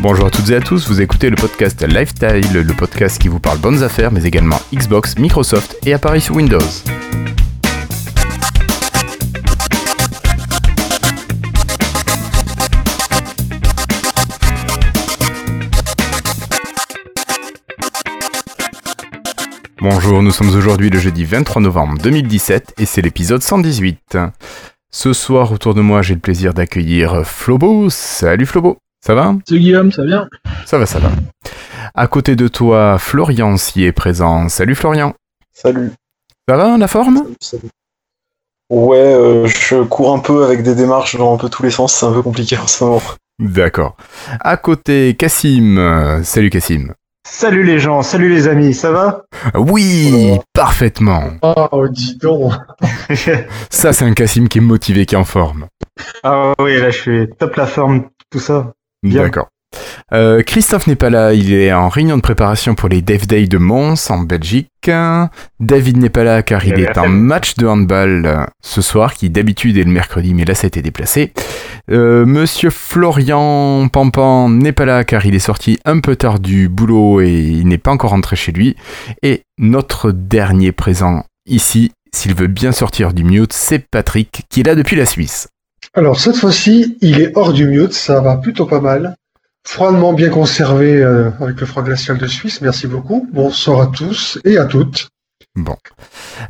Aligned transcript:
Bonjour 0.00 0.26
à 0.26 0.30
toutes 0.30 0.48
et 0.50 0.54
à 0.54 0.60
tous, 0.60 0.86
vous 0.88 1.00
écoutez 1.00 1.28
le 1.28 1.34
podcast 1.34 1.82
Lifestyle, 1.82 2.52
le 2.52 2.72
podcast 2.72 3.20
qui 3.20 3.26
vous 3.26 3.40
parle 3.40 3.58
bonnes 3.58 3.82
affaires, 3.82 4.12
mais 4.12 4.22
également 4.22 4.60
Xbox, 4.72 5.18
Microsoft 5.18 5.76
et 5.84 5.92
appareils 5.92 6.20
sous 6.20 6.34
Windows. 6.34 6.60
Bonjour, 19.80 20.22
nous 20.22 20.30
sommes 20.30 20.54
aujourd'hui 20.54 20.90
le 20.90 21.00
jeudi 21.00 21.24
23 21.24 21.60
novembre 21.60 21.98
2017 22.00 22.74
et 22.78 22.86
c'est 22.86 23.02
l'épisode 23.02 23.42
118. 23.42 24.16
Ce 24.92 25.12
soir 25.12 25.50
autour 25.50 25.74
de 25.74 25.80
moi 25.80 26.02
j'ai 26.02 26.14
le 26.14 26.20
plaisir 26.20 26.54
d'accueillir 26.54 27.26
Flobo. 27.26 27.90
Salut 27.90 28.46
Flobo, 28.46 28.78
ça 29.04 29.14
va? 29.14 29.34
Salut 29.48 29.60
Guillaume, 29.60 29.92
ça 29.92 30.02
va 30.02 30.08
bien? 30.08 30.28
Ça 30.66 30.78
va, 30.78 30.86
ça 30.86 30.98
va. 30.98 31.10
À 31.94 32.06
côté 32.06 32.36
de 32.36 32.48
toi, 32.48 32.98
Florian 32.98 33.56
s'y 33.56 33.84
est 33.84 33.92
présent. 33.92 34.48
Salut 34.48 34.74
Florian. 34.74 35.14
Salut. 35.52 35.92
Ça 36.48 36.56
va 36.56 36.76
la 36.76 36.88
forme? 36.88 37.24
Salut. 37.40 37.68
Ouais, 38.70 38.98
euh, 38.98 39.46
je 39.46 39.82
cours 39.82 40.14
un 40.14 40.18
peu 40.18 40.44
avec 40.44 40.62
des 40.62 40.74
démarches 40.74 41.16
dans 41.16 41.34
un 41.34 41.38
peu 41.38 41.48
tous 41.48 41.62
les 41.62 41.70
sens, 41.70 41.94
c'est 41.94 42.06
un 42.06 42.12
peu 42.12 42.22
compliqué 42.22 42.58
en 42.58 42.66
ce 42.66 42.84
moment. 42.84 43.02
D'accord. 43.38 43.96
À 44.40 44.56
côté, 44.56 45.14
Cassim. 45.16 46.22
Salut 46.22 46.50
Cassim. 46.50 46.92
Salut 47.30 47.62
les 47.62 47.78
gens, 47.78 48.02
salut 48.02 48.30
les 48.30 48.48
amis, 48.48 48.74
ça 48.74 48.90
va? 48.90 49.24
Oui, 49.54 50.32
parfaitement. 50.54 51.24
Oh, 51.42 51.86
dis 51.88 52.16
donc 52.16 52.52
Ça, 53.70 53.92
c'est 53.92 54.04
un 54.04 54.12
Cassim 54.12 54.48
qui 54.48 54.58
est 54.58 54.62
motivé, 54.62 55.06
qui 55.06 55.14
est 55.14 55.18
en 55.18 55.24
forme. 55.24 55.66
Ah 56.22 56.54
oui, 56.58 56.78
là 56.78 56.90
je 56.90 56.98
suis 56.98 57.28
top 57.38 57.56
la 57.56 57.66
forme, 57.66 58.08
tout 58.30 58.40
ça. 58.40 58.72
Bien. 59.08 59.22
D'accord. 59.22 59.48
Euh, 60.12 60.42
Christophe 60.42 60.86
n'est 60.86 60.96
pas 60.96 61.10
là, 61.10 61.34
il 61.34 61.52
est 61.52 61.72
en 61.72 61.88
réunion 61.88 62.16
de 62.16 62.22
préparation 62.22 62.74
pour 62.74 62.88
les 62.88 63.02
Dev 63.02 63.26
Day 63.26 63.46
de 63.46 63.58
Mons 63.58 64.10
en 64.10 64.20
Belgique. 64.20 64.68
David 65.60 65.98
n'est 65.98 66.08
pas 66.08 66.24
là 66.24 66.42
car 66.42 66.64
il 66.64 66.80
est 66.80 66.96
en 66.96 67.08
match 67.08 67.56
de 67.56 67.66
handball 67.66 68.24
euh, 68.24 68.44
ce 68.62 68.80
soir, 68.80 69.12
qui 69.12 69.28
d'habitude 69.28 69.76
est 69.76 69.84
le 69.84 69.90
mercredi, 69.90 70.32
mais 70.32 70.46
là 70.46 70.54
ça 70.54 70.64
a 70.64 70.68
été 70.68 70.80
déplacé. 70.80 71.32
Euh, 71.90 72.24
Monsieur 72.24 72.70
Florian 72.70 73.88
Pampan 73.88 74.48
n'est 74.48 74.72
pas 74.72 74.86
là 74.86 75.04
car 75.04 75.26
il 75.26 75.34
est 75.34 75.40
sorti 75.40 75.78
un 75.84 76.00
peu 76.00 76.16
tard 76.16 76.38
du 76.38 76.70
boulot 76.70 77.20
et 77.20 77.32
il 77.32 77.68
n'est 77.68 77.76
pas 77.76 77.90
encore 77.90 78.10
rentré 78.10 78.36
chez 78.36 78.52
lui. 78.52 78.76
Et 79.22 79.42
notre 79.58 80.10
dernier 80.10 80.72
présent 80.72 81.24
ici, 81.46 81.92
s'il 82.14 82.34
veut 82.34 82.46
bien 82.46 82.72
sortir 82.72 83.12
du 83.12 83.24
mute, 83.24 83.52
c'est 83.52 83.86
Patrick 83.90 84.44
qui 84.48 84.60
est 84.60 84.64
là 84.64 84.74
depuis 84.74 84.96
la 84.96 85.04
Suisse. 85.04 85.48
Alors, 85.98 86.20
cette 86.20 86.36
fois-ci, 86.36 86.96
il 87.00 87.20
est 87.20 87.36
hors 87.36 87.52
du 87.52 87.66
mute, 87.66 87.92
ça 87.92 88.20
va 88.20 88.36
plutôt 88.36 88.66
pas 88.66 88.80
mal. 88.80 89.16
Froidement 89.66 90.12
bien 90.12 90.28
conservé 90.28 91.02
euh, 91.02 91.30
avec 91.40 91.58
le 91.58 91.66
froid 91.66 91.82
glacial 91.82 92.18
de 92.18 92.26
Suisse, 92.28 92.60
merci 92.60 92.86
beaucoup. 92.86 93.28
Bonsoir 93.32 93.80
à 93.80 93.86
tous 93.88 94.38
et 94.44 94.58
à 94.58 94.64
toutes. 94.64 95.08
Bon. 95.56 95.74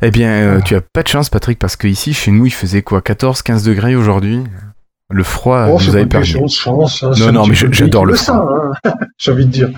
Eh 0.03 0.11
bien, 0.11 0.29
euh, 0.29 0.61
tu 0.61 0.75
as 0.75 0.81
pas 0.81 1.01
de 1.01 1.07
chance, 1.07 1.31
Patrick, 1.31 1.57
parce 1.57 1.77
que 1.77 1.87
ici, 1.87 2.13
chez 2.13 2.29
nous, 2.29 2.45
il 2.45 2.53
faisait 2.53 2.83
quoi 2.83 3.01
14, 3.01 3.41
15 3.41 3.63
degrés 3.63 3.95
aujourd'hui? 3.95 4.43
Le 5.09 5.23
froid 5.23 5.65
oh, 5.67 5.79
nous 5.81 5.95
avait 5.95 6.05
perdu. 6.05 6.35
chance. 6.47 7.03
hein, 7.03 7.13
Non, 7.17 7.31
non, 7.31 7.47
mais 7.47 7.55
j'adore 7.55 8.05
le 8.05 8.15
ça, 8.15 8.45
hein. 8.85 8.91
J'ai 9.17 9.31
envie 9.31 9.47
de 9.47 9.51
dire. 9.51 9.71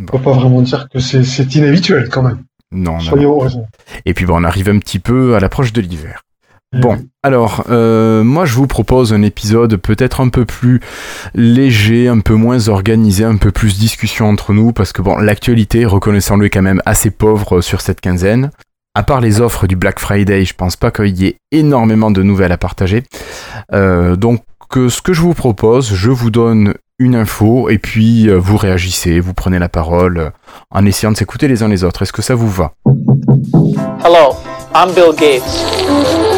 On 0.00 0.06
peut 0.06 0.18
pas 0.18 0.32
vraiment 0.32 0.62
dire 0.62 0.88
que 0.90 0.98
c'est 0.98 1.54
inhabituel 1.54 2.08
quand 2.08 2.22
même. 2.22 2.38
Non, 2.72 2.94
non. 2.94 3.00
Soyons. 3.00 3.66
Et 4.06 4.14
puis, 4.14 4.24
bon, 4.24 4.40
on 4.40 4.44
arrive 4.44 4.70
un 4.70 4.78
petit 4.78 4.98
peu 4.98 5.34
à 5.34 5.40
l'approche 5.40 5.74
de 5.74 5.82
l'hiver. 5.82 6.22
Bon, 6.72 6.98
alors, 7.24 7.64
euh, 7.68 8.22
moi 8.22 8.44
je 8.44 8.54
vous 8.54 8.68
propose 8.68 9.12
un 9.12 9.22
épisode 9.22 9.74
peut-être 9.76 10.20
un 10.20 10.28
peu 10.28 10.44
plus 10.44 10.80
léger, 11.34 12.06
un 12.06 12.20
peu 12.20 12.34
moins 12.34 12.68
organisé, 12.68 13.24
un 13.24 13.38
peu 13.38 13.50
plus 13.50 13.76
discussion 13.76 14.28
entre 14.28 14.52
nous, 14.52 14.72
parce 14.72 14.92
que 14.92 15.02
bon, 15.02 15.16
l'actualité, 15.16 15.84
reconnaissons-le, 15.84 16.46
est 16.46 16.50
quand 16.50 16.62
même 16.62 16.80
assez 16.86 17.10
pauvre 17.10 17.60
sur 17.60 17.80
cette 17.80 18.00
quinzaine. 18.00 18.52
À 18.94 19.02
part 19.02 19.20
les 19.20 19.40
offres 19.40 19.66
du 19.66 19.74
Black 19.74 19.98
Friday, 19.98 20.44
je 20.44 20.54
pense 20.54 20.76
pas 20.76 20.92
qu'il 20.92 21.20
y 21.20 21.26
ait 21.26 21.36
énormément 21.50 22.12
de 22.12 22.22
nouvelles 22.22 22.52
à 22.52 22.56
partager. 22.58 23.02
Euh, 23.72 24.14
donc, 24.14 24.42
euh, 24.76 24.88
ce 24.88 25.02
que 25.02 25.12
je 25.12 25.22
vous 25.22 25.34
propose, 25.34 25.92
je 25.92 26.10
vous 26.10 26.30
donne 26.30 26.74
une 27.00 27.16
info, 27.16 27.68
et 27.68 27.78
puis 27.78 28.28
euh, 28.28 28.36
vous 28.36 28.56
réagissez, 28.56 29.18
vous 29.18 29.34
prenez 29.34 29.58
la 29.58 29.68
parole, 29.68 30.18
euh, 30.18 30.30
en 30.70 30.86
essayant 30.86 31.10
de 31.10 31.16
s'écouter 31.16 31.48
les 31.48 31.64
uns 31.64 31.68
les 31.68 31.82
autres. 31.82 32.02
Est-ce 32.02 32.12
que 32.12 32.22
ça 32.22 32.36
vous 32.36 32.48
va? 32.48 32.74
Hello, 34.04 34.36
I'm 34.72 34.92
Bill 34.94 35.16
Gates. 35.16 36.29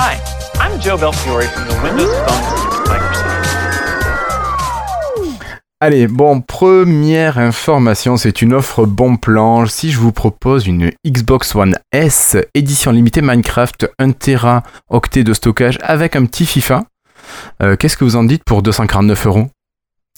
Hi, 0.00 0.16
I'm 0.60 0.80
Joe 0.80 0.96
Belfiore 0.96 1.42
from 1.42 1.66
the 1.68 1.74
Windows 1.82 2.12
Phone 2.26 2.42
team 2.48 2.68
at 2.70 2.88
Microsoft. 2.88 3.34
Allez, 5.80 6.06
bon, 6.08 6.40
première 6.40 7.38
information, 7.38 8.16
c'est 8.16 8.40
une 8.42 8.54
offre 8.54 8.84
bon 8.86 9.16
plan. 9.16 9.66
Si 9.66 9.90
je 9.90 9.98
vous 9.98 10.12
propose 10.12 10.66
une 10.66 10.90
Xbox 11.06 11.54
One 11.54 11.74
S 11.92 12.36
édition 12.54 12.90
limitée 12.92 13.22
Minecraft 13.22 13.90
1 13.98 14.12
Tera 14.12 14.62
octet 14.88 15.24
de 15.24 15.32
stockage 15.34 15.78
avec 15.82 16.16
un 16.16 16.24
petit 16.26 16.46
FIFA, 16.46 16.84
euh, 17.62 17.76
qu'est-ce 17.76 17.96
que 17.96 18.04
vous 18.04 18.16
en 18.16 18.24
dites 18.24 18.44
pour 18.44 18.62
249 18.62 19.26
euros? 19.26 19.46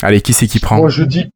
Allez, 0.03 0.21
qui 0.21 0.33
c'est 0.33 0.47
qui 0.47 0.61
prend? 0.61 0.77
Moi, 0.77 0.89
je 0.89 1.05
dis, 1.05 1.29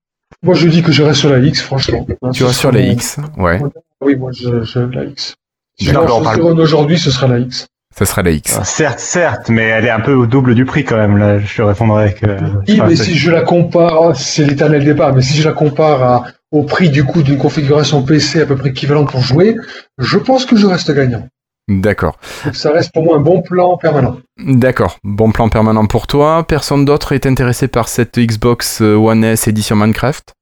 moi, 0.42 0.54
je 0.54 0.68
dis 0.68 0.82
que 0.82 0.92
je 0.92 1.02
reste 1.02 1.20
sur 1.20 1.30
la 1.30 1.38
X, 1.38 1.60
franchement. 1.62 2.06
Tu 2.32 2.44
restes 2.44 2.60
sur 2.60 2.72
la 2.72 2.80
X 2.80 3.18
Ouais, 3.36 3.60
Oui, 4.00 4.16
moi, 4.16 4.30
je, 4.32 4.62
je 4.64 4.78
la 4.80 5.04
X. 5.04 5.34
Si 5.78 5.86
je 5.86 5.92
parle- 5.92 6.40
aujourd'hui, 6.60 6.98
ce 6.98 7.10
sera 7.10 7.26
la 7.26 7.38
X. 7.40 7.66
ça 7.96 8.04
sera 8.06 8.22
la 8.22 8.30
X. 8.30 8.56
Ah, 8.60 8.64
certes, 8.64 8.98
certes, 8.98 9.48
mais 9.48 9.62
elle 9.64 9.84
est 9.84 9.90
un 9.90 10.00
peu 10.00 10.14
au 10.14 10.26
double 10.26 10.54
du 10.54 10.64
prix 10.64 10.84
quand 10.84 10.96
même, 10.96 11.16
là 11.16 11.38
je 11.38 11.56
te 11.56 11.62
répondrai 11.62 12.14
que... 12.14 12.26
Oui, 12.68 12.80
mais 12.86 12.96
si 12.96 13.16
je 13.16 13.30
la 13.30 13.42
compare, 13.42 14.16
c'est 14.16 14.44
l'éternel 14.44 14.84
débat, 14.84 15.12
mais 15.12 15.22
si 15.22 15.36
je 15.40 15.48
la 15.48 15.54
compare 15.54 16.02
à- 16.02 16.24
au 16.50 16.62
prix 16.62 16.88
du 16.90 17.04
coup 17.04 17.22
d'une 17.22 17.38
configuration 17.38 18.02
PC 18.02 18.42
à 18.42 18.46
peu 18.46 18.56
près 18.56 18.70
équivalente 18.70 19.10
pour 19.10 19.20
jouer, 19.20 19.56
je 19.98 20.18
pense 20.18 20.44
que 20.46 20.56
je 20.56 20.66
reste 20.66 20.90
gagnant. 20.92 21.26
D'accord. 21.66 22.18
Ça 22.52 22.70
reste 22.72 22.92
pour 22.92 23.02
moi 23.04 23.16
un 23.16 23.20
bon 23.20 23.40
plan 23.40 23.76
permanent. 23.78 24.18
D'accord. 24.38 24.98
Bon 25.02 25.32
plan 25.32 25.48
permanent 25.48 25.86
pour 25.86 26.06
toi. 26.06 26.44
Personne 26.46 26.84
d'autre 26.84 27.12
est 27.12 27.24
intéressé 27.24 27.68
par 27.68 27.88
cette 27.88 28.18
Xbox 28.18 28.82
One 28.82 29.24
S 29.24 29.48
édition 29.48 29.74
Minecraft? 29.74 30.34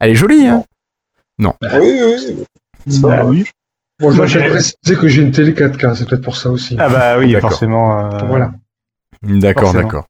Elle 0.00 0.10
est 0.10 0.14
jolie, 0.16 0.48
hein? 0.48 0.64
Oui, 1.38 1.48
oui, 1.80 2.00
oui. 2.02 2.44
C'est 2.88 3.00
pas 3.00 3.08
Bah 3.08 3.24
oui. 3.24 3.44
Bon, 4.00 4.10
je 4.10 4.16
Moi, 4.16 4.26
vais 4.26 4.48
préciser 4.50 4.96
que 5.00 5.08
j'ai 5.08 5.22
une 5.22 5.30
télé 5.30 5.52
4K, 5.52 5.94
c'est 5.94 6.08
peut-être 6.08 6.22
pour 6.24 6.36
ça 6.36 6.50
aussi. 6.50 6.76
Ah 6.80 6.88
bah 6.88 7.18
oui, 7.18 7.34
forcément. 7.40 8.12
euh, 8.12 8.18
Voilà. 8.26 8.50
D'accord, 9.22 9.72
d'accord. 9.72 10.06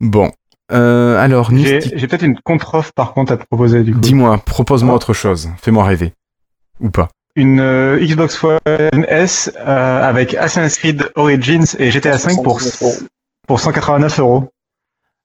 Bon. 0.00 0.30
Euh, 0.72 1.16
alors, 1.18 1.50
J'ai 1.54 1.78
peut-être 2.08 2.24
une 2.24 2.38
contre-offre 2.40 2.92
par 2.94 3.12
contre 3.12 3.32
à 3.32 3.36
te 3.36 3.44
proposer 3.44 3.82
du 3.82 3.92
coup. 3.94 4.00
Dis-moi, 4.00 4.38
propose-moi 4.38 4.94
autre 4.94 5.12
chose. 5.12 5.50
Fais-moi 5.60 5.84
rêver. 5.84 6.12
Ou 6.80 6.90
pas. 6.90 7.08
Une 7.36 7.60
euh, 7.60 7.98
Xbox 8.00 8.42
One 8.42 9.04
S 9.08 9.52
euh, 9.58 10.02
avec 10.02 10.34
Assassin's 10.34 10.78
Creed 10.78 11.08
Origins 11.16 11.66
et 11.78 11.90
GTA 11.90 12.16
5 12.18 12.42
pour, 12.42 12.60
79 12.62 12.82
euros. 12.82 13.08
pour 13.46 13.60
189 13.60 14.18
euros. 14.20 14.50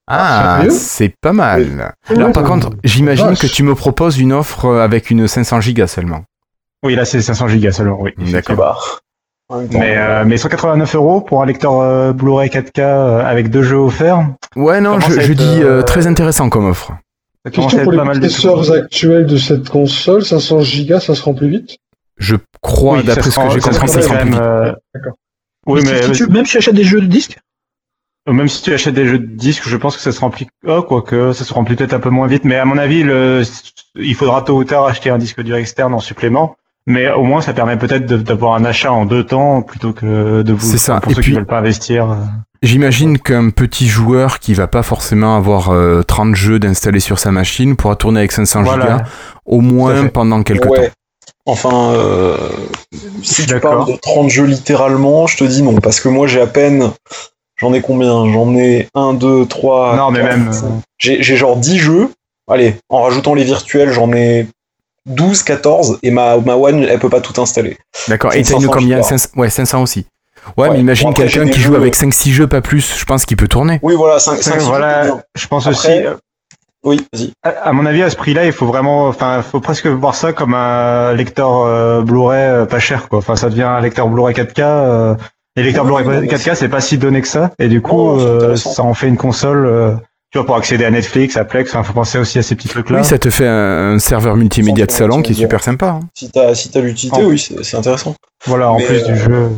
Ah, 0.07 0.63
c'est 0.69 1.15
pas 1.21 1.31
mal. 1.31 1.95
Alors, 2.09 2.33
par 2.33 2.43
contre, 2.43 2.71
j'imagine 2.83 3.35
que 3.37 3.47
tu 3.47 3.63
me 3.63 3.75
proposes 3.75 4.19
une 4.19 4.33
offre 4.33 4.67
avec 4.75 5.09
une 5.09 5.27
500 5.27 5.61
gigas 5.61 5.87
seulement. 5.87 6.25
Oui, 6.83 6.95
là 6.95 7.05
c'est 7.05 7.21
500 7.21 7.47
gigas 7.47 7.71
seulement, 7.73 7.99
oui. 8.01 8.11
D'accord. 8.31 8.55
Bah, 9.49 9.57
Mais, 9.71 9.97
euh, 9.97 10.23
mais 10.25 10.37
189 10.37 10.95
euros 10.95 11.21
pour 11.21 11.41
un 11.41 11.45
lecteur 11.45 11.79
euh, 11.81 12.13
Blu-ray 12.13 12.49
4K 12.49 12.79
euh, 12.79 13.25
avec 13.25 13.49
deux 13.49 13.63
jeux 13.63 13.75
offerts, 13.77 14.25
Ouais, 14.55 14.81
non, 14.81 14.99
je, 14.99 15.11
je 15.11 15.19
être, 15.19 15.31
dis 15.31 15.61
euh, 15.61 15.79
euh, 15.79 15.83
très 15.83 16.07
intéressant 16.07 16.49
comme 16.49 16.65
offre. 16.65 16.93
ça 17.45 17.51
commence 17.51 17.73
à 17.73 17.77
Question 17.77 17.79
être 17.79 17.83
pour 17.83 17.91
les 17.91 17.97
pas 17.97 18.03
mal 18.05 18.19
de 18.19 18.27
processeurs 18.27 18.71
actuels 18.71 19.25
de 19.25 19.37
cette 19.37 19.69
console, 19.69 20.23
500 20.25 20.59
Go, 20.87 20.99
ça 20.99 21.15
se 21.15 21.21
rend 21.23 21.33
plus 21.33 21.49
vite? 21.49 21.77
Je 22.17 22.35
crois, 22.61 22.97
Oui, 22.97 23.03
d'après 23.03 23.29
ce 23.31 23.35
que 23.39 23.49
j'ai 23.49 23.61
ça 23.61 23.71
compris, 23.71 23.89
ça 23.89 23.99
plus 23.99 24.09
même, 24.15 24.29
vite. 24.29 24.39
euh, 24.39 24.73
D'accord. 24.93 25.13
Oui, 25.67 25.81
mais 25.85 26.01
si 26.03 26.11
tu, 26.11 26.27
même 26.27 26.45
si 26.45 26.51
tu 26.53 26.57
achètes 26.57 26.75
des 26.75 26.83
jeux 26.83 27.01
de 27.01 27.07
disques 27.07 27.37
même 28.27 28.47
si 28.47 28.61
tu 28.61 28.71
achètes 28.71 28.93
des 28.93 29.07
jeux 29.07 29.17
de 29.17 29.25
disques, 29.25 29.67
je 29.67 29.75
pense 29.77 29.95
que 29.95 30.01
ça 30.03 30.11
se 30.11 30.19
remplit. 30.19 30.47
Oh, 30.67 30.83
quoique, 30.83 31.33
ça 31.33 31.43
se 31.43 31.51
remplit 31.55 31.75
peut-être 31.75 31.93
un 31.95 31.99
peu 31.99 32.11
moins 32.11 32.27
vite. 32.27 32.45
Mais 32.45 32.55
à 32.55 32.65
mon 32.65 32.77
avis, 32.77 33.01
le... 33.01 33.41
il 33.95 34.13
faudra 34.13 34.43
tôt 34.43 34.57
ou 34.57 34.63
tard 34.63 34.85
acheter 34.85 35.09
un 35.09 35.17
disque 35.17 35.41
dur 35.41 35.55
externe 35.55 35.91
en 35.95 35.99
supplément. 35.99 36.55
Mais 36.87 37.11
au 37.11 37.23
moins, 37.23 37.41
ça 37.41 37.53
permet 37.53 37.77
peut-être 37.77 38.05
d'avoir 38.05 38.55
un 38.55 38.65
achat 38.65 38.91
en 38.91 39.05
deux 39.05 39.23
temps 39.23 39.61
plutôt 39.61 39.93
que 39.93 40.41
de 40.41 40.53
vous. 40.53 40.65
C'est 40.65 40.77
ça. 40.77 40.99
Pour 40.99 41.11
Et 41.11 41.15
ceux 41.15 41.21
puis- 41.21 41.31
qui 41.31 41.35
veulent 41.37 41.45
pas 41.45 41.59
investir. 41.59 42.09
euh. 42.11 42.15
J'imagine 42.63 43.17
qu'un 43.17 43.49
petit 43.49 43.87
joueur 43.87 44.39
qui 44.39 44.53
va 44.53 44.67
pas 44.67 44.83
forcément 44.83 45.35
avoir 45.35 45.69
euh, 45.71 46.03
30 46.03 46.35
jeux 46.35 46.59
d'installer 46.59 46.99
sur 46.99 47.17
sa 47.17 47.31
machine 47.31 47.75
pourra 47.75 47.95
tourner 47.95 48.19
avec 48.19 48.31
500 48.31 48.63
Voilà. 48.63 48.83
gigas 48.97 49.03
au 49.45 49.61
moins 49.61 50.07
pendant 50.07 50.43
quelques 50.43 50.65
ouais. 50.69 50.87
temps. 50.89 50.93
Enfin, 51.47 51.93
euh, 51.93 52.37
si 53.23 53.47
tu 53.47 53.59
parles 53.59 53.91
de 53.91 53.97
30 53.99 54.29
jeux 54.29 54.45
littéralement, 54.45 55.25
je 55.25 55.37
te 55.37 55.43
dis 55.43 55.63
non, 55.63 55.73
parce 55.79 55.99
que 55.99 56.07
moi 56.09 56.27
j'ai 56.27 56.39
à 56.39 56.45
peine. 56.47 56.91
J'en 57.57 57.73
ai 57.73 57.81
combien? 57.81 58.31
J'en 58.31 58.55
ai 58.55 58.87
1, 58.93 59.13
2, 59.15 59.45
3. 59.47 59.95
non, 59.95 60.11
mais 60.11 60.21
même. 60.21 60.49
euh, 60.53 60.67
J'ai 60.99 61.23
j'ai 61.23 61.37
genre 61.37 61.57
10 61.57 61.79
jeux. 61.79 62.09
Allez, 62.47 62.75
en 62.89 63.01
rajoutant 63.01 63.33
les 63.33 63.43
virtuels, 63.43 63.91
j'en 63.91 64.11
ai 64.13 64.47
12, 65.07 65.43
14, 65.43 65.99
et 66.03 66.11
ma, 66.11 66.37
ma 66.37 66.55
One, 66.55 66.83
elle 66.83 66.99
peut 66.99 67.09
pas 67.09 67.21
tout 67.21 67.39
installer. 67.41 67.77
D'accord. 68.07 68.33
Et 68.33 68.43
C'est 68.43 68.53
t'as 68.53 68.59
une 68.59 68.65
500 68.67 68.73
combien? 68.73 68.97
gigas. 68.97 69.03
500 69.03 69.29
Ouais, 69.35 69.49
500 69.49 69.81
aussi. 69.81 70.05
Ouais, 70.57 70.67
Ouais. 70.67 70.73
mais 70.75 70.79
imagine 70.79 71.13
quelqu'un 71.13 71.47
qui 71.47 71.59
joue 71.59 71.71
jeux- 71.73 71.77
avec 71.77 71.95
5-6 71.95 72.31
jeux, 72.33 72.47
pas 72.47 72.61
plus, 72.61 72.97
je 72.99 73.05
pense 73.05 73.25
qu'il 73.25 73.37
peut 73.37 73.47
tourner. 73.47 73.79
Oui, 73.83 73.95
voilà, 73.95 74.19
5, 74.19 74.41
5 74.41 74.59
voilà, 74.61 75.23
je 75.35 75.47
pense 75.47 75.67
Après, 75.67 75.77
aussi. 75.99 76.05
euh, 76.07 76.13
Oui, 76.83 77.05
vas-y. 77.13 77.31
À, 77.43 77.49
à 77.69 77.73
mon 77.73 77.85
avis, 77.85 78.01
à 78.01 78.09
ce 78.09 78.15
prix-là, 78.15 78.45
il 78.45 78.51
faut 78.51 78.65
vraiment, 78.65 79.07
enfin, 79.07 79.43
faut 79.43 79.59
presque 79.59 79.85
voir 79.85 80.15
ça 80.15 80.33
comme 80.33 80.55
un 80.55 81.13
lecteur 81.13 81.59
euh, 81.63 82.01
Blu-ray 82.01 82.41
euh, 82.41 82.65
pas 82.65 82.79
cher, 82.79 83.07
quoi. 83.07 83.19
Enfin, 83.19 83.35
ça 83.35 83.49
devient 83.51 83.61
un 83.63 83.79
lecteur 83.81 84.07
Blu-ray 84.07 84.33
4K. 84.33 84.61
euh, 84.61 85.15
les 85.55 85.61
lecteurs 85.63 85.85
Ouais, 85.85 86.01
Blu-ray 86.03 86.21
ouais, 86.21 86.27
4K, 86.27 86.55
c'est 86.55 86.69
pas 86.69 86.81
si 86.81 86.97
donné 86.97 87.21
que 87.21 87.27
ça. 87.27 87.51
Et 87.59 87.67
du 87.67 87.81
coup, 87.83 87.99
Oh, 87.99 88.19
euh, 88.19 88.55
ça 88.55 88.81
en 88.81 88.95
fait 88.95 89.07
une 89.07 89.17
console, 89.17 89.65
euh, 89.67 89.93
tu 90.31 90.37
vois, 90.37 90.45
pour 90.45 90.55
accéder 90.55 90.85
à 90.85 90.91
Netflix, 90.91 91.35
à 91.37 91.43
Plex. 91.45 91.69
Enfin, 91.71 91.83
faut 91.83 91.93
penser 91.93 92.17
aussi 92.17 92.39
à 92.39 92.43
ces 92.43 92.55
petits 92.55 92.69
trucs-là. 92.69 92.99
Oui, 92.99 93.05
ça 93.05 93.19
te 93.19 93.29
fait 93.29 93.47
un, 93.47 93.93
un 93.95 93.99
serveur 93.99 94.35
multimédia 94.37 94.85
de 94.85 94.91
salon 94.91 95.21
qui 95.21 95.33
est 95.33 95.35
super 95.35 95.61
sympa. 95.61 95.87
hein. 95.87 95.99
Si 96.13 96.29
t'as 96.31 96.55
si 96.55 96.69
t'as 96.69 96.79
l'utilité, 96.81 97.23
oui, 97.23 97.37
c'est 97.37 97.63
c'est 97.63 97.77
intéressant. 97.77 98.15
Voilà, 98.45 98.71
en 98.71 98.77
Mais, 98.77 98.85
plus 98.85 99.03
du 99.03 99.11
euh, 99.11 99.15
jeu. 99.15 99.49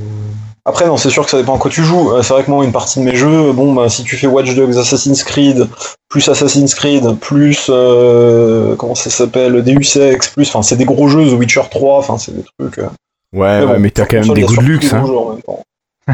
Après, 0.65 0.87
non, 0.87 0.95
c'est 0.95 1.09
sûr 1.09 1.25
que 1.25 1.29
ça 1.29 1.37
dépend 1.37 1.55
à 1.55 1.59
quoi 1.59 1.69
tu 1.69 1.83
joues. 1.83 2.11
Euh, 2.13 2.21
C'est 2.23 2.33
vrai 2.33 2.43
que 2.43 2.49
moi, 2.49 2.63
une 2.63 2.71
partie 2.71 2.99
de 2.99 3.03
mes 3.03 3.15
jeux, 3.17 3.51
bon, 3.51 3.73
bah, 3.73 3.89
si 3.89 4.03
tu 4.05 4.15
fais 4.15 4.27
Watch 4.27 4.55
Dogs, 4.55 4.77
Assassin's 4.77 5.21
Creed, 5.25 5.67
plus 6.09 6.27
Assassin's 6.29 6.73
Creed, 6.73 7.17
plus, 7.19 7.67
euh, 7.69 8.75
comment 8.77 8.95
ça 8.95 9.09
s'appelle, 9.09 9.61
Deus 9.61 9.97
Ex, 10.01 10.29
plus, 10.29 10.47
enfin, 10.47 10.61
c'est 10.61 10.77
des 10.77 10.85
gros 10.85 11.09
jeux, 11.09 11.29
The 11.29 11.33
Witcher 11.37 11.63
3, 11.69 11.97
enfin, 11.99 12.17
c'est 12.17 12.33
des 12.33 12.45
trucs. 12.57 12.77
euh, 12.79 12.87
Ouais, 13.33 13.59
mais 13.59 13.65
ouais, 13.65 13.73
bon, 13.73 13.79
mais 13.79 13.89
t'as 13.91 14.05
quand 14.05 14.19
même 14.25 14.33
des 14.33 14.43
goûts 14.43 14.55
de 14.55 14.61
luxe. 14.61 14.93
Hein. 14.93 15.01
gros 15.01 15.07
jeux 15.07 15.17
en 15.17 15.29
même 15.33 15.41
temps. 15.41 15.63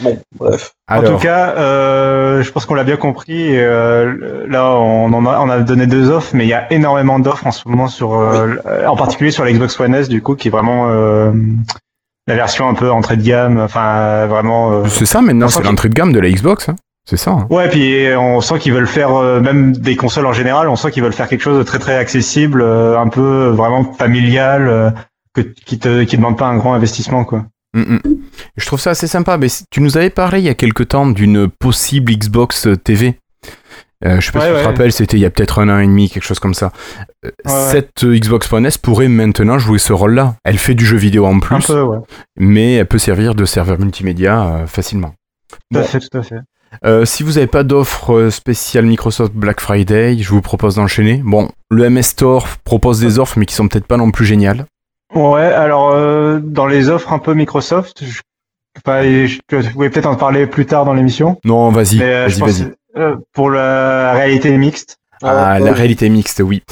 bon, 0.00 0.18
bref. 0.38 0.72
En 0.90 1.02
tout 1.02 1.16
cas, 1.16 1.54
euh, 1.56 2.42
je 2.42 2.50
pense 2.52 2.66
qu'on 2.66 2.74
l'a 2.74 2.84
bien 2.84 2.96
compris. 2.96 3.56
euh, 3.58 4.46
là, 4.48 4.70
on, 4.76 5.12
en 5.12 5.26
a, 5.26 5.38
on 5.40 5.48
a 5.48 5.60
donné 5.60 5.86
deux 5.86 6.10
offres, 6.10 6.30
mais 6.34 6.44
il 6.44 6.48
y 6.48 6.54
a 6.54 6.70
énormément 6.72 7.18
d'offres 7.18 7.46
en 7.46 7.52
ce 7.52 7.66
moment 7.68 7.88
sur, 7.88 8.14
euh, 8.14 8.56
en 8.86 8.96
particulier 8.96 9.30
sur 9.30 9.44
la 9.44 9.52
Xbox 9.52 9.78
One 9.80 9.94
S, 9.94 10.08
du 10.08 10.20
coup, 10.22 10.34
qui 10.34 10.48
est 10.48 10.50
vraiment 10.50 10.88
euh, 10.90 11.32
la 12.26 12.34
version 12.34 12.68
un 12.68 12.74
peu 12.74 12.90
entrée 12.90 13.16
de 13.16 13.22
gamme. 13.22 13.58
Enfin, 13.58 14.26
vraiment. 14.26 14.72
euh, 14.72 14.84
c'est 14.88 15.06
ça 15.06 15.22
maintenant, 15.22 15.48
c'est 15.48 15.62
l'entrée 15.62 15.88
de 15.88 15.94
gamme 15.94 16.12
de 16.12 16.20
la 16.20 16.30
Xbox. 16.30 16.68
hein. 16.68 16.76
C'est 17.04 17.16
ça. 17.16 17.32
hein. 17.32 17.46
Ouais, 17.50 17.68
puis 17.68 18.06
on 18.16 18.40
sent 18.40 18.60
qu'ils 18.60 18.72
veulent 18.72 18.86
faire 18.86 19.12
euh, 19.16 19.40
même 19.40 19.72
des 19.72 19.96
consoles 19.96 20.26
en 20.26 20.32
général. 20.32 20.68
On 20.68 20.76
sent 20.76 20.92
qu'ils 20.92 21.02
veulent 21.02 21.12
faire 21.12 21.26
quelque 21.28 21.42
chose 21.42 21.58
de 21.58 21.64
très 21.64 21.80
très 21.80 21.96
accessible, 21.96 22.62
euh, 22.62 22.96
un 22.96 23.08
peu 23.08 23.46
vraiment 23.48 23.82
familial, 23.94 24.68
euh, 24.68 24.90
que, 25.34 25.40
qui 25.40 25.80
te 25.80 26.04
qui 26.04 26.16
demande 26.16 26.38
pas 26.38 26.46
un 26.46 26.58
grand 26.58 26.74
investissement, 26.74 27.24
quoi. 27.24 27.42
Mm, 27.74 27.80
mm. 27.94 28.00
Je 28.56 28.66
trouve 28.66 28.80
ça 28.80 28.90
assez 28.90 29.06
sympa. 29.06 29.38
Mais 29.38 29.48
tu 29.70 29.80
nous 29.80 29.96
avais 29.96 30.10
parlé 30.10 30.38
il 30.40 30.44
y 30.44 30.48
a 30.50 30.54
quelque 30.54 30.82
temps 30.82 31.06
d'une 31.06 31.48
possible 31.48 32.12
Xbox 32.12 32.68
TV. 32.84 33.18
Euh, 34.04 34.20
je 34.20 34.26
sais 34.26 34.32
pas 34.32 34.40
Ouais, 34.40 34.46
si 34.46 34.50
tu 34.50 34.56
ouais. 34.56 34.62
te 34.62 34.66
rappelles, 34.68 34.92
c'était 34.92 35.16
il 35.16 35.20
y 35.20 35.24
a 35.24 35.30
peut-être 35.30 35.60
un 35.60 35.68
an 35.68 35.78
et 35.78 35.86
demi, 35.86 36.10
quelque 36.10 36.24
chose 36.24 36.40
comme 36.40 36.54
ça. 36.54 36.72
Euh, 37.24 37.30
Ouais. 37.46 37.52
Cette 37.70 38.02
euh, 38.04 38.18
Xbox 38.18 38.52
One 38.52 38.66
S 38.66 38.76
pourrait 38.76 39.06
maintenant 39.08 39.58
jouer 39.60 39.78
ce 39.78 39.92
rôle-là. 39.92 40.34
Elle 40.44 40.58
fait 40.58 40.74
du 40.74 40.84
jeu 40.84 40.96
vidéo 40.96 41.24
en 41.24 41.38
plus, 41.38 41.64
peu, 41.66 41.86
mais 42.36 42.74
elle 42.74 42.86
peut 42.86 42.98
servir 42.98 43.34
de 43.36 43.44
serveur 43.44 43.78
multimédia 43.78 44.42
euh, 44.42 44.66
facilement. 44.66 45.14
Tout 45.70 45.78
à 45.78 45.82
Bon. 45.82 45.86
fait, 45.86 46.00
tout 46.00 46.18
à 46.18 46.22
fait. 46.24 46.36
Euh, 46.84 47.04
si 47.04 47.22
vous 47.22 47.32
n'avez 47.34 47.46
pas 47.46 47.62
d'offre 47.64 48.30
spéciale 48.30 48.86
Microsoft 48.86 49.34
Black 49.34 49.60
Friday, 49.60 50.16
je 50.18 50.28
vous 50.30 50.40
propose 50.40 50.76
d'enchaîner. 50.76 51.20
Bon, 51.24 51.50
le 51.70 51.88
MS 51.88 52.02
Store 52.02 52.48
propose 52.64 52.98
des 52.98 53.18
offres, 53.20 53.38
mais 53.38 53.46
qui 53.46 53.54
sont 53.54 53.68
peut-être 53.68 53.86
pas 53.86 53.98
non 53.98 54.10
plus 54.10 54.24
géniales. 54.24 54.64
Ouais, 55.14 55.42
alors 55.44 55.90
euh, 55.90 56.40
dans 56.42 56.66
les 56.66 56.88
offres 56.88 57.12
un 57.12 57.18
peu 57.18 57.34
Microsoft, 57.34 58.04
je, 58.04 58.20
enfin, 58.78 59.02
je, 59.02 59.38
je 59.50 59.70
pouvais 59.70 59.90
peut-être 59.90 60.06
en 60.06 60.16
parler 60.16 60.46
plus 60.46 60.66
tard 60.66 60.84
dans 60.84 60.94
l'émission. 60.94 61.38
Non, 61.44 61.70
vas-y, 61.70 62.02
euh, 62.02 62.26
vas-y, 62.28 62.40
vas-y. 62.40 62.72
euh, 62.96 63.16
pour 63.32 63.50
la 63.50 64.12
réalité 64.12 64.56
mixte. 64.56 64.96
Ah, 65.22 65.54
Ouais, 65.54 65.60
la 65.60 65.72
réalité 65.72 66.08
mixte, 66.08 66.40
oui. 66.44 66.62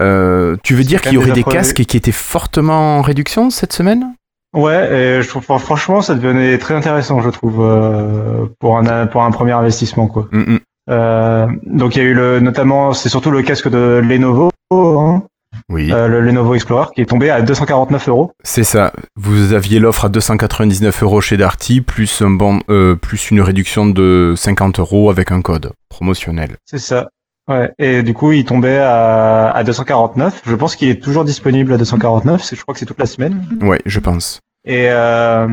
Euh, 0.00 0.56
tu 0.62 0.74
veux 0.74 0.84
dire 0.84 1.02
qu'il 1.02 1.12
y 1.12 1.16
aurait 1.18 1.26
des 1.26 1.42
des 1.42 1.44
casques 1.44 1.84
qui 1.84 1.96
étaient 1.96 2.10
fortement 2.12 2.98
en 2.98 3.02
réduction 3.02 3.50
cette 3.50 3.72
semaine? 3.74 4.14
Ouais, 4.54 4.90
et 5.18 5.22
je 5.22 5.28
trouve 5.28 5.44
franchement 5.58 6.00
ça 6.00 6.14
devenait 6.14 6.56
très 6.56 6.74
intéressant, 6.74 7.20
je 7.20 7.28
trouve, 7.28 7.60
euh, 7.60 8.46
pour 8.60 8.78
un 8.78 9.06
pour 9.06 9.22
un 9.24 9.30
premier 9.30 9.52
investissement 9.52 10.06
quoi. 10.06 10.26
Mm, 10.32 10.54
mm. 10.54 10.58
Euh, 10.90 11.46
donc 11.66 11.96
il 11.96 11.98
y 11.98 12.06
a 12.06 12.08
eu 12.08 12.14
le 12.14 12.40
notamment 12.40 12.94
c'est 12.94 13.10
surtout 13.10 13.30
le 13.30 13.42
casque 13.42 13.68
de 13.68 14.00
Lenovo, 14.02 14.50
hein, 14.72 15.22
Oui, 15.70 15.92
euh, 15.92 16.08
le 16.08 16.20
Lenovo 16.20 16.54
Explorer 16.54 16.88
qui 16.94 17.02
est 17.02 17.06
tombé 17.06 17.28
à 17.30 17.42
249 17.42 18.08
euros. 18.08 18.32
c'est 18.42 18.64
ça. 18.64 18.92
Vous 19.16 19.52
aviez 19.52 19.78
l'offre 19.80 20.06
à 20.06 20.08
299 20.08 21.02
euros 21.02 21.20
chez 21.20 21.36
Darty, 21.36 21.82
plus, 21.82 22.22
un 22.22 22.30
bon, 22.30 22.60
euh, 22.70 22.94
plus 22.96 23.30
une 23.30 23.40
réduction 23.42 23.86
de 23.86 24.32
50 24.36 24.78
euros 24.78 25.10
avec 25.10 25.30
un 25.30 25.42
code 25.42 25.72
promotionnel. 25.90 26.56
C'est 26.64 26.78
ça. 26.78 27.08
Ouais. 27.48 27.70
Et 27.78 28.02
du 28.02 28.14
coup 28.14 28.32
il 28.32 28.44
tombait 28.44 28.78
à, 28.78 29.50
à 29.50 29.62
249. 29.64 30.42
Je 30.46 30.54
pense 30.54 30.74
qu'il 30.76 30.88
est 30.88 31.02
toujours 31.02 31.24
disponible 31.24 31.72
à 31.74 31.76
249. 31.78 32.42
C'est 32.42 32.56
je 32.56 32.62
crois 32.62 32.72
que 32.74 32.78
c'est 32.80 32.86
toute 32.86 32.98
la 32.98 33.06
semaine. 33.06 33.42
Ouais, 33.60 33.80
je 33.84 34.00
pense. 34.00 34.40
Et 34.66 34.88
euh, 34.90 35.48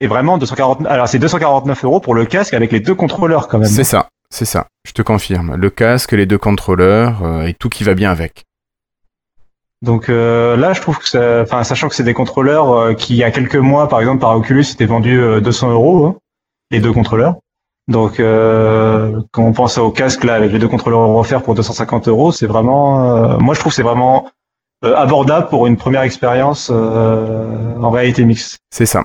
et 0.00 0.06
vraiment 0.06 0.38
249. 0.38 0.90
Alors 0.92 1.08
c'est 1.08 1.18
249 1.18 1.84
euros 1.84 2.00
pour 2.00 2.14
le 2.14 2.24
casque 2.24 2.54
avec 2.54 2.70
les 2.72 2.80
deux 2.80 2.94
contrôleurs 2.94 3.48
quand 3.48 3.58
même. 3.58 3.68
C'est 3.68 3.84
ça, 3.84 4.08
c'est 4.30 4.44
ça. 4.44 4.66
Je 4.86 4.92
te 4.92 5.02
confirme. 5.02 5.54
Le 5.56 5.70
casque, 5.70 6.12
les 6.12 6.26
deux 6.26 6.38
contrôleurs 6.38 7.22
euh, 7.24 7.46
et 7.46 7.54
tout 7.54 7.68
qui 7.68 7.84
va 7.84 7.94
bien 7.94 8.10
avec. 8.10 8.44
Donc 9.82 10.08
euh, 10.08 10.56
là, 10.56 10.72
je 10.72 10.80
trouve 10.80 10.98
que, 10.98 11.08
ça, 11.08 11.42
enfin, 11.42 11.62
sachant 11.64 11.88
que 11.88 11.94
c'est 11.94 12.02
des 12.04 12.14
contrôleurs 12.14 12.72
euh, 12.72 12.94
qui, 12.94 13.14
il 13.14 13.16
y 13.18 13.24
a 13.24 13.30
quelques 13.30 13.56
mois, 13.56 13.88
par 13.88 14.00
exemple, 14.00 14.20
par 14.20 14.36
Oculus, 14.36 14.64
étaient 14.72 14.86
vendus 14.86 15.20
euh, 15.20 15.40
200 15.40 15.70
euros, 15.70 16.06
hein, 16.06 16.16
les 16.70 16.80
deux 16.80 16.92
contrôleurs. 16.92 17.36
Donc, 17.86 18.20
euh, 18.20 19.20
quand 19.32 19.44
on 19.44 19.52
pense 19.52 19.78
au 19.78 19.90
casque 19.90 20.24
là, 20.24 20.34
avec 20.34 20.52
les 20.52 20.58
deux 20.58 20.68
contrôleurs 20.68 21.08
offerts 21.16 21.42
pour 21.42 21.54
250 21.54 22.08
euros, 22.08 22.32
c'est 22.32 22.46
vraiment, 22.46 23.16
euh, 23.16 23.38
moi, 23.38 23.54
je 23.54 23.60
trouve 23.60 23.70
que 23.72 23.76
c'est 23.76 23.82
vraiment 23.82 24.28
euh, 24.84 24.94
abordable 24.94 25.48
pour 25.48 25.66
une 25.66 25.76
première 25.76 26.02
expérience 26.02 26.70
euh, 26.72 27.74
en 27.80 27.90
réalité 27.90 28.24
mixte. 28.24 28.58
C'est 28.70 28.84
ça. 28.86 29.04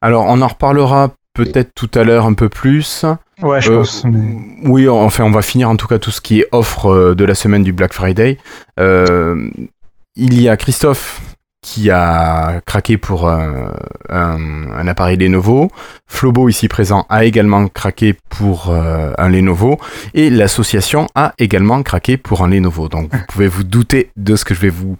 Alors, 0.00 0.24
on 0.26 0.40
en 0.42 0.48
reparlera 0.48 1.10
peut-être 1.34 1.70
tout 1.74 1.90
à 1.94 2.02
l'heure 2.04 2.26
un 2.26 2.34
peu 2.34 2.48
plus. 2.48 3.04
Ouais, 3.42 3.60
je 3.60 3.72
Euh, 3.72 3.78
pense. 3.78 4.04
mais- 4.04 4.36
Oui, 4.64 4.88
enfin, 4.88 5.24
on 5.24 5.30
va 5.30 5.42
finir 5.42 5.68
en 5.70 5.76
tout 5.76 5.86
cas 5.86 5.98
tout 5.98 6.10
ce 6.10 6.20
qui 6.20 6.40
est 6.40 6.46
offre 6.52 6.86
euh, 6.92 7.14
de 7.14 7.24
la 7.24 7.34
semaine 7.34 7.62
du 7.62 7.72
Black 7.72 7.92
Friday. 7.92 8.38
Euh, 8.80 9.48
il 10.16 10.40
y 10.40 10.48
a 10.48 10.56
Christophe 10.56 11.33
qui 11.64 11.90
a 11.90 12.60
craqué 12.66 12.98
pour 12.98 13.26
euh, 13.26 13.68
un, 14.10 14.38
un 14.70 14.86
appareil 14.86 15.16
Lenovo. 15.16 15.70
Flobo, 16.06 16.50
ici 16.50 16.68
présent, 16.68 17.06
a 17.08 17.24
également 17.24 17.66
craqué 17.68 18.14
pour 18.28 18.68
euh, 18.68 19.12
un 19.16 19.30
Lenovo. 19.30 19.78
Et 20.12 20.28
l'association 20.28 21.06
a 21.14 21.32
également 21.38 21.82
craqué 21.82 22.18
pour 22.18 22.42
un 22.44 22.48
Lenovo. 22.50 22.88
Donc, 22.90 23.10
vous 23.12 23.18
pouvez 23.28 23.48
vous 23.48 23.64
douter 23.64 24.10
de 24.16 24.36
ce 24.36 24.44
que 24.44 24.54
je 24.54 24.60
vais 24.60 24.68
vous 24.68 24.98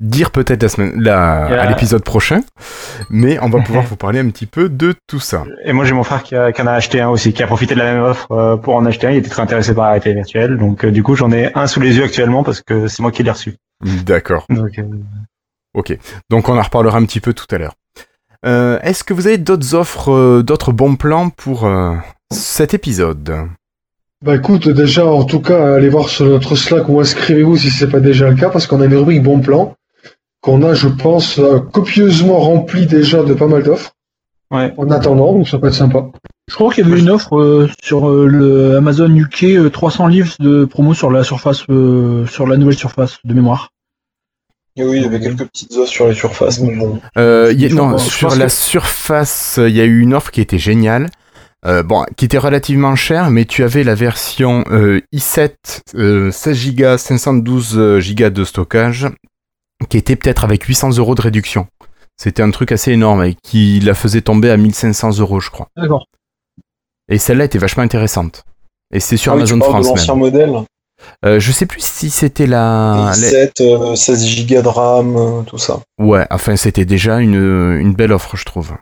dire 0.00 0.30
peut-être 0.32 0.62
la 0.62 0.68
semaine, 0.68 0.92
la- 1.00 1.48
Yeah. 1.50 1.62
à 1.62 1.66
l'épisode 1.70 2.04
prochain. 2.04 2.42
Mais 3.08 3.38
on 3.40 3.48
va 3.48 3.60
pouvoir 3.64 3.84
vous 3.84 3.96
parler 3.96 4.18
un 4.20 4.28
petit 4.28 4.46
peu 4.46 4.68
de 4.68 4.94
tout 5.08 5.18
ça. 5.20 5.44
Et 5.64 5.72
moi, 5.72 5.86
j'ai 5.86 5.94
mon 5.94 6.02
frère 6.04 6.22
qui, 6.22 6.36
a, 6.36 6.52
qui 6.52 6.60
en 6.60 6.66
a 6.66 6.72
acheté 6.72 7.00
un 7.00 7.08
aussi, 7.08 7.32
qui 7.32 7.42
a 7.42 7.46
profité 7.46 7.74
de 7.74 7.78
la 7.80 7.94
même 7.94 8.02
offre 8.02 8.30
euh, 8.32 8.56
pour 8.58 8.76
en 8.76 8.84
acheter 8.84 9.06
un. 9.06 9.12
Il 9.12 9.16
était 9.16 9.30
très 9.30 9.42
intéressé 9.42 9.74
par 9.74 9.84
la 9.84 9.90
réalité 9.92 10.12
virtuelle. 10.12 10.58
Donc, 10.58 10.84
du 10.84 11.02
coup, 11.02 11.14
j'en 11.16 11.32
ai 11.32 11.50
un 11.54 11.66
sous 11.66 11.80
les 11.80 11.96
yeux 11.96 12.04
actuellement 12.04 12.44
parce 12.44 12.60
que 12.60 12.86
c'est 12.86 13.00
moi 13.00 13.10
qui 13.12 13.22
l'ai 13.22 13.30
reçu. 13.30 13.54
D'accord. 14.04 14.44
Donc, 14.50 14.78
Ok, 15.74 15.96
donc 16.30 16.48
on 16.48 16.58
en 16.58 16.62
reparlera 16.62 16.98
un 16.98 17.04
petit 17.04 17.20
peu 17.20 17.32
tout 17.32 17.46
à 17.50 17.58
l'heure. 17.58 17.74
Euh, 18.44 18.78
Est-ce 18.82 19.04
que 19.04 19.14
vous 19.14 19.26
avez 19.26 19.38
d'autres 19.38 19.74
offres, 19.74 20.10
euh, 20.12 20.42
d'autres 20.42 20.72
bons 20.72 20.96
plans 20.96 21.30
pour 21.30 21.64
euh, 21.64 21.94
cet 22.32 22.74
épisode? 22.74 23.48
Bah 24.24 24.36
écoute, 24.36 24.68
déjà, 24.68 25.06
en 25.06 25.24
tout 25.24 25.40
cas, 25.40 25.74
allez 25.74 25.88
voir 25.88 26.08
sur 26.08 26.26
notre 26.26 26.54
Slack 26.54 26.88
ou 26.88 27.00
inscrivez-vous 27.00 27.56
si 27.56 27.70
c'est 27.70 27.88
pas 27.88 28.00
déjà 28.00 28.28
le 28.30 28.36
cas, 28.36 28.50
parce 28.50 28.66
qu'on 28.66 28.80
a 28.80 28.84
une 28.84 28.94
rubrique 28.94 29.22
bon 29.22 29.40
plan 29.40 29.74
qu'on 30.42 30.62
a, 30.64 30.74
je 30.74 30.88
pense, 30.88 31.38
euh, 31.38 31.60
copieusement 31.60 32.38
remplie 32.38 32.86
déjà 32.86 33.22
de 33.22 33.32
pas 33.32 33.46
mal 33.46 33.62
d'offres. 33.62 33.92
Ouais. 34.50 34.74
En 34.76 34.90
attendant, 34.90 35.32
donc 35.32 35.48
ça 35.48 35.58
peut 35.58 35.68
être 35.68 35.74
sympa. 35.74 36.08
Je 36.48 36.54
crois 36.54 36.72
qu'il 36.74 36.86
y 36.86 36.90
avait 36.90 37.00
une 37.00 37.08
offre 37.08 37.38
euh, 37.38 37.70
sur 37.82 38.10
euh, 38.10 38.26
le 38.26 38.76
Amazon 38.76 39.08
UK, 39.08 39.44
euh, 39.44 39.70
300 39.70 40.08
livres 40.08 40.34
de 40.40 40.64
promo 40.66 40.92
sur 40.92 41.10
la 41.10 41.24
surface, 41.24 41.64
euh, 41.70 42.26
sur 42.26 42.46
la 42.46 42.56
nouvelle 42.58 42.76
surface 42.76 43.18
de 43.24 43.32
mémoire. 43.32 43.70
Et 44.76 44.84
oui, 44.84 44.96
il 44.98 45.02
y 45.02 45.06
avait 45.06 45.20
quelques 45.20 45.44
petites 45.46 45.72
offres 45.76 45.90
sur 45.90 46.08
les 46.08 46.14
surfaces, 46.14 46.58
mais 46.60 46.74
bon. 46.74 47.00
Euh, 47.18 47.52
y 47.56 47.66
a- 47.66 47.68
Non, 47.68 47.98
sur 47.98 48.34
la 48.34 48.46
que- 48.46 48.52
surface, 48.52 49.58
il 49.62 49.74
y 49.76 49.80
a 49.80 49.84
eu 49.84 50.00
une 50.00 50.14
offre 50.14 50.30
qui 50.30 50.40
était 50.40 50.58
géniale. 50.58 51.08
Euh, 51.64 51.82
bon, 51.84 52.04
qui 52.16 52.24
était 52.24 52.38
relativement 52.38 52.96
chère, 52.96 53.30
mais 53.30 53.44
tu 53.44 53.62
avais 53.62 53.84
la 53.84 53.94
version 53.94 54.64
euh, 54.72 55.00
i7 55.14 55.82
euh, 55.94 56.32
16 56.32 56.74
Go, 56.74 56.96
512 56.98 57.76
Go 58.16 58.30
de 58.30 58.44
stockage, 58.44 59.06
qui 59.88 59.96
était 59.96 60.16
peut-être 60.16 60.42
avec 60.42 60.64
800 60.64 60.96
euros 60.98 61.14
de 61.14 61.20
réduction. 61.22 61.68
C'était 62.16 62.42
un 62.42 62.50
truc 62.50 62.72
assez 62.72 62.90
énorme 62.92 63.22
et 63.24 63.36
qui 63.44 63.78
la 63.78 63.94
faisait 63.94 64.22
tomber 64.22 64.50
à 64.50 64.56
1500 64.56 65.18
euros, 65.20 65.38
je 65.38 65.50
crois. 65.50 65.68
D'accord. 65.76 66.06
Et 67.08 67.18
celle-là 67.18 67.44
était 67.44 67.58
vachement 67.58 67.82
intéressante. 67.84 68.42
Et 68.92 68.98
c'est 69.00 69.16
sur 69.16 69.32
Ah 69.32 69.36
oui, 69.36 69.44
tu 69.44 69.52
Amazon 69.52 69.58
de 69.58 69.70
France 69.70 69.86
l'ancien 69.86 70.14
même. 70.14 70.20
modèle. 70.24 70.52
Euh, 71.24 71.38
je 71.40 71.52
sais 71.52 71.66
plus 71.66 71.82
si 71.84 72.10
c'était 72.10 72.46
la. 72.46 73.06
la- 73.08 73.12
7, 73.12 73.60
euh, 73.60 73.94
16 73.94 74.46
Go 74.46 74.62
de 74.62 74.68
RAM, 74.68 75.16
euh, 75.16 75.42
tout 75.42 75.58
ça. 75.58 75.80
Ouais, 75.98 76.26
enfin 76.30 76.56
c'était 76.56 76.84
déjà 76.84 77.18
une, 77.18 77.34
une 77.80 77.94
belle 77.94 78.12
offre, 78.12 78.36
je 78.36 78.44
trouve. 78.44 78.72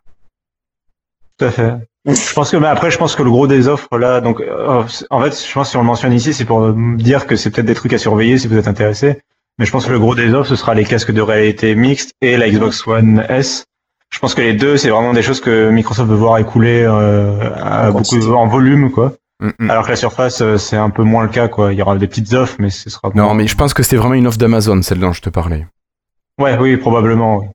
Tout 1.38 1.46
à 1.46 1.50
fait. 1.50 1.72
Je 2.06 2.32
pense 2.32 2.50
que, 2.50 2.56
mais 2.56 2.66
après, 2.68 2.90
je 2.90 2.96
pense 2.98 3.14
que 3.14 3.22
le 3.22 3.30
gros 3.30 3.46
des 3.46 3.68
offres 3.68 3.98
là, 3.98 4.20
donc, 4.22 4.40
euh, 4.40 4.82
en 5.10 5.20
fait, 5.22 5.46
je 5.46 5.52
pense 5.52 5.66
que 5.68 5.70
si 5.72 5.76
on 5.76 5.80
le 5.80 5.86
mentionne 5.86 6.12
ici, 6.14 6.32
c'est 6.32 6.46
pour 6.46 6.72
dire 6.72 7.26
que 7.26 7.36
c'est 7.36 7.50
peut-être 7.50 7.66
des 7.66 7.74
trucs 7.74 7.92
à 7.92 7.98
surveiller 7.98 8.38
si 8.38 8.48
vous 8.48 8.56
êtes 8.56 8.68
intéressé. 8.68 9.20
Mais 9.58 9.66
je 9.66 9.70
pense 9.72 9.84
que 9.84 9.92
le 9.92 9.98
gros 9.98 10.14
des 10.14 10.32
offres, 10.32 10.48
ce 10.48 10.56
sera 10.56 10.74
les 10.74 10.84
casques 10.84 11.12
de 11.12 11.20
réalité 11.20 11.74
mixte 11.74 12.12
et 12.22 12.38
la 12.38 12.48
Xbox 12.48 12.86
One 12.86 13.24
S. 13.28 13.64
Je 14.12 14.18
pense 14.18 14.34
que 14.34 14.40
les 14.40 14.54
deux, 14.54 14.76
c'est 14.78 14.88
vraiment 14.88 15.12
des 15.12 15.22
choses 15.22 15.40
que 15.40 15.68
Microsoft 15.70 16.08
veut 16.08 16.16
voir 16.16 16.38
écouler 16.38 16.82
euh, 16.82 17.50
à 17.62 17.90
beaucoup 17.90 18.32
en 18.32 18.46
volume, 18.46 18.90
quoi. 18.90 19.12
Mm, 19.40 19.48
mm. 19.58 19.70
Alors 19.70 19.84
que 19.84 19.90
la 19.90 19.96
Surface, 19.96 20.42
euh, 20.42 20.56
c'est 20.58 20.76
un 20.76 20.90
peu 20.90 21.02
moins 21.02 21.22
le 21.22 21.28
cas, 21.30 21.48
quoi. 21.48 21.72
Il 21.72 21.78
y 21.78 21.82
aura 21.82 21.96
des 21.96 22.06
petites 22.06 22.32
offres, 22.34 22.56
mais 22.58 22.70
ce 22.70 22.90
sera. 22.90 23.10
Non, 23.14 23.24
moins- 23.24 23.34
mais 23.34 23.46
je 23.46 23.56
pense 23.56 23.72
que 23.74 23.82
c'était 23.82 23.96
vraiment 23.96 24.14
une 24.14 24.26
offre 24.26 24.38
d'Amazon, 24.38 24.82
celle 24.82 24.98
dont 25.00 25.12
je 25.12 25.22
te 25.22 25.30
parlais. 25.30 25.66
Ouais, 26.38 26.56
oui, 26.58 26.76
probablement. 26.76 27.38
oui. 27.38 27.46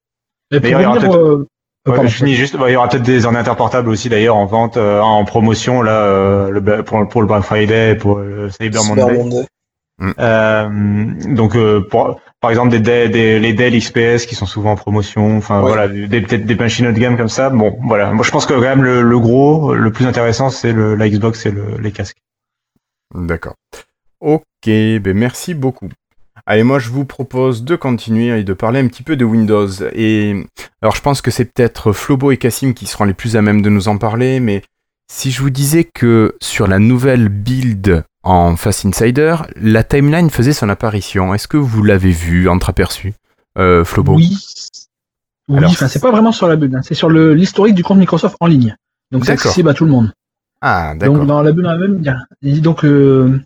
Et 0.51 0.57
il 0.63 0.69
y 0.69 0.75
aura 0.85 0.97
peut-être- 0.99 1.15
euh, 1.17 1.47
Ouais, 1.87 1.93
pardon. 1.95 2.07
je 2.09 2.15
finis 2.15 2.33
juste. 2.33 2.57
bah, 2.57 2.69
il 2.69 2.73
y 2.73 2.75
aura 2.75 2.87
peut-être 2.89 3.03
des 3.03 3.25
ordinateurs 3.25 3.55
portables 3.55 3.89
aussi, 3.89 4.09
d'ailleurs, 4.09 4.35
en 4.35 4.45
vente, 4.47 4.77
euh, 4.77 4.99
en 5.01 5.23
promotion 5.25 5.83
là, 5.83 5.91
euh, 5.91 6.49
le, 6.49 6.83
pour, 6.83 7.07
pour 7.07 7.21
le 7.21 7.27
Black 7.27 7.43
Friday, 7.43 7.95
pour 7.95 8.17
le 8.19 8.49
Cyber 8.49 8.81
Cyber 8.81 9.05
Monday. 9.05 9.17
Monday. 9.17 9.45
Euh, 10.19 10.69
donc, 11.35 11.55
euh, 11.55 11.81
pour, 11.89 12.19
par 12.45 12.51
exemple, 12.51 12.69
des, 12.69 12.79
Dell- 12.79 13.09
des, 13.11 13.39
les 13.39 13.53
Dell 13.53 13.75
XPS 13.77 14.27
qui 14.27 14.35
sont 14.35 14.45
souvent 14.45 14.71
en 14.73 14.75
promotion, 14.75 15.37
enfin 15.37 15.61
Ouais. 15.61 15.67
voilà, 15.67 15.87
des- 15.87 16.21
peut-être 16.21 16.45
des 16.45 16.55
machines 16.55 16.85
haut 16.87 16.91
de 16.91 16.99
gamme 16.99 17.17
comme 17.17 17.27
ça. 17.29 17.49
Bon, 17.49 17.77
voilà. 17.83 18.11
Moi, 18.13 18.23
je 18.23 18.29
pense 18.29 18.45
que 18.45 18.53
quand 18.53 18.61
même 18.61 18.83
le, 18.83 19.01
le 19.01 19.19
gros, 19.19 19.73
le 19.73 19.91
plus 19.91 20.05
intéressant, 20.05 20.49
c'est 20.51 20.71
le, 20.71 20.95
la 20.95 21.09
Xbox 21.09 21.45
et 21.47 21.51
le, 21.51 21.77
les 21.81 21.91
casques. 21.91 22.17
D'accord. 23.13 23.55
Ok, 24.21 24.43
ben 24.65 25.13
merci 25.13 25.53
beaucoup. 25.53 25.89
Allez, 26.45 26.63
moi 26.63 26.77
je 26.79 26.89
vous 26.89 27.05
propose 27.05 27.63
de 27.63 27.75
continuer 27.75 28.39
et 28.39 28.43
de 28.43 28.53
parler 28.53 28.79
un 28.79 28.87
petit 28.87 29.03
peu 29.03 29.15
de 29.15 29.25
Windows. 29.25 29.67
Et 29.93 30.45
alors 30.81 30.95
je 30.95 31.01
pense 31.01 31.21
que 31.21 31.31
c'est 31.31 31.45
peut-être 31.45 31.91
Flobo 31.93 32.31
et 32.31 32.37
Cassim 32.37 32.73
qui 32.73 32.85
seront 32.85 33.05
les 33.05 33.13
plus 33.15 33.35
à 33.35 33.41
même 33.41 33.61
de 33.61 33.69
nous 33.69 33.87
en 33.87 33.97
parler, 33.97 34.39
mais 34.39 34.61
si 35.11 35.31
je 35.31 35.41
vous 35.41 35.49
disais 35.49 35.83
que 35.85 36.35
sur 36.41 36.67
la 36.67 36.77
nouvelle 36.79 37.29
build 37.29 38.03
en 38.25 38.55
Fast 38.55 38.85
Insider, 38.85 39.37
la 39.55 39.83
timeline 39.83 40.29
faisait 40.29 40.51
son 40.51 40.67
apparition, 40.67 41.33
est-ce 41.33 41.47
que 41.47 41.57
vous 41.57 41.83
l'avez 41.83 42.11
vu, 42.11 42.49
entreaperçu, 42.49 43.13
euh, 43.57 43.85
Flobo 43.85 44.15
Oui. 44.15 44.37
Oui, 45.47 45.59
Alors- 45.59 45.69
enfin, 45.69 45.87
c'est 45.87 46.01
pas 46.01 46.09
vraiment 46.11 46.31
sur 46.31 46.47
la 46.47 46.55
bulle, 46.55 46.75
hein, 46.75 46.81
c'est 46.83 46.95
sur 46.95 47.09
l'historique 47.09 47.75
du 47.75 47.83
compte 47.83 47.99
Microsoft 47.99 48.35
en 48.39 48.47
ligne. 48.47 48.75
Donc 49.11 49.25
c'est 49.25 49.33
accessible 49.33 49.69
à 49.69 49.75
tout 49.75 49.85
le 49.85 49.91
monde. 49.91 50.11
Ah, 50.59 50.93
d'accord. 50.95 51.17
Donc 51.17 51.27
dans 51.27 51.43
la 51.43 51.51
bulle 51.51 51.69
elle-même, 51.71 51.99
il 52.41 52.47
y 52.47 52.57
a, 52.57 52.59
donc 52.61 52.83
euh, 52.83 53.39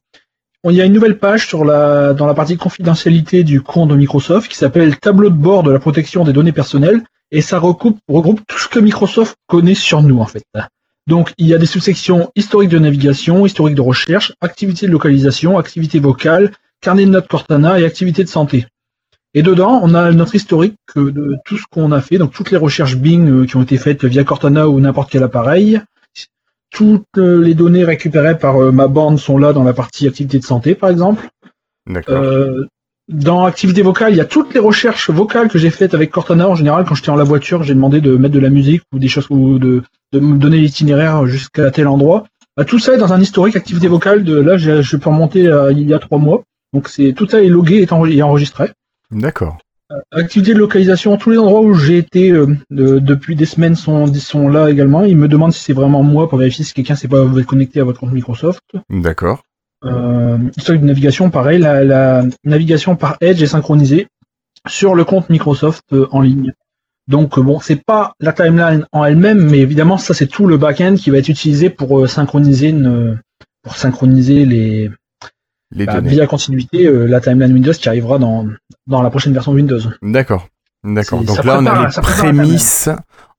il 0.64 0.72
y 0.72 0.82
a 0.82 0.86
une 0.86 0.94
nouvelle 0.94 1.20
page 1.20 1.46
sur 1.46 1.66
la 1.66 2.14
dans 2.14 2.26
la 2.26 2.34
partie 2.34 2.56
confidentialité 2.56 3.44
du 3.44 3.62
compte 3.62 3.90
de 3.90 3.96
Microsoft 3.96 4.50
qui 4.50 4.58
s'appelle 4.58 4.98
Tableau 4.98 5.30
de 5.30 5.36
bord 5.36 5.64
de 5.64 5.72
la 5.72 5.80
protection 5.80 6.24
des 6.24 6.32
données 6.32 6.54
personnelles 6.54 7.04
et 7.32 7.42
ça 7.42 7.60
recoupe, 7.60 8.00
regroupe 8.08 8.42
tout 8.48 8.58
ce 8.58 8.70
que 8.70 8.80
Microsoft 8.80 9.36
connaît 9.48 9.76
sur 9.76 10.02
nous 10.02 10.20
en 10.20 10.26
fait. 10.26 10.44
Donc 11.08 11.34
il 11.38 11.48
y 11.48 11.54
a 11.54 11.58
des 11.58 11.66
sous-sections 11.66 12.32
historique 12.36 12.70
de 12.70 12.80
navigation, 12.80 13.46
historique 13.46 13.76
de 13.76 13.82
recherche, 13.82 14.34
activité 14.42 14.88
de 14.88 14.92
localisation, 14.92 15.58
activité 15.58 16.00
vocale, 16.00 16.52
carnet 16.82 17.06
de 17.06 17.12
notes 17.12 17.28
Cortana 17.28 17.80
et 17.80 17.86
activité 17.86 18.24
de 18.24 18.30
santé. 18.30 18.66
Et 19.34 19.44
dedans, 19.44 19.80
on 19.84 19.94
a 19.94 20.12
notre 20.12 20.36
historique 20.36 20.76
de 20.96 21.38
tout 21.46 21.58
ce 21.58 21.64
qu'on 21.70 21.92
a 21.92 22.02
fait, 22.02 22.18
donc 22.18 22.32
toutes 22.32 22.52
les 22.52 22.58
recherches 22.58 22.96
Bing 22.96 23.30
euh, 23.30 23.46
qui 23.46 23.58
ont 23.58 23.62
été 23.62 23.78
faites 23.78 24.04
via 24.06 24.24
Cortana 24.24 24.68
ou 24.68 24.80
n'importe 24.80 25.12
quel 25.12 25.22
appareil, 25.22 25.82
toutes 26.72 27.18
euh, 27.18 27.42
les 27.42 27.56
données 27.56 27.84
récupérées 27.84 28.38
par 28.38 28.62
euh, 28.62 28.72
ma 28.72 28.88
bande 28.88 29.20
sont 29.20 29.38
là 29.38 29.54
dans 29.54 29.64
la 29.64 29.74
partie 29.74 30.08
activité 30.08 30.40
de 30.40 30.44
santé, 30.44 30.76
par 30.76 30.90
exemple. 30.90 31.28
D'accord. 31.88 32.16
Euh, 32.16 32.68
dans 33.10 33.46
activité 33.46 33.82
vocale, 33.82 34.14
il 34.14 34.18
y 34.18 34.22
a 34.22 34.26
toutes 34.26 34.54
les 34.54 34.60
recherches 34.60 35.10
vocales 35.10 35.50
que 35.50 35.58
j'ai 35.60 35.70
faites 35.72 35.94
avec 35.94 36.12
Cortana. 36.12 36.48
En 36.48 36.56
général, 36.56 36.86
quand 36.88 36.96
j'étais 36.96 37.10
en 37.10 37.16
la 37.16 37.24
voiture, 37.24 37.64
j'ai 37.64 37.74
demandé 37.74 38.02
de 38.02 38.16
mettre 38.16 38.34
de 38.36 38.40
la 38.40 38.50
musique 38.50 38.84
ou 38.94 39.00
des 39.00 39.08
choses 39.08 39.28
ou 39.30 39.58
de, 39.60 39.82
de 40.14 40.20
me 40.20 40.38
donner 40.38 40.58
l'itinéraire 40.58 41.26
jusqu'à 41.26 41.72
tel 41.72 41.88
endroit. 41.88 42.26
Bah, 42.56 42.66
tout 42.66 42.78
ça 42.80 42.94
est 42.94 42.98
dans 42.98 43.12
un 43.14 43.20
historique 43.22 43.56
activité 43.56 43.88
vocale 43.88 44.24
de 44.24 44.40
là, 44.40 44.58
je 44.58 44.98
peux 44.98 45.10
remonter 45.10 45.50
à 45.50 45.72
il 45.72 45.88
y 45.90 45.94
a 45.94 46.00
trois 46.00 46.18
mois. 46.20 46.44
Donc 46.74 46.88
c'est 46.88 47.14
tout 47.14 47.28
ça 47.28 47.42
est 47.42 47.48
logué 47.48 47.82
et 47.82 47.86
enre- 47.88 48.12
et 48.14 48.22
enregistré. 48.22 48.70
D'accord. 49.12 49.58
Activité 50.12 50.54
de 50.54 50.60
localisation, 50.60 51.18
tous 51.18 51.32
les 51.32 51.40
endroits 51.40 51.62
où 51.62 51.74
j'ai 51.74 51.98
été 51.98 52.32
euh, 52.32 52.46
de- 52.70 53.00
depuis 53.00 53.36
des 53.36 53.46
semaines 53.48 53.74
sont, 53.76 54.06
sont 54.14 54.48
là 54.48 54.70
également. 54.70 55.04
Ils 55.04 55.18
me 55.18 55.28
demandent 55.28 55.52
si 55.52 55.64
c'est 55.64 55.74
vraiment 55.74 56.04
moi 56.04 56.30
pour 56.30 56.38
vérifier 56.38 56.64
si 56.64 56.74
quelqu'un 56.76 56.94
s'est 56.96 57.08
pas 57.08 57.26
connecté 57.48 57.80
à 57.80 57.84
votre 57.86 58.00
compte 58.00 58.12
Microsoft. 58.14 58.62
D'accord. 58.92 59.42
Euh, 59.86 60.38
historique 60.58 60.82
de 60.82 60.88
navigation, 60.88 61.30
pareil, 61.30 61.60
la, 61.60 61.84
la 61.84 62.24
navigation 62.44 62.96
par 62.96 63.18
Edge 63.22 63.42
est 63.42 63.48
synchronisée 63.48 64.08
sur 64.68 64.94
le 64.94 65.06
compte 65.06 65.30
Microsoft 65.30 65.84
euh, 65.94 66.08
en 66.12 66.22
ligne. 66.22 66.52
Donc 67.08 67.38
euh, 67.38 67.42
bon, 67.42 67.60
c'est 67.60 67.84
pas 67.84 68.14
la 68.20 68.34
timeline 68.34 68.86
en 68.92 69.06
elle-même, 69.06 69.50
mais 69.50 69.60
évidemment 69.60 69.98
ça 69.98 70.14
c'est 70.14 70.28
tout 70.28 70.46
le 70.48 70.58
back-end 70.58 70.96
qui 70.96 71.10
va 71.10 71.18
être 71.18 71.30
utilisé 71.30 71.70
pour 71.70 72.00
euh, 72.00 72.08
synchroniser 72.08 72.70
une, 72.70 73.20
pour 73.64 73.76
synchroniser 73.78 74.46
les 74.46 74.92
Les 75.72 75.86
bah, 75.86 75.96
données. 75.96 76.10
via 76.10 76.28
continuité 76.28 76.86
euh, 76.86 77.06
la 77.06 77.22
timeline 77.22 77.54
Windows 77.54 77.72
qui 77.72 77.88
arrivera 77.90 78.20
dans 78.20 78.48
dans 78.86 79.02
la 79.02 79.10
prochaine 79.10 79.34
version 79.34 79.54
Windows. 79.54 79.80
D'accord. 80.02 80.48
D'accord. 80.84 81.24
Donc 81.24 81.44
là, 81.44 81.60
on 81.60 81.66
a 81.66 81.88
les 81.88 82.02
prémices, 82.02 82.90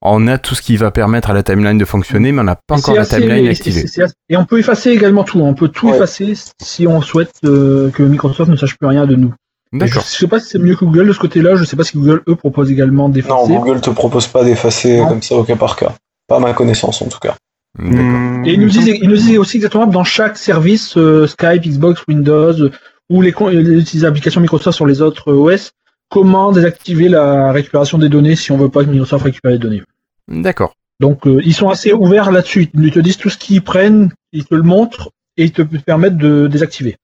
on 0.02 0.26
a 0.28 0.36
tout 0.38 0.54
ce 0.54 0.62
qui 0.62 0.76
va 0.76 0.90
permettre 0.90 1.30
à 1.30 1.32
la 1.34 1.42
timeline 1.42 1.78
de 1.78 1.84
fonctionner, 1.84 2.32
mais 2.32 2.40
on 2.40 2.44
n'a 2.44 2.56
pas 2.66 2.76
Et 2.76 2.78
encore 2.78 2.94
la 2.94 3.00
assez- 3.02 3.16
timeline 3.20 3.46
et 3.46 3.50
activée. 3.50 3.84
Et 4.28 4.36
on 4.36 4.44
peut 4.44 4.58
effacer 4.58 4.90
également 4.90 5.24
tout. 5.24 5.40
On 5.40 5.54
peut 5.54 5.68
tout 5.68 5.88
Ouais. 5.88 5.96
effacer 5.96 6.34
si 6.60 6.86
on 6.86 7.00
souhaite 7.00 7.32
euh, 7.44 7.90
que 7.90 8.02
Microsoft 8.02 8.50
ne 8.50 8.56
sache 8.56 8.76
plus 8.76 8.88
rien 8.88 9.06
de 9.06 9.14
nous. 9.16 9.32
D'accord. 9.72 10.02
Je 10.02 10.08
sais 10.18 10.26
pas 10.26 10.40
si 10.40 10.48
c'est 10.50 10.58
mieux 10.58 10.74
que 10.74 10.84
Google 10.84 11.06
de 11.08 11.12
ce 11.12 11.18
côté-là. 11.20 11.54
Je 11.54 11.64
sais 11.64 11.76
pas 11.76 11.84
si 11.84 11.96
Google 11.96 12.22
eux 12.28 12.34
propose 12.36 12.70
également 12.70 13.04
Non, 13.04 13.08
d'effacer. 13.08 13.52
Google 13.54 13.80
te 13.80 13.90
propose 13.90 14.26
pas 14.26 14.42
d'effacer 14.44 14.98
Non. 14.98 15.08
comme 15.08 15.22
ça 15.22 15.36
au 15.36 15.44
cas 15.44 15.56
par 15.56 15.76
cas. 15.76 15.92
Pas 16.28 16.36
à 16.36 16.40
ma 16.40 16.52
connaissance 16.52 17.00
en 17.02 17.06
tout 17.06 17.20
cas. 17.20 17.36
D'accord. 17.78 18.44
Et 18.44 18.54
ils 18.54 18.60
nous 18.60 18.68
disent, 18.68 18.88
ils 18.88 19.08
nous 19.08 19.16
disent 19.16 19.38
aussi 19.38 19.56
exactement 19.58 19.86
dans 19.86 20.02
chaque 20.04 20.36
service 20.36 20.96
euh, 20.96 21.26
Skype, 21.28 21.62
Xbox, 21.62 22.02
Windows 22.08 22.52
euh, 22.60 22.72
ou 23.10 23.22
les, 23.22 23.32
les 23.52 24.04
applications 24.04 24.40
Microsoft 24.40 24.74
sur 24.76 24.86
les 24.86 25.00
autres 25.02 25.30
euh, 25.30 25.54
OS, 25.54 25.70
comment 26.10 26.52
désactiver 26.52 27.08
la 27.08 27.52
récupération 27.52 27.96
des 27.96 28.10
données 28.10 28.36
si 28.36 28.52
on 28.52 28.58
veut 28.58 28.68
pas 28.68 28.84
que 28.84 28.90
Microsoft 28.90 29.24
récupère 29.24 29.52
les 29.52 29.58
données. 29.58 29.82
D'accord. 30.28 30.74
Donc 31.00 31.26
euh, 31.26 31.40
ils 31.42 31.54
sont 31.54 31.70
assez 31.70 31.92
ouverts 31.94 32.30
là-dessus. 32.30 32.68
Ils 32.74 32.92
te 32.92 33.00
disent 33.00 33.16
tout 33.16 33.30
ce 33.30 33.38
qu'ils 33.38 33.62
prennent, 33.62 34.10
ils 34.32 34.44
te 34.44 34.54
le 34.54 34.62
montrent 34.62 35.10
et 35.38 35.44
ils 35.44 35.52
te 35.52 35.62
permettent 35.62 36.18
de 36.18 36.46
désactiver. 36.46 36.96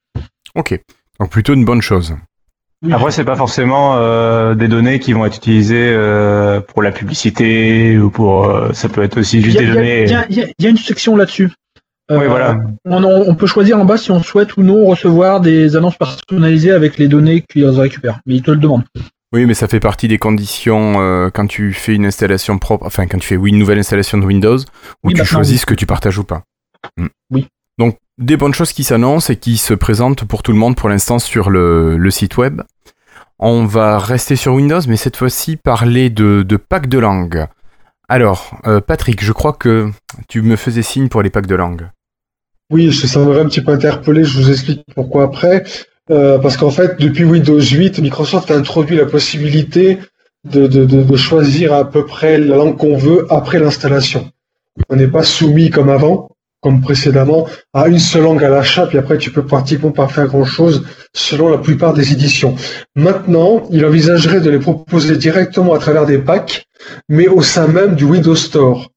Ok. 0.54 0.78
Donc 1.18 1.30
plutôt 1.30 1.54
une 1.54 1.64
bonne 1.64 1.80
chose. 1.80 2.14
Oui. 2.82 2.92
Après, 2.92 3.10
c'est 3.10 3.24
pas 3.24 3.36
forcément 3.36 3.96
euh, 3.96 4.54
des 4.54 4.68
données 4.68 4.98
qui 4.98 5.14
vont 5.14 5.24
être 5.24 5.36
utilisées 5.36 5.88
euh, 5.88 6.60
pour 6.60 6.82
la 6.82 6.92
publicité 6.92 7.96
ou 7.96 8.10
pour. 8.10 8.44
euh, 8.44 8.72
ça 8.74 8.90
peut 8.90 9.02
être 9.02 9.18
aussi 9.18 9.40
juste 9.40 9.56
a, 9.56 9.60
des 9.60 9.66
données. 9.72 10.04
y 10.04 10.34
y 10.34 10.54
il 10.58 10.64
y 10.64 10.66
a 10.66 10.70
une 10.70 10.76
section 10.76 11.16
là-dessus. 11.16 11.50
Oui, 12.10 12.16
Euh, 12.18 12.28
voilà. 12.28 12.58
On, 12.84 13.34
peut 13.34 13.46
choisir 13.46 13.78
en 13.78 13.84
bas 13.84 13.96
si 13.96 14.10
on 14.10 14.22
souhaite 14.22 14.56
ou 14.56 14.62
non 14.62 14.84
recevoir 14.86 15.40
des 15.40 15.76
annonces 15.76 15.96
personnalisées 15.96 16.70
avec 16.70 16.98
les 16.98 17.08
données 17.08 17.42
qu'ils 17.42 17.66
récupèrent. 17.66 18.20
Mais 18.26 18.36
ils 18.36 18.42
te 18.42 18.50
le 18.50 18.58
demandent. 18.58 18.84
Oui, 19.32 19.44
mais 19.44 19.54
ça 19.54 19.66
fait 19.66 19.80
partie 19.80 20.06
des 20.06 20.18
conditions 20.18 21.00
euh, 21.00 21.30
quand 21.34 21.46
tu 21.48 21.72
fais 21.72 21.94
une 21.94 22.06
installation 22.06 22.58
propre, 22.58 22.86
enfin 22.86 23.06
quand 23.06 23.18
tu 23.18 23.26
fais 23.26 23.36
oui, 23.36 23.50
une 23.50 23.58
nouvelle 23.58 23.78
installation 23.80 24.18
de 24.18 24.24
Windows, 24.24 24.58
où 24.58 25.08
Oui, 25.08 25.14
tu 25.14 25.24
choisis 25.24 25.54
oui. 25.54 25.58
ce 25.58 25.66
que 25.66 25.74
tu 25.74 25.84
partages 25.84 26.16
ou 26.18 26.24
pas. 26.24 26.42
Mm. 26.96 27.06
Oui. 27.32 27.48
Donc 27.76 27.98
des 28.18 28.36
bonnes 28.36 28.54
choses 28.54 28.72
qui 28.72 28.84
s'annoncent 28.84 29.30
et 29.32 29.36
qui 29.36 29.56
se 29.58 29.74
présentent 29.74 30.24
pour 30.24 30.42
tout 30.44 30.52
le 30.52 30.58
monde 30.58 30.76
pour 30.76 30.88
l'instant 30.88 31.18
sur 31.18 31.50
le, 31.50 31.96
le 31.96 32.10
site 32.10 32.36
web. 32.36 32.62
On 33.38 33.66
va 33.66 33.98
rester 33.98 34.36
sur 34.36 34.54
Windows, 34.54 34.80
mais 34.88 34.96
cette 34.96 35.16
fois-ci 35.16 35.56
parler 35.56 36.08
de, 36.08 36.42
de 36.42 36.56
packs 36.56 36.88
de 36.88 36.98
langue. 36.98 37.46
Alors, 38.08 38.56
euh, 38.66 38.80
Patrick, 38.80 39.22
je 39.22 39.32
crois 39.32 39.52
que 39.52 39.90
tu 40.28 40.40
me 40.40 40.56
faisais 40.56 40.82
signe 40.82 41.08
pour 41.08 41.20
les 41.22 41.28
packs 41.30 41.48
de 41.48 41.56
langue. 41.56 41.88
Oui, 42.70 42.90
je- 42.90 43.06
ça 43.06 43.20
m'aurait 43.20 43.40
un 43.40 43.46
petit 43.46 43.60
peu 43.60 43.72
interpellé, 43.72 44.24
je 44.24 44.38
vous 44.38 44.50
explique 44.50 44.82
pourquoi 44.94 45.24
après. 45.24 45.64
Euh, 46.10 46.38
parce 46.38 46.56
qu'en 46.56 46.70
fait, 46.70 46.98
depuis 47.00 47.24
Windows 47.24 47.60
8, 47.60 47.98
Microsoft 48.00 48.50
a 48.50 48.56
introduit 48.56 48.96
la 48.96 49.06
possibilité 49.06 49.98
de, 50.48 50.66
de, 50.66 50.84
de, 50.84 51.02
de 51.02 51.16
choisir 51.16 51.72
à 51.72 51.88
peu 51.90 52.06
près 52.06 52.38
la 52.38 52.56
langue 52.56 52.76
qu'on 52.76 52.96
veut 52.96 53.26
après 53.30 53.58
l'installation. 53.58 54.30
On 54.90 54.96
n'est 54.96 55.08
pas 55.08 55.22
soumis 55.24 55.70
comme 55.70 55.88
avant, 55.88 56.28
comme 56.60 56.80
précédemment, 56.80 57.46
à 57.72 57.88
une 57.88 57.98
seule 57.98 58.22
langue 58.24 58.44
à 58.44 58.48
l'achat, 58.48 58.86
puis 58.86 58.98
après 58.98 59.18
tu 59.18 59.30
peux 59.30 59.44
pratiquement 59.44 59.90
pas 59.90 60.06
faire 60.08 60.26
grand-chose 60.26 60.84
selon 61.14 61.48
la 61.48 61.58
plupart 61.58 61.92
des 61.94 62.12
éditions. 62.12 62.54
Maintenant, 62.94 63.64
il 63.70 63.84
envisagerait 63.84 64.40
de 64.40 64.50
les 64.50 64.58
proposer 64.58 65.16
directement 65.16 65.74
à 65.74 65.78
travers 65.78 66.06
des 66.06 66.18
packs, 66.18 66.66
mais 67.08 67.26
au 67.28 67.42
sein 67.42 67.66
même 67.68 67.94
du 67.96 68.04
Windows 68.04 68.36
Store. 68.36 68.90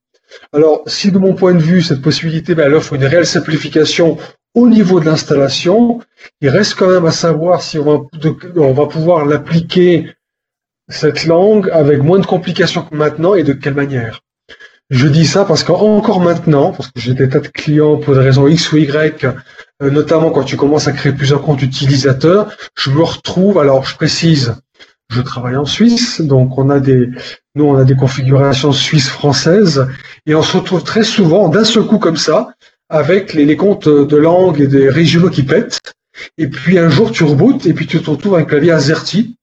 Alors, 0.51 0.81
si 0.87 1.11
de 1.11 1.19
mon 1.19 1.33
point 1.33 1.53
de 1.53 1.59
vue, 1.59 1.81
cette 1.81 2.01
possibilité, 2.01 2.55
ben, 2.55 2.65
elle 2.65 2.73
offre 2.73 2.93
une 2.93 3.05
réelle 3.05 3.27
simplification 3.27 4.17
au 4.55 4.67
niveau 4.67 4.99
de 4.99 5.05
l'installation, 5.05 6.01
il 6.41 6.49
reste 6.49 6.73
quand 6.73 6.87
même 6.87 7.05
à 7.05 7.11
savoir 7.11 7.61
si 7.61 7.77
on 7.77 7.83
va, 7.83 8.31
on 8.55 8.73
va 8.73 8.87
pouvoir 8.87 9.25
l'appliquer, 9.25 10.11
cette 10.87 11.25
langue, 11.25 11.69
avec 11.71 12.01
moins 12.01 12.17
de 12.17 12.25
complications 12.25 12.81
que 12.81 12.95
maintenant 12.95 13.35
et 13.35 13.43
de 13.43 13.53
quelle 13.53 13.75
manière. 13.75 14.21
Je 14.89 15.07
dis 15.07 15.27
ça 15.27 15.45
parce 15.45 15.63
qu'encore 15.63 16.19
maintenant, 16.19 16.71
parce 16.71 16.89
que 16.89 16.99
j'ai 16.99 17.13
des 17.13 17.29
tas 17.29 17.41
de 17.41 17.47
clients 17.47 17.97
pour 17.97 18.15
des 18.15 18.21
raisons 18.21 18.47
X 18.47 18.71
ou 18.71 18.77
Y, 18.77 19.23
euh, 19.83 19.91
notamment 19.91 20.31
quand 20.31 20.43
tu 20.43 20.57
commences 20.57 20.87
à 20.87 20.93
créer 20.93 21.13
plusieurs 21.13 21.43
comptes 21.43 21.61
utilisateurs, 21.61 22.51
je 22.75 22.89
me 22.89 23.03
retrouve, 23.03 23.59
alors 23.59 23.85
je 23.85 23.95
précise, 23.95 24.55
je 25.09 25.21
travaille 25.21 25.55
en 25.55 25.65
Suisse, 25.65 26.21
donc 26.21 26.57
on 26.57 26.69
a 26.69 26.79
des, 26.79 27.09
nous 27.55 27.65
on 27.65 27.77
a 27.77 27.83
des 27.83 27.95
configurations 27.95 28.71
suisses-françaises, 28.71 29.87
et 30.25 30.35
on 30.35 30.43
se 30.43 30.57
retrouve 30.57 30.83
très 30.83 31.03
souvent 31.03 31.49
d'un 31.49 31.63
seul 31.63 31.85
coup 31.85 31.97
comme 31.97 32.17
ça, 32.17 32.49
avec 32.89 33.33
les, 33.33 33.45
les 33.45 33.57
comptes 33.57 33.89
de 33.89 34.17
langue 34.17 34.61
et 34.61 34.67
des 34.67 34.89
régionaux 34.89 35.29
qui 35.29 35.43
pètent, 35.43 35.79
et 36.37 36.47
puis 36.47 36.77
un 36.77 36.89
jour 36.89 37.11
tu 37.11 37.23
rebootes, 37.23 37.65
et 37.65 37.73
puis 37.73 37.87
tu 37.87 38.01
te 38.01 38.09
retrouves 38.09 38.35
avec 38.35 38.47
un 38.47 38.49
clavier 38.49 38.71
AZERTY, 38.71 39.35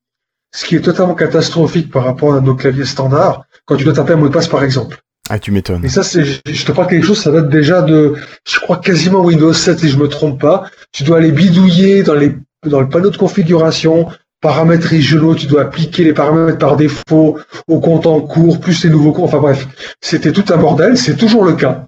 ce 0.54 0.64
qui 0.64 0.76
est 0.76 0.80
totalement 0.80 1.14
catastrophique 1.14 1.90
par 1.90 2.04
rapport 2.04 2.34
à 2.34 2.40
nos 2.40 2.54
claviers 2.54 2.84
standards, 2.84 3.44
quand 3.64 3.76
tu 3.76 3.84
dois 3.84 3.92
taper 3.92 4.12
un 4.12 4.16
mot 4.16 4.28
de 4.28 4.32
passe 4.32 4.48
par 4.48 4.62
exemple. 4.62 4.98
Ah, 5.28 5.40
tu 5.40 5.50
m'étonnes. 5.50 5.84
Et 5.84 5.88
ça, 5.88 6.04
c'est, 6.04 6.24
je 6.24 6.64
te 6.64 6.70
parle 6.70 6.88
quelque 6.88 7.04
chose, 7.04 7.20
ça 7.20 7.32
date 7.32 7.48
déjà 7.48 7.82
de, 7.82 8.14
je 8.48 8.60
crois 8.60 8.76
quasiment 8.76 9.22
Windows 9.22 9.52
7 9.52 9.80
si 9.80 9.88
je 9.88 9.98
me 9.98 10.06
trompe 10.06 10.40
pas. 10.40 10.70
Tu 10.92 11.02
dois 11.02 11.18
aller 11.18 11.32
bidouiller 11.32 12.04
dans 12.04 12.14
les, 12.14 12.36
dans 12.64 12.80
le 12.80 12.88
panneau 12.88 13.10
de 13.10 13.16
configuration, 13.16 14.08
paramètres 14.40 14.86
régionaux, 14.86 15.34
tu 15.34 15.46
dois 15.46 15.62
appliquer 15.62 16.04
les 16.04 16.12
paramètres 16.12 16.58
par 16.58 16.76
défaut 16.76 17.38
au 17.68 17.80
compte 17.80 18.06
en 18.06 18.20
cours, 18.20 18.60
plus 18.60 18.84
les 18.84 18.90
nouveaux 18.90 19.12
comptes. 19.12 19.26
Enfin 19.26 19.40
bref, 19.40 19.66
c'était 20.00 20.32
tout 20.32 20.44
un 20.52 20.56
bordel, 20.56 20.96
c'est 20.96 21.16
toujours 21.16 21.44
le 21.44 21.54
cas. 21.54 21.86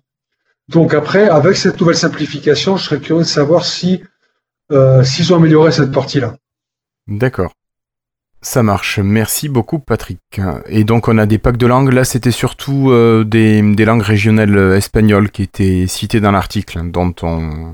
Donc 0.69 0.95
après, 0.95 1.29
avec 1.29 1.57
cette 1.57 1.81
nouvelle 1.81 1.97
simplification, 1.97 2.77
je 2.77 2.85
serais 2.85 3.01
curieux 3.01 3.23
de 3.23 3.29
savoir 3.29 3.65
si, 3.65 4.03
euh, 4.73 5.03
s'ils 5.03 5.33
ont 5.33 5.37
amélioré 5.37 5.73
cette 5.73 5.93
partie-là. 5.93 6.37
D'accord. 7.07 7.53
Ça 8.41 8.63
marche. 8.63 9.01
Merci 9.01 9.49
beaucoup, 9.49 9.81
Patrick. 9.81 10.41
Et 10.69 10.85
donc, 10.85 11.09
on 11.09 11.19
a 11.19 11.27
des 11.27 11.39
packs 11.39 11.57
de 11.57 11.67
langues. 11.67 11.93
Là, 11.93 12.05
c'était 12.05 12.31
surtout 12.31 12.91
euh, 12.91 13.25
des, 13.25 13.63
langues 13.85 14.03
régionales 14.03 14.57
euh, 14.57 14.77
espagnoles 14.77 15.31
qui 15.31 15.43
étaient 15.43 15.87
citées 15.89 16.21
dans 16.21 16.31
l'article 16.31 16.89
dont 16.91 17.15
on, 17.23 17.73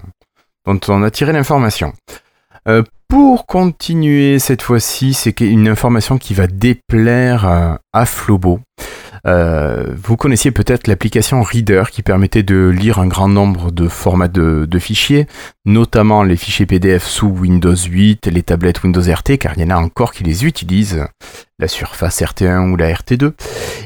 dont 0.65 0.81
on 0.89 1.03
a 1.03 1.11
tiré 1.11 1.33
l'information. 1.33 1.93
Euh, 2.67 2.83
pour 3.15 3.47
continuer 3.47 4.41
cette 4.41 4.63
fois-ci, 4.63 5.15
c'est 5.15 5.41
une 5.41 5.69
information 5.69 6.19
qui 6.19 6.35
va 6.35 6.49
déplaire 6.49 7.45
à, 7.45 7.79
à 7.93 8.07
Flobo. 8.07 8.59
Euh, 9.25 9.95
vous 10.03 10.17
connaissiez 10.17 10.51
peut-être 10.51 10.89
l'application 10.89 11.41
Reader 11.41 11.85
qui 11.93 12.03
permettait 12.03 12.43
de 12.43 12.75
lire 12.77 12.99
un 12.99 13.07
grand 13.07 13.29
nombre 13.29 13.71
de 13.71 13.87
formats 13.87 14.27
de, 14.27 14.67
de, 14.69 14.79
fichiers, 14.81 15.29
notamment 15.65 16.25
les 16.25 16.35
fichiers 16.35 16.67
PDF 16.67 17.05
sous 17.07 17.29
Windows 17.29 17.77
8, 17.77 18.27
les 18.27 18.43
tablettes 18.43 18.83
Windows 18.83 19.01
RT, 19.01 19.39
car 19.39 19.53
il 19.57 19.63
y 19.63 19.65
en 19.65 19.71
a 19.71 19.77
encore 19.77 20.13
qui 20.13 20.25
les 20.25 20.45
utilisent, 20.45 21.07
la 21.61 21.69
Surface 21.69 22.21
RT1 22.21 22.73
ou 22.73 22.77
la 22.77 22.93
RT2. 22.93 23.31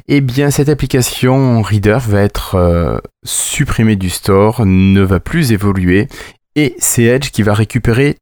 Eh 0.09 0.23
bien, 0.23 0.51
cette 0.51 0.71
application 0.71 1.61
Reader 1.61 1.99
va 2.01 2.23
être 2.23 2.55
euh, 2.55 2.97
supprimée 3.27 3.97
du 3.97 4.09
store, 4.09 4.65
ne 4.65 5.03
va 5.03 5.21
plus 5.21 5.53
évoluer, 5.53 6.09
et 6.57 6.75
c'est 6.79 7.03
Edge 7.03 7.29
qui 7.31 7.43
va 7.43 7.53
récupérer 7.53 8.17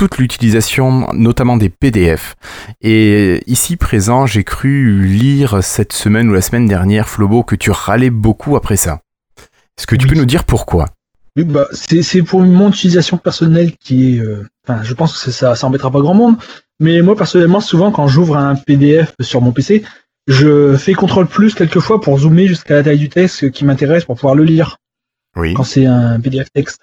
toute 0.00 0.16
l'utilisation 0.16 1.08
notamment 1.12 1.58
des 1.58 1.68
PDF. 1.68 2.34
Et 2.80 3.42
ici 3.46 3.76
présent, 3.76 4.24
j'ai 4.24 4.44
cru 4.44 5.02
lire 5.02 5.62
cette 5.62 5.92
semaine 5.92 6.30
ou 6.30 6.32
la 6.32 6.40
semaine 6.40 6.66
dernière, 6.66 7.06
Flobo, 7.06 7.42
que 7.42 7.54
tu 7.54 7.70
râlais 7.70 8.08
beaucoup 8.08 8.56
après 8.56 8.78
ça. 8.78 9.00
Est-ce 9.76 9.86
que 9.86 9.96
tu 9.96 10.06
Oui. 10.06 10.12
peux 10.14 10.18
nous 10.18 10.24
dire 10.24 10.44
pourquoi? 10.44 10.86
Oui, 11.36 11.44
bah, 11.44 11.66
c'est 11.72 12.22
pour 12.22 12.40
mon 12.40 12.70
utilisation 12.70 13.18
personnelle 13.18 13.72
qui 13.78 14.16
est. 14.16 14.20
euh, 14.20 14.48
Enfin, 14.66 14.82
je 14.82 14.94
pense 14.94 15.22
que 15.22 15.30
ça, 15.30 15.54
ça 15.54 15.66
embêtera 15.66 15.90
pas 15.90 16.00
grand 16.00 16.14
monde. 16.14 16.36
Mais 16.80 17.02
moi, 17.02 17.14
personnellement, 17.14 17.60
souvent, 17.60 17.90
quand 17.90 18.06
j'ouvre 18.08 18.38
un 18.38 18.54
PDF 18.56 19.12
sur 19.20 19.42
mon 19.42 19.52
PC, 19.52 19.82
je 20.28 20.76
fais 20.78 20.94
CTRL 20.94 21.26
plus 21.26 21.52
quelquefois 21.54 22.00
pour 22.00 22.18
zoomer 22.20 22.46
jusqu'à 22.46 22.74
la 22.76 22.82
taille 22.84 22.98
du 22.98 23.10
texte 23.10 23.50
qui 23.50 23.66
m'intéresse 23.66 24.04
pour 24.06 24.16
pouvoir 24.16 24.34
le 24.34 24.44
lire 24.44 24.78
Oui. 25.36 25.52
quand 25.52 25.64
c'est 25.64 25.84
un 25.84 26.18
PDF 26.20 26.48
texte. 26.54 26.80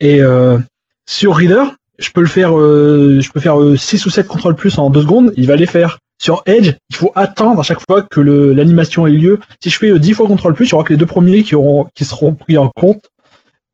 Et 0.00 0.20
euh, 0.22 0.58
sur 1.06 1.34
Reader, 1.36 1.64
je 1.98 2.10
peux 2.10 2.20
le 2.20 2.26
faire, 2.26 2.56
euh, 2.58 3.20
je 3.20 3.30
peux 3.30 3.40
faire 3.40 3.56
6 3.76 4.06
ou 4.06 4.10
7 4.10 4.26
contrôles 4.26 4.54
plus 4.56 4.78
en 4.78 4.90
2 4.90 5.02
secondes, 5.02 5.32
il 5.36 5.46
va 5.46 5.56
les 5.56 5.66
faire. 5.66 5.98
Sur 6.20 6.42
Edge, 6.46 6.72
il 6.90 6.96
faut 6.96 7.12
attendre 7.14 7.60
à 7.60 7.62
chaque 7.62 7.80
fois 7.88 8.02
que 8.02 8.20
le- 8.20 8.52
l'animation 8.52 9.06
ait 9.06 9.10
lieu. 9.12 9.38
Si 9.62 9.70
je 9.70 9.78
fais 9.78 9.90
euh, 9.90 9.98
10 9.98 10.14
fois 10.14 10.26
contrôle 10.26 10.54
plus, 10.54 10.66
il 10.66 10.70
y 10.72 10.74
aura 10.74 10.82
que 10.84 10.92
les 10.92 10.96
deux 10.98 11.06
premiers 11.06 11.42
qui 11.44 11.54
auront, 11.54 11.86
qui 11.94 12.04
seront 12.04 12.34
pris 12.34 12.58
en 12.58 12.68
compte. 12.74 13.08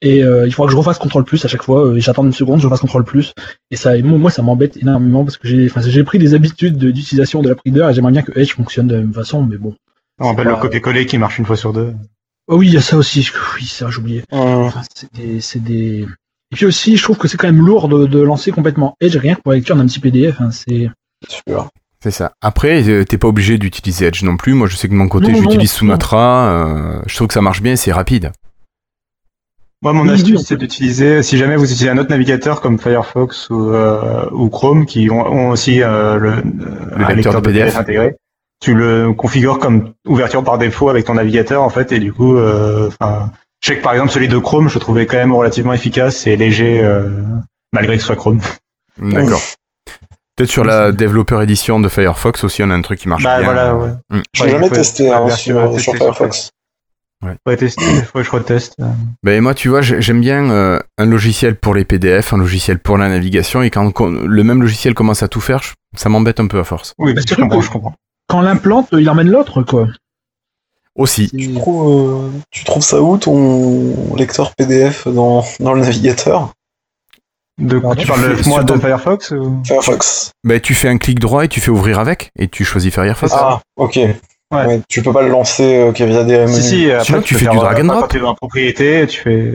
Et 0.03 0.23
euh, 0.23 0.47
il 0.47 0.53
faudra 0.53 0.67
que 0.69 0.73
je 0.73 0.77
refasse 0.77 0.99
contrôle 0.99 1.25
plus 1.25 1.43
à 1.45 1.49
chaque 1.49 1.63
fois. 1.63 1.87
euh, 1.87 1.99
J'attends 2.01 2.25
une 2.25 2.33
seconde, 2.35 2.61
je 2.61 2.67
refasse 2.67 2.81
contrôle 2.81 3.05
plus. 3.05 3.33
Et 3.71 3.77
ça, 3.77 3.97
moi, 4.03 4.19
moi, 4.19 4.31
ça 4.31 4.43
m'embête 4.43 4.77
énormément 4.77 5.25
parce 5.25 5.39
que 5.39 5.49
j'ai, 5.49 5.67
enfin, 5.71 5.81
j'ai 5.81 6.05
pris 6.05 6.19
des 6.19 6.35
habitudes 6.35 6.77
de- 6.77 6.91
d'utilisation 6.91 7.41
de 7.41 7.49
la 7.49 7.55
Reader 7.65 7.89
et 7.91 7.95
j'aimerais 7.95 8.13
bien 8.13 8.21
que 8.23 8.39
Edge 8.39 8.53
fonctionne 8.55 8.89
de 8.89 8.95
la 8.97 9.01
même 9.01 9.15
façon, 9.15 9.43
mais 9.43 9.57
bon. 9.57 9.75
On 10.21 10.29
rappelle 10.29 10.45
pas- 10.45 10.51
le 10.51 10.57
copier-coller 10.59 11.07
qui 11.07 11.17
marche 11.17 11.39
une 11.39 11.47
fois 11.47 11.57
sur 11.57 11.73
deux. 11.73 11.95
Oh 12.49 12.57
oui, 12.59 12.67
il 12.67 12.75
y 12.75 12.77
a 12.77 12.83
ça 12.83 12.99
aussi. 12.99 13.27
Oui, 13.57 13.65
ça, 13.65 13.89
j'ai 13.89 13.99
oublié. 13.99 14.23
Enfin, 14.31 14.83
c'est 14.95 15.11
des, 15.15 15.41
c'est 15.41 15.63
des... 15.63 16.05
Et 16.55 16.57
puis 16.57 16.67
aussi, 16.67 16.97
je 16.97 17.03
trouve 17.03 17.19
que 17.19 17.27
c'est 17.27 17.37
quand 17.37 17.49
même 17.49 17.67
lourd 17.67 17.89
de, 17.89 18.07
de 18.07 18.21
lancer 18.21 18.53
complètement 18.53 18.95
Edge 19.01 19.17
rien 19.17 19.35
que 19.35 19.41
pour 19.43 19.51
la 19.51 19.59
lecture 19.59 19.75
d'un 19.75 19.87
petit 19.87 19.99
PDF. 19.99 20.41
hein, 20.41 20.53
c'est... 20.53 20.89
Sûr. 21.29 21.69
C'est 22.01 22.13
ça. 22.13 22.33
Après, 22.41 22.89
euh, 22.89 23.03
t'es 23.05 23.19
pas 23.19 23.27
obligé 23.27 23.59
d'utiliser 23.59 24.07
Edge 24.07 24.23
non 24.23 24.37
plus. 24.37 24.55
Moi, 24.55 24.69
je 24.69 24.77
sais 24.77 24.87
que 24.87 24.93
de 24.93 24.99
mon 24.99 25.09
côté, 25.09 25.35
j'utilise. 25.35 25.73
Sumatra. 25.73 26.47
euh, 26.49 27.03
je 27.07 27.17
trouve 27.17 27.27
que 27.27 27.35
ça 27.35 27.41
marche 27.41 27.61
bien 27.61 27.73
et 27.73 27.77
c'est 27.77 27.91
rapide. 27.93 28.31
Moi, 29.83 29.93
mon 29.93 30.03
Oui, 30.05 30.11
astuce, 30.11 30.43
c'est 30.47 30.57
d'utiliser, 30.57 31.23
si 31.25 31.37
jamais 31.39 31.57
vous 31.57 31.65
utilisez 31.65 31.91
un 31.91 31.99
autre 31.99 32.11
navigateur 32.11 32.61
comme 32.61 32.79
Firefox 32.79 33.51
ou, 33.51 33.71
euh, 33.71 34.29
ou 34.33 34.49
Chrome, 34.49 34.87
qui 34.87 35.11
ont, 35.11 35.27
ont 35.27 35.49
aussi 35.51 35.83
euh, 35.83 36.19
le, 36.19 36.37
Le 36.97 37.05
un 37.05 37.15
lecteur 37.15 37.35
de 37.35 37.41
PDF. 37.41 37.77
intégré, 37.77 38.15
tu 38.61 38.75
le 38.75 39.13
configures 39.13 39.59
comme 39.59 39.93
ouverture 40.07 40.45
par 40.45 40.57
défaut 40.59 40.89
avec 40.89 41.05
ton 41.07 41.15
navigateur, 41.15 41.63
en 41.63 41.69
fait, 41.71 41.91
et 41.91 41.99
du 41.99 42.13
coup, 42.13 42.37
euh, 42.37 42.89
enfin, 42.89 43.31
je 43.65 43.71
sais 43.71 43.79
que 43.79 43.83
par 43.83 43.93
exemple, 43.95 44.11
celui 44.13 44.29
de 44.29 44.37
Chrome, 44.37 44.69
je 44.69 44.75
le 44.75 44.81
trouvais 44.81 45.07
quand 45.07 45.17
même 45.17 45.33
relativement 45.33 45.73
efficace 45.73 46.27
et 46.27 46.37
léger, 46.37 46.85
euh, 46.85 47.09
malgré 47.73 47.95
que 47.97 48.01
ce 48.03 48.07
soit 48.09 48.17
Chrome. 48.17 48.41
D'accord. 48.99 49.41
Peut-être 50.37 50.51
sur 50.51 50.65
la 50.65 50.93
développeur 50.93 51.41
édition 51.41 51.81
de 51.81 51.89
Firefox 51.89 52.45
aussi, 52.45 52.63
on 52.63 52.69
a 52.71 52.75
un 52.75 52.83
truc 52.83 52.99
qui 52.99 53.09
marche 53.09 53.23
Bah 53.23 53.37
bien. 53.39 53.45
voilà, 53.47 53.75
ouais. 53.75 53.91
Mm. 54.11 54.21
J'ai 54.35 54.45
Ouais, 54.45 54.51
jamais 54.51 54.69
testé 54.69 55.11
hein, 55.11 55.31
sur, 55.31 55.73
sur 55.73 55.81
sur 55.81 55.95
Firefox. 55.97 56.51
Faut 57.49 57.57
tester, 57.57 57.83
faut 58.03 58.19
que 58.19 58.23
je 58.23 58.31
reteste. 58.31 58.77
Ben 59.23 59.41
moi, 59.41 59.55
tu 59.55 59.71
vois, 59.71 59.81
j'ai- 59.81 60.03
j'aime 60.03 60.21
bien 60.21 60.51
euh, 60.51 60.79
un 60.99 61.07
logiciel 61.07 61.57
pour 61.57 61.75
les 61.75 61.87
PDF, 61.87 62.35
un 62.35 62.37
logiciel 62.37 62.79
pour 62.81 62.99
la 62.99 63.09
navigation, 63.09 63.63
et 63.63 63.71
quand 63.71 63.99
le 64.11 64.45
même 64.45 64.61
logiciel 64.61 64.93
commence 64.93 65.23
à 65.23 65.29
tout 65.29 65.41
faire, 65.41 65.63
je- 65.63 65.73
ça 65.97 66.11
m'embête 66.11 66.39
un 66.39 66.49
peu 66.49 66.59
à 66.59 66.65
force. 66.65 66.93
Oui, 66.99 67.15
Bah, 67.15 67.23
je 67.23 67.29
surtout 67.29 67.45
comprends, 67.45 67.61
que- 67.61 67.65
je 67.65 67.71
comprends. 67.71 67.95
Quand 68.29 68.43
l'implante, 68.43 68.89
il 68.93 69.09
emmène 69.09 69.31
l'autre, 69.31 69.63
quoi. 69.63 69.87
Aussi. 70.97 71.29
Tu 71.31 71.53
trouves, 71.55 71.91
euh, 71.91 72.31
tu 72.51 72.65
trouves 72.65 72.83
ça 72.83 73.01
où 73.01 73.17
ton 73.19 74.15
lecteur 74.15 74.55
PDF 74.55 75.09
dans, 75.09 75.45
dans 75.61 75.73
le 75.73 75.81
navigateur? 75.81 76.53
De, 77.59 77.79
tu 77.97 78.07
parles 78.07 78.37
de 78.37 78.49
moi 78.49 78.65
de 78.65 78.77
Firefox 78.77 79.31
ou... 79.31 79.63
Firefox. 79.65 80.33
Ben 80.43 80.61
tu 80.61 80.75
fais 80.75 80.89
un 80.89 80.99
clic 80.99 81.21
droit 81.21 81.45
et 81.45 81.49
tu 81.49 81.61
fais 81.61 81.71
ouvrir 81.71 82.01
avec, 82.01 82.33
et 82.37 82.49
tu 82.49 82.65
choisis 82.65 82.93
Firefox. 82.93 83.33
Ah, 83.37 83.61
ok. 83.77 83.99
Ouais, 84.53 84.81
tu 84.89 85.03
peux 85.03 85.13
pas 85.13 85.23
le 85.23 85.29
lancer 85.29 85.77
euh, 85.79 85.91
via 85.91 86.25
des 86.25 86.39
menus. 86.39 86.55
Si, 86.55 86.63
si, 86.63 86.91
après, 86.91 87.05
Sinon, 87.05 87.23
tu 87.23 87.35
fais 87.35 87.45
faire, 87.45 87.53
du 87.53 87.59
drag 87.59 87.81
and 87.81 87.85
euh, 87.85 87.87
drop. 87.87 88.01
Quand 88.03 88.09
tu 88.09 88.19
es 88.19 88.23
en 88.23 88.35
propriété, 88.35 89.07
tu 89.07 89.21
fais. 89.21 89.53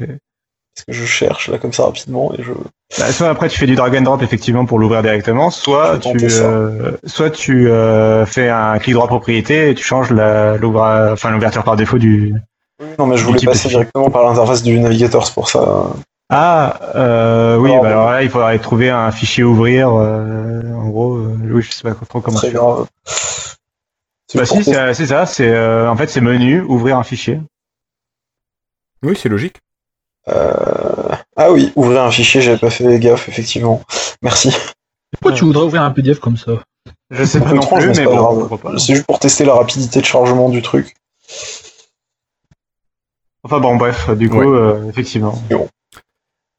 Parce 0.75 0.85
que 0.87 0.93
je 0.93 1.05
cherche 1.05 1.49
là 1.49 1.57
comme 1.57 1.73
ça 1.73 1.85
rapidement 1.85 2.33
et 2.37 2.43
je. 2.43 2.51
Bah, 2.97 3.11
soit 3.11 3.29
après 3.29 3.49
tu 3.49 3.59
fais 3.59 3.67
du 3.67 3.75
drag 3.75 3.95
and 3.95 4.01
drop 4.01 4.23
effectivement 4.23 4.65
pour 4.65 4.79
l'ouvrir 4.79 5.03
directement, 5.03 5.51
soit 5.51 5.99
tu, 5.99 6.17
euh, 6.31 6.91
soit 7.05 7.29
tu 7.29 7.69
euh, 7.69 8.25
fais 8.25 8.49
un 8.49 8.79
clic 8.79 8.95
droit 8.95 9.05
propriété 9.07 9.69
et 9.69 9.75
tu 9.75 9.83
changes 9.83 10.09
l'ouvra- 10.11 11.11
enfin, 11.13 11.29
l'ouverture 11.29 11.63
par 11.63 11.75
défaut 11.75 11.99
du. 11.99 12.33
Non, 12.97 13.05
mais 13.05 13.15
je 13.17 13.25
voulais 13.25 13.39
de 13.39 13.45
passer 13.45 13.67
directement 13.69 14.09
par 14.09 14.23
l'interface 14.23 14.63
du 14.63 14.79
navigateur, 14.79 15.25
c'est 15.25 15.33
pour 15.35 15.49
ça. 15.49 15.87
Ah, 16.31 16.79
euh, 16.95 17.57
oui, 17.57 17.69
Alors, 17.71 17.83
bah, 17.83 17.89
alors 17.89 18.09
là 18.11 18.23
il 18.23 18.29
faudrait 18.29 18.57
trouver 18.59 18.89
un 18.89 19.11
fichier 19.11 19.43
ouvrir. 19.43 19.89
euh, 19.93 20.61
en 20.75 20.87
gros, 20.89 21.17
euh, 21.17 21.37
oui, 21.51 21.61
je 21.61 21.71
sais 21.71 21.83
pas 21.83 21.93
trop 22.07 22.21
comment. 22.21 22.37
Très 22.37 22.51
grave. 22.51 22.87
Bah 24.35 24.45
si, 24.45 24.63
c'est 24.63 24.93
c'est 24.93 25.07
ça. 25.07 25.25
C'est 25.25 25.49
euh, 25.49 25.89
en 25.89 25.95
fait 25.95 26.07
c'est 26.07 26.21
menu, 26.21 26.61
ouvrir 26.61 26.97
un 26.97 27.03
fichier. 27.03 27.39
Oui, 29.03 29.15
c'est 29.15 29.29
logique. 29.29 29.57
Euh, 30.27 31.08
Ah 31.41 31.53
oui, 31.53 31.71
ouvrir 31.77 32.03
un 32.03 32.11
fichier, 32.11 32.41
j'avais 32.41 32.57
pas 32.57 32.69
fait 32.69 32.99
gaffe, 32.99 33.29
effectivement. 33.29 33.81
Merci. 34.21 34.53
Pourquoi 35.13 35.31
tu 35.31 35.45
voudrais 35.45 35.63
ouvrir 35.63 35.83
un 35.83 35.91
PDF 35.91 36.19
comme 36.19 36.35
ça? 36.35 36.51
Je 37.11 37.23
sais 37.23 37.39
pas 37.39 37.53
non 37.53 37.65
plus, 37.65 37.87
mais 37.87 37.93
c'est 37.93 38.05
mais 38.05 38.13
bon, 38.13 38.49
juste 38.77 39.05
pour 39.05 39.19
tester 39.19 39.45
la 39.45 39.53
rapidité 39.53 40.01
de 40.01 40.05
chargement 40.05 40.49
du 40.49 40.61
truc. 40.61 40.93
Enfin 43.43 43.59
bon, 43.61 43.77
bref, 43.77 44.09
du 44.17 44.29
coup, 44.29 44.39
Ouais. 44.39 44.47
euh, 44.47 44.89
effectivement. 44.89 45.41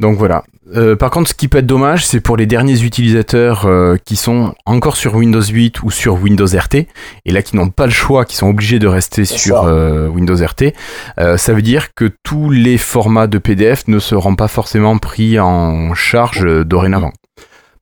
Donc 0.00 0.16
voilà. 0.16 0.44
Euh, 0.74 0.96
par 0.96 1.10
contre, 1.10 1.28
ce 1.28 1.34
qui 1.34 1.46
peut 1.48 1.58
être 1.58 1.66
dommage, 1.66 2.06
c'est 2.06 2.20
pour 2.20 2.36
les 2.38 2.46
derniers 2.46 2.82
utilisateurs 2.82 3.66
euh, 3.66 3.96
qui 4.04 4.16
sont 4.16 4.54
encore 4.64 4.96
sur 4.96 5.14
Windows 5.14 5.42
8 5.42 5.82
ou 5.82 5.90
sur 5.90 6.14
Windows 6.14 6.46
RT, 6.46 6.74
et 7.26 7.32
là 7.32 7.42
qui 7.42 7.56
n'ont 7.56 7.68
pas 7.68 7.84
le 7.86 7.92
choix, 7.92 8.24
qui 8.24 8.34
sont 8.36 8.48
obligés 8.48 8.78
de 8.78 8.86
rester 8.86 9.24
sur 9.26 9.64
euh, 9.64 10.08
Windows 10.08 10.36
RT. 10.36 10.72
euh, 11.18 11.36
ça 11.36 11.52
veut 11.52 11.60
dire 11.62 11.92
que 11.94 12.10
tous 12.22 12.48
les 12.50 12.78
formats 12.78 13.26
de 13.26 13.36
PDF 13.38 13.88
ne 13.88 13.98
seront 13.98 14.36
pas 14.36 14.48
forcément 14.48 14.96
pris 14.96 15.38
en 15.38 15.92
charge 15.94 16.46
euh, 16.46 16.64
dorénavant. 16.64 17.12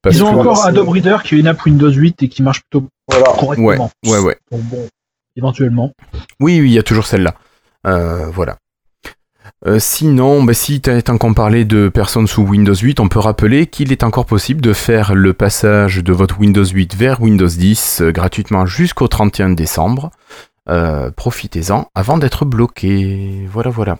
Parce 0.02 0.16
Ils 0.16 0.24
ont 0.24 0.33
que- 0.33 0.38
encore 0.38 0.64
Adobe 0.64 0.88
Reader 0.88 1.18
qui 1.24 1.35
est 1.37 1.38
une 1.38 1.46
app 1.46 1.64
Windows 1.66 1.90
8 1.92 2.22
et 2.22 2.28
qui 2.28 2.42
marche 2.42 2.62
plutôt 2.68 2.88
Voilà. 3.09 3.31
Ouais, 3.31 3.38
correctement. 3.38 3.90
ouais, 4.07 4.18
ouais. 4.18 4.37
Donc 4.50 4.62
bon, 4.62 4.88
éventuellement. 5.37 5.92
Oui, 6.40 6.61
oui, 6.61 6.68
il 6.70 6.72
y 6.72 6.78
a 6.78 6.83
toujours 6.83 7.07
celle-là. 7.07 7.35
Euh, 7.87 8.26
voilà. 8.33 8.57
Euh, 9.67 9.79
sinon, 9.79 10.43
bah, 10.43 10.55
si 10.55 10.81
tu 10.81 10.91
encore 11.09 11.35
parlé 11.35 11.65
de 11.65 11.89
personnes 11.89 12.27
sous 12.27 12.43
Windows 12.43 12.75
8, 12.75 13.01
on 13.01 13.09
peut 13.09 13.19
rappeler 13.19 13.67
qu'il 13.67 13.93
est 13.93 14.03
encore 14.03 14.27
possible 14.27 14.61
de 14.61 14.73
faire 14.73 15.15
le 15.15 15.33
passage 15.33 15.99
de 15.99 16.13
votre 16.13 16.39
Windows 16.39 16.65
8 16.65 16.95
vers 16.95 17.21
Windows 17.21 17.47
10 17.47 18.03
euh, 18.03 18.11
gratuitement 18.13 18.67
jusqu'au 18.67 19.09
31 19.09 19.51
décembre. 19.51 20.11
Euh, 20.69 21.11
Profitez-en 21.11 21.89
avant 21.95 22.19
d'être 22.19 22.45
bloqué. 22.45 23.47
Voilà, 23.51 23.71
voilà. 23.71 23.97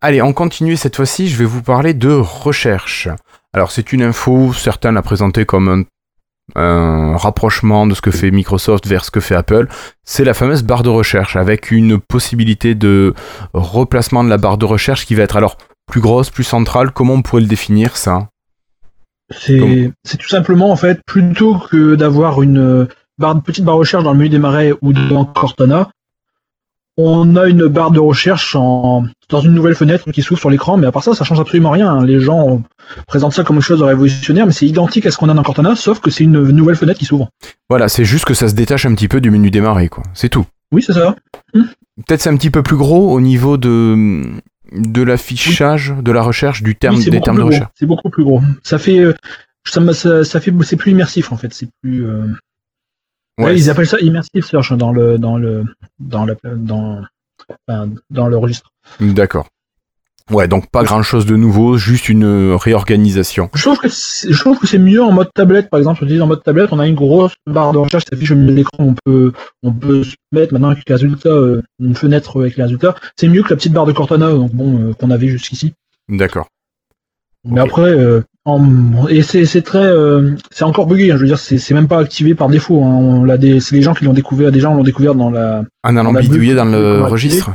Allez, 0.00 0.22
on 0.22 0.32
continue 0.32 0.76
cette 0.76 0.96
fois-ci. 0.96 1.28
Je 1.28 1.36
vais 1.36 1.44
vous 1.44 1.62
parler 1.62 1.94
de 1.94 2.10
recherche. 2.10 3.08
Alors, 3.52 3.70
c'est 3.70 3.92
une 3.92 4.02
info, 4.02 4.52
certains 4.52 4.92
la 4.92 5.02
présentaient 5.02 5.46
comme 5.46 5.68
un 5.68 5.82
un 6.54 7.16
rapprochement 7.16 7.86
de 7.86 7.94
ce 7.94 8.00
que 8.00 8.10
fait 8.10 8.30
Microsoft 8.30 8.86
vers 8.86 9.04
ce 9.04 9.10
que 9.10 9.20
fait 9.20 9.34
Apple, 9.34 9.66
c'est 10.04 10.24
la 10.24 10.34
fameuse 10.34 10.62
barre 10.62 10.82
de 10.82 10.90
recherche 10.90 11.36
avec 11.36 11.70
une 11.70 11.98
possibilité 11.98 12.74
de 12.74 13.14
replacement 13.54 14.22
de 14.24 14.28
la 14.28 14.36
barre 14.36 14.58
de 14.58 14.64
recherche 14.64 15.06
qui 15.06 15.14
va 15.14 15.22
être 15.22 15.36
alors 15.36 15.56
plus 15.86 16.00
grosse, 16.00 16.30
plus 16.30 16.44
centrale. 16.44 16.90
Comment 16.92 17.14
on 17.14 17.22
pourrait 17.22 17.42
le 17.42 17.48
définir 17.48 17.96
ça? 17.96 18.28
C'est 19.30 20.18
tout 20.18 20.28
simplement 20.28 20.70
en 20.70 20.76
fait 20.76 21.00
plutôt 21.06 21.58
que 21.58 21.94
d'avoir 21.94 22.42
une 22.42 22.58
euh, 22.58 22.88
barre, 23.18 23.42
petite 23.42 23.64
barre 23.64 23.76
de 23.76 23.80
recherche 23.80 24.04
dans 24.04 24.12
le 24.12 24.18
menu 24.18 24.28
des 24.28 24.38
marais 24.38 24.72
ou 24.82 24.92
dans 24.92 25.24
Cortana, 25.24 25.90
on 26.96 27.34
a 27.36 27.48
une 27.48 27.66
barre 27.66 27.90
de 27.90 27.98
recherche 27.98 28.54
en, 28.54 29.04
dans 29.28 29.40
une 29.40 29.52
nouvelle 29.52 29.74
fenêtre 29.74 30.10
qui 30.12 30.22
s'ouvre 30.22 30.38
sur 30.38 30.50
l'écran, 30.50 30.76
mais 30.76 30.86
à 30.86 30.92
part 30.92 31.02
ça, 31.02 31.14
ça 31.14 31.24
change 31.24 31.40
absolument 31.40 31.70
rien. 31.70 32.04
Les 32.04 32.20
gens 32.20 32.62
présentent 33.06 33.32
ça 33.32 33.42
comme 33.42 33.56
une 33.56 33.62
chose 33.62 33.80
de 33.80 33.84
révolutionnaire, 33.84 34.46
mais 34.46 34.52
c'est 34.52 34.66
identique 34.66 35.06
à 35.06 35.10
ce 35.10 35.16
qu'on 35.16 35.28
a 35.28 35.34
dans 35.34 35.42
Cortana, 35.42 35.74
sauf 35.74 36.00
que 36.00 36.10
c'est 36.10 36.24
une 36.24 36.40
nouvelle 36.50 36.76
fenêtre 36.76 36.98
qui 36.98 37.04
s'ouvre. 37.04 37.28
Voilà, 37.68 37.88
c'est 37.88 38.04
juste 38.04 38.24
que 38.26 38.34
ça 38.34 38.48
se 38.48 38.54
détache 38.54 38.86
un 38.86 38.94
petit 38.94 39.08
peu 39.08 39.20
du 39.20 39.30
menu 39.30 39.50
démarrer, 39.50 39.88
quoi. 39.88 40.04
C'est 40.14 40.28
tout. 40.28 40.46
Oui, 40.72 40.82
c'est 40.82 40.92
ça. 40.92 41.16
Peut-être 41.52 42.20
c'est 42.20 42.30
un 42.30 42.36
petit 42.36 42.50
peu 42.50 42.62
plus 42.62 42.76
gros 42.76 43.12
au 43.12 43.20
niveau 43.20 43.56
de 43.56 44.22
de 44.72 45.02
l'affichage, 45.02 45.94
de 46.00 46.10
la 46.12 46.22
recherche, 46.22 46.62
du 46.62 46.74
terme, 46.74 46.96
Oui, 46.96 47.04
des 47.10 47.20
termes 47.20 47.36
de 47.38 47.42
recherche. 47.42 47.70
C'est 47.78 47.86
beaucoup 47.86 48.10
plus 48.10 48.24
gros. 48.24 48.40
Ça 48.64 48.78
fait, 48.78 48.98
euh, 48.98 49.12
ça 49.64 50.40
fait, 50.40 50.52
c'est 50.62 50.76
plus 50.76 50.90
immersif 50.92 51.30
en 51.32 51.36
fait. 51.36 51.52
C'est 51.54 51.68
plus. 51.82 52.04
euh, 52.06 52.26
Ouais, 53.38 53.46
ouais, 53.46 53.56
ils 53.56 53.70
appellent 53.70 53.86
ça 53.86 53.98
immersive 54.00 54.44
search 54.44 54.72
dans 54.72 54.92
le 54.92 55.18
dans 55.18 55.36
le 55.36 55.64
dans 55.98 56.24
la 56.24 56.34
dans 56.56 57.02
dans 58.10 58.28
le 58.28 58.36
registre. 58.36 58.70
D'accord. 59.00 59.48
Ouais, 60.30 60.48
donc 60.48 60.70
pas 60.70 60.84
grand 60.84 61.02
chose 61.02 61.26
de 61.26 61.36
nouveau, 61.36 61.76
juste 61.76 62.08
une 62.08 62.24
euh, 62.24 62.56
réorganisation. 62.56 63.50
Je 63.54 63.62
trouve 63.62 63.78
que 63.78 63.88
c'est, 63.90 64.32
je 64.32 64.40
trouve 64.40 64.58
que 64.58 64.66
c'est 64.66 64.78
mieux 64.78 65.02
en 65.02 65.12
mode 65.12 65.28
tablette, 65.34 65.68
par 65.68 65.78
exemple. 65.78 66.00
Je 66.00 66.14
dis 66.14 66.20
en 66.20 66.26
mode 66.26 66.42
tablette, 66.42 66.72
on 66.72 66.78
a 66.78 66.86
une 66.86 66.94
grosse 66.94 67.34
barre 67.46 67.72
de 67.72 67.78
recherche 67.78 68.04
qui 68.04 68.10
s'affiche 68.10 68.30
au 68.30 68.36
milieu 68.36 68.52
de 68.52 68.56
l'écran. 68.56 68.78
On 68.78 68.94
peut, 68.94 69.32
on 69.62 69.70
peut 69.70 70.02
se 70.02 70.14
mettre 70.32 70.54
maintenant 70.54 70.70
avec 70.70 70.88
les 70.88 70.94
résultats, 70.94 71.28
euh, 71.28 71.62
une 71.78 71.94
fenêtre 71.94 72.40
avec 72.40 72.56
les 72.56 72.62
résultats. 72.62 72.94
C'est 73.16 73.28
mieux 73.28 73.42
que 73.42 73.50
la 73.50 73.56
petite 73.56 73.74
barre 73.74 73.84
de 73.84 73.92
Cortana, 73.92 74.30
donc 74.30 74.52
bon, 74.52 74.78
euh, 74.80 74.94
qu'on 74.94 75.10
avait 75.10 75.28
jusqu'ici. 75.28 75.74
D'accord. 76.08 76.48
Mais 77.44 77.60
après, 77.60 77.90
euh, 77.90 78.22
en- 78.44 79.06
et 79.08 79.22
c'est, 79.22 79.62
très, 79.62 79.84
euh, 79.84 80.32
c'est 80.50 80.64
encore 80.64 80.86
bugué. 80.86 81.10
hein. 81.10 81.16
je 81.16 81.20
veux 81.22 81.26
dire, 81.26 81.38
c'est, 81.38 81.72
même 81.72 81.88
pas 81.88 81.98
activé 82.00 82.34
par 82.34 82.48
défaut. 82.48 82.82
hein. 82.82 82.88
On 82.92 83.24
l'a 83.24 83.38
des, 83.38 83.60
c'est 83.60 83.74
les 83.74 83.82
gens 83.82 83.94
qui 83.94 84.04
l'ont 84.04 84.12
découvert. 84.12 84.52
Des 84.52 84.60
gens 84.60 84.74
l'ont 84.74 84.82
découvert 84.82 85.14
dans 85.14 85.30
la. 85.30 85.64
En 85.82 85.96
allant 85.96 86.10
On 86.14 86.20
bidouiller 86.20 86.54
dans 86.54 86.64
le 86.64 87.02
registre. 87.04 87.52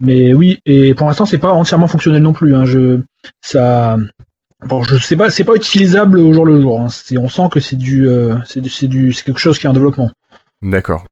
Mais 0.00 0.32
oui, 0.32 0.60
et 0.64 0.94
pour 0.94 1.08
l'instant, 1.08 1.26
c'est 1.26 1.38
pas 1.38 1.52
entièrement 1.52 1.88
fonctionnel 1.88 2.22
non 2.22 2.32
plus. 2.32 2.54
Hein. 2.54 2.64
Je, 2.64 3.00
ça, 3.40 3.96
bon, 4.66 4.82
je 4.84 4.96
sais 4.96 5.16
pas, 5.16 5.28
c'est 5.30 5.42
pas 5.44 5.56
utilisable 5.56 6.18
au 6.20 6.32
jour 6.32 6.46
le 6.46 6.60
jour. 6.60 6.74
On 6.76 6.88
sent 7.28 7.48
que 7.50 7.58
c'est 7.58 7.76
du, 7.76 8.06
euh, 8.08 8.36
c'est 8.46 8.60
du, 8.60 8.68
c'est 8.70 8.86
du, 8.86 9.12
c'est 9.12 9.24
quelque 9.24 9.40
chose 9.40 9.58
qui 9.58 9.66
est 9.66 9.68
en 9.68 9.72
développement. 9.72 10.10
D'accord. 10.62 11.04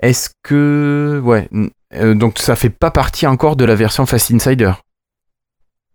Est-ce 0.00 0.30
que 0.44 1.20
ouais, 1.24 1.48
euh, 1.94 2.14
donc 2.14 2.38
ça 2.38 2.54
fait 2.56 2.70
pas 2.70 2.90
partie 2.90 3.26
encore 3.26 3.56
de 3.56 3.64
la 3.64 3.74
version 3.74 4.06
Fast 4.06 4.30
Insider? 4.32 4.72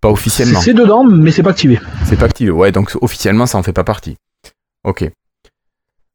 Pas 0.02 0.10
officiellement. 0.10 0.60
C'est 0.62 0.74
dedans, 0.74 1.04
mais 1.04 1.32
c'est 1.32 1.44
pas 1.44 1.50
activé. 1.52 1.80
C'est 2.06 2.18
pas 2.18 2.26
activé. 2.26 2.52
Ouais, 2.52 2.72
donc 2.72 2.96
officiellement 3.02 3.46
ça 3.46 3.58
en 3.58 3.64
fait 3.64 3.74
pas 3.74 3.84
partie. 3.84 4.16
Ok. 4.84 5.10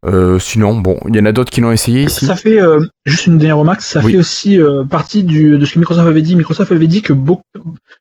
Euh, 0.04 0.40
sinon, 0.40 0.80
bon, 0.80 0.98
il 1.08 1.14
y 1.14 1.20
en 1.20 1.26
a 1.26 1.32
d'autres 1.32 1.50
qui 1.52 1.60
l'ont 1.60 1.70
essayé 1.70 2.02
ici. 2.04 2.26
Ça 2.26 2.34
fait 2.34 2.60
euh, 2.60 2.80
juste 3.06 3.26
une 3.28 3.38
dernière 3.38 3.58
remarque. 3.58 3.82
Ça 3.82 4.00
Oui. 4.02 4.12
fait 4.12 4.18
aussi 4.18 4.60
euh, 4.60 4.82
partie 4.84 5.22
du, 5.22 5.58
de 5.58 5.64
ce 5.64 5.74
que 5.74 5.78
Microsoft 5.78 6.08
avait 6.08 6.22
dit. 6.22 6.34
Microsoft 6.34 6.72
avait 6.72 6.88
dit 6.88 7.02
que 7.02 7.12
beaucoup, 7.12 7.42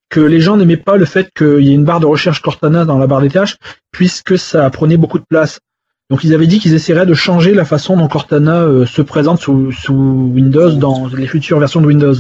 que 0.10 0.20
les 0.20 0.40
gens 0.40 0.58
n'aimaient 0.58 0.78
pas 0.78 0.98
le 0.98 1.06
fait 1.06 1.30
qu'il 1.36 1.62
y 1.62 1.70
ait 1.70 1.76
une 1.76 1.86
barre 1.86 2.00
de 2.00 2.08
recherche 2.08 2.42
Cortana 2.42 2.86
dans 2.86 2.98
la 2.98 3.06
barre 3.06 3.22
des 3.22 3.30
tâches, 3.30 3.56
puisque 3.92 4.38
ça 4.40 4.68
prenait 4.72 4.98
beaucoup 4.98 5.20
de 5.20 5.26
place. 5.30 5.60
Donc 6.10 6.24
ils 6.24 6.34
avaient 6.34 6.48
dit 6.48 6.58
qu'ils 6.60 6.74
essaieraient 6.74 7.06
de 7.06 7.14
changer 7.14 7.54
la 7.54 7.66
façon 7.66 7.96
dont 7.96 8.08
Cortana 8.08 8.66
se 8.86 9.02
présente 9.04 9.40
sous, 9.40 9.72
sous 9.72 9.94
Windows 10.34 10.72
dans 10.72 11.08
les 11.08 11.28
futures 11.28 11.60
versions 11.60 11.82
de 11.82 11.86
Windows. 11.88 12.16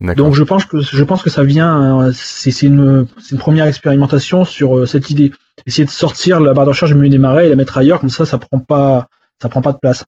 Donc 0.00 0.34
je 0.34 0.44
pense 0.44 0.64
que 0.64 0.80
je 0.80 1.04
pense 1.04 1.22
que 1.22 1.30
ça 1.30 1.42
vient, 1.42 2.02
euh, 2.02 2.12
c'est 2.14 2.62
une, 2.62 3.06
première 3.38 3.66
expérimentation 3.66 4.44
sur 4.44 4.78
euh, 4.78 4.86
cette 4.86 5.10
idée. 5.10 5.32
Essayer 5.66 5.84
de 5.84 5.90
sortir 5.90 6.38
la 6.38 6.54
barre 6.54 6.66
de 6.66 6.70
recherche 6.70 6.92
du 6.92 6.96
menu 6.96 7.08
des 7.08 7.18
marais 7.18 7.46
et 7.46 7.48
la 7.48 7.56
mettre 7.56 7.76
ailleurs, 7.78 7.98
comme 7.98 8.10
ça, 8.10 8.24
ça 8.24 8.38
prend 8.38 8.60
pas, 8.60 9.08
ça 9.42 9.48
prend 9.48 9.60
pas 9.60 9.72
de 9.72 9.78
place. 9.78 10.04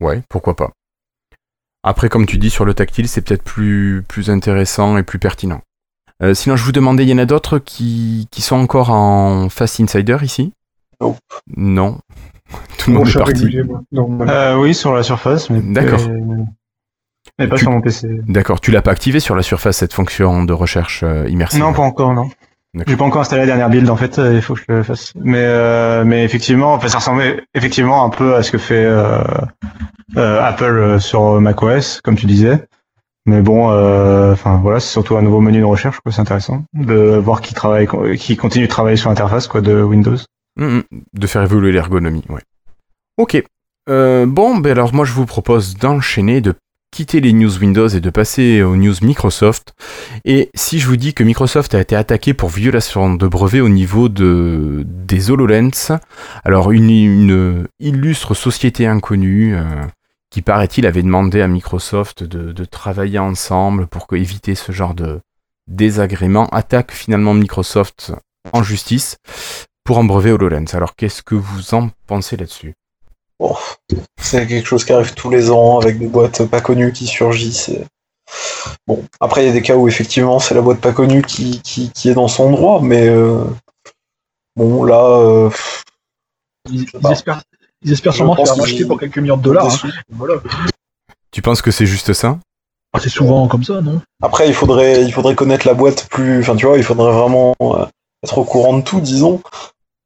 Ouais, 0.00 0.22
pourquoi 0.28 0.56
pas. 0.56 0.72
Après, 1.84 2.08
comme 2.08 2.26
tu 2.26 2.38
dis, 2.38 2.50
sur 2.50 2.64
le 2.64 2.74
tactile, 2.74 3.08
c'est 3.08 3.20
peut-être 3.20 3.44
plus, 3.44 4.04
plus 4.08 4.28
intéressant 4.28 4.98
et 4.98 5.04
plus 5.04 5.20
pertinent. 5.20 5.60
Euh, 6.20 6.34
sinon, 6.34 6.56
je 6.56 6.64
vous 6.64 6.72
demandais, 6.72 7.04
il 7.04 7.08
y 7.08 7.14
en 7.14 7.18
a 7.18 7.24
d'autres 7.26 7.60
qui, 7.60 8.26
qui 8.32 8.42
sont 8.42 8.56
encore 8.56 8.90
en 8.90 9.48
Fast 9.48 9.78
Insider 9.78 10.16
ici? 10.22 10.52
Nope. 11.00 11.18
Non. 11.56 12.00
Tout 12.78 12.90
le 12.90 12.96
monde 12.98 13.08
est 13.08 13.14
parti. 13.14 13.44
régulier. 13.44 13.62
Non. 13.92 14.20
Euh, 14.22 14.56
oui, 14.56 14.74
sur 14.74 14.92
la 14.92 15.04
surface, 15.04 15.48
mais 15.48 15.60
D'accord. 15.60 16.00
mais- 16.08 16.44
Mais 17.38 17.46
pas 17.48 17.56
Tu- 17.56 17.62
sur 17.64 17.70
mon 17.72 17.80
PC. 17.80 18.08
D'accord, 18.26 18.60
tu 18.60 18.70
l'as 18.70 18.82
pas 18.82 18.90
activé 18.92 19.20
sur 19.20 19.34
la 19.36 19.42
surface 19.42 19.76
cette 19.78 19.92
fonction 19.92 20.44
de 20.44 20.52
recherche 20.52 21.02
euh, 21.02 21.28
immersive 21.28 21.60
Non, 21.60 21.72
pas 21.72 21.82
encore, 21.82 22.12
non. 22.14 22.28
J'ai 22.86 22.96
pas 22.96 23.04
encore 23.06 23.22
installé 23.22 23.40
la 23.40 23.46
dernière 23.46 23.70
build 23.70 23.88
en 23.90 23.96
fait, 23.96 24.18
euh, 24.18 24.34
il 24.34 24.42
faut 24.42 24.54
que 24.54 24.60
je 24.60 24.72
le 24.72 24.82
fasse. 24.82 25.12
Mais 25.16 25.40
euh, 25.42 26.04
mais 26.04 26.22
effectivement, 26.24 26.74
enfin, 26.74 26.88
ça 26.88 26.98
ressemble 26.98 27.42
effectivement 27.54 28.04
un 28.04 28.10
peu 28.10 28.36
à 28.36 28.42
ce 28.42 28.52
que 28.52 28.58
fait 28.58 28.84
euh, 28.84 29.18
euh, 30.16 30.40
Apple 30.44 31.00
sur 31.00 31.40
macOS, 31.40 32.00
comme 32.02 32.14
tu 32.16 32.26
disais. 32.26 32.66
Mais 33.26 33.42
bon, 33.42 33.66
enfin 34.32 34.58
voilà, 34.62 34.80
c'est 34.80 34.90
surtout 34.92 35.16
un 35.16 35.22
nouveau 35.22 35.40
menu 35.40 35.58
de 35.60 35.64
recherche, 35.64 35.98
quoi. 36.00 36.12
C'est 36.12 36.20
intéressant 36.20 36.64
de 36.74 37.16
voir 37.16 37.40
qui 37.40 37.52
travaille, 37.52 37.88
qui 38.16 38.36
continue 38.36 38.66
de 38.66 38.70
travailler 38.70 38.96
sur 38.96 39.08
l'interface 39.10 39.48
quoi 39.48 39.60
de 39.60 39.82
Windows. 39.82 40.16
Mhm, 40.56 40.82
De 41.14 41.26
faire 41.26 41.42
évoluer 41.42 41.72
l'ergonomie, 41.72 42.24
ouais. 42.28 42.42
Ok. 43.16 43.42
Bon, 43.88 44.56
ben 44.58 44.72
alors 44.72 44.94
moi 44.94 45.04
je 45.06 45.12
vous 45.12 45.26
propose 45.26 45.74
d'enchaîner, 45.76 46.40
de 46.42 46.54
quitter 46.90 47.20
les 47.20 47.32
news 47.32 47.58
Windows 47.58 47.88
et 47.88 48.00
de 48.00 48.10
passer 48.10 48.62
aux 48.62 48.76
news 48.76 48.94
Microsoft. 49.02 49.74
Et 50.24 50.50
si 50.54 50.78
je 50.78 50.86
vous 50.86 50.96
dis 50.96 51.14
que 51.14 51.24
Microsoft 51.24 51.74
a 51.74 51.80
été 51.80 51.94
attaqué 51.96 52.34
pour 52.34 52.48
violation 52.48 53.14
de 53.14 53.26
brevet 53.26 53.60
au 53.60 53.68
niveau 53.68 54.08
de, 54.08 54.84
des 54.86 55.30
HoloLens, 55.30 55.98
alors 56.44 56.70
une, 56.70 57.68
illustre 57.78 58.34
société 58.34 58.86
inconnue 58.86 59.56
euh, 59.56 59.64
qui 60.30 60.42
paraît-il 60.42 60.86
avait 60.86 61.02
demandé 61.02 61.40
à 61.40 61.48
Microsoft 61.48 62.22
de, 62.22 62.64
travailler 62.64 63.18
ensemble 63.18 63.86
pour 63.86 64.06
éviter 64.12 64.54
ce 64.54 64.72
genre 64.72 64.94
de 64.94 65.20
désagrément, 65.66 66.48
attaque 66.48 66.92
finalement 66.92 67.34
Microsoft 67.34 68.12
en 68.52 68.62
justice 68.62 69.18
pour 69.84 69.98
un 69.98 70.04
brevet 70.04 70.32
HoloLens. 70.32 70.74
Alors 70.74 70.96
qu'est-ce 70.96 71.22
que 71.22 71.34
vous 71.34 71.74
en 71.74 71.90
pensez 72.06 72.36
là-dessus? 72.36 72.74
Bon, 73.40 73.54
c'est 74.20 74.46
quelque 74.46 74.66
chose 74.66 74.84
qui 74.84 74.92
arrive 74.92 75.14
tous 75.14 75.30
les 75.30 75.50
ans 75.50 75.78
avec 75.80 75.98
des 75.98 76.06
boîtes 76.08 76.44
pas 76.46 76.60
connues 76.60 76.92
qui 76.92 77.06
surgissent. 77.06 77.68
et- 77.68 77.84
Bon, 78.86 79.02
après 79.20 79.42
il 79.44 79.46
y 79.46 79.50
a 79.50 79.52
des 79.52 79.62
cas 79.62 79.76
où 79.76 79.88
effectivement 79.88 80.38
c'est 80.38 80.54
la 80.54 80.60
boîte 80.60 80.80
pas 80.80 80.92
connue 80.92 81.22
qui, 81.22 81.60
qui, 81.62 81.90
qui 81.92 82.10
est 82.10 82.14
dans 82.14 82.28
son 82.28 82.50
droit, 82.50 82.80
mais 82.82 83.08
euh, 83.08 83.42
bon 84.56 84.84
là, 84.84 85.02
euh, 85.04 85.50
Ils, 86.70 86.84
espèrent, 87.10 87.42
ils 87.82 87.92
espèrent 87.92 88.12
sûrement 88.12 88.36
faire 88.36 88.54
racheter 88.56 88.84
pour 88.84 88.98
quelques 89.00 89.18
millions 89.18 89.36
de 89.38 89.42
dollars. 89.42 89.84
hein. 89.84 89.90
Voilà. 90.10 90.34
Tu 91.30 91.40
penses 91.40 91.62
que 91.62 91.70
c'est 91.70 91.86
juste 91.86 92.12
ça? 92.12 92.38
Ah, 92.92 93.00
C'est 93.00 93.08
souvent 93.08 93.46
comme 93.48 93.64
ça, 93.64 93.80
non? 93.80 94.00
Après 94.22 94.48
il 94.48 94.54
faudrait 94.54 95.02
il 95.04 95.12
faudrait 95.12 95.34
connaître 95.34 95.66
la 95.66 95.74
boîte 95.74 96.08
plus, 96.10 96.40
enfin 96.40 96.56
tu 96.56 96.66
vois, 96.66 96.76
il 96.76 96.82
faudrait 96.84 97.12
vraiment 97.12 97.54
euh, 97.62 97.86
être 98.24 98.36
au 98.38 98.44
courant 98.44 98.76
de 98.76 98.82
tout, 98.82 99.00
disons. 99.00 99.40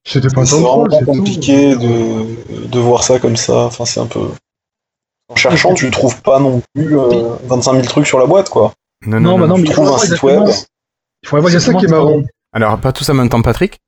C'était 0.05 0.29
pas 0.29 0.45
C'est 0.45 0.61
vraiment 0.61 0.87
compliqué 1.05 1.77
de, 1.77 2.67
de 2.67 2.79
voir 2.79 3.05
ça 3.05 3.19
comme 3.19 3.37
ça. 3.37 3.65
Enfin, 3.67 3.85
c'est 3.85 4.01
un 4.01 4.07
peu. 4.07 4.29
En 5.29 5.37
cherchant, 5.37 5.75
tu 5.75 5.91
trouves 5.91 6.21
pas 6.23 6.41
non 6.41 6.61
plus 6.75 6.99
euh, 6.99 7.37
25 7.45 7.73
000 7.73 7.85
trucs 7.85 8.07
sur 8.07 8.19
la 8.19 8.27
boîte, 8.27 8.51
quoi. 8.51 8.73
Non, 9.07 9.21
Non, 9.21 9.39
bah 9.39 9.47
non, 9.47 9.57
mais 9.57 9.65
Tu 9.65 9.73
trouves 9.73 9.89
un 9.93 9.99
site 9.99 10.23
web. 10.23 10.43
Il 11.23 11.29
faudrait 11.29 11.41
voir 11.43 11.53
C'est 11.53 11.61
ça 11.61 11.75
qui 11.75 11.87
est 11.87 11.89
marrant. 11.89 12.23
Alors, 12.53 12.79
pas 12.79 12.93
tous 12.93 13.09
en 13.09 13.15
même 13.15 13.29
temps, 13.29 13.41
Patrick 13.43 13.79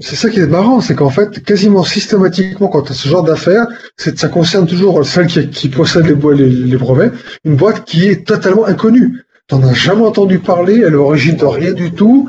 C'est 0.00 0.16
ça 0.16 0.30
qui 0.30 0.40
est 0.40 0.46
marrant, 0.46 0.80
c'est 0.80 0.94
qu'en 0.94 1.10
fait, 1.10 1.44
quasiment 1.44 1.84
systématiquement, 1.84 2.68
quand 2.68 2.82
tu 2.82 2.92
as 2.92 2.94
ce 2.94 3.08
genre 3.08 3.22
d'affaires, 3.22 3.66
ça 3.96 4.28
concerne 4.28 4.66
toujours 4.66 5.04
celle 5.04 5.26
qui, 5.26 5.50
qui 5.50 5.68
possède 5.68 6.06
les, 6.06 6.34
les, 6.34 6.50
les 6.50 6.76
brevets, 6.76 7.12
une 7.44 7.56
boîte 7.56 7.84
qui 7.84 8.08
est 8.08 8.26
totalement 8.26 8.64
inconnue. 8.64 9.22
T'en 9.48 9.62
as 9.62 9.74
jamais 9.74 10.02
entendu 10.02 10.40
parler, 10.40 10.82
elle 10.84 10.94
est 10.94 10.96
origine 10.96 11.36
de 11.36 11.44
rien 11.44 11.72
du 11.72 11.92
tout. 11.92 12.28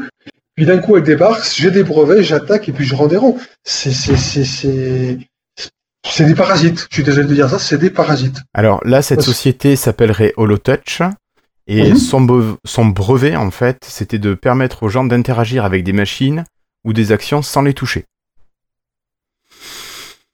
Puis 0.58 0.66
d'un 0.66 0.80
coup, 0.80 0.98
elle 0.98 1.04
débarque, 1.04 1.44
j'ai 1.56 1.72
des 1.72 1.84
brevets, 1.84 2.22
j'attaque 2.24 2.68
et 2.68 2.72
puis 2.74 2.84
je 2.84 2.96
rends 2.96 3.08
des 3.08 3.16
ronds. 3.18 3.38
C'est, 3.64 3.92
c'est, 3.92 4.18
c'est, 4.18 4.44
c'est, 4.44 5.20
c'est 6.10 6.26
des 6.26 6.36
parasites. 6.36 6.88
Je 6.90 6.96
suis 6.96 7.04
désolé 7.04 7.28
de 7.28 7.34
dire 7.36 7.50
ça, 7.50 7.60
c'est 7.60 7.78
des 7.78 7.92
parasites. 7.92 8.38
Alors 8.56 8.82
là, 8.84 9.02
cette 9.02 9.18
Parce- 9.20 9.28
société 9.28 9.76
s'appellerait 9.76 10.34
HoloTouch. 10.36 11.02
Et 11.70 11.92
Mhm. 11.92 11.98
son 12.66 12.86
brevet, 12.86 13.36
en 13.36 13.52
fait, 13.52 13.86
c'était 13.86 14.20
de 14.20 14.34
permettre 14.34 14.84
aux 14.84 14.90
gens 14.90 15.04
d'interagir 15.04 15.66
avec 15.66 15.84
des 15.84 15.92
machines 15.94 16.44
ou 16.86 16.94
des 16.94 17.12
actions 17.12 17.42
sans 17.42 17.62
les 17.62 17.74
toucher. 17.74 18.06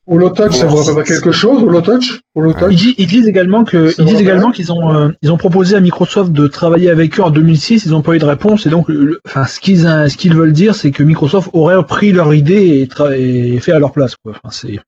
Holotouch, 0.06 0.52
ça 0.54 0.66
vous 0.66 0.76
rappelle 0.76 0.96
pas 0.96 1.04
quelque 1.04 1.32
chose, 1.32 1.64
Holotouch? 1.64 2.20
Ils, 2.36 2.40
Holotouch? 2.42 2.76
disent- 2.76 2.96
ils 2.98 3.08
disent 3.08 3.28
également 3.28 3.64
que 3.64 3.94
ils 3.98 4.06
disent 4.06 4.20
également 4.20 4.52
qu'ils 4.52 4.72
ont 4.74 4.94
euh, 4.94 5.10
ils 5.22 5.32
ont 5.32 5.38
proposé 5.38 5.76
à 5.78 5.80
Microsoft 5.80 6.34
de 6.34 6.48
travailler 6.48 6.90
avec 6.90 7.18
eux 7.20 7.24
en 7.24 7.30
2006. 7.30 7.86
Ils 7.86 7.92
n'ont 7.92 8.02
pas 8.02 8.14
eu 8.16 8.20
de 8.20 8.26
réponse 8.26 8.66
et 8.66 8.70
donc 8.70 8.90
le- 8.90 9.22
enfin 9.26 9.46
ce 9.46 9.62
qu'ils 9.62 9.80
ce 9.82 10.18
qu'ils 10.18 10.36
veulent 10.36 10.52
dire 10.52 10.76
c'est 10.76 10.92
que 10.92 11.04
Microsoft 11.04 11.50
aurait 11.54 11.82
pris 11.86 12.12
leur 12.12 12.34
idée 12.34 12.88
et, 13.16 13.60
fait 13.60 13.72
à 13.72 13.80
leur 13.80 13.94
place 13.94 14.16
quoi. 14.18 14.34
Enfin, 14.44 14.50
c'est 14.52 14.80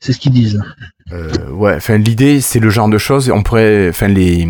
C'est 0.00 0.12
ce 0.12 0.18
qu'ils 0.18 0.32
disent. 0.32 0.60
Euh, 1.12 1.30
ouais, 1.52 1.74
enfin 1.76 1.96
l'idée 1.98 2.40
c'est 2.40 2.58
le 2.58 2.68
genre 2.68 2.88
de 2.88 2.98
choses. 2.98 3.30
On 3.32 3.42
pourrait, 3.42 3.86
enfin 3.90 4.08
les 4.08 4.46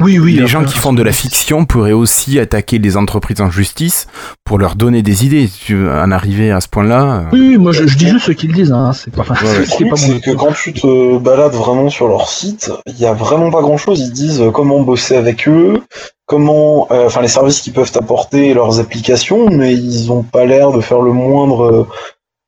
Oui, 0.00 0.18
oui. 0.18 0.32
les 0.34 0.46
gens 0.46 0.64
qui 0.64 0.76
font 0.76 0.92
de 0.94 1.02
la 1.02 1.12
fiction 1.12 1.66
pourraient 1.66 1.92
aussi 1.92 2.38
attaquer 2.38 2.78
les 2.78 2.96
entreprises 2.96 3.40
en 3.42 3.50
justice 3.50 4.06
pour 4.44 4.58
leur 4.58 4.74
donner 4.74 5.02
des 5.02 5.26
idées. 5.26 5.46
Si 5.46 5.60
tu 5.66 5.74
veux 5.76 5.90
en 5.92 6.10
arriver 6.10 6.50
à 6.50 6.60
ce 6.62 6.68
point-là. 6.68 7.02
euh, 7.02 7.24
Oui, 7.32 7.40
oui, 7.40 7.58
moi 7.58 7.72
je, 7.72 7.86
je 7.86 7.96
dis 7.98 8.08
juste 8.08 8.26
ce 8.26 8.32
qu'ils 8.32 8.52
disent. 8.52 8.72
Hein. 8.72 8.92
C'est 8.92 9.14
pas. 9.14 9.20
enfin, 9.22 9.34
Ouais, 9.44 9.50
ouais. 9.52 9.58
Le 9.60 9.64
c'est 9.66 9.70
truc, 9.76 9.90
pas 9.90 9.96
c'est 9.96 10.12
mon. 10.14 10.20
que 10.20 10.30
quand 10.32 10.52
tu 10.52 10.72
te 10.72 11.18
balades 11.18 11.52
vraiment 11.54 11.90
sur 11.90 12.08
leur 12.08 12.28
site, 12.28 12.72
il 12.86 12.98
y 12.98 13.06
a 13.06 13.12
vraiment 13.12 13.50
pas 13.50 13.60
grand 13.60 13.76
chose. 13.76 14.00
Ils 14.00 14.12
disent 14.12 14.40
euh, 14.40 14.50
comment 14.50 14.80
bosser 14.80 15.14
avec 15.16 15.46
eux, 15.46 15.82
comment, 16.26 16.88
euh, 16.90 17.06
enfin 17.06 17.20
les 17.20 17.28
services 17.28 17.60
qu'ils 17.60 17.74
peuvent 17.74 17.92
apporter, 17.96 18.54
leurs 18.54 18.80
applications, 18.80 19.48
mais 19.50 19.74
ils 19.74 20.10
ont 20.10 20.22
pas 20.22 20.46
l'air 20.46 20.72
de 20.72 20.80
faire 20.80 21.02
le 21.02 21.12
moindre 21.12 21.64
euh, 21.64 21.86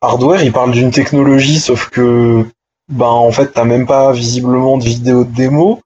hardware. 0.00 0.42
Ils 0.42 0.52
parlent 0.52 0.72
d'une 0.72 0.90
technologie, 0.90 1.60
sauf 1.60 1.88
que, 1.90 2.44
ben 2.88 3.06
en 3.06 3.32
fait, 3.32 3.52
t'as 3.52 3.64
même 3.64 3.86
pas 3.86 4.12
visiblement 4.12 4.78
de 4.78 4.84
vidéo 4.84 5.24
de 5.24 5.34
démo. 5.34 5.80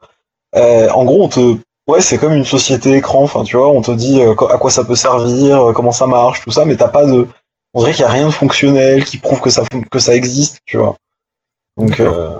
Euh, 0.57 0.89
en 0.91 1.05
gros, 1.05 1.25
on 1.25 1.29
te, 1.29 1.57
ouais, 1.89 2.01
c'est 2.01 2.19
comme 2.19 2.33
une 2.35 2.45
société 2.45 2.93
écran. 2.93 3.23
Enfin, 3.25 3.43
tu 3.45 3.57
vois, 3.57 3.69
on 3.71 3.83
te 3.83 3.91
dit 3.91 4.21
euh, 4.21 4.33
à 4.51 4.59
quoi 4.59 4.71
ça 4.71 4.85
peut 4.85 4.95
servir, 4.95 5.69
euh, 5.69 5.73
comment 5.73 5.93
ça 5.93 6.07
marche, 6.07 6.43
tout 6.43 6.51
ça, 6.51 6.65
mais 6.65 6.77
t'as 6.77 6.89
pas 6.89 7.07
de, 7.07 7.27
on 7.75 7.81
dirait 7.81 7.93
qu'il 7.93 8.03
y 8.03 8.09
a 8.09 8.11
rien 8.11 8.27
de 8.27 8.33
fonctionnel 8.33 9.05
qui 9.05 9.19
prouve 9.19 9.41
que 9.41 9.51
ça 9.51 9.65
que 9.91 9.99
ça 9.99 10.15
existe, 10.15 10.59
tu 10.65 10.77
vois. 10.77 10.97
Donc, 11.77 11.99
euh, 11.99 12.39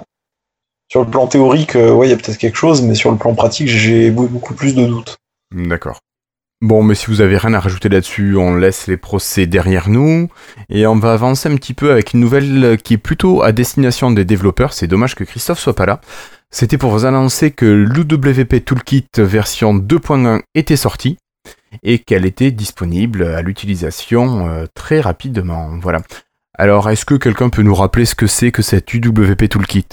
sur 0.89 1.03
le 1.03 1.11
plan 1.11 1.27
théorique, 1.27 1.75
ouais, 1.75 2.07
il 2.07 2.11
y 2.11 2.13
a 2.13 2.17
peut-être 2.17 2.39
quelque 2.39 2.57
chose, 2.57 2.83
mais 2.83 2.95
sur 2.95 3.11
le 3.11 3.17
plan 3.17 3.35
pratique, 3.35 3.67
j'ai 3.67 4.11
beau- 4.13 4.29
beaucoup 4.29 4.55
plus 4.55 4.77
de 4.77 4.87
doutes. 4.87 5.17
D'accord. 5.53 5.99
Bon, 6.65 6.83
mais 6.83 6.95
si 6.95 7.09
vous 7.09 7.21
avez 7.21 7.37
rien 7.37 7.53
à 7.53 7.61
rajouter 7.61 7.91
là-dessus, 7.91 8.37
on 8.39 8.57
laisse 8.57 8.87
les 8.87 8.97
procès 8.97 9.47
derrière 9.47 9.91
nous 9.91 10.31
et 10.71 10.87
on 10.87 10.97
va 10.97 11.13
avancer 11.13 11.51
un 11.51 11.57
petit 11.57 11.75
peu 11.75 11.91
avec 11.91 12.15
une 12.15 12.21
nouvelle 12.21 12.79
qui 12.83 12.95
est 12.95 12.99
plutôt 12.99 13.43
à 13.43 13.53
destination 13.53 14.11
des 14.11 14.25
développeurs. 14.25 14.73
C'est 14.73 14.87
dommage 14.87 15.15
que 15.15 15.25
Christophe 15.25 15.59
soit 15.59 15.75
pas 15.75 15.85
là. 15.85 16.01
C'était 16.51 16.79
pour 16.79 16.91
vous 16.91 17.05
annoncer 17.05 17.51
que 17.51 17.67
l'UWP 17.67 18.65
Toolkit 18.65 19.09
version 19.19 19.75
2.1 19.75 20.41
était 20.55 20.79
sortie 20.79 21.19
et 21.83 21.99
qu'elle 21.99 22.25
était 22.25 22.51
disponible 22.51 23.25
à 23.25 23.43
l'utilisation 23.43 24.49
euh, 24.49 24.65
très 24.73 25.03
rapidement. 25.03 25.69
Voilà. 25.83 26.01
Alors, 26.57 26.89
est-ce 26.89 27.05
que 27.05 27.17
quelqu'un 27.17 27.51
peut 27.51 27.61
nous 27.61 27.75
rappeler 27.75 28.07
ce 28.07 28.15
que 28.15 28.27
c'est 28.27 28.53
que 28.53 28.63
cette 28.63 28.95
UWP 28.95 29.51
Toolkit? 29.51 29.89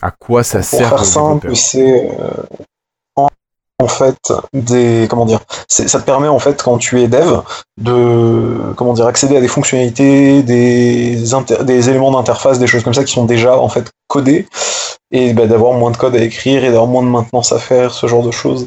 À 0.00 0.10
quoi 0.10 0.42
ça 0.42 0.60
Pour 0.60 0.68
sert 0.68 0.88
faire 0.88 1.04
simple, 1.04 1.54
c'est 1.54 2.08
euh, 2.18 2.64
en, 3.82 3.88
fait 3.88 4.16
des 4.52 5.06
comment 5.10 5.26
dire, 5.26 5.40
ça 5.68 6.00
te 6.00 6.04
permet 6.04 6.28
en 6.28 6.38
fait 6.38 6.62
quand 6.62 6.78
tu 6.78 7.00
es 7.02 7.08
dev 7.08 7.40
de 7.80 8.72
comment 8.76 8.92
dire 8.92 9.06
accéder 9.06 9.36
à 9.36 9.40
des 9.40 9.48
fonctionnalités, 9.48 10.42
des 10.42 11.34
inter- 11.34 11.64
des 11.64 11.90
éléments 11.90 12.12
d'interface, 12.12 12.58
des 12.58 12.66
choses 12.66 12.82
comme 12.84 12.94
ça 12.94 13.04
qui 13.04 13.12
sont 13.12 13.24
déjà 13.24 13.58
en 13.58 13.68
fait 13.68 13.90
codés 14.08 14.46
et 15.10 15.32
bah, 15.32 15.46
d'avoir 15.46 15.72
moins 15.72 15.90
de 15.90 15.96
code 15.96 16.14
à 16.16 16.22
écrire 16.22 16.64
et 16.64 16.68
d'avoir 16.68 16.86
moins 16.86 17.02
de 17.02 17.08
maintenance 17.08 17.52
à 17.52 17.58
faire, 17.58 17.92
ce 17.92 18.06
genre 18.06 18.22
de 18.22 18.30
choses. 18.30 18.66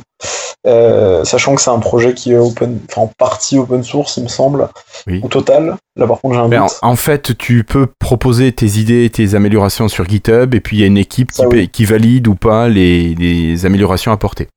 Euh, 0.65 1.24
sachant 1.24 1.56
que 1.56 1.62
c'est 1.62 1.70
un 1.70 1.80
projet 1.80 2.13
qui 2.13 2.34
est 2.34 2.38
open, 2.38 2.80
enfin 2.89 3.02
en 3.04 3.12
partie 3.17 3.58
open 3.58 3.84
source, 3.84 4.17
il 4.17 4.24
me 4.24 4.28
semble, 4.28 4.67
Oui. 5.08 5.22
ou 5.24 5.30
total. 5.30 5.78
Là 5.96 6.08
par 6.08 6.20
contre 6.20 6.36
j'ai 6.36 6.41
un 6.41 6.50
Ben, 6.50 6.62
en, 6.63 6.65
doute. 6.65 6.78
en 6.82 6.96
fait, 6.98 7.38
tu 7.38 7.63
peux 7.63 7.88
proposer 8.00 8.52
tes 8.52 8.65
idées, 8.80 9.10
tes 9.10 9.36
améliorations 9.36 9.88
sur 9.88 10.06
GitHub, 10.08 10.54
et 10.54 10.60
puis 10.60 10.78
il 10.78 10.80
y 10.82 10.84
a 10.84 10.88
une 10.88 10.98
équipe 10.98 11.32
qui, 11.32 11.46
oui. 11.46 11.70
qui 11.70 11.86
valide 11.86 12.28
ou 12.28 12.36
pas 12.36 12.67
les, 12.67 13.15
les 13.15 13.65
améliorations 13.65 14.12
apportées. 14.12 14.48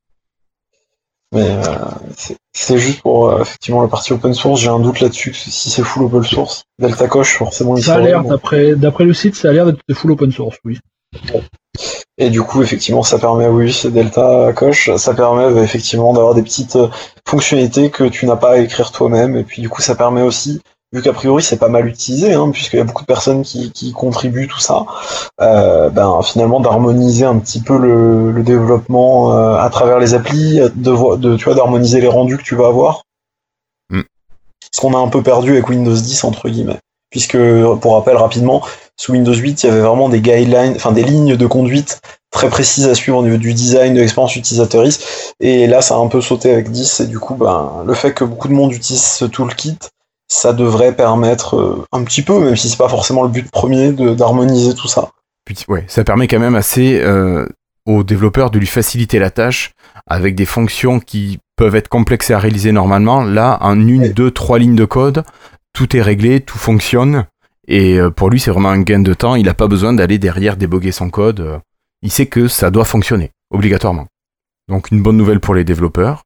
Mais 1.32 1.48
euh, 1.48 1.62
c'est- 2.52 2.78
juste 2.78 3.02
pour 3.02 3.28
euh, 3.28 3.42
effectivement 3.42 3.82
la 3.82 3.88
partie 3.88 4.12
open 4.12 4.34
source, 4.34 4.60
j'ai 4.60 4.68
un 4.68 4.80
doute 4.80 5.00
là-dessus 5.00 5.32
si 5.32 5.70
c'est 5.70 5.82
full 5.82 6.04
open 6.04 6.24
source. 6.24 6.64
Delta 6.78 7.06
Coche, 7.06 7.36
forcément 7.36 7.76
il 7.76 7.82
Ça 7.84 7.94
a 7.94 8.00
l'air, 8.00 8.24
d'après 8.24 8.74
d'après 8.74 9.04
le 9.04 9.14
site, 9.14 9.36
ça 9.36 9.48
a 9.50 9.52
l'air 9.52 9.66
d'être 9.66 9.80
full 9.94 10.10
open 10.10 10.32
source, 10.32 10.56
oui. 10.64 10.78
Et 12.18 12.30
du 12.30 12.42
coup, 12.42 12.62
effectivement, 12.62 13.02
ça 13.02 13.18
permet, 13.18 13.46
oui, 13.46 13.72
c'est 13.72 13.90
Delta 13.90 14.52
Coche, 14.54 14.90
ça 14.96 15.14
permet 15.14 15.52
bah, 15.52 15.62
effectivement 15.62 16.12
d'avoir 16.12 16.34
des 16.34 16.42
petites 16.42 16.76
euh, 16.76 16.88
fonctionnalités 17.26 17.90
que 17.90 18.04
tu 18.04 18.26
n'as 18.26 18.36
pas 18.36 18.52
à 18.52 18.58
écrire 18.58 18.92
toi-même. 18.92 19.36
Et 19.36 19.44
puis 19.44 19.62
du 19.62 19.68
coup, 19.68 19.80
ça 19.80 19.94
permet 19.94 20.22
aussi, 20.22 20.60
vu 20.92 21.02
qu'a 21.02 21.12
priori 21.12 21.42
c'est 21.42 21.58
pas 21.58 21.68
mal 21.68 21.86
utilisé, 21.86 22.34
hein, 22.34 22.50
puisqu'il 22.50 22.78
y 22.78 22.80
a 22.80 22.84
beaucoup 22.84 23.02
de 23.02 23.06
personnes 23.06 23.42
qui, 23.42 23.70
qui 23.72 23.92
contribuent 23.92 24.48
tout 24.48 24.60
ça, 24.60 24.84
euh, 25.40 25.88
ben 25.90 26.20
finalement 26.22 26.60
d'harmoniser 26.60 27.24
un 27.24 27.38
petit 27.38 27.60
peu 27.60 27.78
le, 27.78 28.32
le 28.32 28.42
développement 28.42 29.32
euh, 29.32 29.56
à 29.56 29.70
travers 29.70 29.98
les 29.98 30.14
applis, 30.14 30.58
de, 30.74 31.16
de 31.16 31.36
tu 31.36 31.44
vois, 31.44 31.54
d'harmoniser 31.54 32.00
les 32.00 32.08
rendus 32.08 32.38
que 32.38 32.42
tu 32.42 32.56
vas 32.56 32.66
avoir. 32.66 33.04
Mm. 33.90 34.00
Ce 34.72 34.80
qu'on 34.80 34.94
a 34.94 34.98
un 34.98 35.08
peu 35.08 35.22
perdu 35.22 35.52
avec 35.52 35.68
Windows 35.68 35.94
10 35.94 36.24
entre 36.24 36.48
guillemets. 36.48 36.78
Puisque, 37.10 37.36
pour 37.80 37.94
rappel 37.94 38.16
rapidement, 38.16 38.62
sous 38.96 39.12
Windows 39.12 39.34
8, 39.34 39.64
il 39.64 39.66
y 39.66 39.70
avait 39.70 39.80
vraiment 39.80 40.08
des 40.08 40.20
guidelines, 40.20 40.74
enfin 40.76 40.92
des 40.92 41.02
lignes 41.02 41.36
de 41.36 41.46
conduite 41.46 42.00
très 42.30 42.48
précises 42.48 42.86
à 42.86 42.94
suivre 42.94 43.18
au 43.18 43.22
niveau 43.22 43.36
du 43.36 43.52
design, 43.52 43.94
de 43.94 44.00
l'expérience 44.00 44.36
utilisateuriste. 44.36 45.34
Et 45.40 45.66
là, 45.66 45.82
ça 45.82 45.96
a 45.96 45.98
un 45.98 46.06
peu 46.06 46.20
sauté 46.20 46.52
avec 46.52 46.70
10. 46.70 47.00
Et 47.00 47.06
du 47.06 47.18
coup, 47.18 47.34
ben, 47.34 47.82
le 47.84 47.94
fait 47.94 48.14
que 48.14 48.22
beaucoup 48.22 48.46
de 48.46 48.52
monde 48.52 48.72
utilise 48.72 49.02
ce 49.02 49.24
toolkit, 49.24 49.78
ça 50.32 50.52
devrait 50.52 50.94
permettre 50.94 51.56
euh, 51.56 51.84
un 51.92 52.04
petit 52.04 52.22
peu, 52.22 52.38
même 52.38 52.56
si 52.56 52.68
c'est 52.68 52.76
pas 52.78 52.88
forcément 52.88 53.24
le 53.24 53.28
but 53.30 53.50
premier, 53.50 53.92
d'harmoniser 53.92 54.74
tout 54.74 54.86
ça. 54.88 55.10
Puis, 55.44 55.56
ouais, 55.68 55.84
ça 55.88 56.04
permet 56.04 56.28
quand 56.28 56.38
même 56.38 56.54
assez 56.54 57.00
euh, 57.02 57.44
aux 57.84 58.04
développeurs 58.04 58.50
de 58.50 58.58
lui 58.60 58.66
faciliter 58.68 59.18
la 59.18 59.30
tâche 59.30 59.72
avec 60.06 60.36
des 60.36 60.44
fonctions 60.44 61.00
qui 61.00 61.38
peuvent 61.56 61.74
être 61.74 61.88
complexes 61.88 62.30
à 62.30 62.38
réaliser 62.38 62.70
normalement. 62.70 63.22
Là, 63.24 63.58
en 63.60 63.78
une, 63.80 64.02
Ouais. 64.02 64.08
deux, 64.10 64.30
trois 64.30 64.58
lignes 64.60 64.76
de 64.76 64.84
code, 64.84 65.24
tout 65.72 65.96
est 65.96 66.02
réglé, 66.02 66.40
tout 66.40 66.58
fonctionne. 66.58 67.26
Et 67.66 67.98
euh, 67.98 68.10
pour 68.10 68.30
lui, 68.30 68.38
c'est 68.38 68.50
vraiment 68.52 68.68
un 68.70 68.80
gain 68.82 69.00
de 69.00 69.14
temps. 69.14 69.34
Il 69.34 69.46
n'a 69.46 69.54
pas 69.54 69.66
besoin 69.68 69.92
d'aller 69.92 70.18
derrière 70.18 70.56
déboguer 70.56 70.92
son 70.92 71.10
code. 71.10 71.40
Euh, 71.40 71.58
Il 72.02 72.10
sait 72.12 72.26
que 72.26 72.46
ça 72.48 72.70
doit 72.70 72.84
fonctionner, 72.84 73.30
obligatoirement. 73.50 74.06
Donc 74.68 74.90
une 74.92 75.02
bonne 75.02 75.16
nouvelle 75.16 75.40
pour 75.40 75.54
les 75.54 75.64
développeurs. 75.64 76.22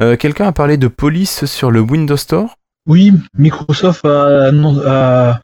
Euh, 0.00 0.16
Quelqu'un 0.16 0.46
a 0.48 0.52
parlé 0.52 0.76
de 0.76 0.88
police 0.88 1.44
sur 1.46 1.70
le 1.70 1.80
Windows 1.80 2.16
Store 2.16 2.56
Oui, 2.90 3.12
Microsoft 3.38 4.04
a, 4.04 4.48
annon- 4.50 4.82
a- 4.84 5.40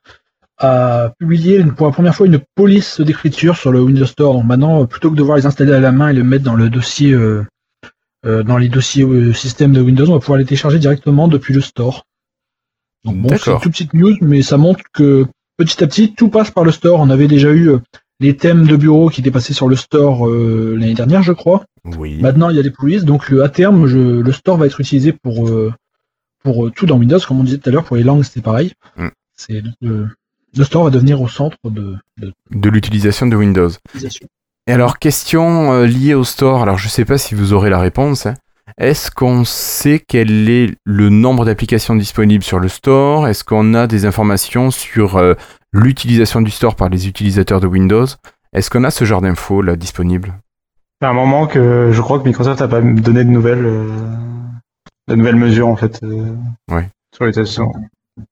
a 0.58 1.12
publié 1.20 1.62
pour 1.62 1.86
la 1.86 1.92
première 1.92 2.14
fois 2.16 2.26
une 2.26 2.40
police 2.56 3.00
d'écriture 3.00 3.56
sur 3.56 3.70
le 3.70 3.80
Windows 3.80 4.04
Store. 4.06 4.34
Donc 4.34 4.44
maintenant, 4.46 4.82
euh, 4.82 4.86
plutôt 4.86 5.10
que 5.10 5.14
de 5.14 5.18
devoir 5.20 5.36
les 5.36 5.46
installer 5.46 5.72
à 5.72 5.78
la 5.78 5.92
main 5.92 6.08
et 6.08 6.12
les 6.12 6.24
mettre 6.24 6.42
dans 6.44 6.56
le 6.56 6.68
dossier, 6.68 7.12
euh, 7.12 7.44
euh, 8.24 8.42
dans 8.42 8.58
les 8.58 8.68
dossiers 8.68 9.04
euh, 9.04 9.32
système 9.32 9.72
de 9.72 9.80
Windows, 9.80 10.08
on 10.10 10.14
va 10.14 10.18
pouvoir 10.18 10.38
les 10.38 10.44
télécharger 10.44 10.80
directement 10.80 11.28
depuis 11.28 11.54
le 11.54 11.60
store. 11.60 12.02
Donc 13.04 13.16
bon, 13.18 13.28
c'est 13.28 13.52
une 13.52 13.60
toute 13.60 13.72
petite 13.72 13.94
news, 13.94 14.16
mais 14.22 14.42
ça 14.42 14.56
montre 14.56 14.82
que 14.92 15.26
petit 15.56 15.84
à 15.84 15.86
petit, 15.86 16.14
tout 16.14 16.30
passe 16.30 16.50
par 16.50 16.64
le 16.64 16.72
store. 16.72 16.98
On 16.98 17.10
avait 17.10 17.28
déjà 17.28 17.52
eu 17.52 17.70
les 18.18 18.36
thèmes 18.36 18.66
de 18.66 18.74
bureau 18.74 19.08
qui 19.08 19.20
étaient 19.20 19.30
passés 19.30 19.54
sur 19.54 19.68
le 19.68 19.76
store 19.76 20.26
l'année 20.26 20.94
dernière, 20.94 21.22
je 21.22 21.32
crois. 21.32 21.64
Oui. 21.84 22.18
Maintenant, 22.20 22.50
il 22.50 22.56
y 22.56 22.58
a 22.58 22.62
les 22.62 22.70
polices, 22.72 23.04
donc 23.04 23.32
à 23.40 23.48
terme, 23.48 23.86
je, 23.86 23.98
le 23.98 24.32
store 24.32 24.56
va 24.56 24.66
être 24.66 24.80
utilisé 24.80 25.12
pour, 25.12 25.48
pour 26.46 26.66
euh, 26.66 26.70
tout 26.70 26.86
dans 26.86 26.96
Windows, 26.98 27.18
comme 27.26 27.40
on 27.40 27.44
disait 27.44 27.58
tout 27.58 27.68
à 27.68 27.72
l'heure, 27.72 27.84
pour 27.84 27.96
les 27.96 28.04
langues, 28.04 28.22
c'était 28.22 28.40
pareil. 28.40 28.72
Mm. 28.96 29.08
C'est 29.36 29.62
le, 29.82 30.08
le 30.56 30.64
store 30.64 30.84
va 30.84 30.90
devenir 30.90 31.20
au 31.20 31.28
centre 31.28 31.58
de, 31.64 31.96
de 32.20 32.32
De 32.52 32.70
l'utilisation 32.70 33.26
de 33.26 33.36
Windows. 33.36 33.70
Et 34.68 34.72
alors, 34.72 34.98
question 34.98 35.72
euh, 35.72 35.86
liée 35.86 36.14
au 36.14 36.24
store. 36.24 36.62
Alors, 36.62 36.78
je 36.78 36.88
sais 36.88 37.04
pas 37.04 37.18
si 37.18 37.34
vous 37.34 37.52
aurez 37.52 37.70
la 37.70 37.78
réponse. 37.78 38.26
hein. 38.26 38.34
Est-ce 38.78 39.10
qu'on 39.10 39.44
sait 39.44 40.02
quel 40.06 40.48
est 40.48 40.74
le 40.84 41.08
nombre 41.08 41.44
d'applications 41.44 41.94
disponibles 41.96 42.44
sur 42.44 42.58
le 42.58 42.68
store? 42.68 43.28
Est-ce 43.28 43.44
qu'on 43.44 43.74
a 43.74 43.86
des 43.86 44.06
informations 44.06 44.70
sur 44.70 45.16
euh, 45.16 45.34
l'utilisation 45.72 46.42
du 46.42 46.50
store 46.50 46.74
par 46.76 46.88
les 46.88 47.06
utilisateurs 47.08 47.60
de 47.60 47.66
Windows? 47.66 48.06
Est-ce 48.52 48.70
qu'on 48.70 48.84
a 48.84 48.90
ce 48.90 49.04
genre 49.04 49.20
d'infos 49.20 49.62
là 49.62 49.76
disponibles? 49.76 50.34
C'est 51.00 51.08
un 51.08 51.12
moment 51.12 51.46
que 51.46 51.90
je 51.92 52.00
crois 52.00 52.18
que 52.18 52.24
Microsoft 52.24 52.60
n'a 52.60 52.68
pas 52.68 52.80
donné 52.80 53.22
de 53.24 53.30
nouvelles, 53.30 53.66
euh, 53.66 53.86
de 55.08 55.14
nouvelles 55.14 55.36
mesures 55.36 55.68
en 55.68 55.76
fait. 55.76 56.00
euh, 56.02 56.34
Ouais. 56.70 56.88
Sur 57.14 57.24
l'utilisation. 57.26 57.72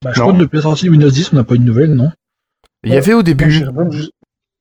Bah, 0.02 0.10
je 0.14 0.18
Non. 0.20 0.26
crois 0.26 0.32
que 0.34 0.38
depuis 0.44 0.56
la 0.56 0.62
sortie 0.62 0.86
de 0.86 0.90
Windows 0.90 1.10
10, 1.10 1.30
on 1.32 1.36
n'a 1.36 1.44
pas 1.44 1.54
eu 1.54 1.58
de 1.58 1.64
nouvelles, 1.64 1.94
non 1.94 2.10
Il 2.84 2.92
y 2.92 2.96
avait 2.96 3.14
au 3.14 3.22
début, 3.22 3.64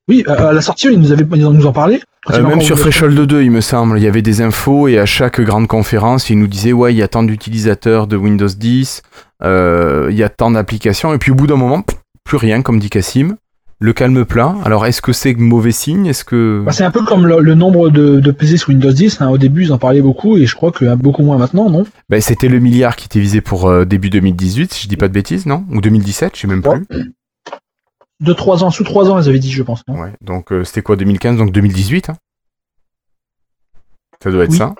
Oui, 0.08 0.22
à, 0.26 0.52
la 0.52 0.60
sortie, 0.60 0.88
ils 0.92 1.00
nous, 1.00 1.12
avaient, 1.12 1.24
ils 1.34 1.42
nous 1.42 1.66
en 1.66 1.72
parlaient. 1.72 2.00
Euh, 2.30 2.42
même 2.42 2.60
sur 2.60 2.78
Threshold 2.78 3.18
2, 3.18 3.42
il 3.42 3.50
me 3.50 3.60
semble, 3.62 3.98
il 3.98 4.04
y 4.04 4.06
avait 4.06 4.20
des 4.22 4.42
infos 4.42 4.86
et 4.88 4.98
à 4.98 5.06
chaque 5.06 5.40
grande 5.40 5.66
conférence, 5.66 6.28
ils 6.28 6.38
nous 6.38 6.46
disaient 6.46 6.72
ouais, 6.74 6.92
il 6.92 6.96
y 6.98 7.02
a 7.02 7.08
tant 7.08 7.22
d'utilisateurs 7.22 8.06
de 8.06 8.16
Windows 8.16 8.46
10, 8.48 9.02
euh, 9.42 10.08
il 10.10 10.16
y 10.16 10.22
a 10.22 10.28
tant 10.28 10.50
d'applications, 10.50 11.14
et 11.14 11.18
puis 11.18 11.32
au 11.32 11.34
bout 11.34 11.46
d'un 11.46 11.56
moment, 11.56 11.82
plus 12.22 12.36
rien, 12.36 12.60
comme 12.62 12.78
dit 12.78 12.90
Cassim. 12.90 13.36
Le 13.84 13.92
calme 13.92 14.24
plat. 14.24 14.54
Alors, 14.64 14.86
est-ce 14.86 15.02
que 15.02 15.12
c'est 15.12 15.34
mauvais 15.34 15.70
signe? 15.70 16.06
Est-ce 16.06 16.24
que 16.24 16.62
Bah, 16.64 16.72
c'est 16.72 16.84
un 16.84 16.90
peu 16.90 17.04
comme 17.04 17.26
le, 17.26 17.40
le 17.40 17.54
nombre 17.54 17.90
de, 17.90 18.18
de 18.18 18.30
PC 18.30 18.56
sur 18.56 18.70
Windows 18.70 18.90
10. 18.90 19.20
hein. 19.20 19.28
Au 19.28 19.36
début, 19.36 19.64
ils 19.64 19.72
en 19.74 19.78
parlaient 19.78 20.00
beaucoup, 20.00 20.38
et 20.38 20.46
je 20.46 20.54
crois 20.56 20.72
que 20.72 20.94
beaucoup 20.94 21.22
moins 21.22 21.36
maintenant, 21.36 21.68
non? 21.68 21.84
Ben, 22.08 22.18
c'était 22.22 22.48
le 22.48 22.60
milliard 22.60 22.96
qui 22.96 23.04
était 23.04 23.20
visé 23.20 23.42
pour 23.42 23.66
euh, 23.68 23.84
début 23.84 24.08
2018, 24.08 24.72
si 24.72 24.84
je 24.84 24.88
dis 24.88 24.96
pas 24.96 25.08
de 25.08 25.12
bêtises, 25.12 25.44
non? 25.44 25.66
Ou 25.70 25.82
2017, 25.82 26.34
je 26.34 26.40
sais 26.40 26.46
même 26.46 26.62
plus. 26.62 26.86
De 28.20 28.32
3 28.32 28.64
ans, 28.64 28.70
sous 28.70 28.84
3 28.84 29.10
ans, 29.10 29.20
ils 29.20 29.28
avaient 29.28 29.38
dit, 29.38 29.52
je 29.52 29.62
pense, 29.62 29.82
non? 29.86 30.00
Ouais. 30.00 30.12
Donc 30.22 30.50
euh, 30.52 30.64
c'était 30.64 30.80
quoi 30.80 30.96
2015, 30.96 31.36
donc 31.36 31.52
2018 31.52 32.08
hein? 32.08 32.16
Ça 34.22 34.30
doit 34.30 34.44
être 34.44 34.52
Oui. 34.52 34.56
ça. 34.56 34.74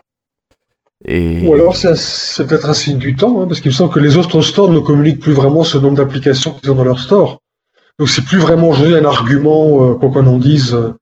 Et 1.07 1.47
Ou 1.47 1.53
alors 1.53 1.77
c'est 1.77 1.95
c'est 1.97 2.47
peut-être 2.47 2.71
un 2.71 2.75
signe 2.75 2.97
du 2.97 3.15
temps, 3.15 3.43
hein, 3.43 3.47
parce 3.47 3.61
qu'il 3.61 3.71
me 3.71 3.75
semble 3.75 3.93
que 3.93 4.01
les 4.01 4.17
autres 4.17 4.41
stores 4.41 4.71
ne 4.71 4.79
communiquent 4.79 5.21
plus 5.21 5.35
vraiment 5.35 5.63
ce 5.63 5.77
nombre 5.77 5.99
d'applications 5.99 6.53
qu'ils 6.55 6.71
ont 6.71 6.75
dans 6.75 6.85
leur 6.85 6.99
store. 7.01 7.43
Donc 7.99 8.09
c'est 8.09 8.25
plus 8.25 8.39
vraiment 8.39 8.69
aujourd'hui 8.71 8.97
un 8.97 9.05
argument, 9.05 9.91
euh, 9.91 9.95
quoi 9.95 10.11
qu'on 10.11 10.27
en 10.27 10.39
dise, 10.39 10.75
euh, 10.75 10.93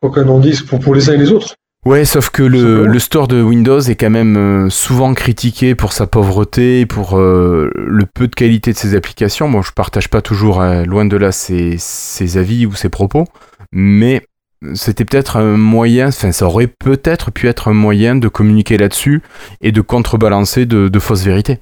quoi 0.00 0.10
qu'on 0.10 0.28
en 0.28 0.38
dise 0.38 0.62
pour, 0.62 0.78
pour 0.78 0.94
les 0.94 1.10
uns 1.10 1.14
et 1.14 1.18
les 1.18 1.32
autres. 1.32 1.54
Ouais, 1.84 2.04
sauf 2.04 2.30
que 2.30 2.42
le, 2.42 2.84
le 2.84 2.98
store 2.98 3.28
de 3.28 3.40
Windows 3.40 3.78
est 3.78 3.94
quand 3.94 4.10
même 4.10 4.36
euh, 4.36 4.70
souvent 4.70 5.14
critiqué 5.14 5.76
pour 5.76 5.92
sa 5.92 6.08
pauvreté, 6.08 6.84
pour 6.84 7.16
euh, 7.16 7.70
le 7.76 8.06
peu 8.06 8.26
de 8.26 8.34
qualité 8.34 8.72
de 8.72 8.76
ses 8.76 8.96
applications. 8.96 9.48
Bon, 9.48 9.62
je 9.62 9.70
partage 9.70 10.08
pas 10.08 10.20
toujours, 10.20 10.60
euh, 10.60 10.84
loin 10.84 11.04
de 11.04 11.16
là, 11.16 11.30
ses, 11.30 11.76
ses 11.78 12.38
avis 12.38 12.66
ou 12.66 12.74
ses 12.74 12.88
propos, 12.88 13.24
mais 13.70 14.26
c'était 14.74 15.04
peut-être 15.04 15.36
un 15.36 15.56
moyen, 15.56 16.08
enfin, 16.08 16.32
ça 16.32 16.46
aurait 16.46 16.66
peut-être 16.66 17.30
pu 17.30 17.46
être 17.46 17.68
un 17.68 17.74
moyen 17.74 18.16
de 18.16 18.26
communiquer 18.26 18.78
là-dessus 18.78 19.22
et 19.60 19.70
de 19.70 19.80
contrebalancer 19.80 20.66
de, 20.66 20.88
de 20.88 20.98
fausses 20.98 21.22
vérités. 21.22 21.60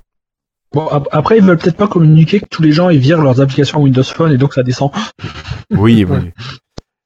Bon, 0.75 0.87
ap- 0.89 1.09
après, 1.13 1.39
ils 1.39 1.45
veulent 1.45 1.57
peut-être 1.59 1.77
pas 1.77 1.87
communiquer 1.89 2.41
que 2.41 2.47
tous 2.51 2.63
les 2.63 2.73
gens 2.73 2.91
ils 2.91 2.99
virent 2.99 3.23
leurs 3.23 3.41
applications 3.41 3.81
Windows 3.81 4.03
Phone 4.03 4.33
et 4.33 4.37
donc 4.37 4.55
ça 4.55 4.63
descend. 4.63 4.91
Oui, 5.71 6.05
oui. 6.09 6.17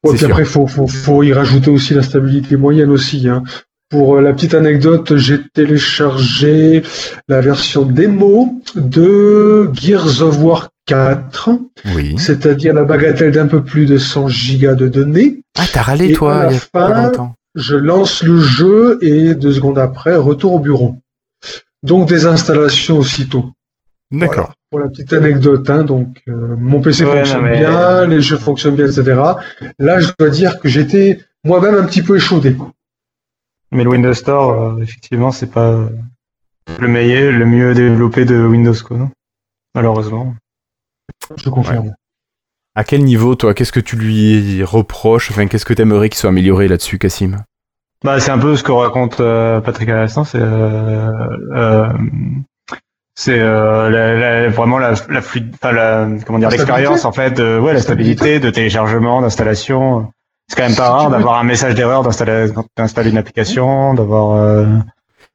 Ouais, 0.04 0.10
puis 0.10 0.18
sûr. 0.18 0.28
après, 0.30 0.44
faut, 0.44 0.66
faut, 0.66 0.86
faut 0.86 1.22
y 1.22 1.32
rajouter 1.32 1.70
aussi 1.70 1.94
la 1.94 2.02
stabilité 2.02 2.56
moyenne 2.56 2.90
aussi. 2.90 3.28
Hein. 3.28 3.42
Pour 3.90 4.16
euh, 4.16 4.20
la 4.20 4.32
petite 4.32 4.54
anecdote, 4.54 5.16
j'ai 5.16 5.38
téléchargé 5.54 6.82
la 7.28 7.40
version 7.40 7.82
démo 7.84 8.60
de 8.74 9.70
Gears 9.74 10.22
of 10.22 10.38
War 10.42 10.68
4, 10.86 11.50
Oui. 11.94 12.14
c'est-à-dire 12.18 12.74
la 12.74 12.84
bagatelle 12.84 13.32
d'un 13.32 13.46
peu 13.46 13.62
plus 13.62 13.86
de 13.86 13.98
100 13.98 14.28
gigas 14.28 14.74
de 14.74 14.88
données. 14.88 15.40
Ah, 15.58 15.64
t'as 15.72 15.82
râlé, 15.82 16.10
Et 16.10 16.12
toi, 16.12 16.36
à 16.36 16.44
la 16.46 16.50
il 16.52 16.54
y 16.54 16.58
a 16.58 16.60
pas 16.72 16.88
fin, 16.94 17.02
longtemps. 17.02 17.34
Je 17.54 17.76
lance 17.76 18.22
le 18.22 18.38
jeu 18.40 18.98
et 19.02 19.34
deux 19.34 19.52
secondes 19.52 19.78
après, 19.78 20.14
retour 20.16 20.54
au 20.54 20.58
bureau. 20.58 20.96
Donc 21.82 22.08
des 22.08 22.26
installations 22.26 22.98
aussitôt. 22.98 23.50
D'accord. 24.10 24.52
Voilà, 24.52 24.54
pour 24.70 24.80
la 24.80 24.88
petite 24.88 25.12
anecdote, 25.12 25.68
hein, 25.70 25.82
donc 25.84 26.22
euh, 26.28 26.56
mon 26.58 26.80
PC 26.80 27.04
Ouais, 27.04 27.18
fonctionne 27.18 27.42
mais- 27.42 27.58
bien, 27.58 28.06
les 28.06 28.20
jeux 28.22 28.38
fonctionnent 28.38 28.76
bien, 28.76 28.86
etc. 28.86 29.20
Là, 29.78 30.00
je 30.00 30.08
dois 30.18 30.30
dire 30.30 30.58
que 30.60 30.68
j'étais 30.68 31.20
moi-même 31.44 31.74
un 31.74 31.84
petit 31.84 32.02
peu 32.02 32.16
échaudé. 32.16 32.56
Mais 33.70 33.84
le 33.84 33.90
Windows 33.90 34.14
Store, 34.14 34.50
euh, 34.78 34.82
effectivement, 34.82 35.30
c'est 35.30 35.50
pas 35.50 35.88
le 36.80 36.88
meilleur, 36.88 37.32
le 37.32 37.44
mieux 37.44 37.74
développé 37.74 38.24
de 38.24 38.46
Windows, 38.46 38.74
quoi, 38.86 38.96
non? 38.96 39.10
Malheureusement. 39.74 40.34
Je 41.36 41.50
confirme. 41.50 41.94
À 42.74 42.84
quel 42.84 43.04
niveau, 43.04 43.34
toi, 43.34 43.54
qu'est-ce 43.54 43.72
que 43.72 43.80
tu 43.80 43.96
lui 43.96 44.62
reproches? 44.64 45.30
Enfin, 45.30 45.46
qu'est-ce 45.48 45.64
que 45.66 45.74
t'aimerais 45.74 46.08
qu'il 46.08 46.18
soit 46.18 46.30
amélioré 46.30 46.68
là-dessus, 46.68 46.98
Cassim? 46.98 47.44
Bah, 48.04 48.20
c'est 48.20 48.30
un 48.30 48.38
peu 48.38 48.56
ce 48.56 48.62
que 48.62 48.70
raconte 48.72 49.20
euh, 49.20 49.60
Patrick 49.60 49.88
à 49.88 49.96
l'instant, 49.96 50.24
c'est 50.24 50.38
euh, 50.40 51.10
euh, 51.54 51.88
c'est 53.20 53.40
euh, 53.40 53.90
la- 53.90 54.14
la- 54.14 54.48
vraiment 54.48 54.78
la, 54.78 54.94
la 55.08 55.20
fluide, 55.22 55.52
enfin 55.54 55.72
la 55.72 56.06
comment 56.24 56.38
dire 56.38 56.50
l'expérience 56.50 57.04
en 57.04 57.10
fait, 57.12 57.32
de, 57.32 57.58
ouais 57.58 57.72
la 57.72 57.80
stabilité 57.80 58.38
de 58.38 58.48
téléchargement, 58.50 59.20
d'installation. 59.22 60.12
C'est 60.48 60.56
quand 60.56 60.68
même 60.68 60.76
pas 60.76 60.88
rare 60.90 61.10
d'avoir 61.10 61.36
un 61.38 61.42
message 61.44 61.74
d'erreur 61.74 62.04
d'installer 62.04 63.10
une 63.10 63.18
application, 63.18 63.92
d'avoir. 63.94 64.36
euh, 64.36 64.66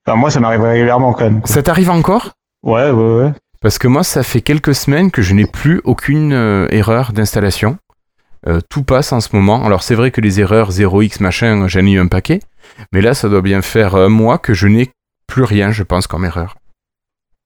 Enfin 0.08 0.18
moi 0.18 0.32
ça 0.32 0.40
m'arrive 0.40 0.62
régulièrement 0.62 1.12
quand 1.14 1.26
même. 1.26 1.42
quoi. 1.42 1.54
Ça 1.54 1.62
t'arrive 1.62 1.90
encore? 1.90 2.32
Ouais 2.64 2.90
ouais 2.90 3.16
ouais. 3.24 3.32
Parce 3.62 3.78
que 3.78 3.88
moi, 3.88 4.04
ça 4.04 4.24
fait 4.24 4.42
quelques 4.42 4.76
semaines 4.76 5.10
que 5.12 5.22
je 5.22 5.34
n'ai 5.34 5.46
plus 5.46 5.80
aucune 5.86 6.34
euh, 6.34 6.68
erreur 6.70 7.12
d'installation. 7.14 7.78
Euh, 8.48 8.60
tout 8.70 8.84
passe 8.84 9.14
en 9.14 9.22
ce 9.22 9.30
moment. 9.34 9.66
Alors 9.66 9.84
c'est 9.84 9.96
vrai 9.96 10.12
que 10.12 10.20
les 10.20 10.40
erreurs 10.42 10.72
0x 10.72 11.22
machin, 11.24 11.68
j'en 11.70 11.80
ai 11.86 11.92
eu 11.92 12.00
un 12.00 12.08
paquet. 12.08 12.40
Mais 12.92 13.00
là, 13.02 13.14
ça 13.14 13.30
doit 13.30 13.42
bien 13.42 13.62
faire 13.62 13.96
un 13.96 14.10
mois 14.10 14.38
que 14.38 14.54
je 14.54 14.68
n'ai 14.68 14.90
plus 15.28 15.44
rien, 15.44 15.72
je 15.72 15.84
pense, 15.84 16.08
comme 16.08 16.26
erreur. 16.26 16.56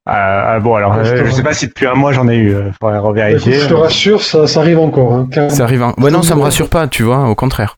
Ah, 0.10 0.54
ah, 0.54 0.60
bon 0.62 0.76
alors 0.76 0.96
Ouais, 0.96 1.04
je 1.06 1.14
euh, 1.16 1.26
je 1.26 1.32
sais 1.32 1.44
pas 1.44 1.54
si 1.54 1.68
depuis 1.68 1.86
un 1.86 1.94
mois 1.96 2.14
j'en 2.14 2.28
ai 2.30 2.36
eu. 2.38 2.54
euh, 2.56 2.72
faudrait 2.80 2.96
Écoute, 2.98 3.08
revérifier. 3.10 3.54
je 3.60 3.68
te 3.68 3.74
rassure, 3.74 4.22
ça, 4.22 4.48
ça 4.48 4.62
arrive 4.62 4.80
encore. 4.80 5.12
Hein. 5.14 5.28
Ça 5.50 5.64
arrive 5.64 5.84
en... 5.84 5.94
Ouais, 5.98 6.12
non, 6.12 6.22
ça 6.24 6.36
me 6.36 6.42
rassure 6.42 6.70
pas, 6.70 6.88
tu 6.88 7.04
vois, 7.04 7.28
au 7.30 7.36
contraire. 7.36 7.76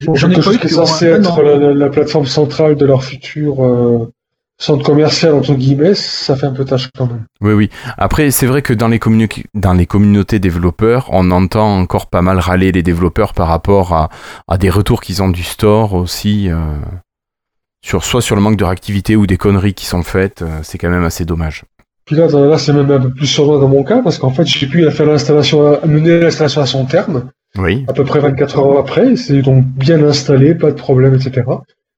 J'en 0.00 0.30
ai 0.30 0.34
Quelque 0.34 0.34
pas 0.34 0.40
eu 0.40 0.42
chose 0.42 0.58
qui 0.58 0.66
est 0.66 0.70
depuis 0.70 0.74
au 0.74 0.78
moins 0.78 0.86
censé 0.86 1.12
un 1.12 1.16
être 1.20 1.42
la, 1.42 1.56
la- 1.56 1.74
la 1.74 1.88
plateforme 1.90 2.26
centrale 2.26 2.74
de 2.76 2.86
leur 2.86 3.04
futur 3.04 3.64
euh, 3.64 4.10
centre 4.58 4.84
commercial, 4.84 5.34
entre 5.34 5.54
guillemets, 5.54 5.94
ça 5.94 6.36
fait 6.36 6.46
un 6.46 6.52
peu 6.52 6.64
tâche 6.64 6.88
quand 6.96 7.06
même. 7.06 7.24
Oui, 7.40 7.52
oui. 7.52 7.70
Après, 7.98 8.30
c'est 8.30 8.46
vrai 8.46 8.62
que 8.62 8.72
dans 8.72 8.88
les, 8.88 8.98
communi- 8.98 9.44
dans 9.54 9.74
les 9.74 9.86
communautés 9.86 10.38
développeurs, 10.38 11.08
on 11.12 11.30
entend 11.30 11.78
encore 11.78 12.06
pas 12.06 12.22
mal 12.22 12.38
râler 12.38 12.72
les 12.72 12.82
développeurs 12.82 13.32
par 13.34 13.48
rapport 13.48 13.92
à, 13.92 14.08
à 14.48 14.56
des 14.58 14.70
retours 14.70 15.00
qu'ils 15.02 15.22
ont 15.22 15.28
du 15.28 15.42
store 15.42 15.94
aussi. 15.94 16.48
euh, 16.50 16.56
sur, 17.82 18.04
soit 18.04 18.22
sur 18.22 18.34
le 18.36 18.42
manque 18.42 18.56
de 18.56 18.64
réactivité 18.64 19.16
ou 19.16 19.26
des 19.26 19.36
conneries 19.36 19.74
qui 19.74 19.86
sont 19.86 20.02
faites. 20.02 20.42
euh, 20.42 20.60
c'est 20.62 20.78
quand 20.78 20.90
même 20.90 21.04
assez 21.04 21.24
dommage. 21.24 21.64
Puis 22.04 22.16
là, 22.16 22.26
c'est 22.58 22.72
même 22.72 22.90
un 22.90 23.00
peu 23.00 23.10
plus 23.12 23.26
sur 23.26 23.46
moi 23.46 23.58
dans 23.60 23.68
mon 23.68 23.84
cas, 23.84 24.02
parce 24.02 24.18
qu'en 24.18 24.30
fait, 24.30 24.44
j'ai 24.44 24.66
pu 24.66 24.88
faire 24.90 25.06
l'installation, 25.06 25.78
mener 25.86 26.20
l'installation 26.20 26.60
à 26.60 26.66
son 26.66 26.84
terme, 26.84 27.30
Oui. 27.56 27.84
à 27.88 27.92
peu 27.92 28.04
près 28.04 28.18
24 28.18 28.58
heures 28.58 28.78
après. 28.78 29.14
C'est 29.16 29.40
donc 29.42 29.64
bien 29.64 30.02
installé, 30.02 30.54
pas 30.56 30.70
de 30.72 30.76
problème, 30.76 31.14
etc. 31.14 31.42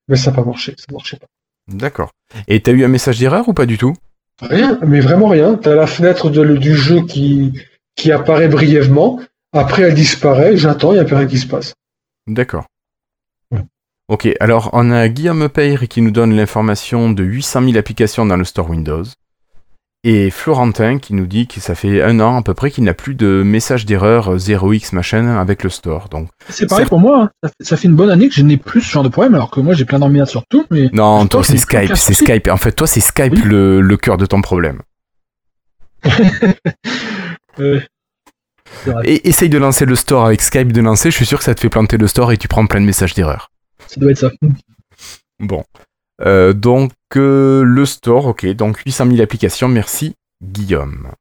Mais 0.09 0.17
ça 0.17 0.31
n'a 0.31 0.37
pas 0.37 0.45
marché, 0.45 0.75
ça 0.77 0.85
marchait 0.93 1.17
pas. 1.17 1.27
D'accord. 1.69 2.11
Et 2.49 2.61
t'as 2.61 2.73
eu 2.73 2.85
un 2.85 2.89
message 2.89 3.19
d'erreur 3.19 3.49
ou 3.49 3.55
pas 3.55 3.65
du 3.65 3.79
tout? 3.79 3.95
Rien, 4.43 4.79
mais 4.87 5.01
vraiment 5.01 5.29
rien. 5.29 5.55
T'as 5.55 5.75
la 5.75 5.87
fenêtre 5.87 6.29
de- 6.29 6.57
du 6.59 6.75
jeu 6.77 7.01
qui, 7.07 7.53
qui 7.97 8.13
apparaît 8.13 8.49
brièvement. 8.49 9.21
Après, 9.55 9.83
elle 9.83 9.95
disparaît. 9.95 10.57
J'attends, 10.59 10.91
il 10.93 10.97
n'y 10.97 11.01
a 11.01 11.05
plus 11.05 11.17
rien 11.17 11.27
qui 11.27 11.39
se 11.39 11.47
passe. 11.47 11.73
D'accord. 12.27 12.67
Ok, 14.09 14.29
alors 14.39 14.71
on 14.75 14.91
a 14.91 15.09
Guillaume 15.09 15.49
Peyre 15.49 15.89
qui 15.89 16.03
nous 16.03 16.11
donne 16.11 16.35
l'information 16.37 17.11
de 17.11 17.25
800 17.25 17.63
000 17.65 17.77
applications 17.79 18.27
dans 18.27 18.37
le 18.37 18.45
store 18.45 18.69
Windows. 18.69 19.05
Et 20.07 20.31
Florentin 20.31 20.99
qui 20.99 21.15
nous 21.15 21.25
dit 21.27 21.47
que 21.47 21.61
ça 21.61 21.75
fait 21.75 22.03
un 22.03 22.21
an 22.21 22.37
à 22.37 22.43
peu 22.43 22.53
près 22.53 22.71
qu'il 22.71 22.85
n'a 22.85 22.93
plus 22.93 23.15
de 23.15 23.43
message 23.43 23.87
d'erreur 23.87 24.37
0x 24.37 24.95
machin 24.95 25.39
avec 25.39 25.63
le 25.65 25.71
store. 25.71 26.11
Donc 26.11 26.29
C'est 26.51 26.67
pareil 26.69 26.85
pour 26.85 27.01
moi. 27.01 27.31
hein. 27.43 27.49
Ça 27.61 27.79
fait, 27.79 27.89
une 27.89 27.97
bonne 27.97 28.11
année 28.11 28.29
que 28.29 28.35
je 28.35 28.43
n'ai 28.43 28.59
plus 28.59 28.83
ce 28.83 28.91
genre 28.91 29.03
de 29.03 29.09
problème, 29.09 29.35
alors 29.35 29.51
que 29.51 29.61
moi 29.61 29.73
j'ai 29.73 29.87
plein 29.87 29.99
d'emmerdades 29.99 30.29
sur 30.29 30.45
tout. 30.51 30.67
Mais 30.71 30.91
non, 30.93 31.27
toi 31.27 31.43
c'est 31.43 31.57
Skype, 31.57 31.97
c'est. 31.97 32.13
Skype. 32.13 32.49
En 32.49 32.59
fait, 32.59 32.73
toi 32.73 32.87
c'est 32.87 33.01
Skype 33.01 33.33
Oui. 33.33 33.41
le, 33.47 33.81
le 33.81 33.97
cœur 33.97 34.19
de 34.19 34.27
ton 34.27 34.43
problème. 34.43 34.83
euh, 37.61 37.81
Et 39.05 39.27
essaye 39.27 39.49
de 39.49 39.57
lancer 39.57 39.87
le 39.87 39.97
store 39.97 40.27
avec 40.27 40.43
Skype 40.43 40.71
de 40.73 40.83
lancer, 40.83 41.11
je 41.11 41.17
suis 41.17 41.25
sûr 41.25 41.39
que 41.39 41.45
ça 41.45 41.55
te 41.55 41.61
fait 41.61 41.71
planter 41.71 41.97
le 41.97 42.07
store 42.09 42.33
et 42.33 42.37
tu 42.37 42.47
prends 42.49 42.67
plein 42.67 42.83
de 42.83 42.87
messages 42.87 43.15
d'erreur. 43.15 43.51
Ça 43.95 44.01
doit 44.01 44.11
être 44.11 44.19
ça. 44.19 44.31
Bon. 45.39 45.65
Euh, 46.21 46.53
donc, 46.53 46.93
euh, 47.17 47.63
le 47.63 47.87
store, 47.87 48.27
ok. 48.27 48.47
Donc, 48.47 48.79
800 48.79 49.11
000 49.11 49.21
applications. 49.21 49.69
Merci, 49.69 50.15
Guillaume. 50.43 51.13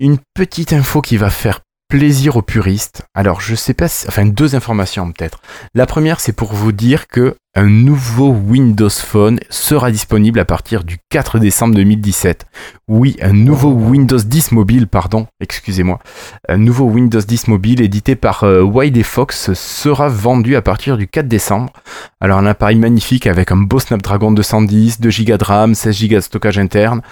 Une 0.00 0.18
petite 0.34 0.72
info 0.72 1.00
qui 1.00 1.16
va 1.16 1.30
faire 1.30 1.60
plaisir 1.88 2.36
aux 2.36 2.42
puristes. 2.42 3.02
Alors, 3.14 3.40
je 3.40 3.54
sais 3.54 3.74
pas 3.74 3.88
si... 3.88 4.08
Enfin, 4.08 4.26
deux 4.26 4.54
informations 4.54 5.10
peut-être. 5.12 5.40
La 5.74 5.86
première, 5.86 6.20
c'est 6.20 6.32
pour 6.32 6.52
vous 6.52 6.72
dire 6.72 7.06
que 7.06 7.36
un 7.56 7.68
nouveau 7.68 8.30
Windows 8.30 8.90
Phone 8.90 9.38
sera 9.48 9.92
disponible 9.92 10.40
à 10.40 10.44
partir 10.44 10.82
du 10.82 10.98
4 11.10 11.38
décembre 11.38 11.76
2017. 11.76 12.46
Oui, 12.88 13.16
un 13.22 13.32
nouveau 13.32 13.70
Windows 13.70 14.18
10 14.18 14.50
mobile, 14.52 14.88
pardon, 14.88 15.28
excusez-moi. 15.40 16.00
Un 16.48 16.56
nouveau 16.56 16.86
Windows 16.86 17.20
10 17.20 17.46
mobile 17.46 17.80
édité 17.80 18.16
par 18.16 18.42
euh, 18.42 18.68
Fox 19.04 19.52
sera 19.52 20.08
vendu 20.08 20.56
à 20.56 20.62
partir 20.62 20.96
du 20.96 21.06
4 21.06 21.28
décembre. 21.28 21.72
Alors 22.20 22.38
un 22.38 22.46
appareil 22.46 22.76
magnifique 22.76 23.28
avec 23.28 23.52
un 23.52 23.56
beau 23.56 23.78
Snapdragon 23.78 24.32
210, 24.32 25.00
2 25.00 25.10
Go 25.24 25.36
de 25.36 25.44
RAM, 25.44 25.74
16 25.76 26.08
Go 26.08 26.16
de 26.16 26.20
stockage 26.20 26.58
interne, 26.58 27.02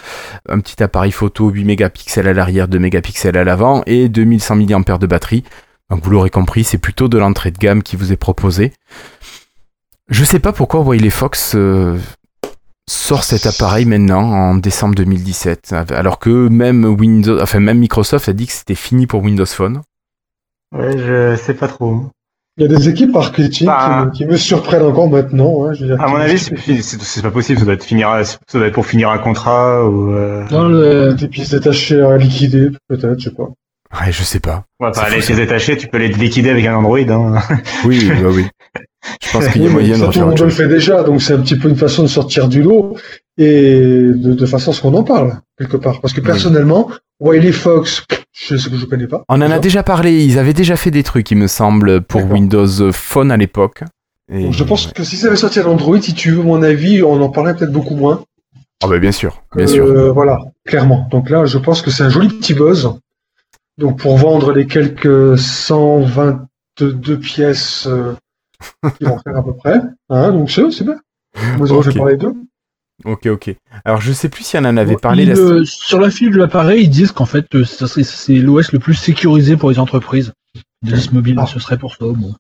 un 0.48 0.58
petit 0.58 0.82
appareil 0.82 1.12
photo 1.12 1.50
8 1.50 1.64
mégapixels 1.64 2.26
à 2.26 2.32
l'arrière, 2.32 2.66
2 2.66 2.80
mégapixels 2.80 3.36
à 3.36 3.44
l'avant 3.44 3.82
et 3.86 4.08
2100 4.08 4.56
mAh 4.56 4.98
de 4.98 5.06
batterie. 5.06 5.44
Donc 5.88 6.02
vous 6.02 6.10
l'aurez 6.10 6.30
compris, 6.30 6.64
c'est 6.64 6.78
plutôt 6.78 7.06
de 7.08 7.18
l'entrée 7.18 7.52
de 7.52 7.58
gamme 7.58 7.82
qui 7.82 7.96
vous 7.96 8.12
est 8.12 8.16
proposé. 8.16 8.72
Je 10.12 10.24
sais 10.24 10.38
pas 10.38 10.52
pourquoi 10.52 10.80
Wiley 10.82 11.10
Fox 11.10 11.54
euh, 11.56 11.96
sort 12.88 13.24
cet 13.24 13.46
appareil 13.46 13.86
maintenant 13.86 14.22
en 14.22 14.54
décembre 14.56 14.94
2017, 14.94 15.72
alors 15.90 16.18
que 16.18 16.48
même 16.48 16.84
Windows, 16.84 17.40
enfin 17.40 17.60
même 17.60 17.78
Microsoft 17.78 18.28
a 18.28 18.32
dit 18.32 18.46
que 18.46 18.52
c'était 18.52 18.74
fini 18.74 19.06
pour 19.06 19.22
Windows 19.22 19.46
Phone. 19.46 19.80
Ouais 20.76 20.96
je 20.98 21.36
sais 21.36 21.54
pas 21.54 21.68
trop. 21.68 22.06
Il 22.58 22.64
y 22.64 22.66
a 22.66 22.68
des 22.76 22.90
équipes 22.90 23.12
marketing 23.14 23.66
Bah. 23.66 23.88
qui, 23.88 24.06
me- 24.06 24.10
qui 24.12 24.32
me 24.32 24.36
surprennent 24.36 24.82
encore 24.82 25.08
maintenant. 25.08 25.64
hein, 25.64 25.72
je 25.72 25.86
veux 25.86 25.94
dire, 25.96 26.04
À 26.04 26.08
mon 26.08 26.16
avis 26.16 26.38
c'est 26.38 26.54
c'est 26.58 27.00
c'est 27.00 27.22
pas 27.22 27.30
possible. 27.30 27.58
Ça 27.58 27.64
doit 27.64 27.74
être 27.74 27.84
finir 27.84 28.10
ça 28.46 28.58
doit 28.58 28.66
être 28.66 28.74
pour 28.74 28.84
finir 28.86 29.08
un 29.08 29.16
contrat 29.18 29.86
ou. 29.88 30.12
Euh... 30.12 30.46
Dans 30.50 30.68
le- 30.68 31.14
Des 31.14 31.28
pièces 31.28 31.50
détachées 31.50 32.02
à 32.02 32.18
liquider, 32.18 32.68
peut-être, 32.88 33.18
je 33.18 33.30
sais 33.30 33.34
pas. 33.34 33.48
Ouais, 34.00 34.10
je 34.10 34.22
sais 34.22 34.40
pas. 34.40 34.64
Ouais, 34.80 34.88
enfin, 34.88 35.02
C'est 35.08 35.14
les 35.16 35.20
pièces 35.22 35.36
détachées, 35.38 35.76
tu 35.76 35.86
peux 35.88 35.98
les 35.98 36.08
liquider 36.08 36.50
avec 36.50 36.64
un 36.66 36.76
Android. 36.76 36.98
Hein. 36.98 37.38
Oui, 37.84 38.08
bah 38.22 38.28
oui. 38.32 38.46
Je 39.22 39.30
pense 39.32 39.48
qu'il 39.48 39.62
y 39.62 39.66
a 39.66 39.70
moyen 39.70 39.98
de 39.98 40.02
monde 40.02 40.16
autre 40.32 40.44
le 40.44 40.50
fait 40.50 40.68
déjà, 40.68 41.02
donc 41.02 41.20
c'est 41.20 41.32
un 41.34 41.40
petit 41.40 41.56
peu 41.56 41.68
une 41.68 41.76
façon 41.76 42.02
de 42.02 42.08
sortir 42.08 42.46
du 42.48 42.62
lot 42.62 42.96
et 43.36 43.72
de, 44.14 44.32
de 44.34 44.46
façon 44.46 44.70
à 44.70 44.74
ce 44.74 44.80
qu'on 44.80 44.94
en 44.94 45.02
parle, 45.02 45.38
quelque 45.58 45.76
part. 45.76 46.00
Parce 46.00 46.14
que 46.14 46.20
Oui. 46.20 46.26
personnellement, 46.26 46.88
Wiley 47.20 47.50
Fox, 47.52 48.04
je 48.32 48.56
sais 48.56 48.70
que 48.70 48.76
je 48.76 48.86
connais 48.86 49.08
pas. 49.08 49.22
On 49.28 49.36
en 49.42 49.50
a 49.50 49.58
déjà 49.58 49.82
parlé, 49.82 50.24
ils 50.24 50.38
avaient 50.38 50.52
déjà 50.54 50.76
fait 50.76 50.90
des 50.92 51.02
trucs, 51.02 51.30
il 51.32 51.36
me 51.38 51.48
semble, 51.48 52.00
pour. 52.02 52.22
Windows 52.30 52.92
Phone 52.92 53.30
à 53.32 53.36
l'époque. 53.36 53.82
Et- 54.32 54.52
je 54.52 54.64
pense 54.64 54.86
que 54.86 55.02
si 55.02 55.16
ça 55.16 55.26
avait 55.26 55.36
sorti 55.36 55.58
à 55.60 55.66
Android, 55.68 56.00
si 56.00 56.14
tu 56.14 56.30
veux 56.30 56.42
mon 56.42 56.62
avis, 56.62 57.02
on 57.02 57.20
en 57.20 57.28
parlerait 57.28 57.56
peut-être 57.56 57.72
beaucoup 57.72 57.96
moins. 57.96 58.22
Ah 58.84 58.86
bah 58.88 58.98
bien 58.98 59.12
sûr, 59.12 59.42
bien 59.54 59.64
Euh, 59.64 59.68
sûr. 59.68 60.14
Voilà, 60.14 60.38
clairement. 60.66 61.06
Donc 61.10 61.28
là, 61.28 61.44
je 61.44 61.58
pense 61.58 61.82
que 61.82 61.90
c'est 61.90 62.04
un 62.04 62.08
joli 62.08 62.28
petit 62.28 62.54
buzz. 62.54 62.90
Donc 63.78 63.98
pour 63.98 64.16
vendre 64.18 64.52
les 64.52 64.66
quelques 64.66 65.38
122 65.38 67.18
pièces 67.18 67.86
euh, 67.86 68.14
qui 68.98 69.04
vont 69.04 69.18
faire 69.18 69.36
à 69.36 69.44
peu 69.44 69.54
près. 69.54 69.80
Hein, 70.10 70.32
donc 70.32 70.50
c'est 70.50 70.70
c'est 70.70 70.84
bien. 70.84 70.96
Moi, 71.56 71.66
j'en 71.66 71.76
Ok. 71.78 71.84
fais 71.92 71.98
parler 71.98 72.16
d'eux. 72.16 72.34
Ok, 73.04 73.26
ok. 73.26 73.56
Alors, 73.84 74.00
je 74.00 74.12
sais 74.12 74.28
plus 74.28 74.44
si 74.44 74.56
on 74.58 74.64
en 74.64 74.76
avait 74.76 74.96
parlé. 74.96 75.22
Il, 75.24 75.30
la- 75.30 75.38
euh, 75.38 75.64
sur 75.64 75.98
la 75.98 76.10
fiche 76.10 76.30
de 76.30 76.36
l'appareil, 76.36 76.84
ils 76.84 76.90
disent 76.90 77.10
qu'en 77.10 77.24
fait, 77.24 77.46
euh, 77.54 77.64
ça 77.64 77.86
serait- 77.88 78.04
c'est 78.04 78.34
l'OS 78.34 78.70
le 78.72 78.78
plus 78.78 78.94
sécurisé 78.94 79.56
pour 79.56 79.70
les 79.70 79.78
entreprises. 79.78 80.32
De 80.82 80.94
ce 80.96 81.10
mobile, 81.12 81.36
Ah. 81.38 81.46
ce 81.46 81.58
serait 81.58 81.78
pour 81.78 81.92
ça. 81.96 82.04
Bon. 82.04 82.34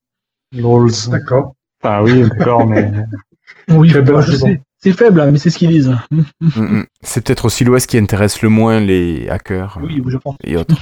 Lols. 0.54 0.90
D'accord. 1.08 1.54
Enfin, 1.82 2.02
oui, 2.02 2.28
d'accord, 2.28 2.66
mais. 2.66 2.92
Oui, 3.68 3.92
bah, 3.92 4.20
je 4.20 4.32
sais. 4.36 4.60
C'est 4.82 4.92
faible, 4.92 5.20
hein, 5.20 5.30
mais 5.30 5.38
c'est 5.38 5.50
ce 5.50 5.58
qu'ils 5.58 5.70
disent. 5.70 5.96
Mm, 6.10 6.22
mm. 6.40 6.86
C'est 7.02 7.24
peut-être 7.24 7.44
aussi 7.44 7.64
l'OS 7.64 7.86
qui 7.86 7.98
intéresse 7.98 8.42
le 8.42 8.48
moins 8.48 8.80
les 8.80 9.28
hackers 9.28 9.78
euh, 9.78 9.86
Oui, 9.86 10.02
je 10.06 10.16
pense. 10.16 10.36
et 10.42 10.56
autres. 10.56 10.74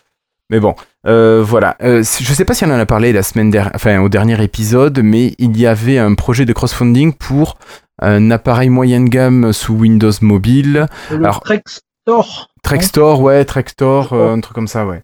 mais 0.50 0.60
bon, 0.60 0.74
euh, 1.06 1.42
voilà. 1.42 1.76
Euh, 1.82 2.02
je 2.02 2.32
sais 2.34 2.44
pas 2.44 2.52
si 2.52 2.64
on 2.64 2.70
en 2.70 2.78
a 2.78 2.84
parlé 2.86 3.12
la 3.12 3.22
semaine 3.22 3.50
dernière, 3.50 3.72
enfin 3.74 4.00
au 4.00 4.10
dernier 4.10 4.42
épisode, 4.42 5.00
mais 5.02 5.34
il 5.38 5.58
y 5.58 5.66
avait 5.66 5.98
un 5.98 6.14
projet 6.14 6.44
de 6.44 6.52
crowdfunding 6.52 7.14
pour 7.14 7.56
un 8.00 8.30
appareil 8.30 8.68
moyenne 8.68 9.08
gamme 9.08 9.52
sous 9.54 9.74
Windows 9.74 10.12
Mobile. 10.20 10.86
Le 11.10 11.16
Alors- 11.16 11.40
Trek 11.40 11.62
Store. 11.66 12.50
Trextor, 12.62 13.20
ouais, 13.20 13.44
Trextor, 13.46 14.12
euh, 14.12 14.34
un 14.34 14.40
truc 14.40 14.54
comme 14.54 14.68
ça, 14.68 14.86
ouais. 14.86 15.00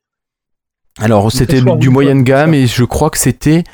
Alors, 1.01 1.33
c'était 1.33 1.61
du 1.61 1.89
moyenne 1.89 2.19
ouais, 2.19 2.25
gamme 2.25 2.55
et 2.55 2.67
je 2.67 2.85
crois 2.85 3.11
que 3.11 3.19
c'était. 3.19 3.65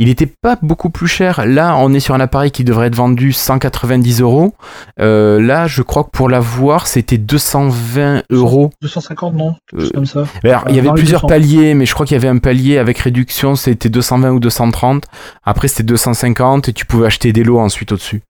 Il 0.00 0.08
était 0.08 0.26
pas 0.26 0.56
beaucoup 0.62 0.90
plus 0.90 1.08
cher. 1.08 1.44
Là, 1.44 1.76
on 1.76 1.92
est 1.92 1.98
sur 2.00 2.14
un 2.14 2.20
appareil 2.20 2.52
qui 2.52 2.62
devrait 2.62 2.86
être 2.86 2.94
vendu 2.94 3.32
190 3.32 4.20
euros. 4.20 4.54
Euh, 5.00 5.40
là, 5.40 5.66
je 5.66 5.82
crois 5.82 6.04
que 6.04 6.10
pour 6.10 6.28
l'avoir, 6.28 6.86
c'était 6.86 7.18
220 7.18 8.22
euros. 8.30 8.70
250, 8.80 9.34
non 9.34 9.56
Euh, 9.74 9.88
comme 9.92 10.06
ça. 10.06 10.24
Alors, 10.44 10.64
il 10.68 10.76
y 10.76 10.78
Euh, 10.78 10.82
avait 10.82 10.92
plusieurs 10.92 11.22
200. 11.22 11.26
paliers, 11.28 11.74
mais 11.74 11.84
je 11.84 11.94
crois 11.94 12.06
qu'il 12.06 12.14
y 12.14 12.18
avait 12.18 12.28
un 12.28 12.38
palier 12.38 12.78
avec 12.78 12.98
réduction, 12.98 13.56
c'était 13.56 13.88
220 13.88 14.30
ou 14.30 14.38
230. 14.40 15.04
Après, 15.44 15.66
c'était 15.66 15.82
250 15.82 16.68
et 16.68 16.72
tu 16.72 16.86
pouvais 16.86 17.06
acheter 17.06 17.32
des 17.32 17.42
lots 17.42 17.58
ensuite 17.58 17.90
au-dessus. 17.90 18.22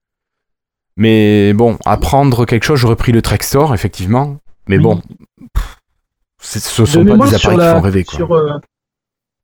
Mais 0.97 1.53
bon, 1.53 1.77
à 1.85 1.97
prendre 1.97 2.45
quelque 2.45 2.63
chose, 2.63 2.79
j'aurais 2.79 2.95
pris 2.95 3.11
le 3.11 3.21
Trextor, 3.21 3.73
effectivement. 3.73 4.37
Mais 4.67 4.77
Oui. 4.77 4.83
bon, 4.83 5.01
pff, 5.53 5.77
ce 6.41 6.81
De 6.81 6.85
sont 6.87 7.05
pas 7.05 7.27
des 7.27 7.35
appareils 7.35 7.57
la- 7.57 7.67
qui 7.73 7.75
font 7.77 7.81
rêver, 7.81 8.03
quoi. 8.03 8.15
sur, 8.17 8.31
euh, 8.33 8.53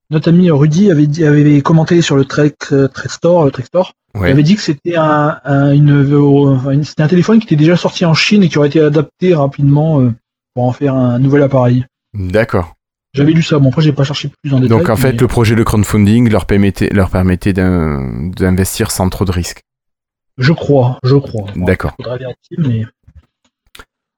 notre 0.10 0.30
ami 0.30 0.50
Rudy 0.52 0.92
avait, 0.92 1.08
dit, 1.08 1.26
avait 1.26 1.62
commenté 1.62 2.02
sur 2.02 2.16
le 2.16 2.26
Trek, 2.26 2.54
euh, 2.72 2.88
Trek 2.88 3.10
Store, 3.10 3.46
le 3.46 3.52
Trek 3.52 3.64
Store. 3.66 3.94
Ouais. 4.14 4.30
Il 4.30 4.32
avait 4.34 4.44
dit 4.44 4.56
que 4.56 4.62
c'était 4.62 4.96
un, 4.96 5.40
un- 5.44 5.74
une, 5.74 5.92
euh, 5.92 6.84
c'était 6.84 7.04
un 7.04 7.08
téléphone 7.08 7.40
qui 7.40 7.46
était 7.48 7.56
déjà 7.56 7.76
sorti 7.76 8.06
en 8.06 8.14
Chine 8.14 8.44
et 8.44 8.50
qui 8.50 8.58
aurait 8.58 8.68
été 8.70 8.80
adapté 8.80 9.34
rapidement 9.34 10.00
euh, 10.02 10.14
pour 10.54 10.64
en 10.66 10.72
faire 10.72 10.96
un 10.96 11.20
nouvel 11.20 11.44
appareil. 11.44 11.86
D'accord. 12.14 12.76
J'avais 13.14 13.32
lu 13.32 13.42
ça, 13.44 13.60
bon 13.60 13.70
après 13.70 13.82
j'ai 13.82 13.94
pas 13.94 14.04
cherché 14.04 14.30
plus 14.42 14.54
en 14.54 14.60
détail. 14.60 14.78
Donc 14.78 14.90
en 14.90 14.96
fait, 14.96 15.14
mais- 15.14 15.18
le 15.20 15.28
projet 15.28 15.56
de 15.56 15.64
crowdfunding 15.64 16.30
leur 16.30 16.46
permettait, 16.46 16.90
leur 16.94 17.10
permettait 17.10 17.54
d'in- 17.54 18.30
d'investir 18.36 18.92
sans 18.92 19.10
trop 19.10 19.26
de 19.26 19.32
risques. 19.32 19.62
je 20.38 20.52
crois, 20.52 21.00
je 21.04 21.16
crois. 21.16 21.50
D'accord. 21.56 21.94
faudra 21.98 22.18
vérifier, 22.18 22.58
mais 22.58 22.86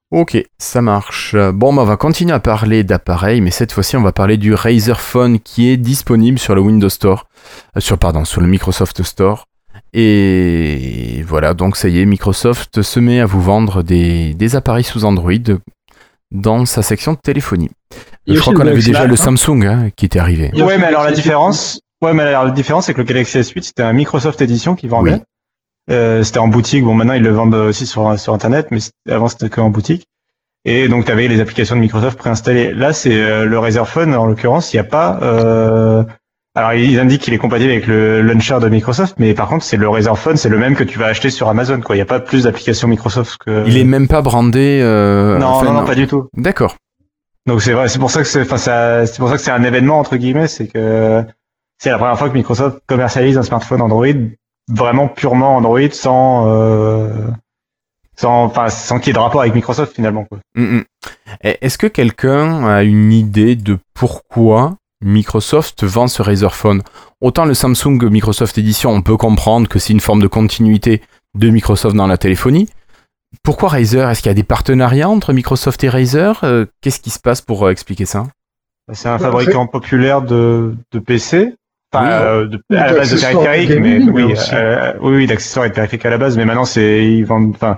Ok, 0.09 0.41
ça 0.57 0.81
marche. 0.81 1.35
Bon, 1.35 1.73
bah, 1.73 1.81
on 1.81 1.85
va 1.85 1.97
continuer 1.97 2.33
à 2.33 2.39
parler 2.39 2.83
d'appareils, 2.83 3.41
mais 3.41 3.51
cette 3.51 3.73
fois-ci, 3.73 3.97
on 3.97 4.01
va 4.01 4.13
parler 4.13 4.37
du 4.37 4.53
Razer 4.53 5.01
Phone 5.01 5.39
qui 5.39 5.69
est 5.69 5.75
disponible 5.75 6.39
sur 6.39 6.55
le 6.55 6.61
Windows 6.61 6.89
Store, 6.89 7.27
euh, 7.75 7.81
sur 7.81 7.97
pardon, 7.97 8.23
sur 8.23 8.39
le 8.39 8.47
Microsoft 8.47 9.03
Store. 9.03 9.45
Et 9.93 11.23
voilà, 11.27 11.53
donc 11.53 11.75
ça 11.75 11.89
y 11.89 11.99
est, 11.99 12.05
Microsoft 12.05 12.81
se 12.81 12.99
met 12.99 13.19
à 13.19 13.25
vous 13.25 13.41
vendre 13.41 13.83
des, 13.83 14.33
des 14.33 14.55
appareils 14.55 14.83
sous 14.83 15.03
Android 15.05 15.33
dans 16.31 16.65
sa 16.65 16.81
section 16.81 17.13
de 17.13 17.19
téléphonie. 17.21 17.69
Il 18.25 18.35
Je 18.35 18.41
crois 18.41 18.53
qu'on 18.53 18.67
avait 18.67 18.75
déjà 18.81 19.05
le 19.05 19.13
hein. 19.13 19.15
Samsung 19.15 19.65
hein, 19.65 19.89
qui 19.95 20.05
était 20.05 20.19
arrivé. 20.19 20.51
Ouais, 20.53 20.77
mais 20.77 20.85
alors 20.85 21.03
la 21.03 21.11
différence, 21.11 21.79
ouais, 22.01 22.13
mais 22.13 22.23
alors 22.23 22.45
la 22.45 22.51
différence, 22.51 22.85
c'est 22.85 22.93
que 22.93 23.01
le 23.01 23.05
Galaxy 23.05 23.39
S8, 23.39 23.61
c'était 23.61 23.83
un 23.83 23.93
Microsoft 23.93 24.41
Edition 24.41 24.75
qui 24.75 24.87
vendait. 24.87 25.13
Oui. 25.13 25.21
Euh, 25.89 26.23
c'était 26.23 26.39
en 26.39 26.47
boutique. 26.47 26.83
Bon, 26.83 26.93
maintenant 26.93 27.13
ils 27.13 27.23
le 27.23 27.31
vendent 27.31 27.55
aussi 27.55 27.85
sur 27.85 28.19
sur 28.19 28.33
internet, 28.33 28.67
mais 28.71 28.79
avant 29.09 29.27
c'était 29.27 29.49
que 29.49 29.61
en 29.61 29.69
boutique. 29.69 30.05
Et 30.65 30.87
donc 30.89 31.05
tu 31.05 31.11
avais 31.11 31.27
les 31.29 31.39
applications 31.39 31.75
de 31.75 31.81
Microsoft 31.81 32.17
préinstallées. 32.17 32.73
Là, 32.73 32.91
c'est 32.91 33.13
euh, 33.13 33.45
le 33.45 33.57
Razer 33.57 33.87
Phone. 33.87 34.13
En 34.15 34.25
l'occurrence, 34.25 34.73
il 34.73 34.75
n'y 34.75 34.81
a 34.81 34.83
pas. 34.83 35.19
Euh... 35.21 36.03
Alors 36.55 36.73
ils 36.73 36.99
indiquent 36.99 37.21
qu'il 37.21 37.33
est 37.33 37.37
compatible 37.37 37.69
avec 37.71 37.85
le 37.87 38.21
launcher 38.21 38.57
de 38.59 38.67
Microsoft, 38.67 39.15
mais 39.19 39.33
par 39.35 39.47
contre, 39.47 39.63
c'est 39.63 39.77
le 39.77 39.87
Razer 39.87 40.17
Phone, 40.17 40.35
c'est 40.37 40.49
le 40.49 40.57
même 40.57 40.75
que 40.75 40.83
tu 40.83 40.97
vas 40.99 41.05
acheter 41.05 41.29
sur 41.29 41.47
Amazon. 41.47 41.79
Quoi, 41.81 41.95
il 41.95 41.99
n'y 41.99 42.03
a 42.03 42.05
pas 42.05 42.19
plus 42.19 42.43
d'applications 42.43 42.87
Microsoft 42.87 43.37
que. 43.37 43.63
Il 43.67 43.77
est 43.77 43.83
même 43.85 44.07
pas 44.07 44.21
brandé. 44.21 44.79
euh, 44.83 45.37
non, 45.37 45.47
enfin, 45.47 45.65
non, 45.67 45.73
non, 45.81 45.85
pas 45.85 45.95
du 45.95 46.07
tout. 46.07 46.27
D'accord. 46.35 46.75
Donc 47.45 47.61
c'est 47.61 47.71
vrai, 47.73 47.87
c'est 47.87 47.99
pour 47.99 48.11
ça 48.11 48.21
que 48.23 48.27
c'est, 48.27 48.41
enfin, 48.41 48.57
ça- 48.57 49.05
c'est 49.05 49.19
pour 49.19 49.29
ça 49.29 49.35
que 49.35 49.41
c'est 49.41 49.51
un 49.51 49.63
événement 49.63 49.99
entre 49.99 50.17
guillemets, 50.17 50.47
c'est 50.47 50.67
que 50.67 51.23
c'est 51.77 51.91
la 51.91 51.97
première 51.97 52.17
fois 52.17 52.27
que 52.27 52.33
Microsoft 52.33 52.79
commercialise 52.87 53.37
un 53.37 53.43
smartphone 53.43 53.81
Android 53.81 54.07
vraiment 54.69 55.07
purement 55.07 55.55
Android 55.57 55.89
sans, 55.91 56.47
euh, 56.47 57.09
sans, 58.15 58.45
enfin, 58.45 58.69
sans 58.69 58.99
qu'il 58.99 59.07
y 59.07 59.09
ait 59.11 59.13
de 59.13 59.19
rapport 59.19 59.41
avec 59.41 59.53
Microsoft 59.55 59.95
finalement. 59.95 60.25
Quoi. 60.25 60.39
Mm, 60.55 60.77
mm. 60.77 60.83
Est-ce 61.41 61.77
que 61.77 61.87
quelqu'un 61.87 62.65
a 62.67 62.83
une 62.83 63.11
idée 63.13 63.55
de 63.55 63.77
pourquoi 63.93 64.75
Microsoft 65.03 65.83
vend 65.83 66.07
ce 66.07 66.21
Razer 66.21 66.53
Phone? 66.55 66.81
Autant 67.21 67.45
le 67.45 67.53
Samsung 67.53 68.03
Microsoft 68.09 68.57
Edition, 68.57 68.91
on 68.91 69.01
peut 69.01 69.17
comprendre 69.17 69.67
que 69.67 69.79
c'est 69.79 69.93
une 69.93 69.99
forme 69.99 70.21
de 70.21 70.27
continuité 70.27 71.01
de 71.35 71.49
Microsoft 71.49 71.95
dans 71.95 72.07
la 72.07 72.17
téléphonie. 72.17 72.67
Pourquoi 73.43 73.69
Razer? 73.69 74.09
Est-ce 74.09 74.21
qu'il 74.21 74.29
y 74.29 74.31
a 74.31 74.35
des 74.35 74.43
partenariats 74.43 75.09
entre 75.09 75.33
Microsoft 75.33 75.83
et 75.83 75.89
Razer? 75.89 76.39
Euh, 76.43 76.65
Qu'est-ce 76.81 76.99
qui 76.99 77.09
se 77.09 77.19
passe 77.19 77.41
pour 77.41 77.65
euh, 77.65 77.71
expliquer 77.71 78.05
ça? 78.05 78.27
C'est 78.93 79.09
un 79.09 79.17
Bah, 79.17 79.25
fabricant 79.25 79.67
populaire 79.67 80.21
de, 80.21 80.75
de 80.91 80.99
PC. 80.99 81.53
Enfin, 81.93 82.05
Oui. 82.05 82.11
euh, 82.11 82.77
à 82.77 82.87
la 82.87 82.93
base 82.93 83.09
de 83.11 83.15
d'accessoires 83.15 83.43
périphériques, 83.43 83.81
mais 83.81 83.99
gaming, 83.99 84.09
oui, 84.11 84.23
aussi. 84.33 84.49
euh, 84.53 84.93
oui, 85.01 85.15
oui, 85.15 85.27
d'accessoires 85.27 85.65
et 85.65 85.69
de 85.69 85.73
périphériques 85.75 86.05
à 86.05 86.09
la 86.09 86.17
base, 86.17 86.35
mais 86.37 86.45
maintenant 86.45 86.65
c'est 86.65 87.05
ils 87.05 87.23
vendent, 87.23 87.53
enfin, 87.55 87.77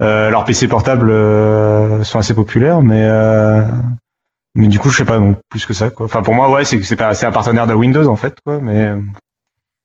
euh, 0.00 0.30
leurs 0.30 0.44
PC 0.44 0.68
portables 0.68 1.10
euh, 1.10 2.02
sont 2.02 2.18
assez 2.18 2.34
populaires, 2.34 2.80
mais 2.82 3.04
euh, 3.04 3.62
mais 4.54 4.68
du 4.68 4.78
coup 4.78 4.88
je 4.90 4.96
sais 4.98 5.04
pas 5.04 5.18
non 5.18 5.36
plus 5.50 5.66
que 5.66 5.74
ça 5.74 5.90
quoi. 5.90 6.06
Enfin 6.06 6.22
pour 6.22 6.34
moi 6.34 6.50
ouais 6.50 6.64
c'est 6.64 6.82
c'est 6.82 6.96
pas 6.96 7.12
c'est 7.14 7.26
un 7.26 7.32
partenaire 7.32 7.66
de 7.66 7.74
Windows 7.74 8.06
en 8.08 8.16
fait 8.16 8.34
quoi, 8.44 8.58
mais 8.60 8.90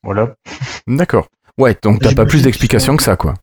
voilà. 0.04 0.34
D'accord. 0.88 1.28
Ouais, 1.58 1.76
donc 1.82 2.02
t'as 2.02 2.14
pas 2.14 2.26
plus 2.26 2.44
d'explications 2.44 2.96
que 2.96 3.04
ça, 3.04 3.16
quoi. 3.18 3.34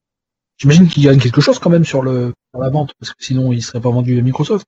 j'imagine 0.58 0.86
qu'ils 0.86 1.02
gagnent 1.04 1.18
quelque 1.18 1.40
chose 1.40 1.58
quand 1.58 1.68
même 1.70 1.84
sur, 1.84 2.00
le, 2.02 2.32
sur 2.54 2.62
la 2.62 2.70
vente, 2.70 2.92
parce 3.00 3.12
que 3.12 3.22
sinon 3.24 3.52
ils 3.52 3.60
seraient 3.62 3.80
pas 3.80 3.90
vendus 3.90 4.18
à 4.18 4.22
Microsoft. 4.22 4.64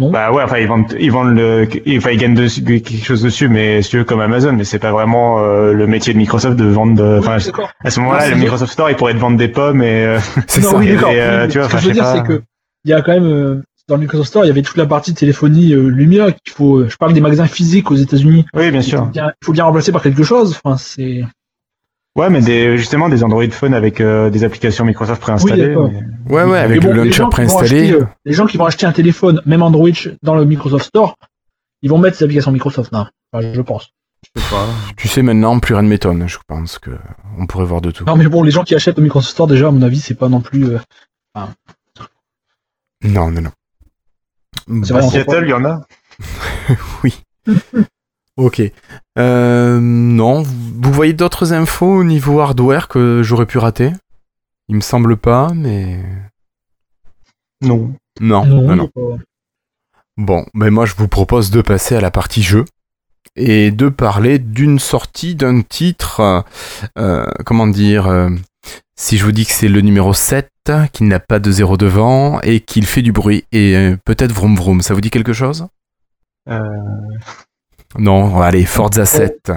Non 0.00 0.10
Bah 0.10 0.32
ouais 0.32 0.42
enfin 0.42 0.58
ils 0.58 0.66
vendent 0.66 0.96
ils 0.98 1.12
vendent 1.12 1.36
le 1.36 1.68
enfin 1.98 2.10
ils 2.10 2.18
gagnent 2.18 2.34
dessus- 2.34 2.64
quelque 2.64 3.04
chose 3.04 3.22
dessus, 3.22 3.48
mais 3.48 3.82
si 3.82 3.90
tu 3.90 3.98
veux 3.98 4.04
comme 4.04 4.20
Amazon, 4.20 4.52
mais 4.54 4.64
c'est 4.64 4.78
pas 4.80 4.90
vraiment 4.90 5.38
euh, 5.40 5.72
le 5.72 5.86
métier 5.86 6.12
de 6.12 6.18
Microsoft 6.18 6.56
de 6.56 6.64
vendre. 6.64 6.94
de- 6.94 7.18
Enfin 7.18 7.36
Oui, 7.36 7.64
à 7.84 7.90
ce 7.90 8.00
moment-là 8.00 8.30
le 8.30 8.36
Microsoft 8.36 8.72
Store 8.72 8.90
il 8.90 8.96
pourrait 8.96 9.12
te 9.14 9.18
vendre 9.18 9.36
des 9.36 9.48
pommes 9.48 9.82
et 9.82 10.04
euh, 10.06 10.18
C'est 10.48 10.62
ça. 10.62 10.76
oui, 10.76 10.88
Et, 10.88 10.94
d'accord. 10.94 11.10
euh, 11.14 11.46
tu 11.48 11.58
vois, 11.58 11.68
ce 11.68 11.74
que 11.74 11.80
je 11.82 11.86
veux 11.88 11.92
dire, 11.92 12.06
c'est 12.06 12.22
que 12.26 12.42
il 12.84 12.90
y 12.90 12.94
a 12.94 13.02
quand 13.02 13.12
même 13.12 13.24
euh, 13.26 13.62
dans 13.88 13.96
le 13.96 14.00
Microsoft 14.02 14.28
Store, 14.30 14.44
il 14.44 14.48
y 14.48 14.50
avait 14.50 14.62
toute 14.62 14.76
la 14.78 14.86
partie 14.86 15.12
téléphonie 15.14 15.74
euh, 15.74 15.88
lumière 15.88 16.28
qu'il 16.28 16.52
faut. 16.54 16.88
Je 16.88 16.96
parle 16.96 17.12
des 17.12 17.20
magasins 17.20 17.46
physiques 17.46 17.90
aux 17.90 17.96
États-Unis. 17.96 18.46
oui 18.54 18.70
bien 18.70 18.80
sûr. 18.82 19.10
il 19.14 19.22
faut 19.44 19.52
bien 19.52 19.64
remplacer 19.64 19.92
par 19.92 20.02
quelque 20.02 20.22
chose. 20.22 20.56
Enfin, 20.64 20.76
c'est. 20.78 21.22
Ouais, 22.16 22.28
mais 22.28 22.40
des, 22.40 22.76
justement 22.76 23.08
des 23.08 23.22
Android 23.22 23.48
Phone 23.50 23.72
avec 23.72 24.00
euh, 24.00 24.30
des 24.30 24.42
applications 24.44 24.84
Microsoft 24.84 25.20
préinstallées. 25.22 25.62
Oui, 25.62 25.68
d'accord. 25.68 25.90
mais- 25.92 26.34
Ouais, 26.34 26.42
ouais, 26.44 26.58
avec 26.58 26.82
bon, 26.82 26.88
le 26.92 27.04
launcher 27.04 27.24
préinstallé. 27.30 27.80
acheter, 27.90 27.92
euh, 27.94 28.06
les 28.24 28.32
gens 28.32 28.46
qui 28.46 28.56
vont 28.56 28.64
acheter 28.66 28.84
un 28.86 28.92
téléphone, 28.92 29.40
même 29.46 29.62
Android, 29.62 29.88
dans 30.22 30.34
le 30.34 30.44
Microsoft 30.44 30.86
Store, 30.86 31.16
ils 31.82 31.88
vont 31.90 31.98
mettre 31.98 32.16
ces 32.16 32.24
applications 32.24 32.50
Microsoft. 32.52 32.92
Non, 32.92 33.06
Enfin, 33.32 33.52
je 33.54 33.60
pense. 33.62 33.92
Tu 34.96 35.08
sais, 35.08 35.22
maintenant, 35.22 35.58
plus 35.60 35.74
rien 35.74 35.82
ne 35.82 35.88
m'étonne. 35.88 36.28
Je 36.28 36.36
pense 36.46 36.78
que 36.78 36.90
on 37.38 37.46
pourrait 37.46 37.64
voir 37.64 37.80
de 37.80 37.90
tout. 37.90 38.04
Non, 38.04 38.16
mais 38.16 38.26
bon, 38.28 38.42
les 38.42 38.50
gens 38.50 38.64
qui 38.64 38.74
achètent 38.74 38.98
au 38.98 39.02
Microsoft 39.02 39.30
Store, 39.32 39.46
déjà, 39.46 39.68
à 39.68 39.70
mon 39.70 39.80
avis, 39.82 40.00
c'est 40.00 40.14
pas 40.14 40.28
non 40.28 40.40
plus. 40.40 40.64
euh, 40.66 40.78
Non, 43.02 43.30
non, 43.30 43.40
non. 43.40 43.50
C'est 44.84 44.94
À 44.94 44.98
vrai, 45.00 45.08
Seattle, 45.10 45.44
il 45.44 45.50
y 45.50 45.52
en 45.54 45.64
a. 45.64 45.80
Oui. 47.04 47.14
ok. 48.44 48.62
Euh, 49.18 49.78
non, 49.80 50.42
vous 50.42 50.92
voyez 50.92 51.12
d'autres 51.12 51.52
infos 51.52 51.94
au 51.98 52.04
niveau 52.04 52.40
hardware 52.40 52.88
que 52.88 53.22
j'aurais 53.22 53.46
pu 53.46 53.58
rater? 53.58 53.92
Il 54.68 54.76
me 54.76 54.80
semble 54.80 55.16
pas, 55.16 55.52
mais 55.54 56.02
Non. 57.62 57.92
non, 58.20 58.44
non, 58.46 58.76
non, 58.76 58.90
Bon, 60.16 60.44
ben 60.54 60.70
moi 60.70 60.86
je 60.86 60.94
vous 60.96 61.08
propose 61.08 61.50
de 61.50 61.62
passer 61.62 61.96
à 61.96 62.00
la 62.00 62.10
partie 62.10 62.42
jeu 62.42 62.64
et 63.36 63.70
de 63.70 63.88
parler 63.88 64.38
d'une 64.38 64.78
sortie 64.78 65.34
d'un 65.34 65.62
titre, 65.62 66.20
euh, 66.20 66.40
euh, 66.98 67.26
comment 67.46 67.66
dire, 67.66 68.06
euh, 68.06 68.28
si 68.96 69.16
je 69.18 69.24
vous 69.24 69.32
dis 69.32 69.46
que 69.46 69.52
c'est 69.52 69.68
le 69.68 69.80
numéro 69.80 70.12
7, 70.12 70.50
qu'il 70.92 71.08
n'a 71.08 71.20
pas 71.20 71.38
de 71.38 71.50
zéro 71.50 71.76
devant 71.76 72.40
et 72.42 72.60
qu'il 72.60 72.86
fait 72.86 73.02
du 73.02 73.12
bruit 73.12 73.44
et 73.50 73.74
euh, 73.76 73.96
peut-être 74.04 74.32
vroom 74.32 74.54
vroom, 74.56 74.82
ça 74.82 74.94
vous 74.94 75.00
dit 75.00 75.10
quelque 75.10 75.32
chose? 75.32 75.66
Euh, 76.48 76.60
Non, 77.98 78.40
allez, 78.40 78.64
Forza 78.64 79.04
7. 79.04 79.50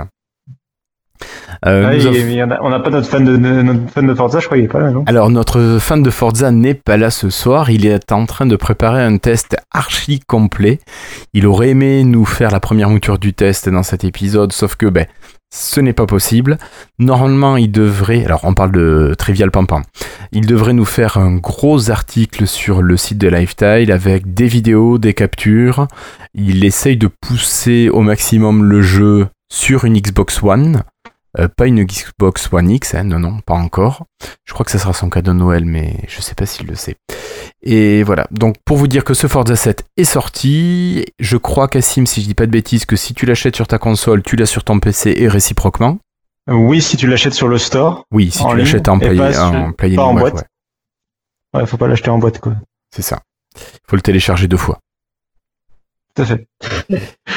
Euh, 1.65 1.86
Ah, 1.88 1.95
il- 1.95 2.41
a- 2.41 2.59
on 2.63 2.69
n'a 2.69 2.79
pas 2.79 2.89
notre 2.89 3.07
fan 3.07 3.23
de 3.23 3.38
notre 3.38 3.89
fan 3.89 4.05
de 4.07 4.13
Forza, 4.13 4.39
je 4.39 4.45
crois 4.47 4.57
qu'il 4.57 4.67
pas 4.67 4.79
là, 4.79 4.91
non 4.91 5.03
Alors 5.05 5.29
notre 5.29 5.77
fan 5.79 6.03
de 6.03 6.09
Forza 6.09 6.51
n'est 6.51 6.73
pas 6.73 6.97
là 6.97 7.09
ce 7.11 7.29
soir, 7.29 7.69
il 7.69 7.86
est 7.86 8.11
en 8.11 8.25
train 8.25 8.45
de 8.45 8.55
préparer 8.57 9.01
un 9.03 9.17
test 9.17 9.55
archi 9.71 10.19
complet. 10.19 10.79
Il 11.34 11.47
aurait 11.47 11.69
aimé 11.69 12.03
nous 12.03 12.25
faire 12.25 12.51
la 12.51 12.59
première 12.59 12.89
mouture 12.89 13.19
du 13.19 13.34
test 13.34 13.69
dans 13.69 13.84
cet 13.84 14.03
épisode, 14.03 14.51
sauf 14.51 14.75
que 14.75 14.88
ben 14.88 15.05
ce 15.54 15.80
n'est 15.80 15.93
pas 15.93 16.08
possible. 16.08 16.58
Normalement, 16.97 17.58
il 17.58 17.72
devrait, 17.72 18.26
alors 18.26 18.41
on 18.43 18.56
parle 18.56 18.72
de 18.72 19.14
Trivial 19.18 19.51
Pampan, 19.51 19.84
il 20.32 20.47
devrait 20.47 20.74
nous 20.74 20.86
faire 20.86 21.18
un 21.18 21.36
gros 21.36 21.91
article 21.91 22.47
sur 22.47 22.82
le 22.82 22.97
site 22.97 23.20
de 23.20 23.28
Lifestyle 23.28 23.91
avec 23.91 24.34
des 24.34 24.47
vidéos, 24.47 24.97
des 24.97 25.14
captures. 25.14 25.88
Il 26.34 26.66
essaye 26.66 26.97
de 26.97 27.08
pousser 27.08 27.89
au 27.89 28.01
maximum 28.01 28.64
le 28.64 28.82
jeu 28.82 29.28
sur 29.51 29.86
une 29.86 29.99
Xbox 29.99 30.41
One. 30.41 30.82
Euh, 31.39 31.47
pas 31.47 31.68
une 31.68 31.84
Xbox 31.84 32.49
One 32.51 32.70
X, 32.72 32.95
hein, 32.95 33.04
non, 33.04 33.20
non, 33.20 33.39
pas 33.39 33.56
encore. 33.56 34.06
Je 34.45 34.54
crois 34.54 34.66
que 34.66 34.72
ça 34.72 34.80
sera 34.80 34.93
son 34.93 35.10
cadeau 35.10 35.34
de 35.34 35.38
Noël, 35.38 35.66
mais 35.66 35.97
je 36.08 36.22
sais 36.22 36.36
pas 36.36 36.45
s'il 36.47 36.68
le 36.68 36.76
sait. 36.76 36.95
Et 37.66 38.03
voilà, 38.03 38.28
donc 38.32 38.57
pour 38.66 38.76
vous 38.78 38.88
dire 38.88 39.03
que 39.05 39.14
ce 39.14 39.28
Forza 39.28 39.55
7 39.55 39.86
est 39.95 40.03
sorti, 40.03 41.05
je 41.20 41.38
crois 41.38 41.70
Cassim, 41.70 42.05
si 42.05 42.22
je 42.22 42.28
dis 42.28 42.34
pas 42.34 42.45
de 42.45 42.51
bêtises, 42.51 42.86
que 42.86 42.97
si 42.97 43.14
tu 43.14 43.26
l'achètes 43.26 43.55
sur 43.55 43.68
ta 43.68 43.78
console, 43.78 44.22
tu 44.22 44.36
l'as 44.36 44.45
sur 44.45 44.66
ton 44.66 44.80
PC 44.80 45.14
et 45.18 45.28
réciproquement. 45.30 45.97
Oui, 46.51 46.82
si 46.82 46.97
tu 46.97 47.07
l'achètes 47.07 47.34
sur 47.34 47.47
le 47.47 47.57
store. 47.57 48.03
Oui, 48.11 48.32
si 48.32 48.45
tu 48.45 48.57
l'achètes 48.57 48.89
en 48.89 48.99
play, 48.99 49.16
pas 49.16 49.32
sur- 49.32 49.41
en 49.43 49.72
play 49.72 49.95
pas 49.95 50.03
en 50.03 50.14
ouais, 50.16 50.20
boîte. 50.22 50.34
ouais, 51.53 51.61
Ouais, 51.61 51.66
faut 51.66 51.78
pas 51.78 51.88
l'acheter 51.88 52.09
en 52.09 52.18
boîte, 52.20 52.39
quoi. 52.39 52.55
c'est 52.93 53.01
ça. 53.01 53.22
Faut 53.88 53.95
le 53.95 54.01
télécharger 54.01 54.47
deux 54.49 54.57
fois. 54.57 54.80
Tout 56.16 56.24
à 56.24 56.26
fait. 56.26 56.47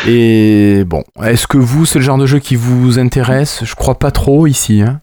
Et 0.09 0.83
bon, 0.85 1.05
est-ce 1.23 1.47
que 1.47 1.57
vous, 1.57 1.87
c'est 1.87 1.99
le 2.01 2.05
genre 2.05 2.19
de 2.19 2.27
jeu 2.27 2.41
qui 2.41 2.57
vous 2.57 2.99
intéresse? 2.99 3.65
Je 3.65 3.75
crois 3.75 3.99
pas 3.99 4.11
trop 4.11 4.47
ici. 4.49 4.83
Hein 4.83 5.01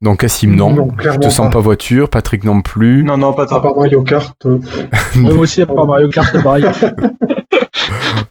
donc 0.00 0.20
Cassim, 0.20 0.54
non. 0.54 0.70
Non, 0.70 0.88
je 0.92 0.96
clairement 1.02 1.20
te 1.20 1.28
sens 1.28 1.46
pas. 1.48 1.54
pas 1.54 1.60
voiture, 1.60 2.08
Patrick 2.08 2.44
non 2.44 2.60
plus. 2.62 3.02
Non, 3.04 3.16
non, 3.16 3.32
pas 3.32 3.44
À 3.52 3.60
part 3.60 3.74
Mario 3.76 4.02
Kart. 4.02 4.34
euh, 4.46 4.58
Moi 5.16 5.32
aussi, 5.34 5.62
à 5.62 5.66
part 5.66 5.86
Mario 5.86 6.08
Kart, 6.08 6.28
c'est 6.32 6.42
pareil. 6.42 6.64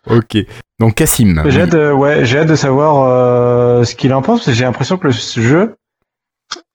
Ok. 0.10 0.38
Donc 0.80 0.96
Cassim. 0.96 1.44
J'ai 1.48 1.62
hâte, 1.62 1.70
de- 1.72 1.92
ouais, 1.92 2.24
j'ai 2.26 2.40
hâte 2.40 2.48
de 2.48 2.56
savoir 2.56 3.06
euh, 3.10 3.84
ce 3.84 3.96
qu'il 3.96 4.14
en 4.14 4.22
pense, 4.22 4.40
parce 4.40 4.46
que 4.48 4.54
j'ai 4.54 4.64
l'impression 4.64 4.98
que 4.98 5.08
le 5.08 5.14
jeu 5.14 5.76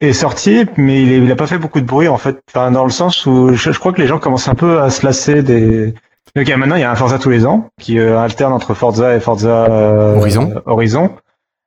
est 0.01 0.13
sorti, 0.13 0.65
mais 0.77 1.03
il, 1.03 1.13
est- 1.13 1.19
il 1.19 1.33
a 1.33 1.37
pas 1.37 1.47
fait 1.47 1.59
beaucoup 1.59 1.81
de 1.81 1.87
bruit, 1.87 2.09
en 2.09 2.19
fait. 2.19 2.41
Enfin, 2.51 2.71
dans 2.71 2.85
le 2.85 2.91
sens 2.91 3.25
où 3.27 3.55
je, 3.55 3.73
je 3.73 3.79
crois 3.79 3.93
que 3.93 4.01
les 4.01 4.07
gens 4.07 4.19
commencent 4.19 4.49
un 4.49 4.55
peu 4.55 4.81
à 4.81 4.91
se 4.91 5.05
lasser 5.07 5.43
des... 5.43 5.95
A- 6.37 6.57
maintenant, 6.57 6.77
il 6.77 6.81
y 6.81 6.85
a 6.85 6.91
un 6.91 6.95
Forza 6.95 7.19
tous 7.19 7.31
les 7.31 7.47
ans, 7.47 7.69
qui 7.81 7.99
euh, 7.99 8.19
alterne 8.19 8.53
entre 8.53 8.75
Forza 8.75 9.15
et 9.17 9.21
Forza 9.21 9.67
euh, 9.71 10.17
Horizon. 10.17 10.51
euh, 10.57 10.61
Horizon. 10.67 11.11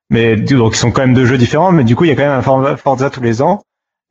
Mais 0.10 0.36
donc, 0.36 0.76
ils 0.76 0.80
sont 0.80 0.92
quand 0.92 1.02
même 1.02 1.14
deux 1.14 1.26
jeux 1.26 1.38
différents, 1.38 1.72
mais 1.72 1.84
du 1.84 1.96
coup, 1.96 2.04
il 2.04 2.10
y 2.10 2.12
a 2.12 2.16
quand 2.16 2.22
même 2.24 2.38
un 2.38 2.42
For- 2.42 2.78
Forza 2.80 3.10
tous 3.10 3.22
les 3.22 3.42
ans. 3.42 3.62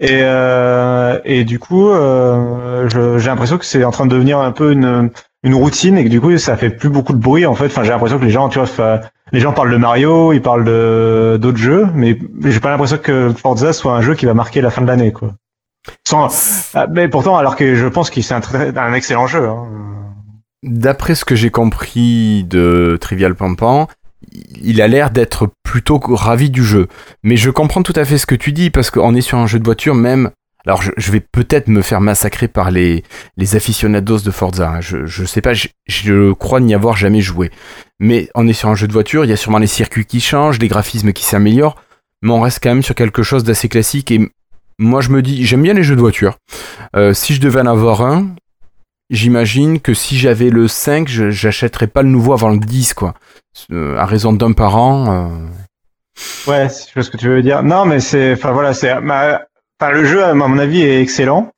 Et, 0.01 0.20
euh, 0.22 1.20
et 1.24 1.45
du 1.45 1.61
coup, 1.61 1.88
euh, 1.88 2.88
j'ai 3.18 3.26
l'impression 3.28 3.59
que 3.59 3.64
c'est 3.64 3.84
en 3.84 3.92
train 3.92 4.07
de 4.07 4.11
devenir 4.11 4.40
un 4.40 4.51
peu 4.51 4.72
une, 4.72 5.11
une 5.45 5.55
routine 5.55 5.97
et 5.97 6.05
que 6.05 6.09
du 6.09 6.20
coup, 6.20 6.36
ça 6.36 6.57
fait 6.57 6.70
plus 6.70 6.88
beaucoup 6.88 7.12
de 7.12 7.18
bruit 7.18 7.47
en 7.47 7.55
fait. 7.55 7.66
Enfin, 7.66 7.84
j'ai 7.84 7.90
l'impression 7.90 8.18
que 8.18 8.24
les 8.24 8.30
gens, 8.32 8.49
tu 8.49 8.59
vois, 8.59 9.01
les 9.30 9.38
gens 9.38 9.53
parlent 9.53 9.70
de 9.70 9.76
Mario, 9.76 10.32
ils 10.32 10.42
parlent 10.42 10.64
de 10.64 11.38
d'autres 11.40 11.59
jeux, 11.59 11.86
mais 11.95 12.18
j'ai 12.45 12.59
pas 12.59 12.70
l'impression 12.70 12.99
que 12.99 13.32
Forza 13.32 13.72
soit 13.72 13.92
un 13.92 14.01
jeu 14.01 14.14
qui 14.14 14.26
va 14.26 14.34
marquer 14.34 14.61
la 14.61 14.70
fin 14.70 14.82
de 14.82 14.88
l'année, 14.88 15.12
quoi. 15.12 15.30
Sans, 16.07 16.28
ah, 16.74 16.86
mais 16.90 17.07
pourtant, 17.09 17.36
alors 17.36 17.55
que 17.55 17.76
je 17.76 17.86
pense 17.86 18.11
que 18.11 18.20
c'est 18.20 18.34
un, 18.34 18.40
un 18.76 18.95
excellent 18.95 19.28
jeu. 19.28 19.47
Hein. 19.49 19.68
D'après 20.64 21.14
ce 21.14 21.24
que 21.24 21.36
j'ai 21.36 21.51
compris 21.51 22.42
de 22.45 22.99
Trivial 23.01 23.34
Pampan, 23.34 23.86
il 24.62 24.80
a 24.82 24.88
l'air 24.88 25.10
d'être 25.10 25.50
plutôt 25.62 25.98
ravi 25.98 26.50
du 26.50 26.64
jeu. 26.64 26.88
Mais 27.22 27.36
je 27.36 27.50
comprends 27.50 27.82
tout 27.82 27.92
à 27.96 28.04
fait 28.04 28.18
ce 28.18 28.26
que 28.26 28.34
tu 28.34 28.52
dis, 28.52 28.70
parce 28.70 28.90
qu'on 28.90 29.14
est 29.14 29.20
sur 29.20 29.38
un 29.38 29.46
jeu 29.46 29.58
de 29.58 29.64
voiture, 29.64 29.94
même... 29.94 30.30
Alors 30.66 30.80
je, 30.80 31.12
vais 31.12 31.20
peut-être 31.20 31.68
me 31.68 31.82
faire 31.82 32.00
massacrer 32.00 32.48
par 32.48 32.70
les, 32.70 33.04
les 33.36 33.54
aficionados 33.54 34.20
de 34.20 34.30
Forza. 34.30 34.70
hein. 34.76 34.80
Je, 34.80 35.24
sais 35.26 35.42
pas, 35.42 35.52
je, 35.52 36.32
crois 36.32 36.58
n'y 36.60 36.72
avoir 36.74 36.96
jamais 36.96 37.20
joué. 37.20 37.50
Mais 38.00 38.30
on 38.34 38.48
est 38.48 38.54
sur 38.54 38.70
un 38.70 38.74
jeu 38.74 38.88
de 38.88 38.92
voiture, 38.94 39.26
il 39.26 39.28
y 39.28 39.32
a 39.34 39.36
sûrement 39.36 39.58
les 39.58 39.66
circuits 39.66 40.06
qui 40.06 40.20
changent, 40.20 40.58
les 40.58 40.68
graphismes 40.68 41.12
qui 41.12 41.24
s'améliorent, 41.24 41.76
mais 42.22 42.30
on 42.32 42.40
reste 42.40 42.60
quand 42.62 42.70
même 42.70 42.82
sur 42.82 42.94
quelque 42.94 43.22
chose 43.22 43.44
d'assez 43.44 43.68
classique. 43.68 44.10
Et 44.10 44.26
moi 44.78 45.02
je 45.02 45.10
me 45.10 45.20
dis, 45.20 45.44
j'aime 45.44 45.62
bien 45.62 45.74
les 45.74 45.82
jeux 45.84 45.96
de 45.96 46.00
voiture. 46.00 46.38
Euh, 46.96 47.12
si 47.12 47.34
je 47.34 47.42
devais 47.42 47.60
en 47.60 47.66
avoir 47.66 48.00
un, 48.00 48.34
j'imagine 49.10 49.80
que 49.80 49.92
si 49.92 50.16
j'avais 50.18 50.48
le 50.48 50.66
5, 50.66 51.08
je- 51.08 51.30
j'achèterais 51.30 51.88
pas 51.88 52.02
le 52.02 52.08
nouveau 52.08 52.32
avant 52.32 52.48
le 52.48 52.58
10, 52.58 52.94
quoi. 52.94 53.12
À 53.70 54.05
raison 54.07 54.32
d'un 54.32 54.52
par 54.52 54.76
an. 54.76 55.30
euh, 55.30 55.46
Ouais, 56.46 56.68
je 56.68 56.94
vois 56.94 57.02
ce 57.02 57.11
que 57.11 57.16
tu 57.16 57.28
veux 57.28 57.42
dire. 57.42 57.62
Non, 57.62 57.84
mais 57.84 58.00
c'est, 58.00 58.32
enfin 58.34 58.52
voilà, 58.52 58.72
c'est, 58.74 58.92
enfin 58.92 59.90
le 59.92 60.05
jeu, 60.05 60.22
à 60.24 60.32
mon 60.34 60.59
avis, 60.59 60.82
est 60.82 61.00
excellent. 61.00 61.50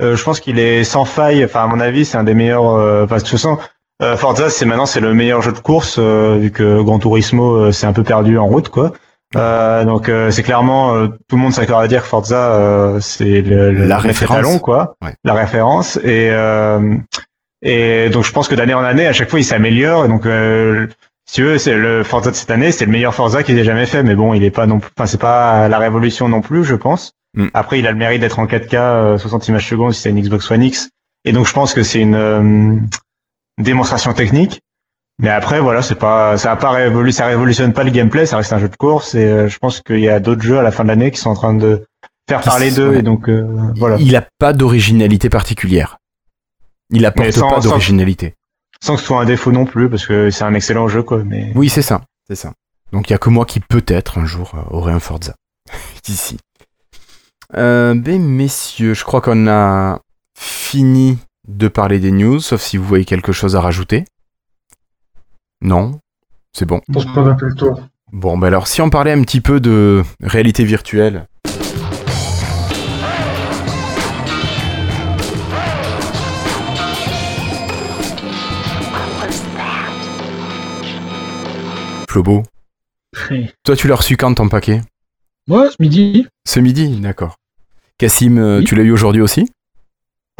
Euh, 0.00 0.16
je 0.16 0.22
pense 0.24 0.40
qu'il 0.40 0.58
est 0.58 0.84
sans 0.84 1.04
faille. 1.04 1.44
Enfin, 1.44 1.64
à 1.64 1.66
mon 1.66 1.80
avis, 1.80 2.04
c'est 2.04 2.16
un 2.16 2.24
des 2.24 2.34
meilleurs. 2.34 2.70
euh, 2.70 3.04
Enfin, 3.04 3.16
de 3.16 3.20
toute 3.20 3.30
façon, 3.30 3.58
euh, 4.02 4.16
Forza, 4.16 4.48
c'est 4.48 4.64
maintenant 4.64 4.86
c'est 4.86 5.00
le 5.00 5.12
meilleur 5.12 5.42
jeu 5.42 5.52
de 5.52 5.58
course 5.58 5.96
euh, 5.98 6.38
vu 6.40 6.50
que 6.52 6.80
Gran 6.82 6.98
Turismo 7.00 7.54
euh, 7.56 7.72
s'est 7.72 7.86
un 7.86 7.92
peu 7.92 8.04
perdu 8.04 8.38
en 8.38 8.46
route, 8.46 8.68
quoi. 8.68 8.92
Donc 9.34 10.10
c'est 10.30 10.42
clairement 10.42 11.06
tout 11.28 11.36
le 11.36 11.42
monde 11.42 11.52
s'accorde 11.52 11.84
à 11.84 11.88
dire 11.88 12.00
que 12.02 12.08
Forza 12.08 12.94
c'est 13.00 13.42
le, 13.42 13.72
le 13.72 13.84
La 13.84 13.98
référence. 13.98 14.38
étalon, 14.38 14.58
quoi, 14.58 14.94
Ouais. 15.04 15.12
la 15.24 15.34
référence 15.34 15.96
et 16.02 16.30
et 17.60 18.08
donc 18.08 18.24
je 18.24 18.32
pense 18.32 18.48
que 18.48 18.54
d'année 18.54 18.72
en 18.72 18.82
année 18.84 19.06
à 19.06 19.12
chaque 19.12 19.28
fois 19.28 19.38
il 19.38 19.44
s'améliore 19.44 20.06
et 20.06 20.08
donc 20.08 20.24
si 21.28 21.34
tu 21.34 21.42
veux 21.44 21.58
c'est 21.58 21.74
le 21.76 22.02
Forza 22.02 22.30
de 22.32 22.36
cette 22.36 22.50
année 22.50 22.72
c'est 22.72 22.86
le 22.86 22.90
meilleur 22.90 23.14
Forza 23.14 23.42
qu'ils 23.44 23.58
aient 23.58 23.64
jamais 23.64 23.86
fait 23.86 24.02
mais 24.02 24.14
bon 24.16 24.34
il 24.34 24.42
est 24.42 24.50
pas 24.50 24.66
non 24.66 24.80
plus 24.80 24.90
enfin 24.98 25.06
c'est 25.06 25.20
pas 25.20 25.68
la 25.68 25.78
révolution 25.78 26.28
non 26.28 26.40
plus 26.40 26.64
je 26.64 26.74
pense 26.74 27.12
Mm. 27.34 27.48
après 27.52 27.78
il 27.78 27.86
a 27.86 27.92
le 27.92 27.98
mérite 27.98 28.22
d'être 28.22 28.38
en 28.38 28.46
4K 28.46 28.74
euh, 28.74 29.18
60 29.18 29.48
images 29.48 29.68
secondes 29.68 29.92
si 29.92 30.00
c'est 30.00 30.08
une 30.08 30.18
Xbox 30.18 30.50
One 30.50 30.62
X 30.62 30.88
et 31.26 31.32
donc 31.32 31.46
je 31.46 31.52
pense 31.52 31.74
que 31.74 31.82
c'est 31.82 32.00
une 32.00 32.14
euh, 32.14 32.74
démonstration 33.58 34.12
technique 34.14 34.60
mais 35.20 35.30
après, 35.30 35.58
voilà, 35.58 35.82
c'est 35.82 35.96
pas, 35.96 36.38
ça 36.38 36.52
a 36.52 36.56
pas 36.56 36.70
révolu, 36.70 37.10
ça 37.10 37.26
révolutionne 37.26 37.72
pas 37.72 37.82
le 37.82 37.90
gameplay, 37.90 38.24
ça 38.24 38.36
reste 38.36 38.52
un 38.52 38.60
jeu 38.60 38.68
de 38.68 38.76
course 38.76 39.16
et 39.16 39.24
euh, 39.24 39.48
je 39.48 39.58
pense 39.58 39.80
qu'il 39.80 39.98
y 39.98 40.08
a 40.08 40.20
d'autres 40.20 40.42
jeux 40.42 40.60
à 40.60 40.62
la 40.62 40.70
fin 40.70 40.84
de 40.84 40.88
l'année 40.88 41.10
qui 41.10 41.18
sont 41.18 41.30
en 41.30 41.34
train 41.34 41.54
de 41.54 41.84
faire 42.28 42.40
parler 42.40 42.70
d'eux 42.70 42.94
et 42.94 43.02
donc 43.02 43.28
euh, 43.28 43.44
voilà. 43.76 43.96
Il 43.98 44.14
a 44.14 44.24
pas 44.38 44.52
d'originalité 44.52 45.28
particulière. 45.28 45.98
Il 46.90 47.04
apporte 47.04 47.32
sans- 47.32 47.50
pas 47.50 47.58
d'originalité. 47.60 48.34
Sans 48.84 48.94
que 48.94 49.00
ce 49.00 49.06
soit 49.06 49.20
un 49.20 49.24
défaut 49.24 49.52
non 49.52 49.64
plus 49.64 49.90
parce 49.90 50.06
que 50.06 50.30
c'est 50.30 50.44
un 50.44 50.54
excellent 50.54 50.88
jeu 50.88 51.02
quoi. 51.02 51.24
Mais 51.24 51.52
Oui, 51.54 51.68
c'est 51.68 51.82
ça. 51.82 52.02
C'est 52.28 52.36
ça. 52.36 52.52
Donc 52.92 53.10
il 53.10 53.12
y 53.12 53.16
a 53.16 53.18
que 53.18 53.30
moi 53.30 53.44
qui 53.44 53.60
peut-être 53.60 54.18
un 54.18 54.24
jour 54.24 54.52
euh, 54.54 54.62
aurai 54.70 54.92
un 54.92 55.00
Forza. 55.00 55.34
Ici. 56.08 56.38
Euh, 57.56 57.94
ben 57.94 58.22
messieurs, 58.22 58.94
je 58.94 59.04
crois 59.04 59.20
qu'on 59.20 59.46
a 59.48 60.00
fini 60.38 61.18
de 61.46 61.68
parler 61.68 61.98
des 61.98 62.12
news, 62.12 62.40
sauf 62.40 62.60
si 62.60 62.76
vous 62.76 62.84
voyez 62.84 63.04
quelque 63.04 63.32
chose 63.32 63.56
à 63.56 63.60
rajouter. 63.60 64.04
Non? 65.62 65.98
C'est 66.52 66.66
bon. 66.66 66.80
Je 66.88 66.92
pense 66.92 67.04
qu'on 67.06 67.26
a 67.26 67.36
fait 67.36 67.46
le 67.46 67.54
tour. 67.54 67.80
Bon, 68.12 68.38
ben 68.38 68.46
alors, 68.48 68.68
si 68.68 68.80
on 68.80 68.90
parlait 68.90 69.12
un 69.12 69.22
petit 69.22 69.40
peu 69.40 69.60
de 69.60 70.02
réalité 70.22 70.64
virtuelle. 70.64 71.26
Flobo, 82.08 82.42
toi 83.64 83.76
tu 83.76 83.86
l'as 83.86 83.96
reçu 83.96 84.16
quand 84.16 84.32
ton 84.34 84.48
paquet? 84.48 84.80
Moi, 85.46 85.68
ce 85.70 85.76
midi, 85.78 86.26
Ce 86.46 86.58
midi, 86.58 86.88
d'accord. 87.00 87.36
Cassim, 87.98 88.38
euh, 88.38 88.58
Oui. 88.58 88.64
tu 88.64 88.74
l'as 88.76 88.82
eu 88.82 88.92
aujourd'hui 88.92 89.20
aussi? 89.20 89.50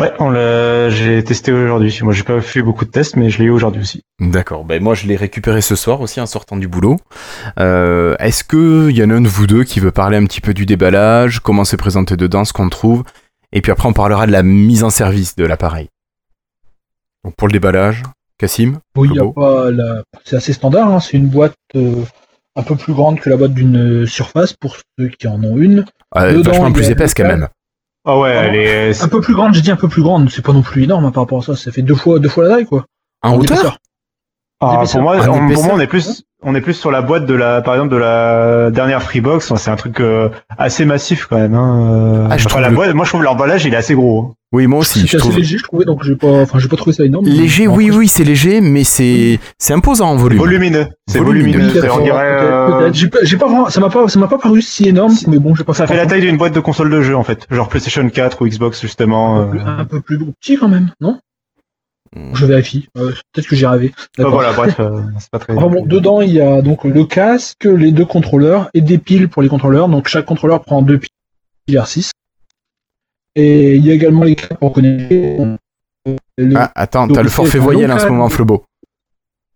Ouais, 0.01 0.13
on 0.19 0.31
l'a, 0.31 0.89
j'ai 0.91 1.23
testé 1.25 1.51
aujourd'hui. 1.53 1.99
Moi, 2.03 2.13
j'ai 2.13 2.23
pas 2.23 2.41
fait 2.41 2.63
beaucoup 2.63 2.85
de 2.85 2.91
tests, 2.91 3.17
mais 3.17 3.31
je 3.31 3.39
l'ai 3.41 3.47
eu 3.47 3.51
aujourd'hui 3.51 3.83
aussi. 3.83 4.03
D'accord, 4.21 4.65
ben 4.65 4.83
moi 4.83 4.95
je 4.95 5.07
l'ai 5.07 5.17
récupéré 5.17 5.61
ce 5.61 5.75
soir 5.77 6.01
aussi 6.01 6.21
en 6.21 6.27
sortant 6.27 6.57
du 6.57 6.69
boulot. 6.69 6.97
Euh, 7.59 8.15
Est-ce 8.19 8.45
qu'il 8.45 8.97
y 8.97 9.03
en 9.03 9.11
a 9.11 9.15
un 9.15 9.21
de 9.21 9.29
vous 9.29 9.47
deux 9.47 9.65
qui 9.65 9.81
veut 9.81 9.91
parler 9.91 10.17
un 10.17 10.25
petit 10.25 10.41
peu 10.41 10.55
du 10.55 10.67
déballage, 10.67 11.41
comment 11.41 11.65
c'est 11.65 11.77
présenté 11.77 12.17
dedans, 12.17 12.45
ce 12.45 12.53
qu'on 12.53 12.69
trouve, 12.69 13.03
et 13.53 13.61
puis 13.61 13.73
après 13.73 13.89
on 13.89 13.93
parlera 13.93 14.27
de 14.27 14.33
la 14.33 14.43
mise 14.43 14.85
en 14.85 14.91
service 14.91 15.37
de 15.37 15.45
l'appareil. 15.45 15.89
Donc 17.25 17.35
pour 17.37 17.49
le 17.49 17.53
déballage, 17.53 18.03
Cassim 18.39 18.79
oui, 18.97 19.11
la... 19.15 20.03
c'est 20.25 20.37
assez 20.37 20.53
standard. 20.53 20.89
hein, 20.93 21.01
C'est 21.01 21.17
une 21.17 21.27
boîte 21.29 21.55
euh, 21.75 22.05
un 22.57 22.63
peu 22.63 22.77
plus 22.77 22.93
grande 22.93 23.21
que 23.21 23.29
la 23.29 23.37
boîte 23.37 23.53
d'une 23.55 24.03
euh, 24.03 24.07
surface 24.07 24.53
pour 24.53 24.77
ceux 24.99 25.09
qui 25.09 25.27
en 25.29 25.43
ont 25.43 25.57
une. 25.57 25.85
euh, 26.17 26.33
Dedans, 26.35 26.53
Vachement 26.53 26.73
plus 26.73 26.89
épaisse 26.89 27.15
quand 27.15 27.25
même. 27.27 27.49
Ah 28.07 28.19
ouais, 28.19 28.31
elle 28.31 28.55
est, 28.55 29.03
Un 29.03 29.09
peu 29.09 29.21
plus 29.21 29.35
grande, 29.35 29.55
j'ai 29.55 29.61
dit 29.61 29.71
un 29.71 29.77
peu 29.77 29.89
plus 29.89 30.03
grande. 30.03 30.31
C'est 30.31 30.43
pas 30.45 30.53
non 30.53 30.63
plus 30.63 30.85
énorme 30.85 31.05
hein, 31.05 31.11
par 31.11 31.25
rapport 31.25 31.41
à 31.41 31.43
ça. 31.43 31.57
Ça 31.57 31.73
fait 31.73 31.83
deux 31.83 31.95
fois, 31.95 32.19
deux 32.21 32.29
fois 32.29 32.45
la 32.45 32.55
taille, 32.57 32.67
quoi. 32.67 32.87
En 33.23 33.35
hauteur 33.37 33.59
épaisseur. 33.59 33.79
Ah, 34.61 34.83
pour 34.91 35.03
moi, 35.03 35.17
on, 35.29 35.53
pour 35.53 35.65
moi, 35.65 35.75
on 35.75 35.81
est 35.81 35.87
plus, 35.87 36.25
on 36.43 36.55
est 36.55 36.61
plus 36.61 36.75
sur 36.75 36.91
la 36.91 37.01
boîte 37.01 37.27
de 37.27 37.35
la, 37.35 37.61
par 37.63 37.75
exemple, 37.75 37.93
de 37.93 37.97
la 37.99 38.71
dernière 38.73 39.03
Freebox. 39.03 39.53
C'est 39.57 39.71
un 39.71 39.77
truc 39.77 40.01
euh, 40.01 40.29
assez 40.57 40.85
massif 40.85 41.27
quand 41.31 41.37
même. 41.39 41.55
Hein. 41.55 42.27
Ah, 42.31 42.37
je 42.37 42.43
Enfin, 42.43 42.49
trouve 42.51 42.63
la 42.63 42.69
le- 42.71 42.75
boîte, 42.75 42.93
moi, 42.95 43.05
je 43.05 43.11
trouve 43.11 43.23
l'emballage, 43.23 43.65
il 43.67 43.75
est 43.75 43.77
assez 43.77 43.95
gros. 43.95 44.21
hein. 44.31 44.35
Oui, 44.51 44.67
moi 44.67 44.81
aussi, 44.81 45.01
je 45.01 45.05
assez 45.05 45.19
trouve. 45.19 45.37
léger, 45.37 45.59
je 45.59 45.63
trouvais, 45.63 45.85
donc 45.85 46.03
j'ai 46.03 46.17
pas, 46.17 46.41
enfin, 46.43 46.59
j'ai 46.59 46.69
pas 46.69 46.77
trouvé 46.77 46.95
ça 46.97 47.05
énorme. 47.05 47.27
Léger, 47.27 47.67
oui, 47.69 47.91
oui, 47.93 48.09
c'est 48.09 48.25
léger, 48.25 48.63
mais 48.63 48.83
c'est 48.83 49.39
c'est 49.59 49.75
imposant 49.75 50.09
en 50.09 50.17
volume. 50.17 50.39
Volumineux. 50.39 50.87
C'est 51.07 51.19
Volumineux. 51.19 51.59
volumineux. 51.59 51.73
peut-être, 51.81 51.93
C'est- 51.95 52.01
On 52.01 52.03
dirait. 52.03 52.39
peut-être, 52.39 52.53
euh. 52.81 52.91
J'ai 52.95 53.09
pas, 53.09 53.19
j'ai 53.23 53.37
pas 53.37 53.47
vraiment, 53.47 53.69
ça 53.69 53.79
m'a 53.81 53.91
pas, 53.91 54.09
ça 54.09 54.19
m'a 54.19 54.27
pas 54.27 54.39
paru 54.39 54.63
si 54.63 54.89
énorme, 54.89 55.13
Si- 55.13 55.29
mais 55.29 55.39
bon, 55.39 55.55
j'ai 55.55 55.65
pas 55.65 55.75
Ça 55.75 55.87
fait 55.87 55.97
la 55.97 56.07
taille 56.07 56.23
d'une 56.23 56.39
boîte 56.39 56.55
de 56.55 56.61
console 56.61 56.89
de 56.89 57.03
jeu 57.03 57.15
en 57.15 57.25
fait, 57.25 57.47
genre 57.51 57.69
PlayStation 57.69 58.09
4 58.09 58.41
ou 58.43 58.47
Xbox 58.49 58.81
justement. 58.81 59.39
euh. 59.41 59.47
un 59.67 59.85
peu 59.85 60.01
plus 60.01 60.19
petit 60.41 60.57
quand 60.57 60.69
même, 60.69 60.93
non? 61.03 61.19
Je 62.35 62.47
vérifie. 62.47 62.89
Euh, 62.97 63.13
Peut-être 63.33 63.47
que 63.49 63.57
j'ai 63.57 63.67
rêvé. 63.67 63.93
D'accord. 64.17 64.33
voilà, 64.35 64.53
bref, 64.53 64.79
euh, 64.81 65.01
c'est 65.19 65.31
pas 65.31 65.39
très. 65.39 65.55
Enfin 65.55 65.69
bon, 65.69 65.85
dedans, 65.87 66.21
il 66.21 66.33
y 66.33 66.41
a 66.41 66.63
donc 66.63 66.85
le 66.85 67.05
casque, 67.05 67.65
les 67.65 67.93
deux 67.93 68.07
contrôleurs 68.07 68.71
et 68.75 68.81
des 68.81 68.99
piles 68.99 69.29
pour 69.29 69.43
les 69.43 69.49
contrôleurs. 69.49 69.89
Donc 69.89 70.09
chaque 70.09 70.25
contrôleur 70.27 70.63
prend 70.65 70.83
deux 70.83 70.99
piles 70.99 71.11
R6. 71.79 72.11
Et 73.37 73.77
il 73.77 73.85
y 73.87 73.91
a 73.91 73.95
également 73.95 74.25
les 74.25 74.35
câbles 74.37 74.57
pour 74.57 74.73
connecter. 74.73 75.39
Le- 76.39 76.57
Ah, 76.57 76.73
attends, 76.75 77.07
t'as 77.09 77.23
le 77.23 77.29
forfait 77.29 77.59
voyelle 77.59 77.93
en 77.93 77.99
ce 77.99 78.07
moment, 78.07 78.29
Flobo. 78.29 78.65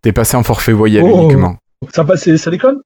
T'es 0.01 0.11
passé 0.11 0.37
en 0.37 0.43
forfait 0.43 0.73
voyelle 0.73 1.03
Oh. 1.05 1.23
uniquement. 1.23 1.57
Ça 1.93 2.03
passe, 2.05 2.33
ça 2.35 2.51
déconne? 2.51 2.81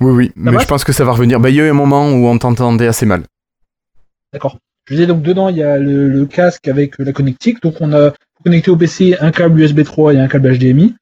Oui, 0.00 0.10
oui, 0.12 0.32
mais 0.36 0.58
je 0.58 0.66
pense 0.66 0.84
que 0.84 0.92
ça 0.92 1.04
va 1.04 1.12
revenir. 1.12 1.40
Bah, 1.40 1.50
il 1.50 1.56
y 1.56 1.60
a 1.60 1.66
eu 1.66 1.70
un 1.70 1.74
moment 1.74 2.10
où 2.10 2.26
on 2.26 2.38
t'entendait 2.38 2.86
assez 2.86 3.06
mal. 3.06 3.22
D'accord. 4.32 4.58
Je 4.86 4.94
disais 4.94 5.06
donc 5.06 5.22
dedans, 5.22 5.48
il 5.48 5.56
y 5.56 5.62
a 5.62 5.78
le, 5.78 6.08
le 6.08 6.26
casque 6.26 6.66
avec 6.68 6.98
la 6.98 7.12
connectique. 7.12 7.62
Donc 7.62 7.74
on 7.80 7.92
a 7.92 8.12
connecté 8.44 8.70
au 8.70 8.76
PC 8.76 9.16
un 9.20 9.30
câble 9.30 9.60
USB 9.60 9.84
3 9.84 10.14
et 10.14 10.18
un 10.18 10.28
câble 10.28 10.56
HDMI. 10.56 10.94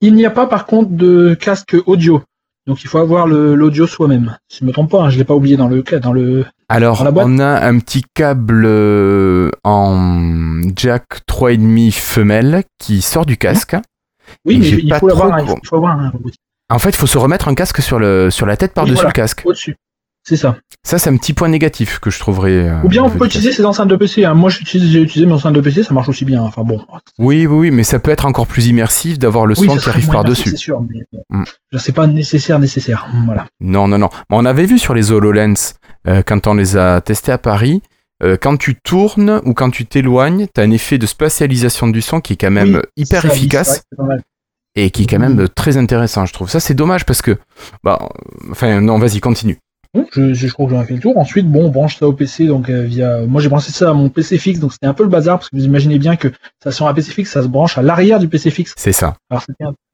Il 0.00 0.14
n'y 0.14 0.26
a 0.26 0.30
pas 0.30 0.46
par 0.46 0.66
contre 0.66 0.90
de 0.90 1.34
casque 1.34 1.76
audio. 1.86 2.22
Donc 2.66 2.82
il 2.84 2.88
faut 2.88 2.98
avoir 2.98 3.26
l'audio 3.26 3.86
soi-même. 3.86 4.36
Si 4.48 4.58
je 4.60 4.64
me 4.66 4.72
trompe 4.72 4.90
pas, 4.90 5.02
hein, 5.02 5.10
je 5.10 5.16
l'ai 5.16 5.24
pas 5.24 5.34
oublié 5.34 5.56
dans 5.56 5.68
le 5.68 5.82
cas, 5.82 5.98
dans 5.98 6.12
le. 6.12 6.44
Alors, 6.68 6.98
Dans 6.98 7.04
la 7.04 7.10
boîte 7.12 7.26
on 7.26 7.38
a 7.38 7.66
un 7.66 7.78
petit 7.78 8.02
câble 8.12 8.64
euh, 8.66 9.50
en 9.64 10.60
jack 10.76 11.20
3,5 11.26 11.92
femelle 11.92 12.64
qui 12.78 13.00
sort 13.00 13.24
du 13.24 13.38
casque. 13.38 13.74
Oui, 14.44 14.58
mais 14.58 14.68
il 14.68 14.88
pas 14.90 14.98
faut 14.98 15.08
l'avoir. 15.08 15.38
trop 15.38 15.52
hein, 15.52 15.58
il 15.62 15.66
faut 15.66 15.76
avoir 15.76 15.98
un 15.98 16.12
En 16.68 16.78
fait, 16.78 16.90
il 16.90 16.96
faut 16.96 17.06
se 17.06 17.16
remettre 17.16 17.48
un 17.48 17.54
casque 17.54 17.80
sur, 17.80 17.98
le, 17.98 18.28
sur 18.28 18.44
la 18.44 18.58
tête 18.58 18.74
par-dessus 18.74 18.96
voilà. 18.96 19.08
le 19.08 19.14
casque. 19.14 19.42
au-dessus. 19.46 19.76
C'est 20.28 20.36
ça. 20.36 20.58
Ça, 20.84 20.98
c'est 20.98 21.08
un 21.08 21.16
petit 21.16 21.32
point 21.32 21.48
négatif 21.48 22.00
que 22.00 22.10
je 22.10 22.18
trouverais. 22.18 22.50
euh, 22.68 22.82
Ou 22.84 22.88
bien 22.88 23.02
on 23.02 23.08
peut 23.08 23.24
utiliser 23.24 23.50
ces 23.50 23.64
enceintes 23.64 23.88
de 23.88 23.96
PC. 23.96 24.26
hein. 24.26 24.34
Moi, 24.34 24.50
j'ai 24.50 24.60
utilisé 25.00 25.24
mes 25.24 25.32
enceintes 25.32 25.54
de 25.54 25.60
PC, 25.62 25.82
ça 25.84 25.94
marche 25.94 26.10
aussi 26.10 26.26
bien. 26.26 26.42
Enfin 26.42 26.64
bon. 26.64 26.82
Oui, 27.18 27.46
oui, 27.46 27.58
oui, 27.58 27.70
mais 27.70 27.82
ça 27.82 27.98
peut 27.98 28.10
être 28.10 28.26
encore 28.26 28.46
plus 28.46 28.66
immersif 28.66 29.18
d'avoir 29.18 29.46
le 29.46 29.58
Oui, 29.58 29.66
son 29.66 29.78
qui 29.78 29.88
arrive 29.88 30.06
par-dessus. 30.10 30.50
C'est 30.50 30.56
sûr, 30.58 30.82
mais 30.82 31.00
Mm. 31.30 31.44
sais 31.78 31.92
pas 31.92 32.06
nécessaire, 32.06 32.58
nécessaire. 32.58 33.06
Voilà. 33.24 33.46
Non, 33.60 33.88
non, 33.88 33.96
non. 33.96 34.10
On 34.28 34.44
avait 34.44 34.66
vu 34.66 34.78
sur 34.78 34.92
les 34.92 35.12
HoloLens, 35.12 35.54
euh, 36.06 36.20
quand 36.26 36.46
on 36.46 36.52
les 36.52 36.76
a 36.76 37.00
testés 37.00 37.32
à 37.32 37.38
Paris, 37.38 37.80
euh, 38.22 38.36
quand 38.38 38.58
tu 38.58 38.74
tournes 38.74 39.40
ou 39.46 39.54
quand 39.54 39.70
tu 39.70 39.86
t'éloignes, 39.86 40.46
tu 40.54 40.60
as 40.60 40.64
un 40.64 40.70
effet 40.72 40.98
de 40.98 41.06
spatialisation 41.06 41.86
du 41.88 42.02
son 42.02 42.20
qui 42.20 42.34
est 42.34 42.36
quand 42.36 42.50
même 42.50 42.74
Oui, 42.96 43.04
hyper 43.04 43.22
ça, 43.22 43.30
c'est 43.30 43.36
efficace 43.36 43.82
c'est 43.90 44.22
et 44.76 44.90
qui 44.90 45.04
est 45.04 45.06
quand 45.06 45.18
même 45.18 45.40
euh, 45.40 45.48
très 45.48 45.76
intéressant, 45.78 46.26
je 46.26 46.32
trouve. 46.34 46.50
Ça, 46.50 46.60
c'est 46.60 46.74
dommage 46.74 47.04
parce 47.06 47.22
que. 47.22 47.36
Bah, 47.82 47.98
enfin, 48.50 48.80
non, 48.82 48.98
vas-y, 48.98 49.18
continue. 49.20 49.58
Je, 49.94 50.34
je, 50.34 50.46
je 50.46 50.52
crois 50.52 50.66
que 50.66 50.72
j'en 50.72 50.82
ai 50.82 50.84
fait 50.84 50.94
le 50.94 51.00
tour. 51.00 51.16
Ensuite, 51.16 51.46
bon, 51.48 51.66
on 51.66 51.68
branche 51.70 51.96
ça 51.98 52.06
au 52.06 52.12
PC, 52.12 52.46
donc 52.46 52.68
euh, 52.68 52.82
via. 52.82 53.20
Moi, 53.26 53.40
j'ai 53.40 53.48
branché 53.48 53.72
ça 53.72 53.90
à 53.90 53.92
mon 53.94 54.08
PC 54.10 54.38
fixe, 54.38 54.60
donc 54.60 54.72
c'était 54.72 54.86
un 54.86 54.94
peu 54.94 55.02
le 55.02 55.08
bazar 55.08 55.38
parce 55.38 55.48
que 55.50 55.56
vous 55.56 55.64
imaginez 55.64 55.98
bien 55.98 56.16
que 56.16 56.28
ça 56.62 56.70
sur 56.70 56.86
un 56.86 56.94
PC 56.94 57.10
fixe, 57.12 57.30
ça 57.32 57.42
se 57.42 57.48
branche 57.48 57.78
à 57.78 57.82
l'arrière 57.82 58.18
du 58.18 58.28
PC 58.28 58.50
fixe. 58.50 58.74
C'est 58.76 58.92
ça. 58.92 59.16
Alors 59.30 59.44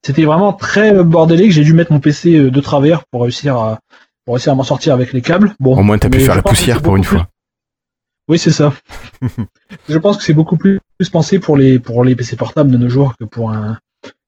c'était 0.05 0.25
vraiment 0.25 0.53
très 0.53 1.03
bordélique. 1.03 1.53
J'ai 1.53 1.65
dû 1.65 1.73
mettre 1.75 1.93
mon 1.93 2.01
PC 2.01 2.35
euh, 2.37 2.51
de 2.51 2.61
travers 2.61 3.05
pour 3.11 3.23
réussir 3.23 3.57
à 3.57 3.79
pour 4.25 4.35
réussir 4.35 4.53
à 4.53 4.55
m'en 4.57 4.63
sortir 4.65 4.95
avec 4.95 5.13
les 5.13 5.21
câbles. 5.21 5.55
Bon, 5.61 5.77
Au 5.79 5.83
moins, 5.83 5.99
tu 5.99 6.07
as 6.07 6.11
pu 6.11 6.21
faire 6.21 6.35
la 6.35 6.43
poussière 6.43 6.81
pour 6.83 6.97
une 6.97 7.03
plus- 7.03 7.17
fois. 7.17 7.29
Oui, 8.29 8.39
c'est 8.39 8.51
ça. 8.53 8.73
je 9.89 9.99
pense 9.99 10.17
que 10.17 10.23
c'est 10.23 10.33
beaucoup 10.33 10.57
plus, 10.57 10.81
plus 10.99 11.11
pensé 11.11 11.39
pour 11.39 11.57
les 11.59 11.79
pour 11.79 12.05
les 12.05 12.17
PC 12.17 12.37
portables 12.37 12.71
de 12.71 12.79
nos 12.79 12.89
jours 12.89 13.15
que 13.21 13.25
pour 13.25 13.51
un 13.51 13.79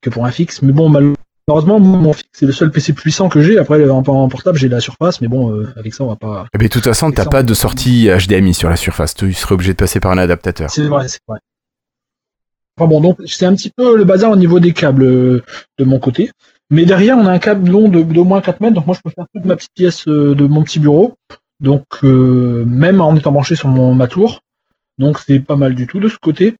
que 0.02 0.10
pour 0.10 0.26
un 0.26 0.30
fixe. 0.30 0.60
Mais 0.62 0.72
bon, 0.72 0.88
malheureusement, 0.90 1.16
mon 1.48 2.12
fixe 2.12 2.28
c'est 2.32 2.46
le 2.46 2.52
seul 2.52 2.70
PC 2.70 2.92
puissant 2.92 3.28
que 3.28 3.40
j'ai. 3.40 3.58
Après, 3.58 3.88
en, 3.88 4.02
portable, 4.02 4.58
j'ai 4.58 4.68
la 4.68 4.80
Surface, 4.80 5.20
mais 5.20 5.28
bon, 5.28 5.52
euh, 5.52 5.72
avec 5.76 5.94
ça, 5.94 6.04
on 6.04 6.08
va 6.08 6.16
pas. 6.16 6.46
Eh 6.54 6.58
bien, 6.58 6.66
de 6.66 6.72
toute 6.72 6.84
façon, 6.84 7.10
t'as 7.12 7.26
pas 7.26 7.42
de 7.42 7.54
sortie 7.54 8.08
HDMI 8.08 8.54
sur 8.54 8.68
la 8.68 8.76
surface. 8.76 9.14
Tu 9.14 9.32
serais 9.32 9.54
obligé 9.54 9.72
de 9.72 9.78
passer 9.78 10.00
par 10.00 10.12
un 10.12 10.18
adaptateur. 10.18 10.70
C'est 10.70 10.86
vrai, 10.86 11.08
c'est 11.08 11.20
vrai. 11.28 11.38
Enfin 12.78 12.88
bon, 12.88 13.00
donc 13.00 13.18
c'est 13.24 13.46
un 13.46 13.54
petit 13.54 13.70
peu 13.70 13.96
le 13.96 14.04
bazar 14.04 14.30
au 14.30 14.36
niveau 14.36 14.60
des 14.60 14.72
câbles 14.72 15.04
euh, 15.04 15.42
de 15.78 15.84
mon 15.84 15.98
côté. 15.98 16.30
Mais 16.68 16.84
derrière, 16.84 17.16
on 17.16 17.24
a 17.26 17.32
un 17.32 17.38
câble 17.38 17.70
long 17.70 17.88
de 17.88 18.02
d'au 18.02 18.24
moins 18.24 18.42
4 18.42 18.60
mètres, 18.60 18.74
donc 18.74 18.86
moi 18.86 18.96
je 18.96 19.00
peux 19.02 19.14
faire 19.14 19.24
toute 19.34 19.44
ma 19.46 19.56
petite 19.56 19.72
pièce 19.74 20.06
euh, 20.08 20.34
de 20.34 20.46
mon 20.46 20.62
petit 20.62 20.78
bureau. 20.78 21.14
Donc 21.58 22.02
même 22.02 23.00
en 23.00 23.16
étant 23.16 23.32
branché 23.32 23.56
sur 23.56 23.68
mon 23.68 23.94
ma 23.94 24.08
tour. 24.08 24.40
Donc 24.98 25.18
c'est 25.18 25.40
pas 25.40 25.56
mal 25.56 25.74
du 25.74 25.86
tout 25.86 26.00
de 26.00 26.08
ce 26.10 26.18
côté. 26.18 26.54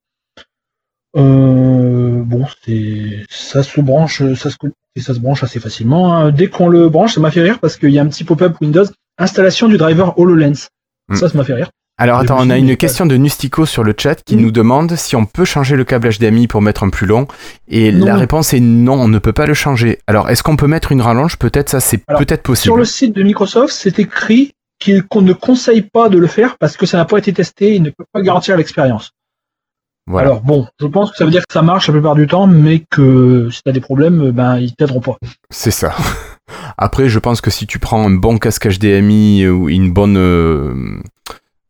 Euh, 1.17 2.06
bon, 2.27 2.45
c'est 2.65 3.25
ça 3.31 3.63
se 3.63 3.81
branche, 3.81 4.23
ça 4.35 4.51
se 4.51 4.57
et 4.97 5.01
ça 5.01 5.15
se 5.15 5.19
branche 5.21 5.43
assez 5.43 5.61
facilement. 5.61 6.15
hein. 6.17 6.31
Dès 6.31 6.49
qu'on 6.49 6.69
le 6.69 6.89
branche, 6.89 7.15
ça 7.15 7.21
m'a 7.21 7.31
fait 7.31 7.43
rire 7.43 7.59
parce 7.61 7.77
qu'il 7.77 7.91
y 7.91 7.99
a 7.99 8.03
un 8.03 8.07
petit 8.09 8.25
pop-up 8.25 8.57
Windows 8.61 8.85
installation 9.19 9.69
du 9.69 9.77
driver 9.79 10.19
HoloLens. 10.19 10.69
Hmm. 11.09 11.15
Ça, 11.17 11.29
ça 11.29 11.37
m'a 11.39 11.45
fait 11.45 11.55
rire. 11.55 11.71
Alors 11.99 12.19
attends, 12.19 12.37
on 12.39 12.51
a 12.51 12.59
une 12.59 12.77
question 12.77 13.07
de 13.07 13.17
Nustico 13.17 13.65
sur 13.65 13.83
le 13.83 13.95
chat 13.97 14.17
qui 14.23 14.37
Mm. 14.37 14.41
nous 14.41 14.51
demande 14.51 14.97
si 14.97 15.17
on 15.17 15.25
peut 15.25 15.47
changer 15.47 15.77
le 15.77 15.85
câble 15.85 16.11
HDMI 16.11 16.47
pour 16.47 16.61
mettre 16.61 16.83
un 16.85 16.91
plus 16.91 17.07
long. 17.07 17.27
Et 17.69 17.91
Non. 17.91 18.05
la 18.05 18.17
réponse 18.17 18.53
est 18.53 18.61
non, 18.61 18.93
on 19.01 19.09
ne 19.09 19.19
peut 19.19 19.33
pas 19.33 19.47
le 19.47 19.55
changer. 19.55 20.01
Alors 20.07 20.29
est-ce 20.29 20.43
qu'on 20.43 20.57
peut 20.57 20.67
mettre 20.67 20.93
une 20.93 21.01
rallonge? 21.01 21.39
Peut-être 21.39 21.71
ça, 21.71 21.81
c'est 21.81 21.97
peut-être 22.19 22.43
possible. 22.43 22.65
Sur 22.65 22.77
le 22.77 22.85
site 22.85 23.17
de 23.17 23.23
Microsoft, 23.23 23.73
c'est 23.73 23.99
écrit 23.99 24.53
qu'on 25.09 25.23
ne 25.23 25.33
conseille 25.33 25.81
pas 25.81 26.11
de 26.11 26.19
le 26.19 26.27
faire 26.27 26.59
parce 26.59 26.77
que 26.77 26.85
ça 26.85 26.99
n'a 26.99 27.07
pas 27.07 27.17
été 27.17 27.33
testé, 27.33 27.75
il 27.77 27.83
ne 27.83 27.89
peut 27.89 28.05
pas 28.13 28.21
garantir 28.21 28.59
l'expérience. 28.59 29.13
Voilà. 30.09 30.29
Alors 30.29 30.43
bon, 30.43 30.67
je 30.81 30.87
pense 30.87 31.11
que 31.11 31.17
ça 31.17 31.25
veut 31.25 31.31
dire 31.33 31.43
que 31.47 31.53
ça 31.53 31.63
marche 31.63 31.89
la 31.89 31.93
plupart 31.95 32.15
du 32.15 32.27
temps, 32.27 32.47
mais 32.47 32.85
que 32.91 33.49
si 33.51 33.63
tu 33.63 33.69
as 33.69 33.73
des 33.73 33.81
problèmes, 33.81 34.31
ben 34.31 34.57
ils 34.59 34.75
t'aideront 34.75 35.01
pas. 35.01 35.17
C'est 35.51 35.71
ça. 35.73 35.95
Après, 36.79 37.09
je 37.09 37.19
pense 37.19 37.41
que 37.41 37.51
si 37.51 37.67
tu 37.67 37.79
prends 37.79 38.07
un 38.07 38.11
bon 38.11 38.39
casque 38.39 38.69
HDMI 38.69 39.49
ou 39.49 39.69
une 39.69 39.93
bonne 39.93 40.17
euh, 40.17 40.75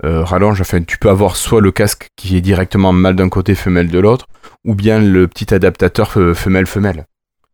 euh, 0.04 0.22
rallonge, 0.22 0.60
enfin, 0.60 0.82
tu 0.82 0.98
peux 0.98 1.08
avoir 1.08 1.36
soit 1.36 1.60
le 1.62 1.72
casque 1.72 2.08
qui 2.16 2.36
est 2.36 2.40
directement 2.42 2.92
mâle 2.92 3.16
d'un 3.16 3.28
côté, 3.30 3.54
femelle 3.54 3.88
de 3.88 3.98
l'autre, 3.98 4.26
ou 4.66 4.74
bien 4.74 5.00
le 5.00 5.26
petit 5.28 5.54
adaptateur 5.54 6.10
fe- 6.10 6.34
femelle-femelle. 6.34 7.06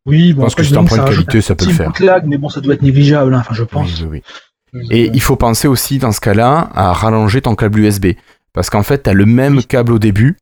Oui, 0.05 0.33
bon, 0.33 0.43
Je 0.43 0.45
pense 0.47 0.53
après, 0.55 0.63
que 0.63 0.69
si 0.69 0.75
t'en 0.75 0.85
prends 0.85 0.97
une 0.97 1.05
qualité, 1.05 1.41
ça 1.41 1.55
peut 1.55 1.67
le 1.67 1.73
faire. 1.73 1.93
lag, 2.01 2.25
mais 2.27 2.39
bon, 2.39 2.49
ça 2.49 2.61
doit 2.61 2.75
être 2.75 2.83
négligeable, 2.83 3.33
hein, 3.35 3.39
enfin 3.41 3.55
je 3.55 3.63
pense. 3.63 4.01
Oui, 4.01 4.09
oui, 4.11 4.23
oui. 4.75 4.87
Et 4.91 5.11
il 5.15 5.23
faut 5.23 5.37
penser 5.37 5.69
aussi 5.69 5.99
dans 5.99 6.11
ce 6.11 6.21
cas-là 6.21 6.71
à 6.75 6.93
rallonger 6.93 7.41
ton 7.43 7.55
câble 7.55 7.79
USB. 7.81 8.07
Parce 8.53 8.69
qu'en 8.69 8.83
fait, 8.83 9.05
tu 9.05 9.11
as 9.11 9.15
le 9.15 9.27
même 9.27 9.63
câble 9.63 9.93
au 9.93 9.99
début 10.01 10.37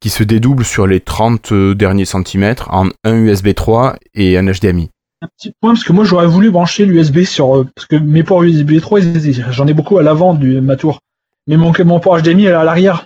qui 0.00 0.10
se 0.10 0.22
dédouble 0.24 0.64
sur 0.64 0.86
les 0.86 1.00
30 1.00 1.52
derniers 1.74 2.04
centimètres 2.04 2.68
en 2.72 2.88
un 3.04 3.14
USB 3.16 3.54
3 3.54 3.96
et 4.14 4.38
un 4.38 4.44
HDMI. 4.50 4.90
Un 5.22 5.28
petit 5.36 5.52
point, 5.60 5.74
parce 5.74 5.84
que 5.84 5.92
moi 5.92 6.04
j'aurais 6.04 6.26
voulu 6.26 6.50
brancher 6.50 6.86
l'USB 6.86 7.24
sur. 7.24 7.54
euh, 7.58 7.66
parce 7.74 7.86
que 7.86 7.96
mes 7.96 8.22
ports 8.22 8.42
USB 8.42 8.80
3, 8.80 9.00
ils- 9.00 9.44
j'en 9.50 9.66
ai 9.66 9.74
beaucoup 9.74 9.98
à 9.98 10.02
l'avant 10.02 10.32
de 10.34 10.60
ma 10.60 10.76
tour. 10.76 11.00
Mais 11.46 11.56
mon, 11.58 11.72
mon 11.84 12.00
port 12.00 12.18
HDMI 12.18 12.44
elle 12.46 12.52
est 12.52 12.56
à 12.56 12.64
l'arrière. 12.64 13.04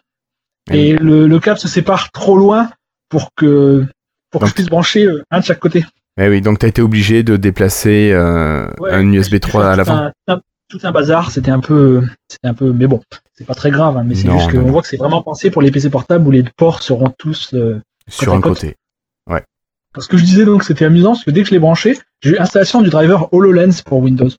Et 0.73 0.95
le, 0.97 1.27
le 1.27 1.39
câble 1.41 1.59
se 1.59 1.69
sépare 1.69 2.11
trop 2.13 2.39
loin 2.39 2.71
pour 3.09 3.31
que 3.37 3.85
pour 4.31 4.41
que 4.41 4.47
je 4.47 4.55
puisse 4.55 4.69
brancher 4.69 5.05
euh, 5.05 5.23
un 5.31 5.41
de 5.41 5.45
chaque 5.45 5.59
côté. 5.61 5.85
Eh 6.21 6.29
oui, 6.29 6.41
donc 6.41 6.61
tu 6.61 6.67
as 6.67 6.69
été 6.69 6.81
obligé 6.81 7.23
de 7.25 7.37
déplacer 7.37 8.11
euh, 8.13 8.69
Ouais, 8.79 8.93
un 8.93 9.13
USB 9.13 9.33
j'ai 9.33 9.41
3 9.41 9.63
fait 9.63 9.69
à 9.69 9.77
l'avant. 9.77 10.11
Tout 10.69 10.81
un 10.83 10.93
bazar, 10.93 11.31
c'était 11.31 11.51
un 11.51 11.61
peu, 11.61 12.03
c'était 12.29 12.49
un 12.49 12.55
peu, 12.55 12.73
mais 12.73 12.87
bon, 12.87 13.01
c'est 13.35 13.47
pas 13.47 13.55
très 13.55 13.71
grave, 13.71 13.97
hein, 13.97 14.05
mais 14.05 14.15
c'est 14.15 14.31
juste 14.31 14.51
qu'on 14.51 14.62
voit 14.62 14.83
que 14.83 14.89
c'est 14.89 14.97
vraiment 14.97 15.23
pensé 15.23 15.51
pour 15.51 15.62
les 15.62 15.71
PC 15.71 15.91
portables 15.91 16.27
où 16.27 16.31
les 16.31 16.43
ports 16.43 16.83
seront 16.83 17.12
tous. 17.19 17.53
euh, 17.55 17.81
sur 18.09 18.33
un 18.33 18.41
côte. 18.41 18.55
côté. 18.55 18.77
Parce 19.93 20.09
que 20.09 20.17
je 20.17 20.25
disais 20.25 20.45
donc 20.45 20.65
c'était 20.65 20.85
amusant, 20.87 21.12
parce 21.12 21.23
que 21.23 21.31
dès 21.31 21.43
que 21.43 21.49
je 21.49 21.53
l'ai 21.53 21.61
branché, 21.61 21.97
j'ai 22.21 22.31
eu 22.31 22.39
installation 22.39 22.83
du 22.83 22.91
driver 22.91 23.33
HoloLens 23.33 23.83
pour 23.85 24.01
Windows. 24.01 24.25
Alors, 24.25 24.35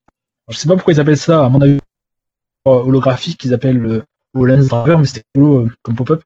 je 0.49 0.57
sais 0.57 0.67
pas 0.67 0.75
pourquoi 0.75 0.93
ils 0.93 0.99
appellent 0.99 1.15
ça, 1.15 1.45
à 1.45 1.49
mon 1.49 1.61
avis, 1.61 1.79
euh, 2.67 2.71
holographique, 2.71 3.41
ils 3.45 3.53
appellent 3.53 3.77
le 3.77 4.03
HoloLens 4.33 4.67
driver, 4.67 4.99
mais 4.99 5.05
c'était 5.05 5.23
cool 5.33 5.67
euh, 5.67 5.69
comme 5.81 5.95
pop-up. 5.95 6.23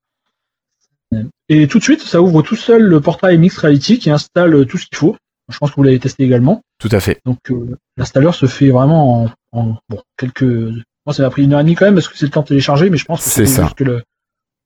Et 1.47 1.67
tout 1.67 1.77
de 1.79 1.83
suite, 1.83 2.01
ça 2.01 2.21
ouvre 2.21 2.41
tout 2.41 2.55
seul 2.55 2.83
le 2.83 3.01
portail 3.01 3.37
Mixed 3.37 3.59
Reality 3.59 3.99
qui 3.99 4.09
installe 4.09 4.65
tout 4.65 4.77
ce 4.77 4.87
qu'il 4.87 4.97
faut. 4.97 5.15
Je 5.47 5.57
pense 5.57 5.71
que 5.71 5.75
vous 5.75 5.83
l'avez 5.83 5.99
testé 5.99 6.23
également. 6.23 6.61
Tout 6.77 6.89
à 6.91 6.99
fait. 6.99 7.21
Donc 7.25 7.39
euh, 7.49 7.77
l'installeur 7.97 8.35
se 8.35 8.45
fait 8.45 8.69
vraiment 8.69 9.23
en, 9.23 9.29
en- 9.51 9.75
bon, 9.89 10.01
quelques. 10.17 10.43
Moi, 10.43 11.13
ça 11.13 11.23
m'a 11.23 11.29
pris 11.29 11.43
une 11.43 11.53
heure 11.53 11.59
et 11.59 11.63
demie 11.63 11.75
quand 11.75 11.85
même 11.85 11.95
parce 11.95 12.07
que 12.07 12.17
c'est 12.17 12.25
le 12.25 12.31
temps 12.31 12.41
de 12.41 12.47
télécharger, 12.47 12.89
mais 12.89 12.97
je 12.97 13.05
pense 13.05 13.23
que 13.23 13.29
C'est 13.29 13.45
ça. 13.45 13.71
que 13.75 13.83
le, 13.83 14.03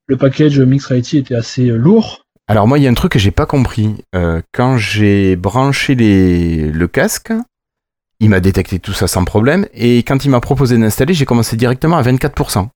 le 0.07 0.17
package 0.17 0.59
Mixed 0.59 0.87
Reality 0.89 1.17
était 1.19 1.35
assez 1.35 1.69
euh, 1.69 1.77
lourd. 1.77 2.25
Alors 2.47 2.67
moi, 2.67 2.77
il 2.77 2.83
y 2.83 2.87
a 2.87 2.89
un 2.89 2.93
truc 2.93 3.13
que 3.13 3.19
j'ai 3.19 3.31
pas 3.31 3.45
compris. 3.45 3.95
Euh, 4.15 4.41
quand 4.51 4.77
j'ai 4.77 5.35
branché 5.37 5.95
les... 5.95 6.69
le 6.71 6.87
casque, 6.89 7.31
il 8.19 8.29
m'a 8.29 8.41
détecté 8.41 8.79
tout 8.79 8.91
ça 8.93 9.07
sans 9.07 9.23
problème. 9.23 9.65
Et 9.73 9.99
quand 9.99 10.25
il 10.25 10.29
m'a 10.29 10.41
proposé 10.41 10.77
d'installer, 10.77 11.13
j'ai 11.13 11.25
commencé 11.25 11.55
directement 11.55 11.95
à 11.97 12.01
24%. 12.03 12.67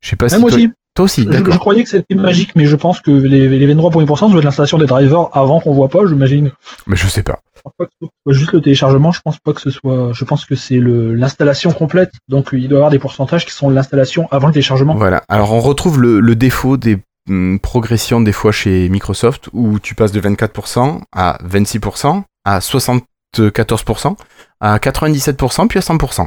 Je 0.00 0.08
sais 0.08 0.16
pas 0.16 0.26
Même 0.26 0.34
si 0.34 0.40
moi 0.40 0.50
toi, 0.50 0.58
aussi. 0.58 0.70
Toi, 1.00 1.04
aussi, 1.04 1.26
Je, 1.30 1.58
croyais 1.58 1.82
que 1.82 1.88
c'était 1.88 2.14
magique, 2.14 2.50
mais 2.56 2.66
je 2.66 2.76
pense 2.76 3.00
que 3.00 3.10
les, 3.10 3.48
les 3.48 3.66
23 3.66 3.90
premiers 3.90 4.06
pourcents, 4.06 4.26
ça 4.26 4.32
doit 4.32 4.40
être 4.40 4.44
l'installation 4.44 4.78
des 4.78 4.86
drivers 4.86 5.28
avant 5.32 5.60
qu'on 5.60 5.72
voit 5.72 5.88
pas, 5.88 6.06
j'imagine. 6.06 6.50
Mais 6.86 6.96
je 6.96 7.06
sais 7.06 7.22
pas. 7.22 7.40
Je 7.56 7.62
pense 7.62 7.72
pas 7.78 7.84
que 7.86 7.90
ce 8.00 8.06
soit 8.06 8.32
Juste 8.32 8.52
le 8.52 8.60
téléchargement, 8.60 9.12
je 9.12 9.20
pense 9.22 9.38
pas 9.38 9.52
que 9.52 9.60
ce 9.60 9.70
soit. 9.70 10.12
Je 10.12 10.24
pense 10.24 10.44
que 10.44 10.54
c'est 10.54 10.78
l'installation 10.80 11.72
complète. 11.72 12.12
Donc 12.28 12.50
il 12.52 12.68
doit 12.68 12.76
y 12.76 12.80
avoir 12.80 12.90
des 12.90 12.98
pourcentages 12.98 13.44
qui 13.44 13.52
sont 13.52 13.68
l'installation 13.70 14.28
avant 14.30 14.46
le 14.48 14.52
téléchargement. 14.52 14.94
Voilà. 14.94 15.22
Alors 15.28 15.52
on 15.52 15.60
retrouve 15.60 16.00
le, 16.00 16.20
le 16.20 16.36
défaut 16.36 16.76
des 16.76 16.98
hum, 17.28 17.58
progressions 17.60 18.20
des 18.20 18.32
fois 18.32 18.52
chez 18.52 18.88
Microsoft 18.88 19.48
où 19.52 19.78
tu 19.78 19.94
passes 19.94 20.12
de 20.12 20.20
24% 20.20 21.00
à 21.12 21.38
26%, 21.44 22.22
à 22.44 22.58
74%, 22.60 24.16
à 24.60 24.78
97%, 24.78 25.68
puis 25.68 25.78
à 25.78 25.82
100%. 25.82 26.26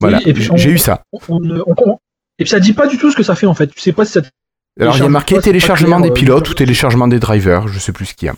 Voilà, 0.00 0.20
Oui, 0.24 0.48
j'ai 0.54 0.70
eu 0.70 0.78
ça. 0.78 1.02
On, 1.12 1.18
on- 1.28 1.64
on- 1.66 1.98
et 2.38 2.44
puis 2.44 2.50
ça 2.50 2.60
dit 2.60 2.72
pas 2.72 2.86
du 2.86 2.98
tout 2.98 3.10
ce 3.10 3.16
que 3.16 3.22
ça 3.22 3.34
fait 3.34 3.46
en 3.46 3.54
fait. 3.54 3.68
Tu 3.68 3.80
sais 3.80 3.92
pas 3.92 4.04
si 4.04 4.12
ça. 4.12 4.20
Alors 4.80 4.96
il 4.96 5.02
y 5.02 5.06
a 5.06 5.08
marqué 5.08 5.36
pas, 5.36 5.42
téléchargement 5.42 5.96
clair, 5.96 6.02
des 6.02 6.10
euh, 6.10 6.14
pilotes 6.14 6.48
ou 6.50 6.54
téléchargement 6.54 7.08
des 7.08 7.18
drivers, 7.18 7.66
je 7.68 7.78
sais 7.78 7.92
plus 7.92 8.06
ce 8.06 8.14
qu'il 8.14 8.26
y 8.26 8.28
a. 8.28 8.34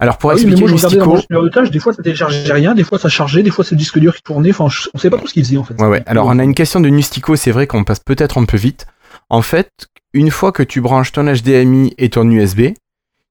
Alors 0.00 0.16
pour 0.16 0.30
Ah 0.30 0.34
oui, 0.34 0.46
mais 0.46 0.52
expliquer 0.52 0.72
moi 0.72 0.88
je 0.88 0.96
dans 0.96 1.42
de 1.42 1.48
tâches, 1.50 1.70
des 1.70 1.78
fois 1.78 1.92
ça 1.92 2.02
téléchargeait 2.02 2.50
rien, 2.52 2.74
des 2.74 2.84
fois 2.84 2.98
ça 2.98 3.10
chargeait, 3.10 3.42
des 3.42 3.50
fois 3.50 3.64
c'est 3.64 3.74
le 3.74 3.78
disque 3.78 3.98
dur 3.98 4.16
qui 4.16 4.22
tournait. 4.22 4.50
Enfin, 4.50 4.68
on 4.94 4.98
sait 4.98 5.10
pas 5.10 5.18
tout 5.18 5.26
ce 5.26 5.34
qu'il 5.34 5.44
faisait 5.44 5.58
en 5.58 5.64
fait. 5.64 5.74
Ouais, 5.74 5.88
ouais. 5.88 6.02
Alors, 6.06 6.26
on 6.26 6.38
a 6.38 6.42
une 6.42 6.54
question 6.54 6.80
de 6.80 6.88
Nustico, 6.88 7.36
c'est 7.36 7.50
vrai 7.50 7.66
qu'on 7.66 7.84
passe 7.84 8.00
peut-être 8.00 8.38
un 8.38 8.46
peu 8.46 8.56
vite. 8.56 8.86
En 9.28 9.42
fait, 9.42 9.70
une 10.14 10.30
fois 10.30 10.52
que 10.52 10.62
tu 10.62 10.80
branches 10.80 11.12
ton 11.12 11.24
HDMI 11.24 11.94
et 11.98 12.08
ton 12.08 12.28
USB, 12.30 12.72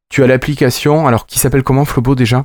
tu 0.09 0.23
as 0.23 0.27
l'application, 0.27 1.07
alors 1.07 1.25
qui 1.25 1.39
s'appelle 1.39 1.63
comment, 1.63 1.85
Flobo 1.85 2.13
déjà? 2.13 2.43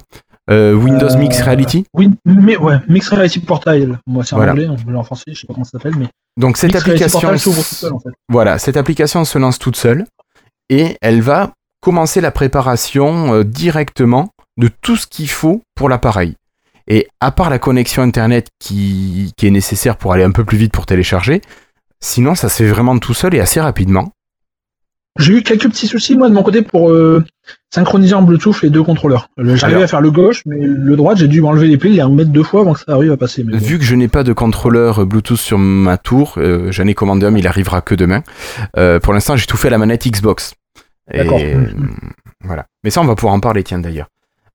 Euh, 0.51 0.75
Windows 0.75 1.09
Euh, 1.11 1.19
Mix 1.19 1.41
Reality. 1.41 1.85
Oui, 1.95 2.11
mais 2.27 2.57
ouais, 2.57 2.77
Mixed 2.89 3.13
Reality 3.13 3.41
Portal. 3.41 3.99
Moi 4.07 4.25
c'est 4.25 4.35
en 4.35 4.39
Voilà. 4.39 4.53
anglais, 4.53 4.67
en, 4.69 5.03
français, 5.03 5.25
je 5.29 5.41
sais 5.41 5.47
pas 5.47 5.55
comment 5.55 5.65
ça 5.65 5.73
s'appelle, 5.79 5.95
mais 5.97 6.09
Donc, 6.39 6.57
cette 6.59 6.73
Mixed 6.75 6.87
application, 6.89 7.21
seul 7.39 7.93
en 7.93 7.99
fait. 7.99 8.11
voilà, 8.29 8.59
cette 8.59 8.77
application 8.77 9.25
se 9.25 9.39
lance 9.39 9.59
toute 9.59 9.77
seule 9.77 10.05
et 10.69 10.97
elle 11.01 11.23
va 11.23 11.53
commencer 11.81 12.21
la 12.21 12.31
préparation 12.31 13.33
euh, 13.35 13.45
directement 13.45 14.29
de 14.59 14.69
tout 14.83 14.97
ce 14.97 15.07
qu'il 15.07 15.31
faut 15.31 15.63
pour 15.75 15.89
l'appareil. 15.89 16.35
Et 16.89 17.09
à 17.21 17.31
part 17.31 17.49
la 17.49 17.59
connexion 17.59 18.03
internet 18.03 18.49
qui, 18.59 19.33
qui 19.39 19.47
est 19.47 19.51
nécessaire 19.51 19.97
pour 19.97 20.13
aller 20.13 20.25
un 20.25 20.31
peu 20.31 20.45
plus 20.45 20.59
vite 20.59 20.73
pour 20.73 20.85
télécharger, 20.85 21.41
sinon 22.03 22.35
ça 22.35 22.51
se 22.51 22.63
fait 22.63 22.69
vraiment 22.69 22.99
tout 22.99 23.15
seul 23.15 23.35
et 23.35 23.41
assez 23.41 23.61
rapidement. 23.61 24.11
J'ai 25.19 25.35
eu 25.35 25.43
quelques 25.43 25.69
petits 25.69 25.87
soucis 25.87 26.17
moi 26.17 26.29
de 26.29 26.35
mon 26.35 26.43
côté 26.43 26.63
pour 26.63 26.91
euh, 26.91 27.25
synchroniser 27.73 28.15
en 28.15 28.23
Bluetooth 28.23 28.61
les 28.63 28.71
deux 28.71 28.83
contrôleurs. 28.83 29.29
Le- 29.37 29.55
J'arrivais 29.55 29.85
à 29.85 29.87
faire 29.87 30.01
le 30.01 30.11
gauche, 30.11 30.43
mais 30.45 30.57
le 30.61 30.97
droite, 30.97 31.19
j'ai 31.19 31.29
dû 31.29 31.41
m'enlever 31.41 31.69
les 31.69 31.77
piles, 31.79 31.95
les 31.95 32.03
remettre 32.03 32.31
deux 32.31 32.43
fois 32.43 32.63
avant 32.63 32.73
que 32.73 32.81
ça 32.81 32.93
arrive 32.93 33.13
à 33.13 33.17
passer. 33.17 33.45
Mais 33.45 33.53
bon. 33.53 33.59
Vu 33.59 33.79
que 33.79 33.85
je 33.85 33.95
n'ai 33.95 34.09
pas 34.09 34.25
de 34.25 34.33
contrôleur 34.33 35.07
Bluetooth 35.07 35.39
sur 35.39 35.57
ma 35.59 35.99
tour, 35.99 36.35
euh, 36.39 36.73
j'en 36.73 36.87
ai 36.87 36.95
commandé 36.95 37.27
un, 37.27 37.31
mais 37.31 37.41
il 37.41 37.47
arrivera 37.47 37.81
que 37.81 37.95
demain. 37.95 38.23
Euh, 38.77 38.99
pour 38.99 39.13
l'instant, 39.13 39.37
j'ai 39.37 39.47
tout 39.47 39.57
fait 39.57 39.69
à 39.69 39.71
la 39.71 39.79
manette 39.79 40.07
Xbox. 40.09 40.55
Et, 41.13 41.19
D'accord. 41.19 41.39
euh, 41.41 41.67
voilà. 42.43 42.67
Mais 42.83 42.91
ça, 42.91 43.01
on 43.01 43.05
va 43.05 43.15
pouvoir 43.15 43.35
en 43.35 43.41
parler, 43.41 43.63
tiens, 43.63 43.79
d'ailleurs. 43.79 44.09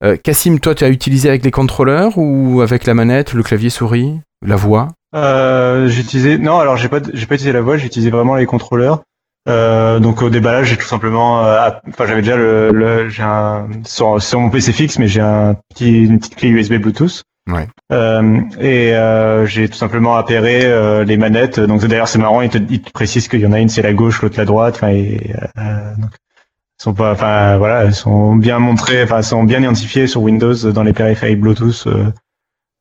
Euh, 0.04 0.18
Cassim, 0.18 0.60
toi, 0.60 0.76
tu 0.76 0.84
as 0.84 0.90
utilisé 0.90 1.30
avec 1.30 1.44
les 1.46 1.52
contrôleurs 1.52 2.18
ou 2.18 2.62
avec 2.62 2.86
la 2.86 2.94
manette, 2.94 3.34
le 3.34 3.44
clavier 3.44 3.70
souris, 3.70 4.20
la 4.46 4.56
voix? 4.56 4.90
Euh, 5.16 5.88
j'ai 5.88 6.02
utilisé 6.02 6.38
non 6.38 6.60
alors 6.60 6.78
j'ai 6.78 6.88
pas 6.88 7.00
j'ai 7.16 7.26
pas 7.26 7.34
utilisé 7.34 7.52
la 7.52 7.62
voix 7.62 7.78
j'ai 7.78 7.88
utilisé 7.88 8.12
vraiment 8.12 8.36
les 8.36 8.46
contrôleurs 8.46 9.02
euh, 9.50 10.00
donc 10.00 10.22
au 10.22 10.30
déballage 10.30 10.68
j'ai 10.68 10.78
tout 10.78 10.88
simplement 10.88 11.44
euh, 11.44 11.70
enfin 11.90 12.06
j'avais 12.06 12.22
déjà 12.22 12.38
le, 12.38 12.72
le 12.72 13.10
j'ai 13.10 13.24
un 13.24 13.68
sur, 13.86 14.22
sur 14.22 14.40
mon 14.40 14.50
PC 14.50 14.72
fixe 14.72 15.00
mais 15.00 15.08
j'ai 15.08 15.22
un 15.22 15.56
petit 15.70 16.04
une 16.04 16.20
petite 16.20 16.36
clé 16.36 16.50
USB 16.50 16.76
Bluetooth 16.76 17.24
Ouais. 17.52 17.68
Euh, 17.92 18.42
et 18.60 18.94
euh, 18.94 19.48
j'ai 19.48 19.68
tout 19.70 19.78
simplement 19.78 20.16
appairé 20.18 20.66
euh, 20.66 21.04
les 21.04 21.18
manettes 21.18 21.60
donc 21.60 21.84
d'ailleurs 21.84 22.08
c'est 22.08 22.20
marrant 22.20 22.42
il 22.42 22.50
te, 22.50 22.60
il 22.70 22.80
te 22.80 22.92
précise 22.92 23.28
qu'il 23.28 23.40
y 23.40 23.46
en 23.48 23.54
a 23.54 23.60
une 23.60 23.70
c'est 23.70 23.82
la 23.82 23.94
gauche 23.94 24.22
l'autre 24.22 24.38
la 24.38 24.46
droite 24.46 24.76
enfin 24.76 24.94
euh, 24.94 25.96
donc 25.98 26.12
sont 26.78 26.94
pas 26.94 27.12
enfin 27.14 27.58
voilà 27.58 27.86
elles 27.86 27.96
sont 27.96 28.36
bien 28.36 28.60
montrées 28.60 29.02
enfin 29.02 29.24
sont 29.24 29.46
bien 29.46 29.62
identifiées 29.62 30.06
sur 30.06 30.22
Windows 30.22 30.54
dans 30.72 30.84
les 30.84 30.94
périphériques 30.94 31.42
Bluetooth 31.42 31.88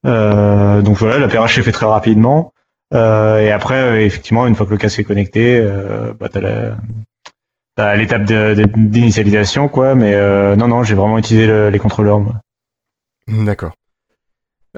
donc 0.04 0.96
voilà, 0.96 1.18
l'appairage 1.18 1.54
s'est 1.54 1.62
fait 1.62 1.72
très 1.72 1.86
rapidement. 1.86 2.52
Euh, 2.94 3.40
et 3.40 3.50
après, 3.50 3.74
euh, 3.82 4.00
effectivement, 4.00 4.46
une 4.46 4.54
fois 4.54 4.64
que 4.66 4.70
le 4.70 4.78
casque 4.78 4.98
est 4.98 5.04
connecté, 5.04 5.58
euh, 5.60 6.12
bah, 6.18 6.28
t'as 6.32 6.40
la- 6.40 7.96
l'étape 7.96 8.24
d'initialisation, 8.24 9.68
quoi. 9.68 9.94
Mais 9.94 10.14
euh, 10.14 10.56
non, 10.56 10.68
non, 10.68 10.82
j'ai 10.84 10.94
vraiment 10.94 11.18
utilisé 11.18 11.46
le- 11.46 11.70
les 11.70 11.78
contrôleurs. 11.78 12.20
Moi. 12.20 12.34
D'accord. 13.28 13.72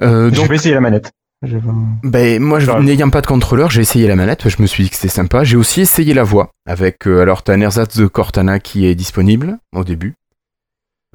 Euh, 0.02 0.28
J'ai 0.30 0.36
donc, 0.36 0.48
pas 0.48 0.54
essayé 0.54 0.74
la 0.74 0.80
manette. 0.80 1.10
J'ai 1.42 1.58
ben, 2.02 2.42
moi, 2.42 2.58
n'ayant 2.82 3.08
pas 3.08 3.22
de 3.22 3.26
contrôleur, 3.26 3.70
j'ai 3.70 3.80
essayé 3.80 4.06
la 4.06 4.16
manette, 4.16 4.46
je 4.50 4.60
me 4.60 4.66
suis 4.66 4.84
dit 4.84 4.90
que 4.90 4.96
c'était 4.96 5.08
sympa. 5.08 5.42
J'ai 5.42 5.56
aussi 5.56 5.80
essayé 5.80 6.12
la 6.12 6.22
voix, 6.22 6.50
avec, 6.66 7.06
euh, 7.06 7.22
alors, 7.22 7.42
t'as 7.42 7.54
un 7.54 7.60
ersatz 7.62 7.96
de 7.96 8.06
Cortana 8.06 8.60
qui 8.60 8.84
est 8.86 8.94
disponible 8.94 9.56
au 9.74 9.82
début. 9.82 10.14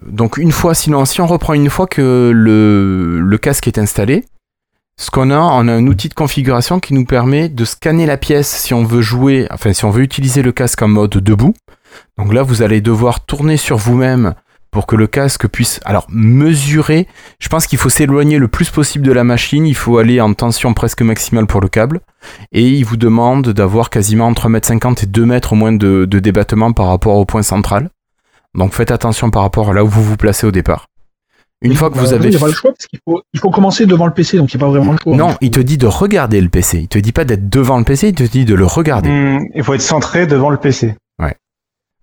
Donc, 0.03 0.37
une 0.37 0.51
fois, 0.51 0.73
sinon, 0.73 1.05
si 1.05 1.21
on 1.21 1.27
reprend 1.27 1.53
une 1.53 1.69
fois 1.69 1.85
que 1.85 2.31
le, 2.33 3.19
le 3.21 3.37
casque 3.37 3.67
est 3.67 3.77
installé, 3.77 4.25
ce 4.97 5.11
qu'on 5.11 5.29
a, 5.29 5.37
on 5.37 5.67
a 5.67 5.73
un 5.73 5.87
outil 5.87 6.09
de 6.09 6.13
configuration 6.13 6.79
qui 6.79 6.93
nous 6.93 7.05
permet 7.05 7.49
de 7.49 7.65
scanner 7.65 8.05
la 8.05 8.17
pièce 8.17 8.49
si 8.49 8.73
on 8.73 8.85
veut 8.85 9.01
jouer, 9.01 9.47
enfin, 9.51 9.73
si 9.73 9.83
on 9.85 9.89
veut 9.89 10.03
utiliser 10.03 10.41
le 10.41 10.51
casque 10.51 10.81
en 10.81 10.87
mode 10.87 11.11
debout. 11.11 11.53
Donc 12.17 12.33
là, 12.33 12.43
vous 12.43 12.61
allez 12.61 12.81
devoir 12.81 13.25
tourner 13.25 13.57
sur 13.57 13.77
vous-même 13.77 14.35
pour 14.71 14.87
que 14.87 14.95
le 14.95 15.07
casque 15.07 15.47
puisse, 15.47 15.79
alors, 15.85 16.05
mesurer 16.09 17.07
je 17.39 17.47
pense 17.49 17.67
qu'il 17.67 17.77
faut 17.77 17.89
s'éloigner 17.89 18.39
le 18.39 18.47
plus 18.47 18.69
possible 18.69 19.05
de 19.05 19.11
la 19.11 19.23
machine, 19.23 19.65
il 19.65 19.75
faut 19.75 19.97
aller 19.97 20.19
en 20.19 20.33
tension 20.33 20.73
presque 20.73 21.01
maximale 21.01 21.45
pour 21.45 21.61
le 21.61 21.69
câble, 21.69 22.01
et 22.51 22.67
il 22.67 22.83
vous 22.83 22.97
demande 22.97 23.49
d'avoir 23.49 23.89
quasiment 23.89 24.27
entre 24.27 24.49
1m50 24.49 25.03
et 25.03 25.07
2 25.07 25.25
mètres 25.25 25.53
au 25.53 25.55
moins 25.55 25.71
de, 25.71 26.05
de 26.05 26.19
débattement 26.19 26.73
par 26.73 26.87
rapport 26.87 27.15
au 27.15 27.25
point 27.25 27.43
central. 27.43 27.89
Donc 28.53 28.73
faites 28.73 28.91
attention 28.91 29.29
par 29.29 29.43
rapport 29.43 29.69
à 29.69 29.73
là 29.73 29.83
où 29.83 29.87
vous 29.87 30.03
vous 30.03 30.17
placez 30.17 30.47
au 30.47 30.51
départ. 30.51 30.87
Une 31.65 31.75
fois 31.75 31.89
que 31.89 31.97
vous 31.97 32.07
oui, 32.07 32.13
avez... 32.13 32.25
Il 32.25 32.29
n'y 32.31 32.35
a 32.35 32.39
pas 32.39 32.47
le 32.47 32.53
choix 32.53 32.71
parce 32.71 32.87
qu'il 32.87 32.99
faut, 33.03 33.21
il 33.33 33.39
faut 33.39 33.49
commencer 33.49 33.85
devant 33.85 34.05
le 34.05 34.13
PC, 34.13 34.37
donc 34.37 34.53
il 34.53 34.57
n'y 34.57 34.63
a 34.63 34.65
pas 34.65 34.71
vraiment 34.71 34.91
le 34.93 34.97
choix. 35.01 35.15
Non, 35.15 35.35
il 35.41 35.51
te 35.51 35.59
dit 35.59 35.77
de 35.77 35.87
regarder 35.87 36.39
le 36.41 36.49
PC, 36.49 36.79
il 36.79 36.87
te 36.87 36.97
dit 36.99 37.11
pas 37.11 37.25
d'être 37.25 37.49
devant 37.49 37.77
le 37.77 37.83
PC, 37.83 38.09
il 38.09 38.15
te 38.15 38.23
dit 38.23 38.45
de 38.45 38.55
le 38.55 38.65
regarder. 38.65 39.09
Hmm, 39.09 39.39
il 39.55 39.63
faut 39.63 39.73
être 39.73 39.81
centré 39.81 40.27
devant 40.27 40.49
le 40.49 40.57
PC. 40.57 40.95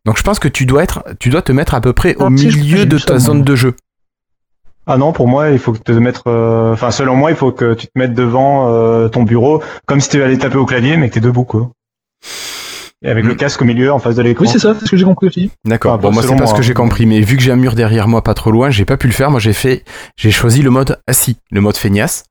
Donc 0.04 0.18
je 0.18 0.24
pense 0.24 0.40
que 0.40 0.48
tu 0.48 0.66
dois 0.66 0.82
être, 0.82 1.04
tu 1.20 1.28
dois 1.30 1.42
te 1.42 1.52
mettre 1.52 1.74
à 1.74 1.80
peu 1.80 1.92
près 1.92 2.16
au 2.16 2.24
Ah, 2.24 2.30
si, 2.36 2.48
milieu 2.48 2.86
de 2.86 2.98
ta 2.98 3.12
moi. 3.12 3.20
zone 3.20 3.44
de 3.44 3.54
jeu. 3.54 3.76
Ah 4.84 4.96
non, 4.96 5.12
pour 5.12 5.28
moi, 5.28 5.50
il 5.50 5.60
faut 5.60 5.72
que 5.72 5.78
te 5.78 5.92
mettre. 5.92 6.24
euh, 6.26 6.72
Enfin, 6.72 6.90
selon 6.90 7.14
moi, 7.14 7.30
il 7.30 7.36
faut 7.36 7.52
que 7.52 7.74
tu 7.74 7.86
te 7.86 7.92
mettes 7.96 8.12
devant 8.12 8.68
euh, 8.68 9.06
ton 9.08 9.22
bureau, 9.22 9.62
comme 9.86 10.00
si 10.00 10.08
tu 10.08 10.20
allais 10.20 10.38
taper 10.38 10.56
au 10.58 10.66
clavier, 10.66 10.96
mais 10.96 11.08
que 11.08 11.14
t'es 11.14 11.20
debout, 11.20 11.44
quoi. 11.44 11.70
Et 13.04 13.08
avec 13.08 13.24
le 13.24 13.34
Hmm. 13.34 13.36
casque 13.36 13.60
au 13.62 13.64
milieu, 13.64 13.92
en 13.92 13.98
face 13.98 14.14
de 14.14 14.22
l'écran. 14.22 14.44
Oui, 14.44 14.50
c'est 14.52 14.60
ça, 14.60 14.74
c'est 14.78 14.86
ce 14.86 14.90
que 14.90 14.96
j'ai 14.96 15.04
compris 15.04 15.26
aussi. 15.26 15.50
D'accord. 15.64 15.98
Bon, 15.98 16.12
moi 16.12 16.22
c'est 16.22 16.36
pas 16.36 16.46
ce 16.46 16.54
que 16.54 16.62
j'ai 16.62 16.72
compris, 16.74 17.04
mais 17.06 17.20
vu 17.20 17.36
que 17.36 17.42
j'ai 17.42 17.50
un 17.50 17.56
mur 17.56 17.74
derrière 17.74 18.06
moi 18.06 18.22
pas 18.22 18.34
trop 18.34 18.50
loin, 18.52 18.70
j'ai 18.70 18.84
pas 18.84 18.96
pu 18.96 19.08
le 19.08 19.12
faire. 19.12 19.30
Moi 19.30 19.40
j'ai 19.40 19.52
fait, 19.52 19.84
j'ai 20.16 20.30
choisi 20.30 20.62
le 20.62 20.70
mode 20.70 21.00
assis, 21.08 21.36
le 21.50 21.60
mode 21.60 21.76
feignasse. 21.76 22.24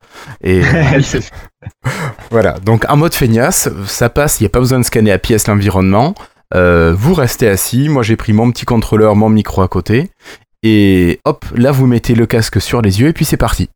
Et 0.44 0.62
voilà. 2.32 2.58
Donc 2.66 2.86
en 2.90 2.98
mode 2.98 3.14
feignasse, 3.14 3.70
ça 3.86 4.10
passe. 4.10 4.40
Il 4.40 4.44
y 4.44 4.46
a 4.46 4.50
pas 4.50 4.60
besoin 4.60 4.80
de 4.80 4.86
scanner 4.86 5.12
à 5.12 5.20
pièce 5.20 5.48
l'environnement. 5.48 6.16
Euh, 6.54 6.94
vous 6.98 7.14
restez 7.14 7.48
assis. 7.48 7.90
Moi 7.90 8.04
j'ai 8.04 8.16
pris 8.16 8.34
mon 8.34 8.52
petit 8.52 8.66
contrôleur, 8.66 9.16
mon 9.16 9.30
micro 9.30 9.62
à 9.62 9.68
côté, 9.68 10.10
et 10.64 11.20
hop, 11.26 11.46
là 11.56 11.72
vous 11.72 11.88
mettez 11.88 12.16
le 12.16 12.26
casque 12.26 12.62
sur 12.62 12.82
les 12.82 13.02
yeux 13.02 13.08
et 13.10 13.14
puis 13.14 13.26
c'est 13.26 13.38
parti. 13.38 13.70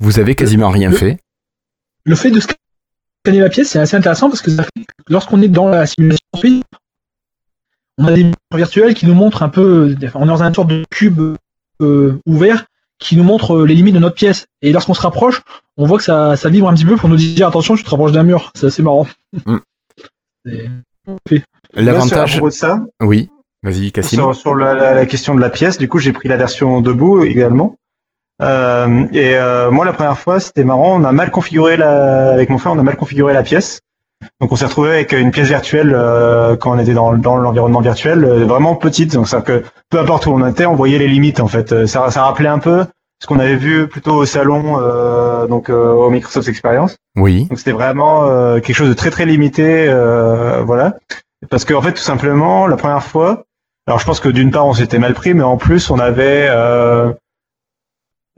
Vous 0.00 0.18
avez 0.18 0.34
quasiment 0.34 0.70
rien 0.70 0.90
le- 0.90 0.96
fait. 0.96 1.18
Le 2.04 2.14
fait 2.16 2.30
de 2.30 2.40
scanner 2.40 2.58
la 3.32 3.48
pièce, 3.48 3.68
c'est 3.70 3.78
assez 3.78 3.96
intéressant 3.96 4.28
parce 4.28 4.42
que 4.42 4.50
ça 4.50 4.62
fait 4.62 4.84
que 4.84 4.92
lorsqu'on 5.12 5.40
est 5.42 5.48
dans 5.48 5.68
la 5.68 5.86
simulation, 5.86 6.20
on 7.98 8.06
a 8.06 8.12
des 8.12 8.24
murs 8.24 8.34
virtuels 8.54 8.94
qui 8.94 9.06
nous 9.06 9.14
montrent 9.14 9.42
un 9.42 9.48
peu, 9.48 9.94
enfin, 10.04 10.18
on 10.20 10.24
est 10.24 10.28
dans 10.28 10.42
une 10.42 10.54
sorte 10.54 10.68
de 10.68 10.84
cube 10.90 11.20
euh, 11.80 12.18
ouvert 12.26 12.66
qui 12.98 13.16
nous 13.16 13.24
montre 13.24 13.56
euh, 13.56 13.66
les 13.66 13.74
limites 13.74 13.94
de 13.94 14.00
notre 14.00 14.14
pièce. 14.14 14.46
Et 14.62 14.72
lorsqu'on 14.72 14.94
se 14.94 15.00
rapproche, 15.00 15.42
on 15.76 15.86
voit 15.86 15.98
que 15.98 16.04
ça, 16.04 16.36
ça 16.36 16.48
vibre 16.48 16.68
un 16.68 16.74
petit 16.74 16.84
peu 16.84 16.96
pour 16.96 17.08
nous 17.08 17.16
dire 17.16 17.48
attention, 17.48 17.76
tu 17.76 17.84
te 17.84 17.90
rapproches 17.90 18.12
d'un 18.12 18.22
mur. 18.22 18.50
C'est 18.54 18.66
assez 18.66 18.82
marrant. 18.82 19.06
Mm. 19.46 19.56
L'avantage, 21.74 22.40
de 22.40 22.50
ça, 22.50 22.84
oui. 23.02 23.30
Vas-y, 23.62 23.92
Cassim. 23.92 24.16
sur, 24.16 24.34
sur 24.34 24.54
la, 24.54 24.74
la- 24.74 24.94
la 24.94 25.06
question 25.06 25.34
de 25.34 25.40
la 25.40 25.50
pièce, 25.50 25.78
du 25.78 25.88
coup, 25.88 25.98
j'ai 25.98 26.12
pris 26.12 26.28
la 26.28 26.36
version 26.36 26.80
debout 26.82 27.24
également. 27.24 27.76
Euh, 28.42 29.04
et 29.12 29.36
euh, 29.36 29.70
moi, 29.70 29.84
la 29.84 29.92
première 29.92 30.18
fois, 30.18 30.40
c'était 30.40 30.64
marrant. 30.64 31.00
On 31.00 31.04
a 31.04 31.12
mal 31.12 31.30
configuré 31.30 31.76
la, 31.76 32.30
avec 32.32 32.50
mon 32.50 32.58
frère, 32.58 32.72
on 32.72 32.78
a 32.78 32.82
mal 32.82 32.96
configuré 32.96 33.32
la 33.32 33.42
pièce. 33.42 33.80
Donc, 34.40 34.52
on 34.52 34.56
s'est 34.56 34.64
retrouvé 34.64 34.90
avec 34.90 35.12
une 35.12 35.30
pièce 35.30 35.48
virtuelle 35.48 35.92
euh, 35.94 36.56
quand 36.56 36.74
on 36.74 36.78
était 36.78 36.94
dans, 36.94 37.12
dans 37.14 37.36
l'environnement 37.36 37.80
virtuel, 37.80 38.24
euh, 38.24 38.44
vraiment 38.44 38.74
petite. 38.74 39.12
Donc, 39.14 39.28
ça 39.28 39.40
que 39.42 39.62
peu 39.90 39.98
importe 40.00 40.26
où 40.26 40.30
on 40.30 40.46
était, 40.46 40.66
on 40.66 40.74
voyait 40.74 40.98
les 40.98 41.08
limites. 41.08 41.40
En 41.40 41.48
fait, 41.48 41.72
Euh, 41.72 41.86
ça, 41.86 42.10
ça 42.10 42.22
rappelait 42.22 42.48
un 42.48 42.58
peu 42.58 42.84
ce 43.22 43.26
qu'on 43.26 43.38
avait 43.38 43.56
vu 43.56 43.86
plutôt 43.86 44.16
au 44.16 44.26
salon, 44.26 44.78
euh, 44.80 45.46
donc 45.46 45.70
euh, 45.70 45.92
au 45.92 46.10
Microsoft 46.10 46.48
Experience. 46.48 46.96
Oui. 47.16 47.46
Donc 47.48 47.58
c'était 47.58 47.72
vraiment 47.72 48.24
euh, 48.24 48.60
quelque 48.60 48.76
chose 48.76 48.88
de 48.88 48.94
très 48.94 49.10
très 49.10 49.24
limité, 49.24 49.86
euh, 49.88 50.62
voilà. 50.62 50.94
Parce 51.48 51.64
qu'en 51.64 51.80
fait, 51.80 51.92
tout 51.92 52.02
simplement, 52.02 52.66
la 52.66 52.76
première 52.76 53.02
fois, 53.02 53.44
alors 53.86 53.98
je 53.98 54.04
pense 54.04 54.20
que 54.20 54.28
d'une 54.28 54.50
part 54.50 54.66
on 54.66 54.74
s'était 54.74 54.98
mal 54.98 55.14
pris, 55.14 55.32
mais 55.32 55.42
en 55.42 55.56
plus 55.56 55.90
on 55.90 55.98
avait, 55.98 56.48
euh, 56.50 57.12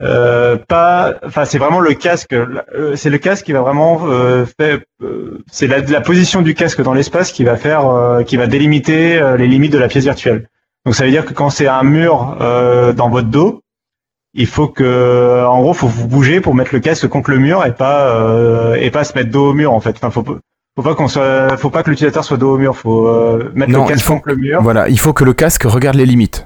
Euh, 0.03 0.57
pas, 0.67 1.13
enfin 1.25 1.45
c'est 1.45 1.57
vraiment 1.57 1.79
le 1.79 1.93
casque. 1.93 2.33
euh, 2.33 2.95
C'est 2.95 3.09
le 3.09 3.17
casque 3.17 3.45
qui 3.45 3.51
va 3.51 3.61
vraiment 3.61 4.01
euh, 4.07 4.45
faire. 4.59 4.79
euh, 5.01 5.43
c'est 5.51 5.67
la, 5.67 5.79
la 5.79 6.01
position 6.01 6.41
du 6.41 6.53
casque 6.53 6.81
dans 6.81 6.93
l'espace 6.93 7.31
qui 7.31 7.43
va 7.43 7.55
faire, 7.57 7.87
euh, 7.89 8.23
qui 8.23 8.37
va 8.37 8.45
délimiter 8.47 9.19
les 9.37 9.47
limites 9.47 9.73
de 9.73 9.79
la 9.79 9.87
pièce 9.87 10.03
virtuelle. 10.03 10.47
Donc 10.85 10.95
ça 10.95 11.03
veut 11.03 11.11
dire 11.11 11.25
que 11.25 11.33
quand 11.33 11.49
c'est 11.49 11.67
un 11.67 11.83
mur 11.83 12.37
euh, 12.41 12.93
dans 12.93 13.09
votre 13.09 13.27
dos, 13.27 13.61
il 14.35 14.45
faut 14.45 14.67
que, 14.67 15.43
en 15.45 15.61
gros, 15.61 15.73
faut 15.73 15.87
vous 15.87 16.07
bouger 16.07 16.41
pour 16.41 16.53
mettre 16.53 16.73
le 16.73 16.79
casque 16.79 17.07
contre 17.07 17.31
le 17.31 17.39
mur 17.39 17.65
et 17.65 17.73
pas 17.73 18.07
euh, 18.15 18.75
et 18.75 18.91
pas 18.91 19.03
se 19.03 19.17
mettre 19.17 19.31
dos 19.31 19.49
au 19.49 19.53
mur 19.53 19.73
en 19.73 19.79
fait. 19.79 19.95
Enfin, 19.97 20.11
faut, 20.11 20.21
pas- 20.21 20.37
faut 20.75 20.83
pas 20.83 20.93
qu'on 20.93 21.07
soit, 21.07 21.57
faut 21.57 21.71
pas 21.71 21.81
que 21.81 21.89
l'utilisateur 21.89 22.23
soit 22.23 22.37
dos 22.37 22.53
au 22.53 22.57
mur. 22.59 22.77
Faut 22.77 23.07
euh, 23.07 23.51
mettre 23.55 23.71
Non, 23.71 23.83
le 23.83 23.89
casque 23.89 24.05
faut- 24.05 24.13
contre 24.13 24.27
le 24.29 24.35
mur. 24.35 24.61
Voilà, 24.61 24.89
il 24.89 24.99
faut 24.99 25.11
que 25.13 25.23
le 25.23 25.33
casque 25.33 25.63
regarde 25.63 25.97
les 25.97 26.05
limites. 26.05 26.45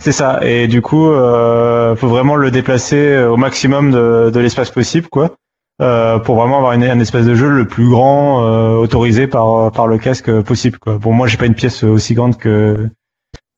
C'est 0.00 0.12
ça. 0.12 0.40
Et 0.42 0.66
du 0.68 0.82
coup, 0.82 1.08
euh, 1.08 1.94
faut 1.96 2.08
vraiment 2.08 2.36
le 2.36 2.50
déplacer 2.50 3.16
au 3.24 3.36
maximum 3.36 3.90
de, 3.90 4.30
de 4.30 4.40
l'espace 4.40 4.70
possible, 4.70 5.08
quoi, 5.08 5.36
euh, 5.80 6.18
pour 6.18 6.36
vraiment 6.36 6.58
avoir 6.58 6.72
un 6.72 7.00
espace 7.00 7.26
de 7.26 7.34
jeu 7.34 7.48
le 7.48 7.66
plus 7.66 7.88
grand 7.88 8.44
euh, 8.44 8.74
autorisé 8.74 9.26
par 9.26 9.70
par 9.72 9.86
le 9.86 9.98
casque 9.98 10.40
possible, 10.42 10.78
quoi. 10.78 10.98
Bon, 10.98 11.12
moi, 11.12 11.26
j'ai 11.26 11.36
pas 11.36 11.46
une 11.46 11.54
pièce 11.54 11.84
aussi 11.84 12.14
grande 12.14 12.36
que 12.36 12.88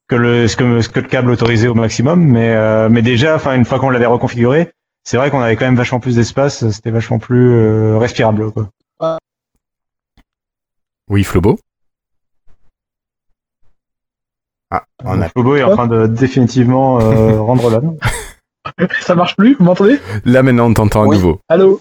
que 0.08 0.16
le 0.16 0.48
ce 0.48 0.56
que, 0.56 0.80
ce 0.80 0.88
que 0.88 1.00
le 1.00 1.08
câble 1.08 1.30
autorisé 1.30 1.68
au 1.68 1.74
maximum, 1.74 2.22
mais 2.24 2.54
euh, 2.54 2.88
mais 2.90 3.02
déjà, 3.02 3.36
enfin, 3.36 3.54
une 3.56 3.64
fois 3.64 3.78
qu'on 3.78 3.90
l'avait 3.90 4.06
reconfiguré, 4.06 4.70
c'est 5.02 5.16
vrai 5.16 5.30
qu'on 5.30 5.40
avait 5.40 5.56
quand 5.56 5.66
même 5.66 5.76
vachement 5.76 6.00
plus 6.00 6.16
d'espace. 6.16 6.68
C'était 6.70 6.90
vachement 6.90 7.18
plus 7.18 7.52
euh, 7.52 7.98
respirable, 7.98 8.50
quoi. 8.52 8.68
Oui, 11.08 11.24
Flobo 11.24 11.58
Ah, 14.76 14.84
on 15.04 15.20
a... 15.22 15.28
Flobo 15.28 15.56
est 15.56 15.62
en 15.62 15.70
train 15.76 15.86
de 15.86 16.06
définitivement 16.06 17.00
euh, 17.00 17.40
rendre 17.40 17.70
l'âme. 17.70 17.96
Ça 19.00 19.14
marche 19.14 19.36
plus, 19.36 19.54
vous 19.58 19.64
m'entendez? 19.64 19.98
Là 20.24 20.42
maintenant 20.42 20.66
on 20.70 20.74
t'entend 20.74 21.02
à 21.02 21.06
Oui. 21.06 21.16
nouveau. 21.16 21.38
Allô? 21.48 21.78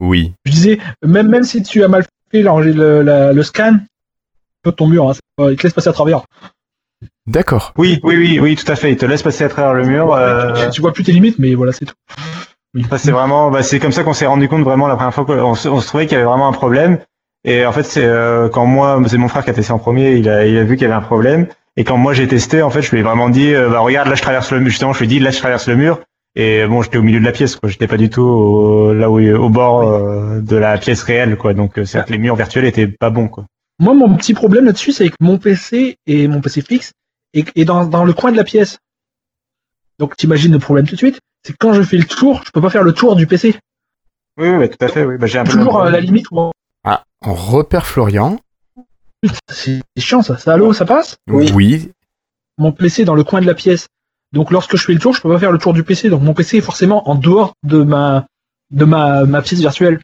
Oui. 0.00 0.32
Je 0.44 0.52
disais, 0.52 0.78
même, 1.04 1.28
même 1.28 1.44
si 1.44 1.62
tu 1.62 1.82
as 1.84 1.88
mal 1.88 2.04
fait 2.30 2.42
le, 2.42 2.72
le, 2.72 3.02
la- 3.02 3.32
le 3.32 3.42
scan 3.42 3.76
de 4.64 4.70
ton 4.70 4.86
mur, 4.86 5.10
hein, 5.10 5.14
il 5.50 5.56
te 5.56 5.62
laisse 5.64 5.72
passer 5.72 5.88
à 5.88 5.92
travers. 5.92 6.22
D'accord. 7.26 7.72
Oui, 7.78 8.00
oui, 8.02 8.16
oui, 8.16 8.38
oui, 8.40 8.56
tout 8.56 8.70
à 8.70 8.76
fait. 8.76 8.90
Il 8.90 8.96
te 8.96 9.06
laisse 9.06 9.22
passer 9.22 9.44
à 9.44 9.48
travers 9.48 9.74
le 9.74 9.84
mur. 9.84 10.12
euh, 10.14 10.52
Tu, 10.66 10.70
tu 10.70 10.80
vois 10.80 10.92
plus 10.92 11.04
tes 11.04 11.12
limites, 11.12 11.38
mais 11.38 11.54
voilà, 11.54 11.72
c'est 11.72 11.84
tout. 11.84 11.94
Oui. 12.74 12.84
Ça, 12.90 12.98
c'est 12.98 13.10
vraiment, 13.12 13.50
bah, 13.50 13.62
c'est 13.62 13.78
comme 13.78 13.92
ça 13.92 14.02
qu'on 14.02 14.12
s'est 14.14 14.26
rendu 14.26 14.48
compte 14.48 14.62
vraiment 14.64 14.86
la 14.88 14.96
première 14.96 15.14
fois 15.14 15.24
qu'on 15.24 15.54
se, 15.54 15.68
on 15.68 15.80
se 15.80 15.86
trouvait 15.86 16.06
qu'il 16.06 16.14
y 16.14 16.16
avait 16.20 16.28
vraiment 16.28 16.48
un 16.48 16.52
problème. 16.52 16.98
Et 17.44 17.66
en 17.66 17.72
fait, 17.72 17.82
c'est 17.82 18.04
euh, 18.04 18.48
quand 18.48 18.66
moi, 18.66 19.00
c'est 19.08 19.18
mon 19.18 19.28
frère 19.28 19.44
qui 19.44 19.50
a 19.50 19.54
testé 19.54 19.72
en 19.72 19.78
premier, 19.78 20.14
il 20.16 20.28
a, 20.28 20.46
il 20.46 20.56
a 20.56 20.64
vu 20.64 20.76
qu'il 20.76 20.82
y 20.82 20.86
avait 20.86 20.94
un 20.94 21.00
problème. 21.06 21.46
Et 21.76 21.84
quand 21.84 21.96
moi 21.96 22.12
j'ai 22.12 22.28
testé, 22.28 22.62
en 22.62 22.70
fait, 22.70 22.82
je 22.82 22.90
lui 22.90 22.98
ai 22.98 23.02
vraiment 23.02 23.30
dit, 23.30 23.54
euh, 23.54 23.70
bah 23.70 23.80
regarde, 23.80 24.08
là 24.08 24.14
je 24.14 24.22
traverse 24.22 24.52
le 24.52 24.60
mur. 24.60 24.70
Justement, 24.70 24.92
je 24.92 24.98
lui 24.98 25.06
ai 25.06 25.08
dit, 25.08 25.18
là 25.18 25.30
je 25.30 25.38
traverse 25.38 25.68
le 25.68 25.76
mur. 25.76 26.00
Et 26.34 26.66
bon, 26.66 26.82
j'étais 26.82 26.96
au 26.96 27.02
milieu 27.02 27.20
de 27.20 27.24
la 27.24 27.32
pièce, 27.32 27.56
quoi. 27.56 27.68
J'étais 27.68 27.86
pas 27.86 27.98
du 27.98 28.08
tout 28.08 28.22
au, 28.22 28.94
là 28.94 29.10
où, 29.10 29.20
au 29.20 29.48
bord 29.50 29.82
euh, 29.82 30.40
de 30.40 30.56
la 30.56 30.78
pièce 30.78 31.02
réelle, 31.02 31.36
quoi. 31.36 31.52
Donc, 31.52 31.78
euh, 31.78 31.84
c'est 31.84 31.98
vrai 31.98 32.06
que 32.06 32.12
les 32.12 32.18
murs 32.18 32.36
virtuels 32.36 32.64
étaient 32.64 32.86
pas 32.88 33.10
bons, 33.10 33.28
quoi. 33.28 33.44
Moi, 33.78 33.94
mon 33.94 34.14
petit 34.16 34.32
problème 34.32 34.64
là-dessus, 34.64 34.92
c'est 34.92 35.08
que 35.10 35.16
mon 35.20 35.38
PC 35.38 35.96
et 36.06 36.28
mon 36.28 36.40
PC 36.40 36.62
fixe 36.62 36.92
est, 37.34 37.50
est 37.56 37.64
dans, 37.64 37.84
dans 37.84 38.04
le 38.04 38.12
coin 38.12 38.32
de 38.32 38.36
la 38.36 38.44
pièce. 38.44 38.78
Donc, 39.98 40.16
t'imagines 40.16 40.52
le 40.52 40.58
problème 40.58 40.86
tout 40.86 40.94
de 40.94 40.98
suite. 40.98 41.18
C'est 41.44 41.52
que 41.52 41.58
quand 41.58 41.74
je 41.74 41.82
fais 41.82 41.96
le 41.96 42.04
tour, 42.04 42.42
je 42.46 42.50
peux 42.50 42.60
pas 42.60 42.70
faire 42.70 42.84
le 42.84 42.92
tour 42.92 43.14
du 43.16 43.26
PC. 43.26 43.56
Oui, 44.38 44.48
oui, 44.48 44.70
tout 44.70 44.82
à 44.82 44.88
fait. 44.88 45.04
Oui, 45.04 45.16
bah, 45.18 45.26
j'ai 45.26 45.38
un 45.38 45.44
peu 45.44 45.52
le 45.52 45.58
même 45.58 45.66
Toujours 45.66 45.82
à 45.82 45.90
la 45.90 46.00
limite 46.00 46.26
où 46.30 46.50
Ah, 46.84 47.04
on 47.20 47.34
repère 47.34 47.86
Florian. 47.86 48.38
C'est 49.50 49.80
chiant 49.98 50.22
ça. 50.22 50.36
Ça 50.38 50.54
allô, 50.54 50.72
ça 50.72 50.84
passe 50.84 51.16
Oui. 51.28 51.90
Mon 52.58 52.72
PC 52.72 53.02
est 53.02 53.04
dans 53.04 53.14
le 53.14 53.24
coin 53.24 53.40
de 53.40 53.46
la 53.46 53.54
pièce. 53.54 53.86
Donc, 54.32 54.50
lorsque 54.50 54.76
je 54.76 54.84
fais 54.84 54.92
le 54.94 54.98
tour, 54.98 55.14
je 55.14 55.20
peux 55.20 55.28
pas 55.28 55.38
faire 55.38 55.52
le 55.52 55.58
tour 55.58 55.72
du 55.74 55.84
PC. 55.84 56.08
Donc, 56.08 56.22
mon 56.22 56.34
PC 56.34 56.58
est 56.58 56.62
forcément 56.62 57.08
en 57.08 57.14
dehors 57.14 57.54
de 57.62 57.82
ma 57.82 58.26
de 58.70 58.84
ma, 58.84 59.24
ma 59.24 59.42
pièce 59.42 59.60
virtuelle. 59.60 60.00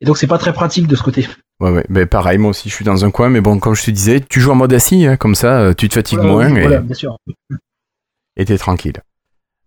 Et 0.00 0.04
donc, 0.04 0.18
c'est 0.18 0.26
pas 0.26 0.38
très 0.38 0.52
pratique 0.52 0.86
de 0.86 0.96
ce 0.96 1.02
côté. 1.02 1.28
Ouais, 1.60 1.70
ouais. 1.70 1.84
Ben, 1.88 2.06
pareil, 2.06 2.38
moi 2.38 2.50
aussi, 2.50 2.68
je 2.68 2.74
suis 2.74 2.84
dans 2.84 3.04
un 3.04 3.10
coin, 3.10 3.28
mais 3.28 3.40
bon, 3.40 3.58
comme 3.58 3.74
je 3.74 3.84
te 3.84 3.90
disais, 3.90 4.20
tu 4.20 4.40
joues 4.40 4.50
en 4.50 4.56
mode 4.56 4.72
assis, 4.72 5.06
hein, 5.06 5.16
comme 5.16 5.34
ça, 5.34 5.60
euh, 5.60 5.74
tu 5.74 5.88
te 5.88 5.94
fatigues 5.94 6.18
Voilà, 6.18 6.32
moins 6.48 6.56
et 6.56 6.60
Voilà, 6.62 6.78
bien 6.80 6.94
sûr. 6.94 7.16
et 8.36 8.44
t'es 8.44 8.58
tranquille. 8.58 9.00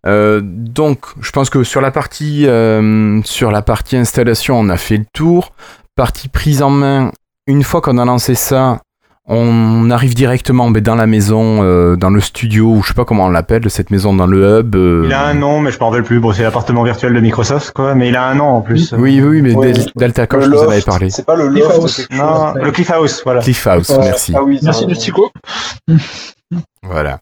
Euh, 0.06 0.42
donc, 0.44 1.06
je 1.22 1.32
pense 1.32 1.50
que 1.50 1.64
sur 1.64 1.82
la 1.82 1.92
partie 1.92 2.48
euh, 2.48 3.22
sur 3.24 3.52
la 3.52 3.62
partie 3.62 3.98
installation, 3.98 4.60
on 4.60 4.70
a 4.70 4.78
fait 4.78 4.98
le 4.98 5.06
tour. 5.14 5.54
Partie 5.96 6.28
prise 6.28 6.62
en 6.62 6.70
main. 6.70 7.12
Une 7.48 7.64
fois 7.64 7.82
qu'on 7.82 7.98
a 7.98 8.06
lancé 8.06 8.36
ça, 8.36 8.82
on 9.28 9.90
arrive 9.90 10.14
directement 10.14 10.70
ben, 10.70 10.84
dans 10.84 10.96
la 10.96 11.08
maison, 11.08 11.64
euh, 11.64 11.96
dans 11.96 12.10
le 12.12 12.22
studio, 12.22 12.68
ou 12.68 12.84
je 12.84 12.90
sais 12.90 12.94
pas 12.94 13.06
comment 13.06 13.26
on 13.26 13.30
l'appelle, 13.30 13.70
cette 13.72 13.90
maison 13.90 14.14
dans 14.14 14.28
le 14.28 14.60
hub. 14.60 14.76
euh, 14.76 15.04
Il 15.06 15.14
a 15.14 15.26
un 15.26 15.34
nom, 15.34 15.60
mais 15.62 15.72
je 15.72 15.80
m'en 15.80 15.90
rappelle 15.90 16.04
plus. 16.04 16.20
Bon, 16.20 16.32
c'est 16.32 16.44
l'appartement 16.44 16.84
virtuel 16.84 17.14
de 17.14 17.20
Microsoft, 17.20 17.72
quoi. 17.72 17.96
Mais 17.96 18.10
il 18.10 18.16
a 18.16 18.28
un 18.28 18.36
nom 18.36 18.46
en 18.46 18.62
plus. 18.62 18.94
Oui, 18.98 19.22
oui, 19.22 19.42
mais 19.42 19.56
Ouais. 19.56 19.72
Del- 19.74 19.86
Delta 19.96 20.28
Coach, 20.28 20.46
Le 20.46 20.56
vous 20.58 20.64
en 20.64 20.70
avez 20.70 20.82
parlé. 20.82 21.10
C'est 21.10 21.26
pas 21.26 21.36
le 21.36 21.50
Cliff 21.50 21.64
loft. 21.64 21.76
House. 21.82 22.08
Non, 22.12 22.54
le 22.54 22.72
Cliff 22.72 22.92
House, 22.92 23.22
voilà. 23.24 23.42
Cliff 23.42 23.66
House, 23.68 23.90
Ouais. 23.90 23.98
merci. 24.00 24.34
Ah 24.36 24.44
oui, 24.44 24.60
Merci 24.62 24.82
ça, 24.82 24.86
de 24.88 24.94
Chico. 24.94 25.32
Voilà. 26.84 27.20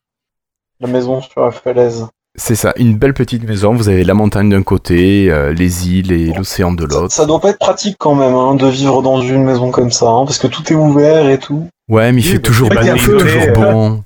La 0.82 0.88
maison 0.88 1.22
sur 1.22 1.40
la 1.46 1.52
falaise. 1.52 2.06
C'est 2.36 2.56
ça, 2.56 2.74
une 2.78 2.98
belle 2.98 3.14
petite 3.14 3.48
maison. 3.48 3.76
Vous 3.76 3.90
avez 3.90 4.04
la 4.04 4.16
montagne 4.16 4.50
d'un 4.50 4.64
côté, 4.64 5.28
euh, 5.32 5.54
les 5.54 5.88
îles 5.90 6.12
et 6.12 6.34
l'océan 6.34 6.74
de 6.74 6.82
Ça, 6.82 7.00
l'autre. 7.00 7.14
ça 7.14 7.26
doit 7.28 7.40
pas 7.40 7.50
être 7.52 7.60
pratique 7.60 7.96
quand 8.00 8.16
même 8.16 8.34
hein, 8.34 8.56
de 8.56 8.66
vivre 8.68 9.04
dans 9.04 9.22
une 9.22 9.44
maison 9.44 9.70
comme 9.70 9.92
ça, 9.92 10.08
hein, 10.08 10.26
parce 10.26 10.40
que 10.40 10.48
tout 10.48 10.64
est 10.74 10.76
ouvert 10.76 11.30
et 11.30 11.38
tout. 11.38 11.68
Ouais, 11.94 12.12
mais 12.12 12.22
il 12.22 12.24
fait 12.24 12.40
toujours 12.40 12.70
fait, 12.70 13.54
toujours 13.54 13.54
bon. 13.54 14.04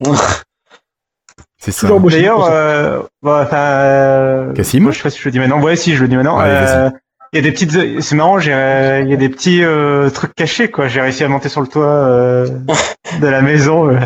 C'est 1.58 1.72
ça. 1.72 1.80
Toujours 1.88 1.98
beau 1.98 2.08
chez 2.08 2.18
D'ailleurs, 2.18 2.44
euh, 2.48 3.00
bah, 3.24 3.48
euh, 3.52 4.52
Cassim 4.52 4.88
je 4.92 4.96
sais 4.96 5.02
pas 5.02 5.10
si 5.10 5.18
je 5.18 5.24
le 5.24 5.32
dis 5.32 5.40
maintenant. 5.40 5.60
Ouais, 5.60 5.74
si, 5.74 5.96
je 5.96 6.02
le 6.02 6.08
dis 6.08 6.14
maintenant. 6.14 6.38
Allez, 6.38 6.54
Euh, 6.54 6.90
Il 7.32 7.38
y 7.38 7.40
a 7.40 7.42
des 7.42 7.50
petites, 7.50 8.00
c'est 8.02 8.14
marrant, 8.14 8.38
j'ai, 8.38 8.52
il 9.02 9.10
y 9.10 9.14
a 9.14 9.16
des 9.16 9.28
petits 9.28 9.64
euh, 9.64 10.10
trucs 10.10 10.32
cachés, 10.36 10.70
quoi. 10.70 10.86
J'ai 10.86 11.00
réussi 11.00 11.24
à 11.24 11.28
monter 11.28 11.48
sur 11.48 11.60
le 11.60 11.66
toit 11.66 11.82
euh, 11.86 12.46
de 13.20 13.26
la 13.26 13.42
maison 13.42 13.98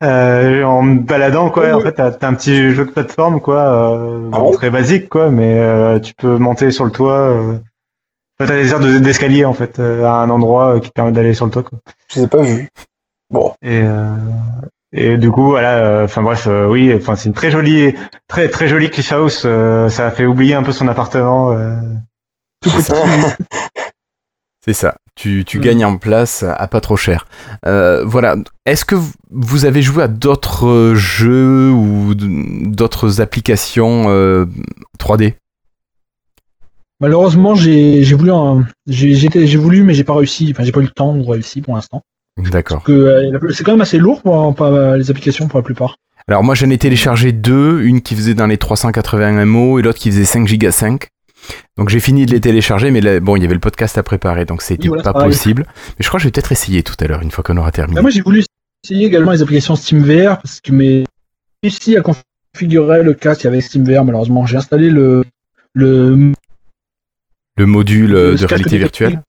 en 0.00 0.82
me 0.82 1.00
baladant, 1.00 1.50
quoi. 1.50 1.74
En 1.74 1.80
fait, 1.80 1.92
t'as, 1.92 2.26
un 2.26 2.34
petit 2.34 2.70
jeu 2.70 2.86
de 2.86 2.90
plateforme, 2.90 3.42
quoi, 3.42 3.60
euh, 3.60 4.30
Ah 4.32 4.38
bon? 4.38 4.52
très 4.52 4.70
basique, 4.70 5.10
quoi, 5.10 5.30
mais 5.30 5.58
euh, 5.58 5.98
tu 5.98 6.14
peux 6.14 6.38
monter 6.38 6.70
sur 6.70 6.86
le 6.86 6.90
toit. 6.90 7.60
T'as 8.38 8.46
des 8.46 8.70
aires 8.70 8.80
de- 8.80 8.98
d'escalier, 8.98 9.44
en 9.44 9.52
fait, 9.54 9.78
euh, 9.78 10.04
à 10.04 10.14
un 10.14 10.30
endroit 10.30 10.76
euh, 10.76 10.80
qui 10.80 10.90
permet 10.90 11.12
d'aller 11.12 11.34
sur 11.34 11.44
le 11.46 11.50
toit, 11.52 11.62
quoi. 11.62 11.78
Je 12.12 12.18
les 12.20 12.24
ai 12.24 12.28
pas 12.28 12.42
vus. 12.42 12.68
Bon. 13.30 13.52
Et, 13.62 13.80
euh, 13.82 14.14
et 14.92 15.16
du 15.16 15.30
coup, 15.30 15.50
voilà, 15.50 15.76
euh, 15.78 16.04
enfin 16.04 16.22
bref, 16.22 16.46
euh, 16.48 16.66
oui, 16.68 16.92
enfin 16.94 17.16
c'est 17.16 17.28
une 17.28 17.34
très 17.34 17.50
jolie, 17.50 17.94
très 18.28 18.48
très 18.48 18.68
jolie 18.68 18.90
Cliff 18.90 19.12
House. 19.12 19.42
euh, 19.44 19.88
ça 19.88 20.06
a 20.06 20.10
fait 20.10 20.26
oublier 20.26 20.54
un 20.54 20.62
peu 20.62 20.72
son 20.72 20.86
appartement. 20.88 21.52
euh. 21.52 21.76
C'est 24.64 24.72
ça. 24.72 24.96
Tu, 25.14 25.44
tu 25.44 25.60
gagnes 25.60 25.84
en 25.84 25.98
place 25.98 26.42
à 26.42 26.66
pas 26.68 26.80
trop 26.80 26.96
cher. 26.96 27.26
Euh, 27.66 28.02
voilà. 28.04 28.36
Est-ce 28.66 28.84
que 28.84 28.94
vous- 29.30 29.64
avez 29.66 29.82
joué 29.82 30.02
à 30.02 30.08
d'autres 30.08 30.94
jeux 30.96 31.70
ou 31.70 32.14
d- 32.14 32.26
d'autres 32.70 33.20
applications 33.20 34.06
euh, 34.08 34.46
3D 34.98 35.34
Malheureusement, 37.04 37.54
j'ai 37.54 38.02
voulu, 38.14 38.30
un- 38.32 38.66
j'ai 38.86 39.56
voulu, 39.58 39.82
mais 39.82 39.92
j'ai 39.92 40.04
pas 40.04 40.14
réussi. 40.16 40.48
Enfin, 40.52 40.64
j'ai 40.64 40.72
pas 40.72 40.80
eu 40.80 40.84
le 40.84 40.88
temps 40.88 41.14
de 41.14 41.22
réussir 41.22 41.62
pour 41.62 41.74
l'instant. 41.74 42.00
D'accord. 42.38 42.82
Euh, 42.88 43.30
c'est 43.52 43.62
quand 43.62 43.72
même 43.72 43.82
assez 43.82 43.98
lourd 43.98 44.22
pour 44.22 44.54
pas 44.54 44.96
les 44.96 45.10
applications 45.10 45.46
pour 45.46 45.58
la 45.58 45.62
plupart. 45.62 45.96
Alors 46.28 46.42
moi 46.42 46.54
j'en 46.54 46.70
ai 46.70 46.78
téléchargé 46.78 47.32
deux, 47.32 47.82
une 47.82 48.00
qui 48.00 48.14
faisait 48.14 48.32
dans 48.32 48.46
les 48.46 48.56
380 48.56 49.44
MO 49.44 49.78
et 49.78 49.82
l'autre 49.82 49.98
qui 49.98 50.10
faisait 50.10 50.24
5 50.24 50.48
giga 50.48 50.72
5. 50.72 51.08
Donc 51.76 51.90
j'ai 51.90 52.00
fini 52.00 52.24
de 52.24 52.30
les 52.32 52.40
télécharger, 52.40 52.90
mais 52.90 53.02
là, 53.02 53.20
bon, 53.20 53.36
il 53.36 53.42
y 53.42 53.44
avait 53.44 53.52
le 53.52 53.60
podcast 53.60 53.98
à 53.98 54.02
préparer, 54.02 54.46
donc 54.46 54.62
c'était 54.62 54.84
Oui, 54.84 54.96
voilà, 54.96 55.02
pas 55.12 55.24
possible. 55.24 55.66
Mais 55.68 55.94
je 56.00 56.08
crois 56.08 56.16
que 56.16 56.22
je 56.22 56.28
vais 56.28 56.32
peut-être 56.32 56.52
essayer 56.52 56.82
tout 56.82 56.94
à 57.00 57.06
l'heure, 57.06 57.20
une 57.20 57.30
fois 57.30 57.44
qu'on 57.44 57.58
aura 57.58 57.70
terminé. 57.70 57.96
Là, 57.96 58.00
moi, 58.00 58.10
j'ai 58.10 58.22
voulu 58.22 58.42
essayer 58.82 59.06
également 59.06 59.32
les 59.32 59.42
applications 59.42 59.76
SteamVR 59.76 60.38
parce 60.40 60.62
que 60.62 60.72
mes 60.72 61.04
réussi 61.62 61.98
à 61.98 62.00
configurer 62.00 63.02
le 63.02 63.12
casque 63.12 63.44
avec 63.44 63.62
SteamVR. 63.62 64.04
Malheureusement, 64.06 64.46
j'ai 64.46 64.56
installé 64.56 64.88
le 64.88 65.24
le 65.74 66.32
Le 67.56 67.66
module 67.66 68.14
euh, 68.14 68.32
Le 68.32 68.36
de 68.38 68.44
réalité 68.46 68.78
détecté. 68.78 69.04
virtuelle. 69.06 69.22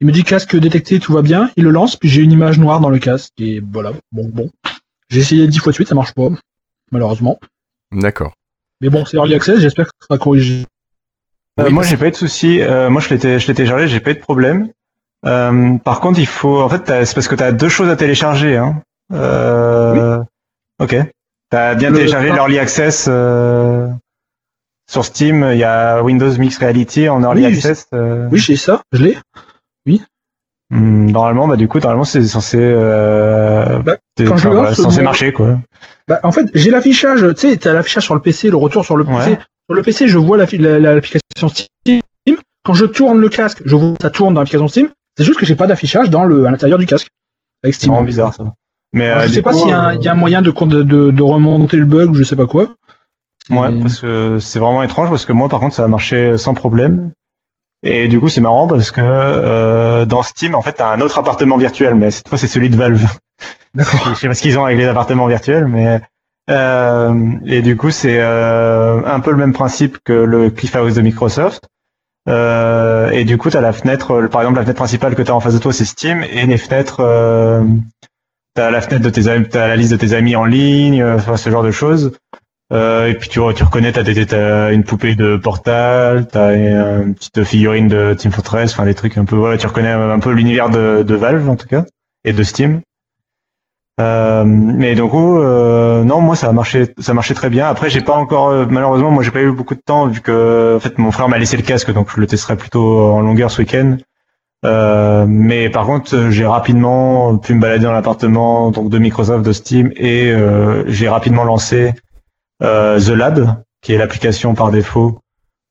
Il 0.00 0.06
me 0.06 0.12
dit 0.12 0.24
casque 0.24 0.54
détecté, 0.56 1.00
tout 1.00 1.12
va 1.12 1.22
bien. 1.22 1.50
Il 1.56 1.64
le 1.64 1.70
lance, 1.70 1.96
puis 1.96 2.08
j'ai 2.08 2.22
une 2.22 2.32
image 2.32 2.58
noire 2.58 2.80
dans 2.80 2.90
le 2.90 2.98
casque. 2.98 3.32
Et 3.38 3.60
voilà, 3.72 3.92
bon, 4.12 4.28
bon. 4.28 4.50
J'ai 5.08 5.20
essayé 5.20 5.46
dix 5.46 5.58
fois 5.58 5.72
de 5.72 5.74
suite, 5.74 5.88
ça 5.88 5.94
marche 5.94 6.12
pas, 6.12 6.28
malheureusement. 6.92 7.38
D'accord. 7.92 8.32
Mais 8.82 8.90
bon, 8.90 9.04
c'est 9.06 9.16
early 9.16 9.34
access, 9.34 9.58
j'espère 9.60 9.86
que 9.86 9.92
ça 10.00 10.06
sera 10.06 10.18
corrigé. 10.18 10.66
Euh, 11.58 11.64
Oui, 11.66 11.72
moi, 11.72 11.82
j'ai 11.82 11.96
pas 11.96 12.08
eu 12.08 12.10
de 12.10 12.16
soucis. 12.16 12.60
Euh, 12.60 12.90
moi, 12.90 13.00
je 13.00 13.08
l'ai 13.08 13.18
téléchargé, 13.18 13.88
j'ai 13.88 14.00
pas 14.00 14.10
eu 14.10 14.14
de 14.14 14.20
problème. 14.20 14.68
Euh, 15.24 15.78
par 15.78 16.00
contre, 16.00 16.18
il 16.20 16.26
faut, 16.26 16.60
en 16.60 16.68
fait, 16.68 17.04
c'est 17.04 17.14
parce 17.14 17.26
que 17.28 17.34
t'as 17.34 17.50
deux 17.52 17.68
choses 17.70 17.88
à 17.88 17.96
télécharger. 17.96 18.56
Hein. 18.56 18.82
Euh, 19.12 20.18
Ok. 20.80 20.94
T'as 21.50 21.74
bien 21.74 21.90
Le- 21.90 21.96
téléchargé 21.96 22.30
l'early 22.30 22.58
access 22.58 23.06
euh, 23.08 23.88
sur 24.90 25.04
Steam. 25.04 25.48
Il 25.52 25.58
y 25.58 25.64
a 25.64 26.02
Windows 26.02 26.36
Mixed 26.38 26.58
Reality 26.60 27.08
en 27.08 27.22
early 27.22 27.42
Oui, 27.46 27.52
access. 27.54 27.86
euh, 27.94 28.28
Oui, 28.32 28.38
j'ai 28.38 28.56
ça, 28.56 28.82
je 28.92 29.04
l'ai. 29.04 29.18
Hmm, 30.70 31.10
Normalement, 31.10 31.48
bah 31.48 31.56
du 31.56 31.66
coup, 31.66 31.78
normalement, 31.78 32.04
c'est 32.04 32.22
censé. 32.24 32.58
Euh... 32.60 33.78
Bah, 33.78 33.96
Quand 34.18 34.36
je 34.36 34.48
voilà, 34.48 34.74
censé 34.74 35.00
marcher, 35.00 35.32
quoi. 35.32 35.58
Bah, 36.06 36.20
en 36.24 36.30
fait, 36.32 36.46
j'ai 36.52 36.70
l'affichage, 36.70 37.20
tu 37.38 37.48
sais, 37.50 37.56
t'as 37.56 37.72
l'affichage 37.72 38.04
sur 38.04 38.14
le 38.14 38.20
PC, 38.20 38.50
le 38.50 38.56
retour 38.56 38.84
sur 38.84 38.96
le 38.96 39.04
PC. 39.04 39.38
Sur 39.66 39.74
le 39.74 39.82
PC, 39.82 40.08
je 40.08 40.18
vois 40.18 40.36
l'application 40.36 41.48
Steam. 41.48 42.00
Quand 42.66 42.74
je 42.74 42.84
tourne 42.84 43.18
le 43.18 43.30
casque, 43.30 43.62
je 43.64 43.74
vois 43.76 43.92
que 43.96 44.02
ça 44.02 44.10
tourne 44.10 44.34
dans 44.34 44.40
l'application 44.40 44.68
Steam. 44.68 44.88
C'est 45.16 45.24
juste 45.24 45.40
que 45.40 45.46
j'ai 45.46 45.54
pas 45.56 45.66
d'affichage 45.66 46.10
dans 46.10 46.24
le, 46.24 46.44
à 46.44 46.50
l'intérieur 46.50 46.78
du 46.78 46.84
casque. 46.84 47.08
Avec 47.64 47.74
C'est 47.74 47.80
Steam. 47.80 47.92
vraiment 47.92 48.04
bizarre, 48.06 48.34
ça. 48.34 48.44
Mais, 48.92 49.06
Alors, 49.08 49.20
euh, 49.20 49.22
je 49.24 49.28
du 49.28 49.34
sais 49.36 49.42
pas 49.42 49.54
s'il 49.54 49.68
y, 49.68 49.72
a 49.72 49.80
un- 49.80 49.90
euh, 49.92 49.94
il 49.98 50.04
y 50.04 50.08
a 50.08 50.12
un 50.12 50.16
moyen 50.16 50.42
de, 50.42 50.50
de, 50.50 50.82
de, 50.82 51.10
de 51.10 51.22
remonter 51.22 51.78
le 51.78 51.86
bug 51.86 52.10
ou 52.10 52.14
je 52.14 52.24
sais 52.24 52.36
pas 52.36 52.46
quoi. 52.46 52.74
Ouais, 53.50 53.72
Et- 53.72 53.80
parce 53.80 54.00
que 54.00 54.38
c'est 54.38 54.58
vraiment 54.58 54.82
étrange 54.82 55.08
parce 55.10 55.24
que 55.24 55.32
moi, 55.32 55.48
par 55.48 55.60
contre, 55.60 55.74
ça 55.74 55.84
a 55.84 55.88
marché 55.88 56.36
sans 56.38 56.54
problème. 56.54 57.12
Et 57.82 58.08
du 58.08 58.18
coup, 58.18 58.28
c'est 58.28 58.40
marrant 58.40 58.66
parce 58.66 58.90
que 58.90 59.00
euh, 59.02 60.04
dans 60.04 60.22
Steam, 60.22 60.54
en 60.54 60.62
fait, 60.62 60.72
t'as 60.74 60.92
un 60.92 61.00
autre 61.00 61.18
appartement 61.18 61.56
virtuel, 61.56 61.94
mais 61.94 62.10
cette 62.10 62.28
fois, 62.28 62.36
c'est 62.36 62.48
celui 62.48 62.70
de 62.70 62.76
Valve. 62.76 63.06
D'accord. 63.74 64.00
Je 64.14 64.14
sais 64.14 64.28
pas 64.28 64.34
ce 64.34 64.42
qu'ils 64.42 64.58
ont 64.58 64.64
avec 64.64 64.78
les 64.78 64.86
appartements 64.86 65.26
virtuels, 65.26 65.66
mais 65.66 66.00
euh, 66.50 67.14
et 67.46 67.62
du 67.62 67.76
coup, 67.76 67.90
c'est 67.90 68.18
euh, 68.18 69.00
un 69.04 69.20
peu 69.20 69.30
le 69.30 69.36
même 69.36 69.52
principe 69.52 69.98
que 70.04 70.12
le 70.12 70.50
Cliffhouse 70.50 70.94
de 70.94 71.02
Microsoft. 71.02 71.68
Euh, 72.28 73.10
et 73.10 73.24
du 73.24 73.38
coup, 73.38 73.48
t'as 73.48 73.60
la 73.60 73.72
fenêtre, 73.72 74.26
par 74.26 74.42
exemple, 74.42 74.58
la 74.58 74.64
fenêtre 74.64 74.78
principale 74.78 75.14
que 75.14 75.22
t'as 75.22 75.32
en 75.32 75.40
face 75.40 75.54
de 75.54 75.58
toi, 75.58 75.72
c'est 75.72 75.84
Steam, 75.84 76.24
et 76.30 76.46
les 76.46 76.58
fenêtres, 76.58 77.00
euh, 77.00 77.62
t'as 78.54 78.70
la 78.70 78.80
fenêtre 78.80 79.04
de 79.04 79.10
tes 79.10 79.28
amis, 79.28 79.48
t'as 79.48 79.68
la 79.68 79.76
liste 79.76 79.92
de 79.92 79.96
tes 79.96 80.14
amis 80.14 80.36
en 80.36 80.44
ligne, 80.44 81.00
euh, 81.00 81.16
enfin, 81.16 81.36
ce 81.36 81.48
genre 81.48 81.62
de 81.62 81.70
choses. 81.70 82.12
Euh, 82.70 83.06
et 83.06 83.14
puis 83.14 83.30
tu, 83.30 83.40
tu 83.54 83.64
reconnais, 83.64 83.92
t'as, 83.92 84.04
t'as 84.04 84.72
une 84.72 84.84
poupée 84.84 85.14
de 85.14 85.36
Portal, 85.36 86.26
t'as 86.26 86.54
une, 86.54 87.14
petite 87.14 87.44
figurine 87.44 87.88
de 87.88 88.14
Team 88.14 88.30
Fortress, 88.30 88.72
enfin 88.72 88.84
des 88.84 88.94
trucs 88.94 89.16
un 89.16 89.24
peu, 89.24 89.36
voilà, 89.36 89.56
tu 89.56 89.66
reconnais 89.66 89.90
un 89.90 90.18
peu 90.18 90.32
l'univers 90.32 90.68
de, 90.68 91.02
de 91.02 91.14
Valve 91.14 91.48
en 91.48 91.56
tout 91.56 91.66
cas 91.66 91.84
et 92.24 92.32
de 92.32 92.42
Steam. 92.42 92.82
Euh, 94.00 94.44
mais 94.44 94.94
du 94.94 95.02
coup, 95.02 95.38
euh, 95.38 96.04
non, 96.04 96.20
moi 96.20 96.36
ça 96.36 96.48
a 96.48 96.52
marché, 96.52 96.94
ça 96.98 97.14
marchait 97.14 97.34
très 97.34 97.50
bien. 97.50 97.66
Après, 97.66 97.90
j'ai 97.90 98.00
pas 98.00 98.14
encore, 98.14 98.48
euh, 98.48 98.66
malheureusement, 98.68 99.10
moi 99.10 99.24
j'ai 99.24 99.32
pas 99.32 99.42
eu 99.42 99.50
beaucoup 99.50 99.74
de 99.74 99.80
temps 99.84 100.06
vu 100.06 100.20
que 100.20 100.76
en 100.76 100.80
fait 100.80 100.98
mon 100.98 101.10
frère 101.10 101.28
m'a 101.28 101.38
laissé 101.38 101.56
le 101.56 101.62
casque, 101.62 101.92
donc 101.92 102.08
je 102.14 102.20
le 102.20 102.26
testerai 102.26 102.56
plutôt 102.56 103.00
en 103.00 103.20
longueur 103.22 103.50
ce 103.50 103.62
week-end. 103.62 103.96
Euh, 104.64 105.26
mais 105.28 105.68
par 105.70 105.86
contre, 105.86 106.30
j'ai 106.30 106.46
rapidement 106.46 107.38
pu 107.38 107.54
me 107.54 107.60
balader 107.60 107.84
dans 107.84 107.92
l'appartement 107.92 108.70
donc 108.70 108.90
de 108.90 108.98
Microsoft, 108.98 109.44
de 109.44 109.52
Steam, 109.52 109.90
et 109.96 110.30
euh, 110.30 110.84
j'ai 110.86 111.08
rapidement 111.08 111.44
lancé 111.44 111.92
The 112.60 113.10
Lab, 113.10 113.62
qui 113.82 113.92
est 113.92 113.98
l'application 113.98 114.54
par 114.54 114.70
défaut 114.70 115.20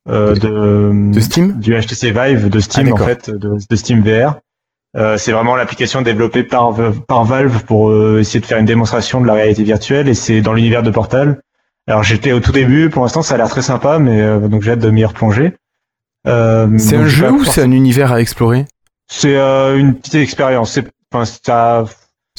euh, 0.09 0.35
de, 0.35 1.11
De 1.13 1.19
Steam 1.19 1.59
du 1.59 1.73
HTC 1.79 2.11
Vive 2.11 2.49
de 2.49 2.59
Steam 2.59 2.87
Ah, 2.89 3.01
en 3.01 3.05
fait, 3.05 3.29
de, 3.29 3.57
de 3.69 3.75
Steam 3.75 4.01
VR. 4.01 4.35
Euh, 4.95 5.17
c'est 5.17 5.31
vraiment 5.31 5.55
l'application 5.55 6.01
développée 6.01 6.43
par, 6.43 6.73
par 7.07 7.25
Valve 7.25 7.63
pour 7.65 7.89
euh, 7.89 8.19
essayer 8.19 8.39
de 8.39 8.45
faire 8.45 8.57
une 8.57 8.65
démonstration 8.65 9.19
de 9.21 9.27
la 9.27 9.33
réalité 9.33 9.63
virtuelle 9.63 10.07
et 10.07 10.13
c'est 10.13 10.41
dans 10.41 10.53
l'univers 10.53 10.81
de 10.81 10.89
Portal. 10.89 11.41
Alors 11.87 12.03
j'étais 12.03 12.31
au 12.31 12.39
tout 12.39 12.51
début, 12.51 12.89
pour 12.89 13.03
l'instant 13.03 13.21
ça 13.21 13.35
a 13.35 13.37
l'air 13.37 13.49
très 13.49 13.61
sympa, 13.61 13.99
mais 13.99 14.21
euh, 14.21 14.39
donc 14.47 14.61
j'ai 14.61 14.71
hâte 14.71 14.79
de 14.79 14.89
m'y 14.89 15.05
replonger. 15.05 15.53
Euh, 16.27 16.67
C'est 16.77 16.95
un 16.95 17.07
jeu 17.07 17.31
ou 17.31 17.43
c'est 17.45 17.61
un 17.61 17.71
univers 17.71 18.11
à 18.11 18.21
explorer? 18.21 18.65
C'est 19.09 19.37
euh, 19.37 19.77
une 19.77 19.93
petite 19.93 20.15
expérience. 20.15 20.79
Enfin, 21.13 21.25
ça, 21.25 21.85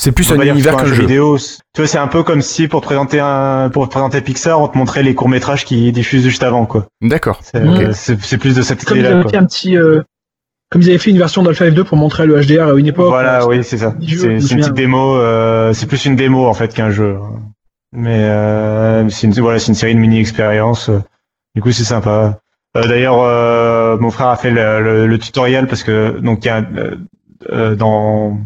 C'est 0.00 0.12
plus 0.12 0.30
un 0.30 0.40
univers 0.40 0.76
qu'un 0.76 0.84
un 0.84 0.86
jeu. 0.86 0.94
vidéo. 1.02 1.36
Tu 1.38 1.80
vois, 1.80 1.88
c'est 1.88 1.98
un 1.98 2.06
peu 2.06 2.22
comme 2.22 2.40
si 2.40 2.68
pour 2.68 2.80
te 2.80 2.86
présenter 2.86 3.18
un, 3.20 3.68
pour 3.68 3.86
te 3.86 3.90
présenter 3.90 4.20
Pixar, 4.20 4.60
on 4.60 4.68
te 4.68 4.78
montrait 4.78 5.02
les 5.02 5.14
courts 5.16 5.28
métrages 5.28 5.64
qui 5.64 5.90
diffusent 5.90 6.22
juste 6.22 6.44
avant, 6.44 6.66
quoi. 6.66 6.86
D'accord. 7.02 7.40
C'est, 7.42 7.56
euh, 7.58 8.38
plus 8.38 8.54
de 8.54 8.62
cette 8.62 8.84
Comme 8.84 8.96
ils 8.96 9.00
idée-là, 9.00 9.14
avaient 9.16 9.22
quoi. 9.22 9.30
fait 9.32 9.36
un 9.38 9.44
petit, 9.44 9.76
euh, 9.76 10.00
comme 10.70 10.82
ils 10.82 10.88
avaient 10.90 10.98
fait 10.98 11.10
une 11.10 11.18
version 11.18 11.42
d'Alpha 11.42 11.68
F2 11.68 11.82
pour 11.82 11.96
montrer 11.98 12.26
le 12.26 12.40
HDR 12.40 12.68
à 12.68 12.78
une 12.78 12.86
époque. 12.86 13.08
Voilà, 13.08 13.42
euh, 13.42 13.46
oui, 13.48 13.64
c'est 13.64 13.78
ça. 13.78 13.94
C'est, 14.00 14.06
une 14.26 14.38
petite 14.38 14.72
démo. 14.74 15.16
euh, 15.16 15.72
c'est 15.72 15.86
plus 15.86 16.04
une 16.04 16.14
démo 16.14 16.46
en 16.46 16.54
fait 16.54 16.72
qu'un 16.72 16.90
jeu. 16.90 17.16
Mais 17.92 18.20
euh, 18.22 19.08
c'est 19.08 19.26
une, 19.26 19.32
voilà, 19.32 19.58
c'est 19.58 19.68
une 19.68 19.74
série 19.74 19.94
de 19.96 20.00
mini 20.00 20.20
expériences. 20.20 20.90
Du 21.56 21.60
coup, 21.62 21.72
c'est 21.72 21.82
sympa. 21.84 22.38
Euh, 22.76 22.86
d'ailleurs, 22.86 23.18
euh, 23.20 23.96
mon 23.98 24.10
frère 24.12 24.28
a 24.28 24.36
fait 24.36 24.50
le, 24.52 24.80
le- 24.80 25.06
le 25.08 25.18
tutoriel 25.18 25.66
parce 25.66 25.82
que 25.82 26.20
donc 26.20 26.44
il 26.44 26.48
y 26.48 26.50
a 26.50 26.58
euh, 26.76 26.96
euh, 27.50 27.74
dans 27.74 28.38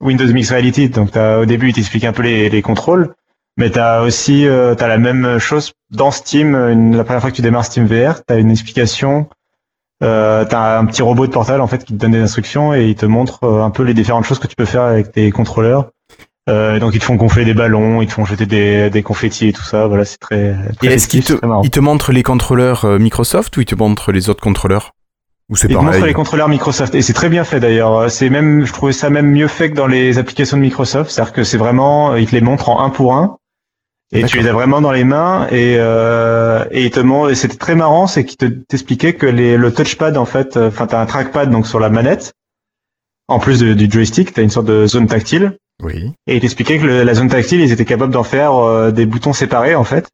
Windows 0.00 0.26
Mixed 0.32 0.52
Reality, 0.52 0.88
donc 0.88 1.10
t'as- 1.12 1.38
au 1.40 1.44
début 1.46 1.68
il 1.68 1.74
t'explique 1.74 2.04
un 2.04 2.12
peu 2.12 2.22
les, 2.22 2.48
les 2.48 2.62
contrôles, 2.62 3.14
mais 3.56 3.70
t'as 3.70 4.02
aussi 4.02 4.46
euh, 4.46 4.74
t'as 4.74 4.88
la 4.88 4.98
même 4.98 5.38
chose 5.38 5.72
dans 5.90 6.10
Steam. 6.10 6.54
une- 6.54 6.96
la 6.96 7.04
première 7.04 7.20
fois 7.20 7.30
que 7.30 7.36
tu 7.36 7.42
démarres 7.42 7.64
Steam 7.64 7.86
VR, 7.86 8.22
t'as 8.24 8.38
une 8.38 8.50
explication. 8.50 9.28
Euh, 10.04 10.44
t'as 10.44 10.78
un 10.78 10.84
petit 10.86 11.02
robot 11.02 11.26
de 11.26 11.32
portal 11.32 11.60
en 11.60 11.66
fait 11.66 11.84
qui 11.84 11.92
te 11.92 11.98
donne 11.98 12.12
des 12.12 12.20
instructions 12.20 12.72
et 12.72 12.86
il 12.86 12.94
te 12.94 13.04
montre 13.04 13.42
euh, 13.42 13.64
un 13.64 13.70
peu 13.70 13.82
les 13.82 13.94
différentes 13.94 14.24
choses 14.24 14.38
que 14.38 14.46
tu 14.46 14.54
peux 14.54 14.64
faire 14.64 14.82
avec 14.82 15.10
tes 15.10 15.30
contrôleurs. 15.32 15.90
Euh, 16.48 16.78
donc 16.78 16.94
ils 16.94 17.00
te 17.00 17.04
font 17.04 17.16
gonfler 17.16 17.44
des 17.44 17.52
ballons, 17.52 18.00
ils 18.00 18.06
te 18.06 18.12
font 18.12 18.24
jeter 18.24 18.46
des, 18.46 18.90
des 18.90 19.02
confettis 19.02 19.48
et 19.48 19.52
tout 19.52 19.64
ça. 19.64 19.88
Voilà, 19.88 20.04
c'est 20.04 20.18
très, 20.18 20.54
très 20.78 20.86
Et 20.86 20.92
est-ce 20.94 21.08
qu'il 21.08 21.24
te, 21.24 21.32
il 21.64 21.70
te 21.70 21.80
montre 21.80 22.12
les 22.12 22.22
contrôleurs 22.22 22.84
euh, 22.84 22.98
Microsoft 23.00 23.56
ou 23.56 23.60
il 23.60 23.66
te 23.66 23.74
montre 23.74 24.12
les 24.12 24.30
autres 24.30 24.40
contrôleurs? 24.40 24.92
Ou 25.50 25.56
c'est 25.56 25.66
Il 25.66 25.70
te 25.70 25.74
pareil 25.74 25.86
montre 25.92 26.06
les 26.06 26.12
contrôleurs 26.14 26.48
Microsoft 26.48 26.94
et 26.94 27.02
c'est 27.02 27.14
très 27.14 27.28
bien 27.30 27.44
fait 27.44 27.58
d'ailleurs. 27.60 28.10
C'est 28.10 28.28
même, 28.28 28.66
je 28.66 28.72
trouvais 28.72 28.92
ça 28.92 29.08
même 29.10 29.30
mieux 29.30 29.48
fait 29.48 29.70
que 29.70 29.74
dans 29.76 29.86
les 29.86 30.18
applications 30.18 30.56
de 30.58 30.62
Microsoft, 30.62 31.10
c'est-à-dire 31.10 31.32
que 31.32 31.44
c'est 31.44 31.56
vraiment, 31.56 32.16
il 32.16 32.26
te 32.26 32.32
les 32.34 32.40
montre 32.42 32.68
en 32.68 32.82
un 32.84 32.90
pour 32.90 33.14
un 33.14 33.36
et 34.12 34.24
tu 34.24 34.38
les 34.38 34.48
as 34.48 34.52
vraiment 34.52 34.80
dans 34.80 34.92
les 34.92 35.04
mains 35.04 35.46
et 35.50 35.76
euh, 35.78 36.64
et 36.70 36.84
il 36.84 36.90
te 36.90 37.00
montre. 37.00 37.30
Et 37.30 37.34
c'était 37.34 37.56
très 37.56 37.74
marrant, 37.74 38.06
c'est 38.06 38.24
qu'il 38.24 38.36
te 38.36 38.44
t'expliquait 38.46 39.14
que 39.14 39.26
les 39.26 39.56
le 39.56 39.72
touchpad 39.72 40.16
en 40.18 40.24
fait, 40.26 40.56
euh, 40.56 40.68
enfin 40.68 40.86
t'as 40.86 41.00
un 41.00 41.06
trackpad 41.06 41.50
donc 41.50 41.66
sur 41.66 41.80
la 41.80 41.88
manette, 41.88 42.32
en 43.28 43.38
plus 43.38 43.58
de- 43.60 43.74
du 43.74 43.90
joystick, 43.90 44.32
t'as 44.34 44.42
une 44.42 44.50
sorte 44.50 44.66
de 44.66 44.86
zone 44.86 45.06
tactile. 45.06 45.56
Oui. 45.82 46.12
Et 46.26 46.36
il 46.36 46.40
t'expliquait 46.40 46.78
que 46.78 46.86
le- 46.86 47.02
la 47.04 47.14
zone 47.14 47.28
tactile, 47.28 47.60
ils 47.60 47.70
étaient 47.72 47.84
capables 47.84 48.12
d'en 48.12 48.22
faire 48.24 48.54
euh, 48.54 48.90
des 48.90 49.06
boutons 49.06 49.32
séparés 49.32 49.74
en 49.74 49.84
fait. 49.84 50.08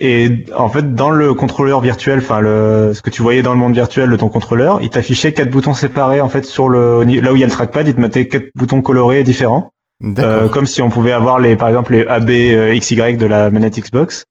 Et 0.00 0.44
en 0.56 0.68
fait, 0.68 0.94
dans 0.94 1.10
le 1.10 1.34
contrôleur 1.34 1.80
virtuel, 1.80 2.18
enfin 2.18 2.40
le 2.40 2.92
ce 2.94 3.00
que 3.00 3.10
tu 3.10 3.22
voyais 3.22 3.42
dans 3.42 3.52
le 3.52 3.58
monde 3.58 3.74
virtuel 3.74 4.10
de 4.10 4.16
ton 4.16 4.28
contrôleur, 4.28 4.80
il 4.82 4.90
t'affichait 4.90 5.32
quatre 5.32 5.50
boutons 5.50 5.74
séparés 5.74 6.20
en 6.20 6.28
fait 6.28 6.44
sur 6.44 6.68
le 6.68 7.04
là 7.04 7.32
où 7.32 7.36
il 7.36 7.40
y 7.40 7.44
a 7.44 7.46
le 7.46 7.52
trackpad, 7.52 7.86
il 7.86 7.94
te 7.94 8.00
mettait 8.00 8.26
quatre 8.26 8.46
boutons 8.56 8.82
colorés 8.82 9.22
différents, 9.22 9.70
euh, 10.18 10.48
comme 10.48 10.66
si 10.66 10.82
on 10.82 10.90
pouvait 10.90 11.12
avoir 11.12 11.38
les 11.38 11.54
par 11.54 11.68
exemple 11.68 11.92
les 11.92 12.04
AB 12.06 12.28
euh, 12.30 12.76
XY 12.76 13.16
de 13.16 13.26
la 13.26 13.50
manette 13.50 13.78
Xbox 13.78 14.24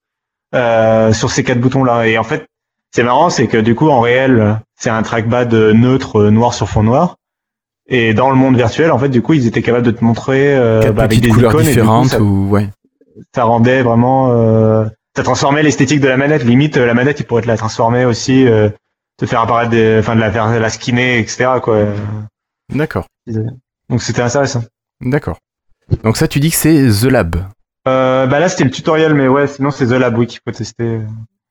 euh, 0.53 1.13
sur 1.13 1.31
ces 1.31 1.43
quatre 1.45 1.61
boutons 1.61 1.85
là. 1.85 2.07
Et 2.07 2.17
en 2.17 2.23
fait, 2.23 2.45
c'est 2.93 3.03
marrant, 3.03 3.29
c'est 3.29 3.47
que 3.47 3.57
du 3.57 3.73
coup 3.73 3.87
en 3.87 4.01
réel, 4.01 4.59
c'est 4.77 4.89
un 4.89 5.01
trackpad 5.01 5.53
neutre 5.53 6.23
euh, 6.23 6.29
noir 6.29 6.53
sur 6.53 6.67
fond 6.67 6.83
noir. 6.83 7.15
Et 7.87 8.13
dans 8.13 8.29
le 8.29 8.35
monde 8.35 8.55
virtuel, 8.57 8.91
en 8.91 8.97
fait, 8.97 9.09
du 9.09 9.21
coup, 9.21 9.33
ils 9.33 9.45
étaient 9.47 9.61
capables 9.61 9.85
de 9.85 9.91
te 9.91 10.03
montrer 10.03 10.55
euh, 10.57 10.91
bah, 10.91 11.03
avec 11.03 11.19
des 11.21 11.29
couleurs 11.29 11.51
icônes 11.51 11.67
et 11.67 11.73
du 11.73 11.79
coup, 11.79 11.81
différentes 11.81 12.07
ça- 12.09 12.21
ou 12.21 12.49
ouais. 12.49 12.69
ça 13.35 13.43
rendait 13.45 13.81
vraiment 13.81 14.29
euh, 14.31 14.85
ça 15.15 15.23
transformait 15.23 15.63
l'esthétique 15.63 15.99
de 16.01 16.07
la 16.07 16.17
manette 16.17 16.43
limite 16.43 16.77
euh, 16.77 16.85
la 16.85 16.93
manette 16.93 17.19
il 17.19 17.25
pourrait 17.25 17.41
te 17.43 17.47
la 17.47 17.57
transformer 17.57 18.05
aussi 18.05 18.47
euh, 18.47 18.69
te 19.17 19.25
faire 19.25 19.41
apparaître 19.41 19.69
des 19.71 19.97
enfin 19.99 20.15
de 20.15 20.19
la 20.21 20.31
faire 20.31 20.47
la 20.59 20.69
skinner 20.69 21.19
etc 21.19 21.51
quoi 21.61 21.85
D'accord. 22.73 23.07
donc 23.89 24.01
c'était 24.01 24.21
intéressant 24.21 24.63
D'accord. 25.01 25.37
Donc 26.03 26.15
ça, 26.15 26.29
tu 26.29 26.39
dis 26.39 26.49
que 26.49 26.55
c'est 26.55 26.87
The 26.87 27.11
Lab. 27.11 27.35
euh, 27.87 28.25
bah 28.25 28.39
là 28.39 28.47
c'était 28.47 28.63
le 28.63 28.71
tutoriel 28.71 29.13
mais 29.13 29.27
ouais 29.27 29.47
sinon 29.47 29.69
c'est 29.69 29.85
The 29.87 29.91
Lab 29.91 30.17
oui 30.17 30.27
qu'il 30.27 30.39
faut 30.45 30.51
tester 30.53 31.01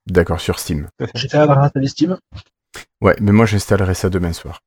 D'accord, 0.07 0.41
sur 0.41 0.59
Steam. 0.59 0.89
J'étais 1.15 1.37
à 1.37 1.47
la 1.47 1.59
installer 1.61 1.87
Steam. 1.87 2.19
Ouais, 3.01 3.15
mais 3.21 3.31
moi 3.31 3.47
j'installerai 3.47 3.95
ça 3.95 4.11
demain 4.11 4.33
soir. 4.33 4.61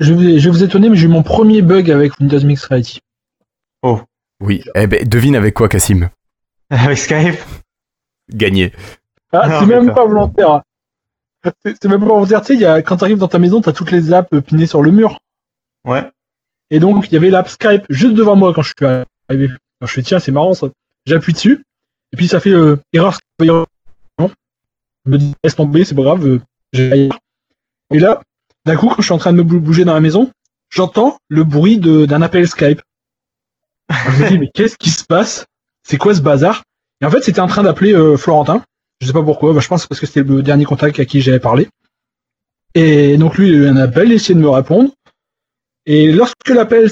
Je 0.00 0.14
vais, 0.14 0.38
je 0.40 0.44
vais 0.48 0.50
vous 0.50 0.64
étonner, 0.64 0.88
mais 0.88 0.96
j'ai 0.96 1.04
eu 1.04 1.08
mon 1.08 1.22
premier 1.22 1.60
bug 1.60 1.90
avec 1.90 2.18
Windows 2.18 2.40
Mixed 2.40 2.66
Reality. 2.68 3.00
Oui. 4.40 4.64
Eh 4.74 4.86
ben, 4.86 5.06
devine 5.06 5.36
avec 5.36 5.52
quoi, 5.54 5.68
Cassim 5.68 6.08
avec 6.70 6.96
Skype? 6.96 7.38
Gagné. 8.34 8.72
Ah, 9.32 9.48
Non, 9.48 9.60
c'est 9.60 9.66
même 9.66 9.92
pas 9.94 10.04
volontaire. 10.06 10.50
hein. 10.52 10.62
C'est 11.64 11.84
même 11.86 12.00
pas 12.00 12.06
volontaire. 12.06 12.40
Tu 12.40 12.46
sais, 12.48 12.54
il 12.54 12.60
y 12.60 12.64
a, 12.66 12.82
quand 12.82 12.96
t'arrives 12.98 13.18
dans 13.18 13.28
ta 13.28 13.38
maison, 13.38 13.60
t'as 13.60 13.72
toutes 13.72 13.90
les 13.90 14.12
apps 14.12 14.28
pinées 14.46 14.66
sur 14.66 14.82
le 14.82 14.90
mur. 14.90 15.20
ouais 15.86 16.10
Et 16.70 16.78
donc, 16.80 17.06
il 17.08 17.14
y 17.14 17.16
avait 17.16 17.30
l'app 17.30 17.48
Skype 17.48 17.84
juste 17.88 18.14
devant 18.14 18.36
moi 18.36 18.52
quand 18.52 18.62
je 18.62 18.68
suis 18.76 18.86
arrivé. 19.28 19.46
Alors, 19.46 19.88
je 19.88 19.92
fais, 19.92 20.02
tiens, 20.02 20.18
c'est 20.18 20.32
marrant 20.32 20.54
ça. 20.54 20.68
J'appuie 21.06 21.32
dessus. 21.32 21.64
Et 22.12 22.16
puis, 22.16 22.28
ça 22.28 22.40
fait 22.40 22.50
euh, 22.50 22.76
erreur. 22.92 23.14
Skype. 23.14 23.52
Je 25.06 25.10
me 25.10 25.16
dis, 25.18 25.34
laisse 25.42 25.56
tomber, 25.56 25.84
c'est 25.84 25.94
pas 25.94 26.02
grave. 26.02 26.26
euh, 26.26 26.40
j'ai. 26.74 27.08
Et 27.92 27.98
là, 27.98 28.20
d'un 28.66 28.76
coup, 28.76 28.88
quand 28.88 28.96
je 28.98 29.02
suis 29.04 29.12
en 29.14 29.18
train 29.18 29.32
de 29.32 29.38
me 29.38 29.42
bou- 29.42 29.60
bouger 29.60 29.84
dans 29.86 29.94
la 29.94 30.00
maison, 30.00 30.30
j'entends 30.68 31.16
le 31.28 31.42
bruit 31.44 31.78
de- 31.78 32.04
d'un 32.04 32.20
appel 32.20 32.46
Skype. 32.46 32.82
Je 33.90 34.22
me 34.22 34.28
dis, 34.28 34.38
mais 34.38 34.50
qu'est-ce 34.52 34.76
qui 34.76 34.90
se 34.90 35.04
passe? 35.04 35.46
C'est 35.82 35.96
quoi 35.96 36.14
ce 36.14 36.20
bazar? 36.20 36.62
Et 37.00 37.06
en 37.06 37.10
fait, 37.10 37.22
c'était 37.22 37.40
en 37.40 37.46
train 37.46 37.62
d'appeler 37.62 37.94
euh, 37.94 38.16
Florentin. 38.16 38.62
Je 39.00 39.06
sais 39.06 39.12
pas 39.12 39.22
pourquoi. 39.22 39.52
Bah, 39.52 39.60
je 39.60 39.68
pense 39.68 39.86
parce 39.86 40.00
que 40.00 40.06
c'était 40.06 40.22
le 40.22 40.42
dernier 40.42 40.64
contact 40.64 40.98
à 41.00 41.04
qui 41.04 41.20
j'avais 41.20 41.40
parlé. 41.40 41.68
Et 42.74 43.16
donc 43.16 43.36
lui, 43.36 43.48
il 43.48 43.54
a 43.54 43.58
eu 43.58 43.68
un 43.68 43.76
appel, 43.76 44.12
il 44.12 44.22
de 44.34 44.40
me 44.40 44.48
répondre. 44.48 44.90
Et 45.86 46.12
lorsque 46.12 46.48
l'appel, 46.48 46.90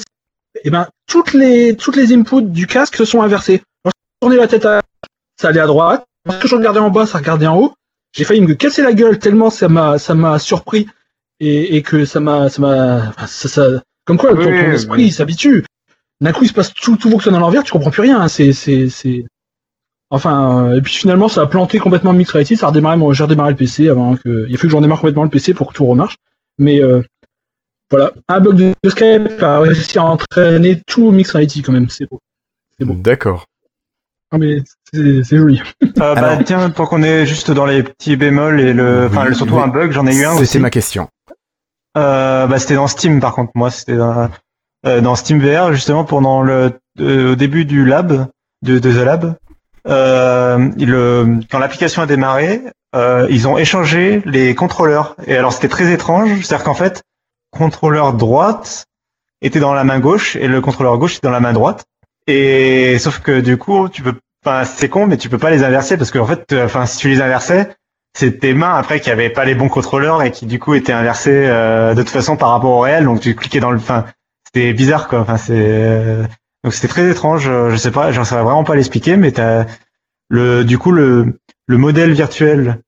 eh 0.65 0.71
ben, 0.71 0.89
toutes 1.07 1.35
les, 1.35 1.77
toutes 1.77 1.97
les 1.97 2.13
inputs 2.13 2.43
du 2.43 2.67
casque 2.67 2.97
se 2.97 3.05
sont 3.05 3.23
inversées. 3.23 3.63
Lorsque 3.85 3.97
je 3.97 4.19
tournais 4.21 4.37
la 4.37 4.49
tête 4.49 4.65
à 4.65 4.81
ça 5.41 5.49
allait 5.49 5.61
à 5.61 5.67
droite. 5.67 6.05
Lorsque 6.27 6.47
je 6.47 6.57
regardais 6.57 6.81
en 6.81 6.91
bas, 6.91 7.07
ça 7.07 7.19
regardait 7.19 7.47
en 7.47 7.59
haut. 7.59 7.75
J'ai 8.17 8.25
failli 8.25 8.41
me 8.41 8.55
casser 8.55 8.83
la 8.83 8.93
gueule 8.93 9.19
tellement 9.19 9.51
ça 9.51 9.69
m'a, 9.69 9.99
ça 9.99 10.15
m'a 10.15 10.39
surpris 10.39 10.89
et, 11.41 11.77
et 11.77 11.83
que 11.83 12.05
ça 12.07 12.19
m'a, 12.21 12.49
ça 12.49 12.61
m'a, 12.63 13.13
ça, 13.27 13.49
ça- 13.49 13.83
comme 14.05 14.17
quoi, 14.17 14.33
Oui, 14.33 14.45
ton, 14.45 14.51
esprit 14.73 15.05
oui. 15.05 15.11
s'habitue. 15.13 15.65
d'un 16.23 16.33
coup 16.33 16.43
il 16.45 16.49
se 16.49 16.55
passe 16.55 16.73
tout, 16.73 16.97
tout 16.97 17.11
fonctionne 17.11 17.35
à 17.35 17.39
l'envers, 17.39 17.63
tu 17.63 17.71
comprends 17.73 17.91
plus 17.91 18.01
rien. 18.03 18.21
hein. 18.23 18.29
C'est, 18.29 18.53
c'est, 18.55 18.89
c'est. 18.89 19.27
Enfin, 20.11 20.69
euh, 20.71 20.77
et 20.77 20.81
puis 20.81 20.95
finalement 20.95 21.29
ça 21.29 21.43
a 21.43 21.47
planté 21.47 21.79
complètement 21.79 22.13
Mix 22.15 22.31
Reality, 22.31 22.57
ça 22.57 22.67
a 22.67 22.69
redémarré, 22.71 22.97
mon- 22.97 23.13
j'ai 23.13 23.25
redémarré 23.25 23.51
le 23.51 23.57
PC 23.57 23.89
avant 23.89 24.17
que. 24.17 24.47
Il 24.49 24.55
a 24.55 24.57
fallu 24.57 24.69
que 24.69 24.73
j'en 24.73 24.81
démarre 24.81 25.01
complètement 25.01 25.25
le 25.25 25.29
PC 25.31 25.53
pour 25.55 25.69
que 25.69 25.75
tout 25.75 25.85
remarche. 25.87 26.17
Mais 26.59 26.83
euh, 26.83 27.03
voilà, 27.91 28.13
un 28.29 28.41
bug 28.41 28.57
de, 28.57 28.73
de 28.83 28.91
Skype 28.91 29.43
a 29.43 29.61
réussi 29.61 29.99
à 29.99 30.05
entraîner 30.05 30.81
tout 30.87 31.11
Mix 31.11 31.31
Reality 31.33 31.63
quand 31.63 31.73
même, 31.73 31.89
c'est 31.91 32.09
beau. 32.11 32.21
C'est 32.79 32.85
bon. 32.87 32.95
D'accord. 32.95 33.45
Ah, 34.31 34.39
mais 34.39 34.63
c'est, 34.93 35.23
c'est 35.25 35.37
joli. 35.39 35.61
Euh, 35.83 35.89
bah, 35.97 36.13
Alors- 36.13 36.45
tiens, 36.45 36.71
tant 36.71 36.87
qu'on 36.87 37.03
est 37.03 37.25
juste 37.27 37.51
dans 37.51 37.65
les 37.67 37.83
petits 37.83 38.17
bémols 38.17 38.61
et 38.61 38.73
le, 38.75 39.07
enfin, 39.11 39.27
Oui, 39.29 39.35
surtout 39.35 39.59
un 39.59 39.69
bug, 39.69 39.91
j'en 39.93 40.07
ai 40.07 40.15
eu 40.17 40.25
un 40.25 40.31
C'était 40.33 40.43
aussi. 40.43 40.59
ma 40.59 40.71
question. 40.71 41.09
Euh, 41.97 42.47
bah, 42.47 42.59
c'était 42.59 42.75
dans 42.75 42.87
Steam 42.89 43.21
par 43.21 43.35
contre. 43.35 43.53
Moi, 43.55 43.71
c'était 43.71 43.97
dans, 43.97 44.29
euh, 44.87 45.01
dans 45.01 45.15
Steam 45.17 45.41
VR 45.41 45.73
justement 45.73 46.05
pendant 46.05 46.43
le 46.43 46.73
euh, 47.01 47.33
au 47.33 47.35
début 47.37 47.65
du 47.65 47.85
lab 47.85 48.29
de, 48.63 48.79
de 48.79 48.91
The 48.91 49.05
Lab. 49.05 49.37
Euh, 49.89 50.69
euh, 50.81 51.37
quand 51.51 51.59
l'application 51.59 52.03
a 52.03 52.07
démarré, 52.07 52.63
euh, 52.95 53.27
ils 53.31 53.49
ont 53.49 53.59
échangé 53.59 54.23
les 54.25 54.55
contrôleurs. 54.55 55.17
Et 55.27 55.37
alors 55.37 55.53
c'était 55.53 55.69
très 55.69 55.93
étrange, 55.93 56.31
c'est-à-dire 56.43 56.65
qu'en 56.65 56.75
fait, 56.75 57.03
contrôleur 57.51 58.13
droite 58.13 58.87
était 59.43 59.61
dans 59.61 59.75
la 59.75 59.85
main 59.85 60.01
gauche 60.01 60.37
et 60.37 60.49
le 60.49 60.61
contrôleur 60.61 60.99
gauche 60.99 61.17
était 61.17 61.27
dans 61.27 61.33
la 61.33 61.41
main 61.41 61.53
droite. 61.53 61.85
Et 62.27 62.99
sauf 62.99 63.21
que 63.21 63.41
du 63.41 63.57
coup, 63.57 63.89
tu 63.89 64.03
peux, 64.03 64.15
enfin 64.45 64.65
c'est 64.65 64.89
con, 64.89 65.07
mais 65.07 65.17
tu 65.17 65.29
peux 65.29 65.39
pas 65.39 65.51
les 65.51 65.65
inverser 65.65 65.97
parce 65.97 66.11
qu'en 66.11 66.27
fait, 66.27 66.53
euh, 66.53 66.67
enfin 66.67 66.87
si 66.87 66.99
tu 66.99 67.09
les 67.09 67.23
inversais, 67.23 67.75
c'est 68.15 68.41
tes 68.41 68.53
mains 68.55 68.75
après 68.75 69.01
qui 69.01 69.11
avaient 69.11 69.31
pas 69.31 69.45
les 69.45 69.55
bons 69.55 69.69
contrôleurs 69.69 70.23
et 70.23 70.31
qui 70.31 70.47
du 70.47 70.59
coup 70.59 70.75
étaient 70.75 70.93
inversées 70.93 71.47
euh, 71.47 71.95
de 71.95 72.03
toute 72.03 72.11
façon 72.11 72.37
par 72.37 72.51
rapport 72.51 72.71
au 72.71 72.81
réel. 72.81 73.05
Donc 73.05 73.21
tu 73.21 73.35
cliquais 73.35 73.61
dans 73.61 73.71
le, 73.71 73.79
enfin 73.79 74.05
c'était 74.47 74.73
bizarre 74.73 75.09
quoi. 75.09 75.21
Enfin 75.21 75.37
c'est 75.39 75.55
euh, 75.57 76.25
donc 76.65 76.73
c'était 76.75 76.89
très 76.89 77.11
étrange. 77.11 77.49
euh, 77.49 77.71
Je 77.71 77.77
sais 77.77 77.91
pas, 77.91 78.13
j'en 78.13 78.25
saurais 78.25 78.43
vraiment 78.43 78.65
pas 78.65 78.75
l'expliquer, 78.75 79.17
mais 79.17 79.33
t'as 79.33 79.67
le 80.29 80.65
du 80.65 80.79
coup 80.79 80.93
le 80.93 81.39
le 81.67 81.79
modèle 81.79 82.13
virtuel 82.13 82.81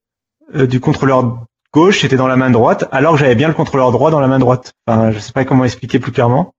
euh, 0.54 0.66
du 0.66 0.80
contrôleur 0.80 1.38
gauche 1.72 2.04
était 2.04 2.16
dans 2.16 2.26
la 2.26 2.36
main 2.36 2.50
droite, 2.50 2.88
alors 2.92 3.12
que 3.14 3.20
j'avais 3.20 3.34
bien 3.36 3.48
le 3.48 3.54
contrôleur 3.54 3.92
droit 3.92 4.10
dans 4.10 4.20
la 4.20 4.26
main 4.28 4.38
droite. 4.38 4.72
Enfin, 4.86 5.10
je 5.12 5.18
sais 5.18 5.32
pas 5.32 5.44
comment 5.44 5.64
expliquer 5.64 5.98
plus 6.00 6.12
clairement. 6.12 6.52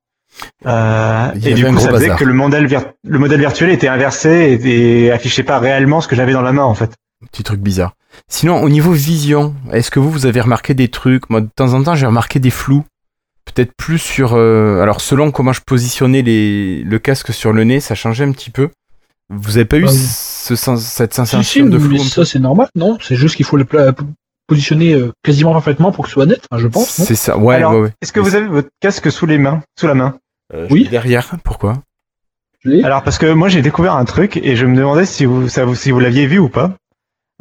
Euh, 0.65 1.31
et 1.43 1.53
du 1.53 1.65
coup, 1.65 1.77
ça 1.77 1.89
faisait 1.89 2.07
bazar. 2.07 2.17
que 2.17 2.23
le 2.23 2.33
modèle, 2.33 2.65
vir- 2.67 2.93
le 3.03 3.19
modèle 3.19 3.39
virtuel 3.41 3.69
était 3.69 3.89
inversé 3.89 4.29
et, 4.63 5.03
et 5.05 5.11
affichait 5.11 5.43
pas 5.43 5.59
réellement 5.59 5.99
ce 5.99 6.07
que 6.07 6.15
j'avais 6.15 6.31
dans 6.33 6.41
la 6.41 6.53
main 6.53 6.63
en 6.63 6.73
fait. 6.75 6.91
Petit 7.31 7.43
truc 7.43 7.59
bizarre. 7.59 7.93
Sinon, 8.29 8.61
au 8.63 8.69
niveau 8.69 8.91
vision, 8.91 9.53
est-ce 9.73 9.91
que 9.91 9.99
vous, 9.99 10.09
vous 10.09 10.25
avez 10.25 10.39
remarqué 10.41 10.73
des 10.73 10.87
trucs? 10.87 11.29
Moi, 11.29 11.41
de 11.41 11.49
temps 11.53 11.73
en 11.73 11.83
temps, 11.83 11.95
j'ai 11.95 12.05
remarqué 12.05 12.39
des 12.39 12.49
flous. 12.49 12.83
Peut-être 13.45 13.71
plus 13.75 13.97
sur... 13.97 14.33
euh, 14.35 14.81
alors, 14.81 15.01
selon 15.01 15.31
comment 15.31 15.51
je 15.53 15.61
positionnais 15.61 16.21
les, 16.21 16.83
le 16.83 16.99
casque 16.99 17.33
sur 17.33 17.51
le 17.53 17.63
nez, 17.63 17.79
ça 17.79 17.95
changeait 17.95 18.23
un 18.23 18.31
petit 18.31 18.49
peu. 18.51 18.69
Vous 19.29 19.57
avez 19.57 19.65
pas 19.65 19.77
eu 19.77 19.85
Ah 19.87 19.91
ce 19.91 20.55
sens- 20.55 20.83
cette 20.83 21.13
Si, 21.13 21.21
si, 21.21 21.25
sensation 21.27 21.65
de 21.65 21.79
flou 21.79 21.97
ça 21.99 22.25
c'est 22.25 22.39
normal, 22.39 22.67
non? 22.75 22.97
C'est 23.01 23.15
juste 23.15 23.35
qu'il 23.35 23.45
faut 23.45 23.57
le 23.57 23.65
positionner 24.47 24.93
euh, 24.93 25.11
quasiment 25.23 25.53
parfaitement 25.53 25.91
pour 25.91 26.03
que 26.03 26.09
ce 26.09 26.13
soit 26.13 26.25
net, 26.25 26.41
enfin, 26.51 26.61
je 26.61 26.67
pense. 26.67 26.89
C'est 26.89 27.15
ça, 27.15 27.37
ouais, 27.37 27.55
Alors, 27.55 27.73
ouais, 27.73 27.79
ouais. 27.81 27.93
Est-ce 28.01 28.11
que 28.11 28.19
vous 28.19 28.35
avez 28.35 28.47
votre 28.47 28.69
casque 28.81 29.09
sous 29.11 29.25
les 29.25 29.37
mains, 29.37 29.61
sous 29.79 29.87
la 29.87 29.93
main? 29.93 30.15
Euh, 30.53 30.67
Oui. 30.69 30.87
Derrière, 30.89 31.31
pourquoi? 31.43 31.77
Alors 32.83 33.01
parce 33.01 33.17
que 33.17 33.25
moi 33.31 33.49
j'ai 33.49 33.63
découvert 33.63 33.95
un 33.95 34.05
truc 34.05 34.37
et 34.37 34.55
je 34.55 34.67
me 34.67 34.77
demandais 34.77 35.05
si 35.07 35.25
vous 35.25 35.49
ça 35.49 35.65
si 35.73 35.89
vous 35.89 35.99
l'aviez 35.99 36.27
vu 36.27 36.37
ou 36.37 36.47
pas. 36.47 36.75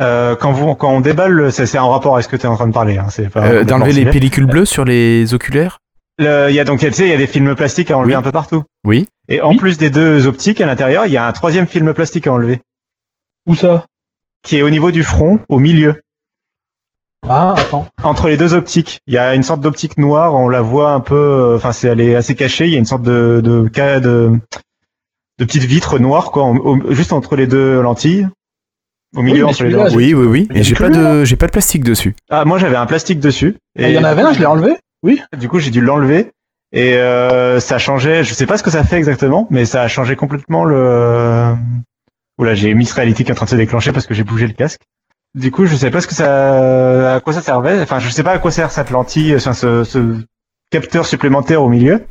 Euh, 0.01 0.35
quand 0.35 0.51
vous 0.53 0.75
quand 0.75 0.91
on 0.91 1.01
déballe, 1.03 1.33
le- 1.33 1.51
c'est 1.51 1.77
en 1.79 1.91
rapport 1.91 2.15
avec 2.15 2.25
ce 2.25 2.31
que 2.31 2.37
tu 2.37 2.45
es 2.45 2.47
en 2.47 2.57
train 2.57 2.69
de 2.69 2.73
parler. 2.73 2.97
Hein, 2.97 3.09
Euh, 3.37 3.65
D'enlever 3.65 3.93
les 3.93 4.07
pellicules 4.07 4.47
bleues 4.47 4.65
sur 4.65 4.87
les 4.87 5.35
oculaires? 5.35 5.79
Il 6.21 6.55
y 6.55 6.61
a 6.61 6.65
donc 6.65 6.81
tu 6.81 6.93
sais 6.93 7.07
il 7.07 7.11
y 7.11 7.15
a 7.15 7.17
des 7.17 7.27
films 7.27 7.55
plastiques 7.57 7.91
à 7.91 7.97
enlever 7.99 8.13
Oui. 8.13 8.19
un 8.19 8.23
peu 8.23 8.33
partout. 8.33 8.63
Oui. 8.85 9.07
Et 9.29 9.41
en 9.41 9.51
Oui. 9.51 9.57
plus 9.57 9.79
des 9.79 9.91
deux 9.91 10.27
optiques 10.27 10.61
à 10.61 10.67
l'intérieur, 10.67 11.07
il 11.07 11.13
y 11.13 11.17
a 11.17 11.27
un 11.27 11.33
troisième 11.33 11.67
film 11.67 11.93
plastique 11.95 12.27
à 12.27 12.33
enlever 12.33 12.61
Où 13.47 13.55
ça? 13.55 13.87
Qui 14.43 14.57
est 14.59 14.63
au 14.63 14.71
niveau 14.71 14.91
du 14.91 15.03
front, 15.03 15.41
au 15.49 15.59
milieu, 15.59 16.01
Ah, 17.29 17.55
attends. 17.57 17.87
entre 18.03 18.29
les 18.29 18.37
deux 18.37 18.55
optiques. 18.55 19.01
Il 19.07 19.15
y 19.15 19.19
a 19.19 19.35
une 19.35 19.43
sorte 19.43 19.61
d'optique 19.61 19.99
noire, 19.99 20.35
on 20.35 20.49
la 20.49 20.63
voit 20.63 20.93
un 20.93 21.01
peu, 21.01 21.15
euh, 21.15 21.57
enfin 21.57 21.73
c'est 21.73 21.89
elle 21.89 22.01
est 22.01 22.15
assez 22.15 22.35
cachée. 22.35 22.67
Il 22.67 22.73
y 22.73 22.77
a 22.77 22.79
une 22.79 22.87
sorte 22.87 23.03
de 23.03 23.41
de 23.45 23.71
ca- 23.75 24.01
de, 24.01 24.33
de 25.39 25.45
petite 25.45 25.65
vitre 25.65 25.99
noire 25.99 26.31
quoi, 26.33 26.45
en- 26.45 26.57
au- 26.57 26.93
juste 26.93 27.13
entre 27.13 27.37
les 27.37 27.47
deux 27.47 27.81
lentilles, 27.83 28.29
au 29.17 29.23
milieu 29.23 29.45
mais 29.45 29.51
entre 29.51 29.65
les 29.65 29.71
deux. 29.73 29.95
Oui, 29.95 30.15
oui, 30.15 30.27
oui. 30.27 30.49
Et 30.55 30.63
j'ai 30.63 30.75
pas 30.75 30.89
de, 30.89 31.25
j'ai 31.25 31.37
pas 31.37 31.47
de 31.47 31.53
plastique 31.53 31.85
dessus. 31.85 32.15
Ah, 32.31 32.45
moi 32.47 32.59
j'avais 32.59 32.77
un 32.77 32.87
plastique 32.87 33.21
dessus. 33.21 33.57
Ah, 33.79 33.89
Il 33.89 33.95
y 33.95 33.99
en 33.99 34.05
avait 34.05 34.23
un, 34.23 34.33
je 34.33 34.39
l'ai 34.39 34.47
enlevé. 34.47 34.73
Du 35.37 35.49
coup, 35.49 35.59
j'ai 35.59 35.71
dû 35.71 35.81
l'enlever 35.81 36.31
et 36.73 36.95
euh, 36.97 37.59
ça 37.61 37.79
changeait. 37.79 38.23
Je 38.25 38.35
sais 38.35 38.47
pas 38.47 38.59
ce 38.59 38.63
que 38.63 38.71
ça 38.71 38.85
fait 38.85 38.97
exactement, 38.97 39.47
mais 39.51 39.65
ça 39.65 39.83
a 39.83 39.89
changé 39.89 40.17
complètement 40.17 40.65
le. 40.65 41.55
Oula, 42.39 42.55
j'ai 42.55 42.75
Miss 42.75 42.93
Reality 42.93 43.25
qui 43.25 43.31
est 43.31 43.33
en 43.33 43.37
train 43.37 43.47
de 43.47 43.51
se 43.51 43.57
déclencher 43.57 43.93
parce 43.93 44.07
que 44.07 44.15
j'ai 44.15 44.25
bougé 44.25 44.47
le 44.47 44.53
casque. 44.53 44.81
Du 45.35 45.51
coup, 45.51 45.67
je 45.67 45.77
sais 45.77 45.91
pas 45.91 46.01
ce 46.01 46.07
que 46.07 46.15
ça, 46.15 47.15
à 47.15 47.21
quoi 47.21 47.33
ça 47.33 47.41
servait. 47.43 47.81
Enfin, 47.81 47.99
je 47.99 48.09
sais 48.11 48.23
pas 48.23 48.33
à 48.33 48.39
quoi 48.39 48.51
sert 48.51 48.71
cette 48.73 48.91
lentille, 48.91 49.35
enfin, 49.37 49.53
ce, 49.53 49.85
ce 49.85 50.17
capteur 50.71 51.07
supplémentaire 51.07 51.63
au 51.63 51.69
milieu. 51.69 52.05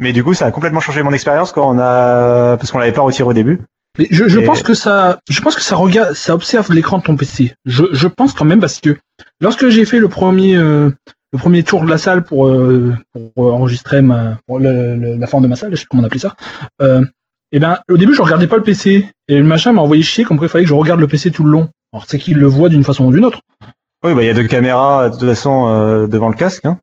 Mais 0.00 0.12
du 0.12 0.24
coup, 0.24 0.34
ça 0.34 0.46
a 0.46 0.50
complètement 0.50 0.80
changé 0.80 1.02
mon 1.02 1.12
expérience 1.12 1.52
quand 1.52 1.68
on 1.70 1.78
a, 1.78 2.56
parce 2.56 2.72
qu'on 2.72 2.78
l'avait 2.78 2.92
pas 2.92 3.02
retiré 3.02 3.28
au 3.28 3.32
début. 3.32 3.60
Mais 3.98 4.08
je, 4.10 4.26
je 4.26 4.40
Et- 4.40 4.44
pense 4.44 4.62
que 4.64 4.74
ça, 4.74 5.20
je 5.30 5.40
pense 5.40 5.54
que 5.54 5.62
ça 5.62 5.76
regarde, 5.76 6.14
ça 6.14 6.34
observe 6.34 6.72
l'écran 6.72 6.98
de 6.98 7.04
ton 7.04 7.16
PC. 7.16 7.54
Je, 7.64 7.84
je 7.92 8.08
pense 8.08 8.32
quand 8.32 8.44
même 8.44 8.58
parce 8.60 8.80
que 8.80 8.96
lorsque 9.40 9.68
j'ai 9.68 9.84
fait 9.84 10.00
le 10.00 10.08
premier, 10.08 10.56
euh, 10.56 10.90
le 11.34 11.38
premier 11.38 11.64
tour 11.64 11.82
de 11.84 11.90
la 11.90 11.98
salle 11.98 12.22
pour, 12.22 12.46
euh, 12.46 12.94
pour 13.34 13.52
enregistrer 13.52 14.00
ma, 14.02 14.38
pour 14.46 14.60
le- 14.60 14.94
le- 14.94 15.16
la 15.16 15.26
forme 15.26 15.42
de 15.42 15.48
ma 15.48 15.56
salle, 15.56 15.72
je 15.72 15.76
sais 15.76 15.82
pas 15.82 15.88
comment 15.90 16.04
on 16.04 16.06
appelait 16.06 16.20
ça. 16.20 16.34
Euh, 16.80 17.04
et 17.50 17.58
ben, 17.58 17.78
au 17.90 17.96
début, 17.96 18.14
je 18.14 18.22
regardais 18.22 18.46
pas 18.46 18.56
le 18.56 18.62
PC 18.62 19.08
et 19.28 19.36
le 19.38 19.42
machin 19.44 19.72
m'a 19.72 19.82
envoyé 19.82 20.02
chier 20.04 20.22
comme 20.24 20.38
quoi 20.38 20.46
il 20.46 20.50
fallait 20.50 20.64
que 20.64 20.70
je 20.70 20.74
regarde 20.74 21.00
le 21.00 21.08
PC 21.08 21.32
tout 21.32 21.42
le 21.42 21.50
long. 21.50 21.68
Alors 21.92 22.04
c'est 22.06 22.18
qu'il 22.18 22.38
le 22.38 22.46
voit 22.46 22.68
d'une 22.68 22.84
façon 22.84 23.06
ou 23.06 23.12
d'une 23.12 23.24
autre. 23.24 23.40
Oui, 24.04 24.14
bah, 24.14 24.22
il 24.22 24.26
y 24.26 24.30
a 24.30 24.34
deux 24.34 24.46
caméras, 24.46 25.10
de 25.10 25.16
toute 25.18 25.28
façon, 25.28 25.66
euh, 25.68 26.06
devant 26.06 26.28
le 26.28 26.36
casque, 26.36 26.64
hein. 26.66 26.78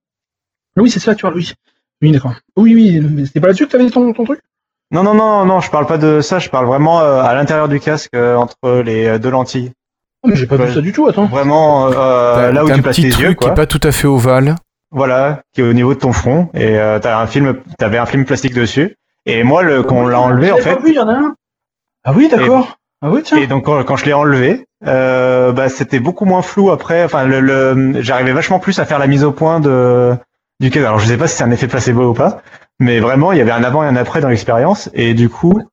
Oui, 0.75 0.89
c'est 0.89 0.99
ça, 0.99 1.15
tu 1.15 1.25
vois, 1.25 1.33
oui. 1.35 1.53
Oui, 2.01 2.11
d'accord. 2.11 2.33
Oui, 2.57 2.75
oui, 2.75 2.99
mais 2.99 3.25
c'était 3.25 3.39
pas 3.39 3.47
là-dessus 3.47 3.67
que 3.67 3.71
t'avais 3.71 3.89
ton, 3.89 4.11
ton 4.11 4.25
truc? 4.25 4.41
Non, 4.91 5.03
non, 5.03 5.13
non, 5.13 5.45
non, 5.45 5.61
je 5.61 5.71
parle 5.71 5.85
pas 5.85 5.97
de 5.97 6.19
ça, 6.19 6.39
je 6.39 6.49
parle 6.49 6.65
vraiment 6.65 6.99
euh, 6.99 7.21
à 7.21 7.33
l'intérieur 7.35 7.69
du 7.69 7.79
casque, 7.79 8.09
euh, 8.15 8.35
entre 8.35 8.81
les 8.81 9.05
euh, 9.05 9.17
deux 9.19 9.29
lentilles. 9.29 9.71
Mais 10.25 10.35
j'ai 10.35 10.45
pas 10.47 10.57
vu 10.57 10.71
ça 10.73 10.81
du 10.81 10.91
tout, 10.91 11.07
attends. 11.07 11.25
Vraiment, 11.25 11.87
euh, 11.91 12.51
là 12.51 12.63
où 12.63 12.67
t'as 12.67 12.73
tu 12.75 12.79
un 12.79 12.83
places 12.83 12.95
petit 12.95 13.01
tes 13.03 13.09
truc 13.09 13.27
yeux, 13.27 13.33
qui 13.33 13.47
est 13.47 13.53
pas 13.53 13.65
tout 13.65 13.79
à 13.83 13.91
fait 13.91 14.07
ovale. 14.07 14.55
Voilà, 14.91 15.41
qui 15.53 15.61
est 15.61 15.63
au 15.63 15.73
niveau 15.73 15.93
de 15.93 15.99
ton 15.99 16.11
front, 16.13 16.49
et 16.53 16.77
euh, 16.77 16.99
t'as 16.99 17.19
un 17.19 17.25
film, 17.27 17.55
t'avais 17.79 17.97
un 17.97 18.05
film 18.05 18.25
plastique 18.25 18.53
dessus. 18.53 18.95
Et 19.25 19.43
moi, 19.43 19.63
le, 19.63 19.83
quand 19.83 19.95
on 19.97 20.07
l'a 20.07 20.19
enlevé, 20.19 20.51
en 20.51 20.57
fait, 20.57 20.75
pas 20.75 20.81
vu, 20.81 20.89
il 20.89 20.95
y 20.95 20.99
en 20.99 21.07
a 21.07 21.13
un. 21.13 21.35
Ah 22.03 22.13
oui, 22.15 22.27
d'accord. 22.29 22.77
Ah 23.03 23.09
oui, 23.09 23.21
tiens. 23.23 23.37
et 23.37 23.47
donc 23.47 23.65
quand, 23.65 23.83
quand 23.83 23.95
je 23.95 24.05
l'ai 24.05 24.13
enlevé, 24.13 24.65
euh, 24.85 25.51
bah, 25.53 25.69
c'était 25.69 25.99
beaucoup 25.99 26.25
moins 26.25 26.41
flou 26.43 26.69
après. 26.71 27.03
Enfin, 27.03 27.23
le, 27.25 27.39
le- 27.39 28.01
j'arrivais 28.01 28.33
vachement 28.33 28.59
plus 28.59 28.77
à 28.79 28.85
faire 28.85 28.99
la 28.99 29.07
mise 29.07 29.23
au 29.23 29.31
point 29.31 29.59
de 29.59 30.15
du 30.59 30.69
casque. 30.69 30.85
Alors, 30.85 30.99
je 30.99 31.07
sais 31.07 31.17
pas 31.17 31.27
si 31.27 31.35
c'est 31.37 31.43
un 31.43 31.49
effet 31.51 31.67
placebo 31.67 32.09
ou 32.09 32.13
pas, 32.13 32.41
mais 32.79 32.99
vraiment, 32.99 33.31
il 33.31 33.37
y 33.39 33.41
avait 33.41 33.51
un 33.51 33.63
avant 33.63 33.83
et 33.83 33.87
un 33.87 33.95
après 33.95 34.21
dans 34.21 34.29
l'expérience, 34.29 34.89
et 34.93 35.13
du 35.15 35.29
coup. 35.29 35.63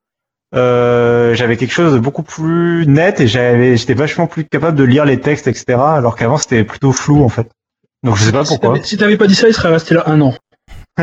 Euh, 0.55 1.35
j'avais 1.35 1.57
quelque 1.57 1.73
chose 1.73 1.93
de 1.93 1.99
beaucoup 1.99 2.23
plus 2.23 2.87
net 2.87 3.21
et 3.21 3.27
j'avais, 3.27 3.77
j'étais 3.77 3.95
vachement 3.95 4.27
plus 4.27 4.45
capable 4.45 4.77
de 4.79 4.85
lire 4.85 5.05
les 5.05 5.21
textes, 5.21 5.47
etc. 5.47 5.79
Alors 5.79 6.17
qu'avant 6.17 6.39
c'était 6.39 6.65
plutôt 6.65 6.93
flou 6.93 7.23
en 7.23 7.29
fait. 7.29 7.51
Donc 8.03 8.17
je 8.17 8.25
sais 8.25 8.33
pas 8.33 8.45
Si 8.45 8.53
pourquoi. 8.55 8.71
t'avais- 8.77 8.85
Si 8.87 8.97
t'avais 8.97 9.17
pas 9.19 9.27
dit 9.27 9.35
ça, 9.35 9.49
il 9.49 9.55
serait 9.55 9.69
resté 9.71 9.95
là 9.95 10.05
un 10.07 10.21
an. 10.23 10.35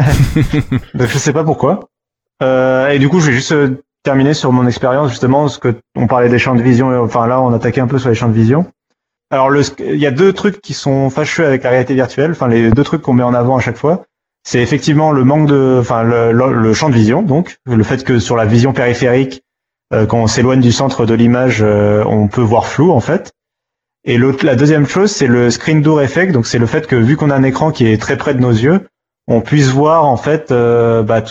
Donc, 0.94 1.08
je 1.08 1.18
sais 1.18 1.32
pas 1.34 1.44
pourquoi. 1.44 1.88
Euh, 2.44 2.90
et 2.90 3.00
du 3.00 3.08
coup, 3.08 3.20
je 3.22 3.28
vais 3.28 3.34
juste 3.34 3.52
euh, 3.54 3.82
terminer 4.04 4.34
sur 4.34 4.52
mon 4.52 4.68
expérience 4.68 5.10
justement, 5.10 5.42
parce 5.44 5.58
que 5.58 5.76
on 5.96 6.08
parlait 6.08 6.28
des 6.30 6.40
champs 6.40 6.56
de 6.56 6.62
vision. 6.62 6.90
Enfin 7.04 7.28
là, 7.28 7.40
on 7.42 7.54
attaquait 7.54 7.82
un 7.82 7.88
peu 7.88 7.98
sur 8.00 8.10
les 8.10 8.16
champs 8.16 8.28
de 8.28 8.34
vision. 8.34 8.66
Alors, 9.32 9.50
le, 9.50 9.62
il 9.80 9.96
y 10.00 10.06
a 10.06 10.12
deux 10.12 10.34
trucs 10.34 10.62
qui 10.62 10.74
sont 10.74 11.10
fâcheux 11.10 11.46
avec 11.46 11.64
la 11.64 11.70
réalité 11.70 11.94
virtuelle. 11.94 12.32
Enfin, 12.32 12.48
les 12.48 12.72
deux 12.72 12.84
trucs 12.84 13.02
qu'on 13.02 13.14
met 13.14 13.24
en 13.24 13.34
avant 13.34 13.56
à 13.58 13.60
chaque 13.62 13.78
fois, 13.78 14.04
c'est 14.46 14.62
effectivement 14.62 15.12
le 15.12 15.24
manque 15.24 15.48
de, 15.48 15.78
enfin, 15.82 16.04
le, 16.04 16.74
champ 16.74 16.90
de 16.90 16.96
vision. 16.96 17.22
Donc, 17.22 17.58
le 17.66 17.84
fait 17.84 18.04
que 18.04 18.20
sur 18.20 18.36
la 18.36 18.46
vision 18.46 18.72
périphérique, 18.72 19.44
euh, 19.94 20.06
quand 20.06 20.20
on 20.20 20.28
s'éloigne 20.28 20.62
du 20.62 20.72
centre 20.72 21.06
de 21.06 21.14
l'image, 21.14 21.60
euh, 21.62 22.04
on 22.06 22.28
peut 22.28 22.42
voir 22.42 22.68
flou 22.68 22.92
en 22.92 23.02
fait. 23.02 23.34
Et 24.06 24.18
la 24.18 24.56
deuxième 24.56 24.88
chose, 24.88 25.12
c'est 25.12 25.28
le 25.28 25.50
screen 25.50 25.82
door 25.82 26.02
effect. 26.02 26.32
Donc, 26.32 26.46
c'est 26.46 26.60
le 26.60 26.68
fait 26.68 26.86
que 26.86 26.96
vu 26.96 27.18
qu'on 27.18 27.32
a 27.32 27.36
un 27.36 27.44
écran 27.44 27.72
qui 27.72 27.88
est 27.88 28.00
très 28.00 28.18
près 28.18 28.36
de 28.36 28.40
nos 28.40 28.52
yeux, 28.52 28.88
on 29.28 29.42
puisse 29.42 29.68
voir 29.68 30.06
en 30.06 30.18
fait 30.18 30.52
euh, 30.52 31.04
bah, 31.04 31.24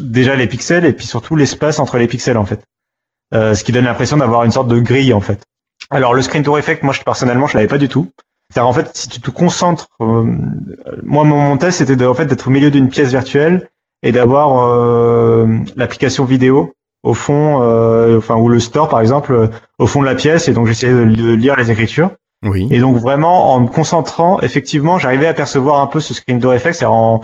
déjà 0.00 0.36
les 0.36 0.46
pixels 0.46 0.84
et 0.84 0.92
puis 0.92 1.06
surtout 1.06 1.36
l'espace 1.36 1.78
entre 1.78 1.98
les 1.98 2.06
pixels 2.06 2.38
en 2.38 2.44
fait. 2.44 2.62
Euh, 3.34 3.54
ce 3.54 3.64
qui 3.64 3.72
donne 3.72 3.84
l'impression 3.84 4.16
d'avoir 4.16 4.44
une 4.44 4.50
sorte 4.50 4.68
de 4.68 4.78
grille 4.78 5.12
en 5.12 5.20
fait. 5.20 5.42
Alors 5.90 6.14
le 6.14 6.22
screen 6.22 6.42
door 6.42 6.58
effect, 6.58 6.82
moi 6.82 6.94
personnellement 7.04 7.46
je 7.46 7.56
l'avais 7.56 7.68
pas 7.68 7.78
du 7.78 7.88
tout. 7.88 8.10
C'est-à-dire 8.50 8.68
en 8.68 8.72
fait 8.72 8.90
si 8.94 9.08
tu 9.08 9.20
te 9.20 9.30
concentres, 9.30 9.86
euh, 10.02 10.24
moi 11.04 11.24
mon, 11.24 11.36
mon 11.40 11.56
test 11.56 11.78
c'était 11.78 11.96
de, 11.96 12.04
en 12.06 12.14
fait 12.14 12.26
d'être 12.26 12.48
au 12.48 12.50
milieu 12.50 12.70
d'une 12.70 12.88
pièce 12.88 13.10
virtuelle 13.10 13.68
et 14.02 14.12
d'avoir 14.12 14.68
euh, 14.68 15.46
l'application 15.76 16.24
vidéo 16.24 16.72
au 17.02 17.14
fond, 17.14 17.62
euh, 17.62 18.18
enfin 18.18 18.36
ou 18.36 18.48
le 18.48 18.60
store 18.60 18.88
par 18.88 19.00
exemple 19.00 19.32
euh, 19.32 19.46
au 19.78 19.86
fond 19.86 20.00
de 20.02 20.06
la 20.06 20.14
pièce 20.14 20.48
et 20.48 20.52
donc 20.52 20.66
j'essayais 20.66 20.92
de, 20.92 21.04
de 21.04 21.32
lire 21.32 21.56
les 21.56 21.70
écritures. 21.70 22.10
Oui. 22.44 22.66
Et 22.70 22.78
donc 22.80 22.96
vraiment, 22.96 23.52
en 23.54 23.60
me 23.60 23.68
concentrant, 23.68 24.40
effectivement, 24.40 24.98
j'arrivais 24.98 25.26
à 25.26 25.34
percevoir 25.34 25.80
un 25.80 25.86
peu 25.86 26.00
ce 26.00 26.14
screen 26.14 26.38
door 26.38 26.54
effect, 26.54 26.74
c'est-à-dire 26.76 26.94
en, 26.94 27.20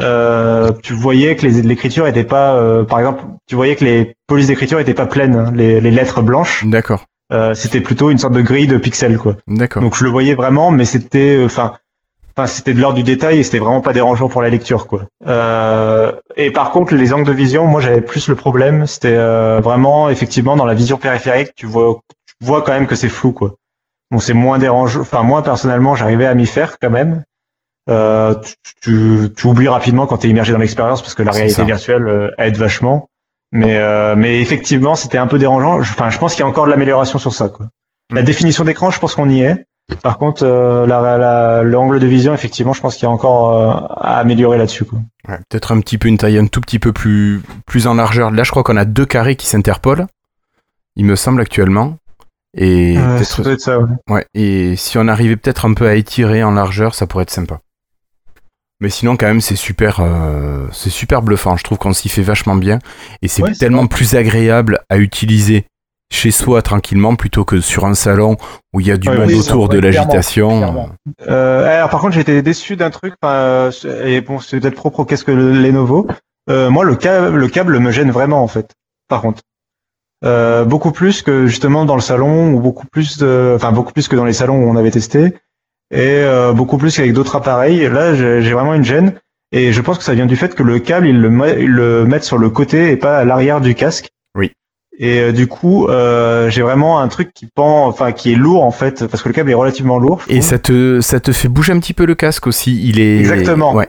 euh, 0.00 0.72
tu 0.82 0.92
voyais 0.92 1.36
que 1.36 1.46
les- 1.46 1.62
l'écriture 1.62 2.06
était 2.08 2.24
pas, 2.24 2.54
euh, 2.56 2.82
par 2.82 2.98
exemple, 2.98 3.22
tu 3.46 3.54
voyais 3.54 3.76
que 3.76 3.84
les 3.84 4.16
polices 4.26 4.48
d'écriture 4.48 4.80
étaient 4.80 4.92
pas 4.92 5.06
pleines, 5.06 5.36
hein, 5.36 5.52
les, 5.54 5.80
les 5.80 5.90
lettres 5.92 6.20
blanches. 6.20 6.64
D'accord. 6.66 7.04
Euh, 7.32 7.54
c'était 7.54 7.80
plutôt 7.80 8.10
une 8.10 8.18
sorte 8.18 8.34
de 8.34 8.40
grille 8.40 8.66
de 8.68 8.78
pixels, 8.78 9.18
quoi. 9.18 9.36
D'accord. 9.48 9.82
Donc 9.82 9.96
je 9.96 10.04
le 10.04 10.10
voyais 10.10 10.34
vraiment, 10.34 10.70
mais 10.70 10.84
c'était, 10.84 11.36
euh, 11.38 11.46
enfin, 11.46 11.72
enfin 12.36 12.46
c'était 12.46 12.72
de 12.72 12.80
l'ordre 12.80 12.96
du 12.96 13.02
détail 13.02 13.38
et 13.38 13.42
c'était 13.42 13.58
vraiment 13.58 13.80
pas 13.80 13.92
dérangeant 13.92 14.28
pour 14.28 14.42
la 14.42 14.48
lecture, 14.48 14.86
quoi. 14.86 15.02
Euh, 15.26 16.12
et 16.36 16.50
par 16.52 16.70
contre, 16.70 16.94
les 16.94 17.12
angles 17.12 17.26
de 17.26 17.32
vision, 17.32 17.66
moi 17.66 17.80
j'avais 17.80 18.00
plus 18.00 18.28
le 18.28 18.36
problème, 18.36 18.86
c'était 18.86 19.16
euh, 19.16 19.60
vraiment 19.60 20.08
effectivement 20.08 20.54
dans 20.56 20.66
la 20.66 20.74
vision 20.74 20.98
périphérique, 20.98 21.52
tu 21.56 21.66
vois, 21.66 21.98
tu 22.26 22.46
vois 22.46 22.62
quand 22.62 22.72
même 22.72 22.86
que 22.86 22.94
c'est 22.94 23.08
flou, 23.08 23.32
quoi. 23.32 23.54
Bon, 24.12 24.20
c'est 24.20 24.34
moins 24.34 24.58
dérangeant. 24.58 25.00
Enfin, 25.00 25.24
moi 25.24 25.42
personnellement, 25.42 25.96
j'arrivais 25.96 26.26
à 26.26 26.34
m'y 26.34 26.46
faire 26.46 26.78
quand 26.78 26.90
même. 26.90 27.24
Euh, 27.88 28.34
tu, 28.34 28.72
tu, 28.82 29.32
tu 29.36 29.46
oublies 29.46 29.68
rapidement 29.68 30.06
quand 30.06 30.18
tu 30.18 30.26
es 30.26 30.30
immergé 30.30 30.52
dans 30.52 30.58
l'expérience 30.58 31.02
parce 31.02 31.14
que 31.14 31.22
la 31.22 31.30
réalité 31.30 31.54
ça. 31.54 31.64
virtuelle 31.64 32.06
euh, 32.06 32.30
aide 32.38 32.56
vachement. 32.56 33.08
Mais, 33.56 33.76
euh, 33.78 34.14
mais 34.16 34.40
effectivement, 34.40 34.94
c'était 34.94 35.18
un 35.18 35.26
peu 35.26 35.38
dérangeant. 35.38 35.80
Je- 35.82 35.92
Enfin, 35.92 36.10
je 36.10 36.18
pense 36.18 36.34
qu'il 36.34 36.40
y 36.40 36.44
a 36.44 36.48
encore 36.48 36.66
de 36.66 36.70
l'amélioration 36.70 37.18
sur 37.18 37.32
ça. 37.32 37.48
Quoi. 37.48 37.66
La 38.12 38.22
Mm. 38.22 38.24
définition 38.24 38.64
d'écran, 38.64 38.90
je 38.90 38.98
pense 38.98 39.14
qu'on 39.14 39.28
y 39.28 39.40
est. 39.42 39.64
Par 40.02 40.18
contre, 40.18 40.44
euh, 40.44 40.84
la, 40.86 41.16
la- 41.16 41.62
l'angle 41.62 42.00
de 42.00 42.06
vision, 42.06 42.34
effectivement, 42.34 42.72
je 42.72 42.80
pense 42.80 42.96
qu'il 42.96 43.04
y 43.04 43.06
a 43.06 43.10
encore 43.10 43.52
euh, 43.56 43.70
à 44.00 44.18
améliorer 44.18 44.58
là-dessus. 44.58 44.84
Quoi. 44.84 44.98
Ouais, 45.28 45.38
Peut-être 45.48 45.72
un 45.72 45.80
petit 45.80 45.96
peu 45.96 46.08
une 46.08 46.18
taille 46.18 46.38
un 46.38 46.46
tout 46.48 46.60
petit 46.60 46.78
peu 46.80 46.92
plus, 46.92 47.40
plus 47.66 47.86
en 47.86 47.94
largeur. 47.94 48.30
Là, 48.32 48.42
je 48.42 48.50
crois 48.50 48.62
qu'on 48.64 48.76
a 48.76 48.84
deux 48.84 49.06
carrés 49.06 49.36
qui 49.36 49.46
s'interpolent, 49.46 50.06
il 50.96 51.04
me 51.04 51.14
semble 51.16 51.40
actuellement. 51.40 51.96
Et, 52.58 52.96
ça. 53.58 53.78
ouais, 54.08 54.24
et 54.34 54.76
si 54.76 54.96
on 54.98 55.08
arrivait 55.08 55.36
peut-être 55.36 55.66
un 55.66 55.74
peu 55.74 55.86
à 55.86 55.94
étirer 55.94 56.42
en 56.42 56.52
largeur, 56.52 56.94
ça 56.94 57.06
pourrait 57.06 57.22
être 57.24 57.30
sympa. 57.30 57.60
Mais 58.80 58.90
sinon, 58.90 59.16
quand 59.16 59.26
même, 59.26 59.40
c'est 59.40 59.56
super, 59.56 60.00
euh, 60.00 60.66
c'est 60.72 60.90
super 60.90 61.22
bluffant. 61.22 61.56
Je 61.56 61.64
trouve 61.64 61.78
qu'on 61.78 61.92
s'y 61.94 62.08
fait 62.08 62.22
vachement 62.22 62.56
bien. 62.56 62.78
Et 63.22 63.28
c'est 63.28 63.42
Ouais, 63.42 63.52
tellement 63.52 63.86
plus 63.86 64.14
agréable 64.14 64.80
à 64.90 64.98
utiliser 64.98 65.64
chez 66.12 66.30
soi 66.30 66.62
tranquillement 66.62 67.16
plutôt 67.16 67.44
que 67.44 67.60
sur 67.60 67.84
un 67.86 67.94
salon 67.94 68.36
où 68.72 68.80
il 68.80 68.86
y 68.86 68.92
a 68.92 68.96
du 68.96 69.08
Ouais, 69.08 69.16
monde 69.16 69.26
oui, 69.28 69.34
autour 69.40 69.66
ça, 69.66 69.72
de 69.72 69.78
l'agitation. 69.80 70.90
Euh, 71.26 71.66
alors 71.78 71.88
par 71.90 72.00
contre, 72.00 72.16
été 72.18 72.42
déçu 72.42 72.76
d'un 72.76 72.90
truc. 72.90 73.14
euh, 73.24 73.72
et 74.04 74.20
bon, 74.20 74.38
c'est 74.38 74.60
peut-être 74.60 74.76
propre 74.76 75.00
au 75.00 75.04
casque 75.04 75.28
Lenovo. 75.28 76.06
Euh, 76.48 76.70
moi, 76.70 76.84
le 76.84 76.94
câble, 76.96 77.36
le 77.36 77.48
câble 77.48 77.78
me 77.80 77.90
gêne 77.90 78.10
vraiment 78.10 78.42
en 78.42 78.46
fait. 78.46 78.70
Par 79.08 79.20
contre, 79.22 79.40
euh, 80.24 80.64
beaucoup 80.64 80.92
plus 80.92 81.22
que 81.22 81.46
justement 81.46 81.84
dans 81.84 81.96
le 81.96 82.00
salon 82.00 82.52
ou 82.52 82.60
beaucoup 82.60 82.86
plus, 82.86 83.18
de- 83.18 83.54
enfin 83.56 83.72
beaucoup 83.72 83.92
plus 83.92 84.06
que 84.08 84.16
dans 84.16 84.24
les 84.24 84.32
salons 84.32 84.62
où 84.62 84.68
on 84.70 84.76
avait 84.76 84.90
testé 84.90 85.34
et 85.90 85.98
euh, 86.24 86.52
beaucoup 86.52 86.78
plus 86.78 86.96
qu'avec 86.96 87.12
d'autres 87.12 87.36
appareils. 87.36 87.88
Là, 87.88 88.14
j'ai 88.14 88.52
vraiment 88.52 88.74
une 88.74 88.84
gêne 88.84 89.14
et 89.52 89.72
je 89.72 89.80
pense 89.80 89.98
que 89.98 90.04
ça 90.04 90.14
vient 90.14 90.26
du 90.26 90.36
fait 90.36 90.54
que 90.54 90.62
le 90.62 90.78
câble, 90.78 91.06
ils 91.06 91.20
le, 91.20 91.30
ils 91.60 91.70
le 91.70 92.04
mettent 92.04 92.24
sur 92.24 92.38
le 92.38 92.50
côté 92.50 92.90
et 92.90 92.96
pas 92.96 93.18
à 93.18 93.24
l'arrière 93.24 93.60
du 93.60 93.74
casque. 93.74 94.08
Oui. 94.36 94.52
Et 94.98 95.20
euh, 95.20 95.32
du 95.32 95.46
coup, 95.46 95.88
euh, 95.88 96.48
j'ai 96.50 96.62
vraiment 96.62 97.00
un 97.00 97.08
truc 97.08 97.32
qui 97.34 97.46
pend, 97.46 97.86
enfin 97.86 98.12
qui 98.12 98.32
est 98.32 98.36
lourd 98.36 98.64
en 98.64 98.70
fait, 98.70 99.06
parce 99.06 99.22
que 99.22 99.28
le 99.28 99.34
câble 99.34 99.50
est 99.50 99.54
relativement 99.54 99.98
lourd. 99.98 100.22
Et 100.28 100.40
ça 100.40 100.58
te, 100.58 101.00
ça 101.00 101.20
te 101.20 101.32
fait 101.32 101.48
bouger 101.48 101.72
un 101.72 101.78
petit 101.78 101.94
peu 101.94 102.06
le 102.06 102.14
casque 102.14 102.46
aussi. 102.46 102.82
Il 102.88 102.98
est. 102.98 103.18
Exactement. 103.18 103.74
Ouais. 103.74 103.88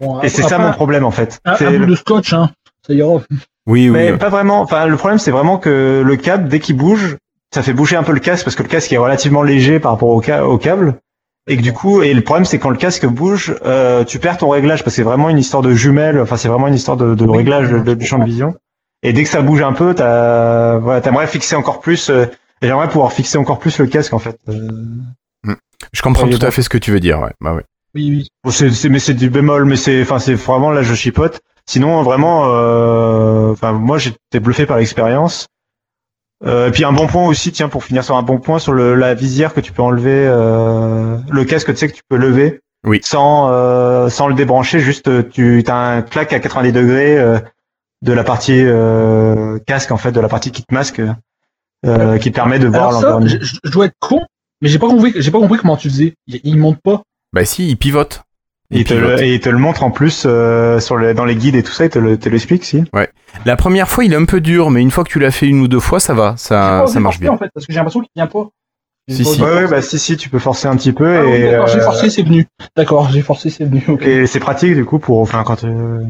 Bon, 0.00 0.20
Et 0.22 0.28
c'est 0.28 0.42
ça 0.42 0.58
mon 0.58 0.72
problème 0.72 1.04
en 1.04 1.10
fait. 1.10 1.40
Un, 1.44 1.56
C'est 1.56 1.66
un 1.66 1.78
bout 1.78 1.86
de 1.86 1.94
scotch, 1.94 2.32
hein. 2.32 2.50
Ça 2.86 2.92
ira. 2.92 3.14
Oui, 3.66 3.88
oui. 3.88 3.90
Mais 3.90 4.12
pas 4.18 4.28
vraiment. 4.28 4.60
Enfin, 4.60 4.86
le 4.86 4.96
problème 4.96 5.18
c'est 5.18 5.30
vraiment 5.30 5.56
que 5.56 6.02
le 6.04 6.16
câble, 6.16 6.48
dès 6.48 6.60
qu'il 6.60 6.76
bouge, 6.76 7.16
ça 7.54 7.62
fait 7.62 7.72
bouger 7.72 7.96
un 7.96 8.02
peu 8.02 8.12
le 8.12 8.20
casque 8.20 8.44
parce 8.44 8.56
que 8.56 8.62
le 8.62 8.68
casque 8.68 8.92
est 8.92 8.98
relativement 8.98 9.42
léger 9.42 9.80
par 9.80 9.92
rapport 9.92 10.10
au, 10.10 10.20
ca- 10.22 10.46
au 10.46 10.58
câble. 10.58 10.96
Et 11.46 11.56
que 11.58 11.62
du 11.62 11.72
coup, 11.74 12.02
et 12.02 12.14
le 12.14 12.22
problème 12.22 12.44
c'est 12.46 12.58
quand 12.58 12.70
le 12.70 12.76
casque 12.76 13.04
bouge, 13.06 13.54
euh, 13.66 14.02
tu 14.04 14.18
perds 14.18 14.38
ton 14.38 14.48
réglage 14.48 14.82
parce 14.82 14.94
que 14.94 14.96
c'est 14.96 15.02
vraiment 15.02 15.28
une 15.28 15.38
histoire 15.38 15.62
de 15.62 15.74
jumelles. 15.74 16.18
Enfin, 16.20 16.36
c'est 16.38 16.48
vraiment 16.48 16.68
une 16.68 16.74
histoire 16.74 16.96
de, 16.96 17.14
de 17.14 17.24
Oui, 17.24 17.36
réglage 17.38 17.68
de- 17.70 17.94
du 17.94 18.06
champ 18.06 18.18
de 18.18 18.24
vision. 18.24 18.54
Et 19.02 19.12
dès 19.12 19.24
que 19.24 19.28
ça 19.28 19.42
bouge 19.42 19.60
un 19.60 19.74
peu, 19.74 19.94
t'as, 19.94 20.78
voilà, 20.78 21.02
t'aimerais 21.02 21.26
fixer 21.26 21.54
encore 21.56 21.80
plus. 21.80 22.08
euh, 22.08 22.24
j'aimerais 22.62 22.88
pouvoir 22.88 23.12
fixer 23.12 23.36
encore 23.36 23.58
plus 23.58 23.78
le 23.78 23.86
casque 23.86 24.14
en 24.14 24.18
fait. 24.18 24.38
Euh, 24.48 24.70
Je 25.92 26.00
comprends 26.00 26.24
Ouais, 26.24 26.30
tout 26.38 26.46
à 26.46 26.50
fait 26.50 26.62
ce 26.62 26.70
que 26.70 26.78
tu 26.78 26.90
veux 26.92 27.00
dire. 27.00 27.20
Ouais. 27.20 27.32
Bah, 27.42 27.52
ouais. 27.54 27.62
Oui, 27.94 28.08
oui. 28.10 28.28
Bon, 28.42 28.50
c'est, 28.50 28.70
c'est- 28.70 28.88
mais 28.88 28.98
c'est 28.98 29.12
du 29.14 29.28
bémol, 29.28 29.66
mais 29.66 29.76
c'est, 29.76 30.00
enfin, 30.02 30.18
c'est 30.18 30.34
vraiment 30.34 30.70
là, 30.70 30.82
je 30.82 30.94
chipote. 30.94 31.40
Sinon, 31.66 32.02
vraiment, 32.02 32.44
euh, 32.46 33.52
enfin, 33.52 33.72
moi, 33.72 33.98
j'étais 33.98 34.40
bluffé 34.40 34.64
par 34.66 34.78
l'expérience. 34.78 35.46
Euh, 36.44 36.68
et 36.68 36.70
puis 36.72 36.84
un 36.84 36.92
bon 36.92 37.06
point 37.06 37.26
aussi, 37.26 37.52
tiens, 37.52 37.68
pour 37.68 37.84
finir 37.84 38.04
sur 38.04 38.16
un 38.16 38.22
bon 38.22 38.38
point 38.38 38.58
sur 38.58 38.72
le, 38.72 38.94
la 38.94 39.14
visière 39.14 39.54
que 39.54 39.60
tu 39.60 39.72
peux 39.72 39.82
enlever, 39.82 40.26
euh, 40.26 41.16
le 41.30 41.44
casque, 41.44 41.70
tu 41.70 41.76
sais 41.76 41.88
que 41.88 41.94
tu 41.94 42.02
peux 42.08 42.16
lever, 42.16 42.60
Oui. 42.84 43.00
sans, 43.02 43.48
euh, 43.50 44.08
sans 44.08 44.26
le 44.28 44.34
débrancher, 44.34 44.80
juste 44.80 45.30
tu 45.30 45.62
as 45.66 45.76
un 45.76 46.02
claque 46.02 46.32
à 46.32 46.40
90 46.40 46.72
degrés 46.72 47.18
euh, 47.18 47.38
de 48.02 48.12
la 48.12 48.24
partie 48.24 48.60
euh, 48.60 49.58
casque 49.66 49.90
en 49.92 49.96
fait, 49.96 50.12
de 50.12 50.20
la 50.20 50.28
partie 50.28 50.50
kit 50.50 50.64
masque, 50.70 51.00
euh, 51.86 52.18
qui 52.18 52.30
te 52.30 52.36
permet 52.36 52.58
de 52.58 52.68
voir 52.68 52.88
Alors 52.88 53.00
ça, 53.00 53.10
l'environnement. 53.10 53.38
je, 53.42 53.56
je 53.64 53.70
dois 53.70 53.86
être 53.86 53.96
con, 54.00 54.20
mais 54.60 54.68
j'ai 54.68 54.78
pas 54.78 54.88
compris, 54.88 55.12
j'ai 55.16 55.30
pas 55.30 55.38
compris 55.38 55.58
comment 55.58 55.76
tu 55.76 55.88
faisais. 55.88 56.14
Il, 56.26 56.40
il 56.44 56.58
monte 56.58 56.78
pas. 56.82 57.02
Bah 57.32 57.44
si, 57.44 57.68
il 57.68 57.76
pivote. 57.76 58.22
Et 58.74 58.78
il, 58.80 58.84
te 58.84 58.94
le, 58.94 59.22
et 59.22 59.34
il 59.34 59.40
te 59.40 59.48
le 59.48 59.58
montre 59.58 59.82
en 59.84 59.90
plus 59.90 60.24
euh, 60.26 60.80
sur 60.80 60.98
dans 61.14 61.24
les 61.24 61.36
guides 61.36 61.54
et 61.54 61.62
tout 61.62 61.72
ça, 61.72 61.84
il 61.84 61.90
te 61.90 61.98
le- 61.98 62.18
te 62.18 62.28
l'explique 62.28 62.64
si. 62.64 62.84
La 63.46 63.56
première 63.56 63.88
fois, 63.88 64.04
il 64.04 64.12
est 64.12 64.16
un 64.16 64.24
peu 64.24 64.40
dur, 64.40 64.70
mais 64.70 64.82
une 64.82 64.90
fois 64.90 65.04
que 65.04 65.08
tu 65.10 65.18
l'as 65.20 65.30
fait 65.30 65.46
une 65.46 65.60
ou 65.60 65.68
deux 65.68 65.80
fois, 65.80 66.00
ça 66.00 66.12
va, 66.14 66.34
J'ai 66.36 66.44
ça, 66.44 66.84
marche 67.00 67.20
bien. 67.20 67.30
En 67.32 67.38
fait, 67.38 67.48
parce 67.54 67.66
que 67.66 67.72
j'ai 67.72 67.78
l'impression 67.78 68.00
qu'il 68.00 68.10
vient 68.16 68.26
pas. 68.26 68.48
Si, 69.08 69.22
pas 69.22 69.28
si. 69.30 69.42
Ouais, 69.42 69.54
ouais, 69.54 69.68
bah 69.68 69.82
si, 69.82 69.98
si, 69.98 70.16
tu 70.16 70.28
peux 70.30 70.38
forcer 70.38 70.66
un 70.66 70.76
petit 70.76 70.92
peu 70.92 71.06
Ah 71.18 71.24
et, 71.26 71.50
d'accord, 71.50 71.66
j'ai 71.68 71.78
euh, 71.80 71.84
forcé, 71.84 72.10
c'est 72.10 72.22
venu. 72.22 72.46
D'accord, 72.76 73.10
j'ai 73.10 73.22
forcé, 73.22 73.50
c'est 73.50 73.64
venu. 73.64 73.84
ok. 73.88 74.02
et 74.02 74.26
c'est 74.26 74.40
pratique 74.40 74.74
du 74.74 74.84
coup 74.84 74.98
pour, 74.98 75.20
enfin, 75.20 75.42
quand 75.44 75.62
euh, 75.64 76.00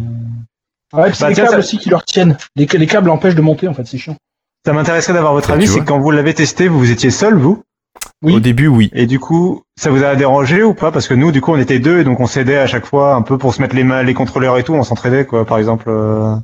Ouais, 0.93 1.07
puis 1.09 1.17
c'est 1.17 1.23
Bah, 1.25 1.29
les 1.31 1.35
tiens, 1.35 1.45
câbles 1.45 1.55
ça- 1.55 1.59
aussi 1.59 1.79
qui 1.79 1.91
leur 1.91 2.05
tiennent. 2.05 2.37
Les, 2.57 2.67
les 2.67 2.87
câbles 2.87 3.11
empêchent 3.11 3.35
de 3.35 3.41
monter, 3.43 3.67
en 3.69 3.75
fait, 3.75 3.85
c'est 3.85 3.99
chiant. 3.99 4.17
ça 4.65 4.73
m'intéresserait 4.73 5.13
d'avoir 5.13 5.33
votre 5.33 5.49
Bah, 5.49 5.55
avis, 5.55 5.67
c'est 5.67 5.81
que 5.81 5.85
quand 5.85 5.99
vous 5.99 6.11
l'avez 6.13 6.35
testé, 6.35 6.69
vous 6.69 6.91
étiez 6.91 7.11
seul, 7.11 7.35
vous, 7.37 7.63
Oui. 8.23 8.35
Au 8.37 8.41
début, 8.41 8.69
oui. 8.69 8.91
et 8.95 9.07
du 9.07 9.19
coup, 9.19 9.63
ça 9.77 9.91
vous 9.91 10.03
a 10.03 10.15
dérangé 10.17 10.63
ou 10.63 10.73
pas? 10.73 10.91
Parce 10.91 11.09
que 11.09 11.15
nous, 11.15 11.31
du 11.31 11.41
coup, 11.43 11.53
on 11.53 11.59
était 11.59 11.79
deux, 11.79 12.01
et 12.01 12.05
donc 12.05 12.21
on 12.21 12.27
s'aidait 12.27 12.57
à 12.57 12.67
chaque 12.67 12.87
fois 12.87 13.15
un 13.15 13.23
peu 13.23 13.37
pour 13.37 13.53
se 13.55 13.61
mettre 13.61 13.77
les 13.77 13.85
mains, 13.85 14.03
les 14.03 14.15
contrôleurs 14.15 14.57
et 14.57 14.65
tout, 14.65 14.73
on 14.73 14.83
s'entraidait, 14.83 15.27
quoi, 15.27 15.45
par 15.45 15.59
exemple. 15.59 15.85
euh, 15.89 16.35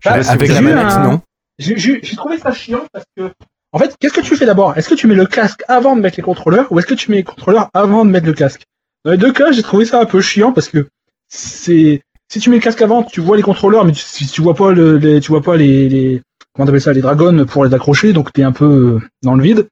je 0.00 0.08
Bah, 0.08 0.16
Avec 0.28 0.48
la 0.48 0.60
manette, 0.60 0.84
un- 0.84 1.04
non 1.04 1.20
J'ai 1.58 2.00
trouvé 2.16 2.38
ça 2.38 2.52
chiant 2.52 2.80
parce 2.92 3.04
que. 3.16 3.30
En 3.74 3.78
fait, 3.78 3.94
qu'est-ce 4.00 4.12
que 4.12 4.20
tu 4.20 4.36
fais 4.36 4.46
d'abord? 4.46 4.76
Est-ce 4.76 4.88
que 4.88 4.94
tu 4.94 5.06
mets 5.06 5.14
le 5.14 5.24
casque 5.26 5.62
avant 5.68 5.96
de 5.96 6.00
mettre 6.02 6.16
les 6.16 6.22
contrôleurs 6.22 6.70
ou 6.72 6.78
est-ce 6.78 6.86
que 6.86 6.94
tu 6.94 7.10
mets 7.10 7.18
les 7.18 7.22
contrôleurs 7.24 7.70
avant 7.72 8.04
de 8.04 8.10
mettre 8.10 8.26
le 8.26 8.34
casque? 8.34 8.64
Dans 9.04 9.12
les 9.12 9.16
deux 9.16 9.32
cas, 9.32 9.50
j'ai 9.52 9.62
trouvé 9.62 9.84
ça 9.86 10.00
un 10.00 10.04
peu 10.04 10.20
chiant 10.20 10.52
parce 10.52 10.68
que 10.68 10.88
c'est 11.28 12.02
si 12.30 12.38
tu 12.40 12.50
mets 12.50 12.56
le 12.56 12.62
casque 12.62 12.82
avant, 12.82 13.02
tu 13.02 13.20
vois 13.20 13.36
les 13.36 13.42
contrôleurs, 13.42 13.84
mais 13.84 13.92
tu, 13.92 14.02
si 14.02 14.26
tu 14.26 14.42
vois 14.42 14.54
pas 14.54 14.72
le, 14.72 14.96
les, 14.98 15.20
tu 15.20 15.30
vois 15.30 15.42
pas 15.42 15.56
les, 15.56 15.88
les 15.88 16.22
comment 16.54 16.66
t'appelles 16.66 16.80
ça, 16.82 16.92
les 16.92 17.00
dragons 17.00 17.44
pour 17.46 17.64
les 17.64 17.72
accrocher, 17.74 18.12
donc 18.12 18.32
t'es 18.32 18.42
un 18.42 18.52
peu 18.52 18.64
euh, 18.64 19.00
dans 19.22 19.34
le 19.34 19.42
vide. 19.42 19.68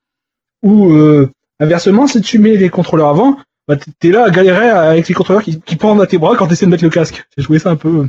Ou 0.63 0.91
euh, 0.93 1.31
inversement, 1.61 2.07
si 2.07 2.21
tu 2.21 2.39
mets 2.39 2.57
les 2.57 2.69
contrôleurs 2.71 3.09
avant, 3.09 3.39
bah 3.69 3.77
t'es- 3.99 4.11
là 4.11 4.25
à 4.25 4.31
galérer 4.31 4.69
avec 4.69 5.09
les 5.09 5.15
contrôleurs 5.15 5.43
qui, 5.43 5.61
qui 5.61 5.77
pendent 5.77 6.01
à 6.03 6.07
tes 6.07 6.19
bras 6.19 6.37
quand 6.37 6.47
t'essaies 6.49 6.67
de 6.67 6.71
mettre 6.71 6.85
le 6.85 6.91
casque. 6.91 7.25
J'ai 7.37 7.45
trouvé 7.45 7.59
ça 7.59 7.71
un 7.71 7.77
peu. 7.77 7.89
Ouais, 7.91 8.07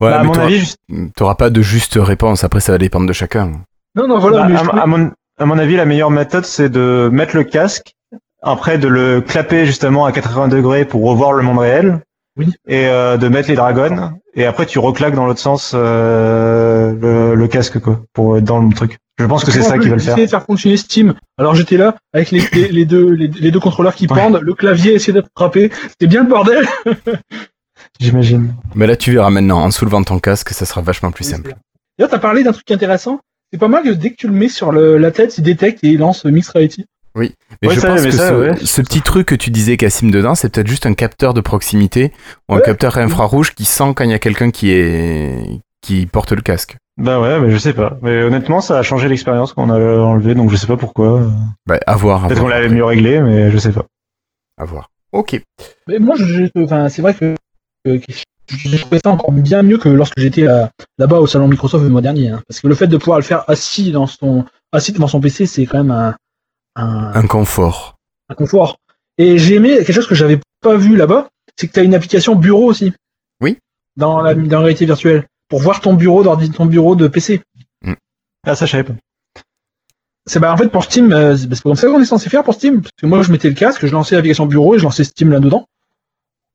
Bah, 0.00 0.16
à 0.16 0.20
mais 0.22 0.26
mon 0.28 0.32
t'auras- 0.32 0.46
avis, 0.46 0.58
juste- 0.58 0.78
t'auras 1.16 1.34
pas 1.34 1.50
de 1.50 1.62
juste 1.62 1.94
réponse. 2.00 2.44
Après, 2.44 2.60
ça 2.60 2.72
va 2.72 2.78
dépendre 2.78 3.06
de 3.06 3.12
chacun. 3.12 3.52
Non, 3.94 4.06
non, 4.08 4.18
voilà. 4.18 4.42
bah, 4.42 4.48
mais 4.48 4.80
à, 4.80 4.86
mon, 4.86 5.10
à 5.38 5.46
mon 5.46 5.58
avis, 5.58 5.76
la 5.76 5.84
meilleure 5.86 6.10
méthode, 6.10 6.44
c'est 6.44 6.68
de 6.68 7.08
mettre 7.12 7.36
le 7.36 7.44
casque, 7.44 7.92
après 8.42 8.78
de 8.78 8.88
le 8.88 9.20
clapper 9.20 9.66
justement 9.66 10.04
à 10.04 10.12
80 10.12 10.48
degrés 10.48 10.84
pour 10.84 11.02
revoir 11.04 11.32
le 11.32 11.42
monde 11.42 11.58
réel. 11.58 12.00
Oui. 12.38 12.52
Et 12.68 12.86
euh, 12.86 13.16
de 13.16 13.28
mettre 13.28 13.48
les 13.48 13.54
dragons, 13.56 14.12
et 14.34 14.44
après 14.44 14.66
tu 14.66 14.78
reclaques 14.78 15.14
dans 15.14 15.24
l'autre 15.24 15.40
sens 15.40 15.72
euh, 15.74 16.92
le, 17.00 17.34
le 17.34 17.48
casque 17.48 17.78
quoi, 17.80 18.02
pour 18.12 18.36
être 18.36 18.44
dans 18.44 18.58
le 18.60 18.74
truc. 18.74 18.98
Je 19.18 19.24
pense 19.24 19.44
que 19.44 19.50
c'est 19.50 19.62
ça 19.62 19.70
en 19.70 19.72
qui 19.74 19.78
plus, 19.80 19.88
va 19.88 19.94
le 19.94 19.98
j'ai 19.98 20.04
faire. 20.06 20.14
essayé 20.14 20.26
de 20.26 20.30
faire 20.30 20.44
fonctionner 20.44 20.76
Steam. 20.76 21.14
Alors 21.38 21.54
j'étais 21.54 21.76
là 21.78 21.96
avec 22.12 22.30
les, 22.30 22.42
les, 22.52 22.68
les 22.68 22.84
deux 22.84 23.10
les, 23.10 23.28
les 23.28 23.50
deux 23.50 23.60
contrôleurs 23.60 23.94
qui 23.94 24.06
Ouais. 24.06 24.16
pendent, 24.20 24.40
le 24.42 24.54
clavier 24.54 24.92
essayer 24.94 25.12
d'attraper. 25.14 25.70
C'était 25.88 26.06
bien 26.06 26.22
le 26.22 26.28
bordel. 26.28 26.66
J'imagine. 28.00 28.54
Mais 28.74 28.86
là, 28.86 28.96
tu 28.96 29.12
verras 29.12 29.30
maintenant, 29.30 29.62
en 29.62 29.70
soulevant 29.70 30.02
ton 30.02 30.18
casque, 30.18 30.50
ça 30.50 30.66
sera 30.66 30.80
vachement 30.82 31.10
plus 31.10 31.24
simple. 31.24 31.54
D'ailleurs, 31.98 32.10
t'as 32.10 32.18
parlé 32.18 32.42
d'un 32.42 32.52
truc 32.52 32.70
intéressant. 32.70 33.20
C'est 33.52 33.58
pas 33.58 33.68
mal 33.68 33.84
que 33.84 33.90
dès 33.90 34.10
que 34.10 34.16
tu 34.16 34.26
le 34.26 34.32
mets 34.34 34.48
sur 34.48 34.70
le, 34.72 34.98
la 34.98 35.10
tête, 35.10 35.38
il 35.38 35.42
détecte 35.44 35.82
et 35.84 35.88
il 35.88 35.98
lance 35.98 36.24
Mixed 36.24 36.52
Reality. 36.54 36.84
Mais 37.14 37.30
Ouais, 37.66 37.74
je 37.74 37.80
ça, 37.80 37.88
pense 37.88 38.02
mais 38.02 38.10
que 38.10 38.14
ça, 38.16 38.28
ce, 38.28 38.34
ouais. 38.34 38.56
ce 38.62 38.82
petit 38.82 39.00
truc 39.00 39.28
que 39.28 39.34
tu 39.34 39.48
disais, 39.50 39.78
Cassim, 39.78 40.10
dedans, 40.10 40.34
c'est 40.34 40.50
peut-être 40.52 40.66
juste 40.66 40.84
un 40.84 40.92
capteur 40.92 41.32
de 41.32 41.40
proximité 41.40 42.12
ou 42.50 42.54
un 42.54 42.58
Ouais. 42.58 42.62
capteur 42.62 42.98
infrarouge 42.98 43.54
qui 43.54 43.64
sent 43.64 43.94
quand 43.96 44.04
il 44.04 44.10
y 44.10 44.14
a 44.14 44.18
quelqu'un 44.18 44.50
qui 44.50 44.70
est 44.72 45.38
qui 45.86 46.06
porte 46.06 46.32
le 46.32 46.42
casque. 46.42 46.76
Bah 46.98 47.20
ouais, 47.20 47.38
mais 47.40 47.50
je 47.50 47.58
sais 47.58 47.72
pas. 47.74 47.96
Mais 48.02 48.22
honnêtement, 48.22 48.60
ça 48.60 48.78
a 48.78 48.82
changé 48.82 49.08
l'expérience 49.08 49.52
qu'on 49.52 49.70
a 49.70 49.78
enlevé, 49.78 50.34
donc 50.34 50.50
je 50.50 50.56
sais 50.56 50.66
pas 50.66 50.76
pourquoi. 50.76 51.22
Bah, 51.66 51.78
à 51.86 51.94
voir. 51.96 52.26
Peut-être 52.26 52.40
qu'on 52.40 52.48
l'avait 52.48 52.68
mieux 52.70 52.84
réglé, 52.84 53.20
mais 53.20 53.50
je 53.50 53.58
sais 53.58 53.72
pas. 53.72 53.84
À 54.58 54.64
voir. 54.64 54.90
Ok. 55.12 55.40
Mais 55.86 55.98
moi, 55.98 56.14
je, 56.16 56.48
enfin, 56.62 56.88
c'est 56.88 57.02
vrai 57.02 57.14
que, 57.14 57.34
que- 57.84 57.96
que 57.98 58.12
j'ai 58.48 58.78
trouvé 58.78 59.00
ça 59.04 59.10
encore 59.10 59.32
bien 59.32 59.62
mieux 59.62 59.76
que 59.78 59.88
lorsque 59.88 60.18
j'étais 60.18 60.46
là-bas 60.98 61.18
au 61.20 61.26
salon 61.26 61.48
Microsoft 61.48 61.84
le 61.84 61.90
mois 61.90 62.00
dernier. 62.02 62.30
hein. 62.30 62.42
Parce 62.48 62.60
que 62.60 62.68
le 62.68 62.74
fait 62.74 62.86
de 62.86 62.96
pouvoir 62.96 63.18
le 63.18 63.24
faire 63.24 63.44
assis 63.48 63.92
dans 63.92 64.06
son 64.06 64.44
assis 64.72 64.92
devant 64.92 65.08
son 65.08 65.20
PC, 65.20 65.46
c'est 65.46 65.66
quand 65.66 65.78
même 65.78 65.90
un, 65.90 66.14
un, 66.76 67.12
Un 67.14 67.26
confort. 67.26 67.96
un 68.28 68.34
confort. 68.34 68.76
Et 69.18 69.38
j'ai 69.38 69.56
aimé 69.56 69.76
quelque 69.78 69.92
chose 69.92 70.06
que 70.06 70.14
j'avais 70.14 70.38
pas 70.62 70.76
vu 70.76 70.96
là-bas, 70.96 71.28
c'est 71.56 71.66
que 71.68 71.72
tu 71.72 71.80
as 71.80 71.82
une 71.82 71.94
application 71.94 72.34
bureau 72.36 72.64
aussi. 72.66 72.92
dans 73.96 74.20
la, 74.20 74.34
dans 74.34 74.58
la 74.58 74.64
réalité 74.66 74.84
virtuelle 74.86 75.26
pour 75.48 75.60
voir 75.60 75.80
ton 75.80 75.94
bureau 75.94 76.22
d'ordi, 76.22 76.50
ton 76.50 76.66
bureau 76.66 76.96
de 76.96 77.08
PC. 77.08 77.42
Ah, 78.46 78.54
ça, 78.54 78.66
je 78.66 78.70
savais 78.72 78.84
pas. 78.84 78.94
C'est 80.28 80.40
bah 80.40 80.52
en 80.52 80.56
fait 80.56 80.68
pour 80.68 80.82
Steam, 80.84 81.12
euh, 81.12 81.36
c'est 81.36 81.60
comme 81.62 81.76
ça 81.76 81.86
qu'on 81.86 82.00
est 82.00 82.04
censé 82.04 82.28
faire 82.28 82.42
pour 82.42 82.54
Steam. 82.54 82.80
Parce 82.82 82.90
que 83.00 83.06
moi 83.06 83.22
je 83.22 83.30
mettais 83.30 83.48
le 83.48 83.54
casque, 83.54 83.86
je 83.86 83.92
lançais 83.92 84.16
l'application 84.16 84.46
bureau 84.46 84.74
et 84.74 84.78
je 84.78 84.82
lançais 84.84 85.04
Steam 85.04 85.30
là-dedans. 85.30 85.66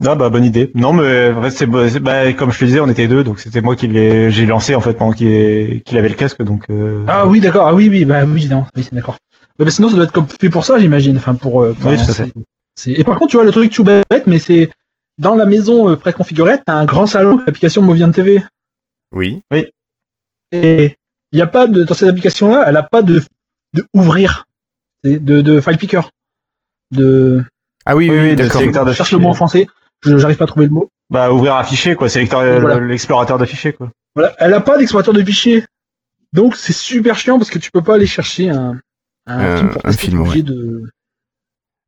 Ah 0.05 0.15
bah 0.15 0.29
bonne 0.29 0.43
idée. 0.43 0.71
Non 0.75 0.91
mais 0.93 1.31
en 1.31 1.41
fait, 1.43 1.51
c'est 1.51 1.89
c'est- 1.89 1.99
bah, 1.99 2.33
comme 2.33 2.51
je 2.51 2.59
te 2.59 2.65
disais, 2.65 2.79
on 2.81 2.89
était 2.89 3.07
deux, 3.07 3.23
donc 3.23 3.39
c'était 3.39 3.61
moi 3.61 3.77
qui 3.77 3.87
l'ai 3.87 4.29
j'ai 4.29 4.45
lancé 4.45 4.75
en 4.75 4.81
fait 4.81 4.93
pendant 4.93 5.13
qu'il 5.13 5.81
avait 5.91 6.09
le 6.09 6.15
casque, 6.15 6.41
donc. 6.43 6.63
euh, 6.69 7.05
Ah 7.07 7.27
oui 7.27 7.39
d'accord, 7.39 7.67
ah 7.67 7.73
oui 7.73 7.87
oui 7.87 8.03
bah 8.03 8.25
oui 8.25 8.47
non, 8.49 8.65
oui 8.75 8.83
c'est 8.83 8.93
d'accord. 8.93 9.15
Ouais, 9.59 9.65
bah, 9.65 9.71
sinon 9.71 9.87
ça 9.89 9.95
doit 9.95 10.03
être 10.05 10.11
comme 10.11 10.27
fait 10.27 10.49
pour 10.49 10.65
ça 10.65 10.77
j'imagine. 10.79 11.15
Enfin 11.15 11.35
pour. 11.35 11.61
euh, 11.61 11.73
Oui, 11.85 11.95
tout 11.95 12.01
à 12.01 12.05
fait. 12.05 12.13
c'est- 12.13 12.33
c'est- 12.75 12.91
Et 12.91 13.03
par 13.05 13.17
contre 13.19 13.31
tu 13.31 13.37
vois 13.37 13.45
le 13.45 13.51
truc 13.51 13.71
tout 13.71 13.85
bête, 13.85 14.03
mais 14.27 14.39
c'est 14.39 14.69
dans 15.17 15.35
la 15.35 15.45
maison 15.45 15.89
euh, 15.89 15.95
préconfigurée, 15.95 16.57
t'as 16.65 16.73
un 16.75 16.85
grand 16.85 17.05
salon 17.05 17.35
avec 17.35 17.47
l'application 17.47 17.81
Movian 17.81 18.11
TV. 18.11 18.43
Oui. 19.11 19.41
Et 20.51 20.97
il 21.31 21.39
y 21.39 21.41
a 21.41 21.47
pas 21.47 21.67
de 21.67 21.83
dans 21.83 21.93
cette 21.93 22.09
application 22.09 22.49
là, 22.49 22.65
elle 22.67 22.77
a 22.77 22.83
pas 22.83 23.01
de 23.01 23.21
de 23.73 23.85
ouvrir, 23.93 24.45
de 25.03 25.17
de 25.17 25.61
file 25.61 25.77
picker, 25.77 26.01
de. 26.91 27.43
Ah 27.85 27.95
oui, 27.95 28.09
Oui, 28.09 28.17
oui, 28.17 28.23
oui, 28.29 28.35
de 28.35 28.43
d'accord. 28.43 28.59
sélecteur 28.61 28.85
de 28.85 28.91
Je 28.91 28.97
cherche 28.97 29.11
le 29.11 29.17
mot 29.19 29.29
en 29.29 29.33
français. 29.33 29.67
Je 30.03 30.17
j'arrive 30.17 30.37
pas 30.37 30.43
à 30.43 30.47
trouver 30.47 30.65
le 30.67 30.71
mot. 30.71 30.89
Bah 31.09 31.31
ouvrir 31.31 31.55
un 31.55 31.63
fichier 31.63 31.95
quoi, 31.95 32.09
sélecteur 32.09 32.41
Voilà. 32.61 32.79
l'explorateur 32.79 33.37
de 33.37 33.45
fichiers 33.45 33.73
quoi. 33.73 33.91
Voilà, 34.15 34.35
elle 34.39 34.53
a 34.53 34.61
pas 34.61 34.77
d'explorateur 34.77 35.13
de 35.13 35.23
fichiers. 35.23 35.63
Donc 36.33 36.55
c'est 36.55 36.73
super 36.73 37.15
chiant 37.17 37.37
parce 37.37 37.49
que 37.49 37.59
tu 37.59 37.71
peux 37.71 37.81
pas 37.81 37.95
aller 37.95 38.07
chercher 38.07 38.49
un, 38.49 38.79
un 39.27 39.39
Euh, 39.39 39.57
film 39.57 39.69
pour 39.71 39.85
un 39.85 39.89
tester, 39.89 40.05
film, 40.07 40.17
t'es 40.17 40.21
ouais. 40.23 40.27
obligé 40.29 40.43
de. 40.43 40.89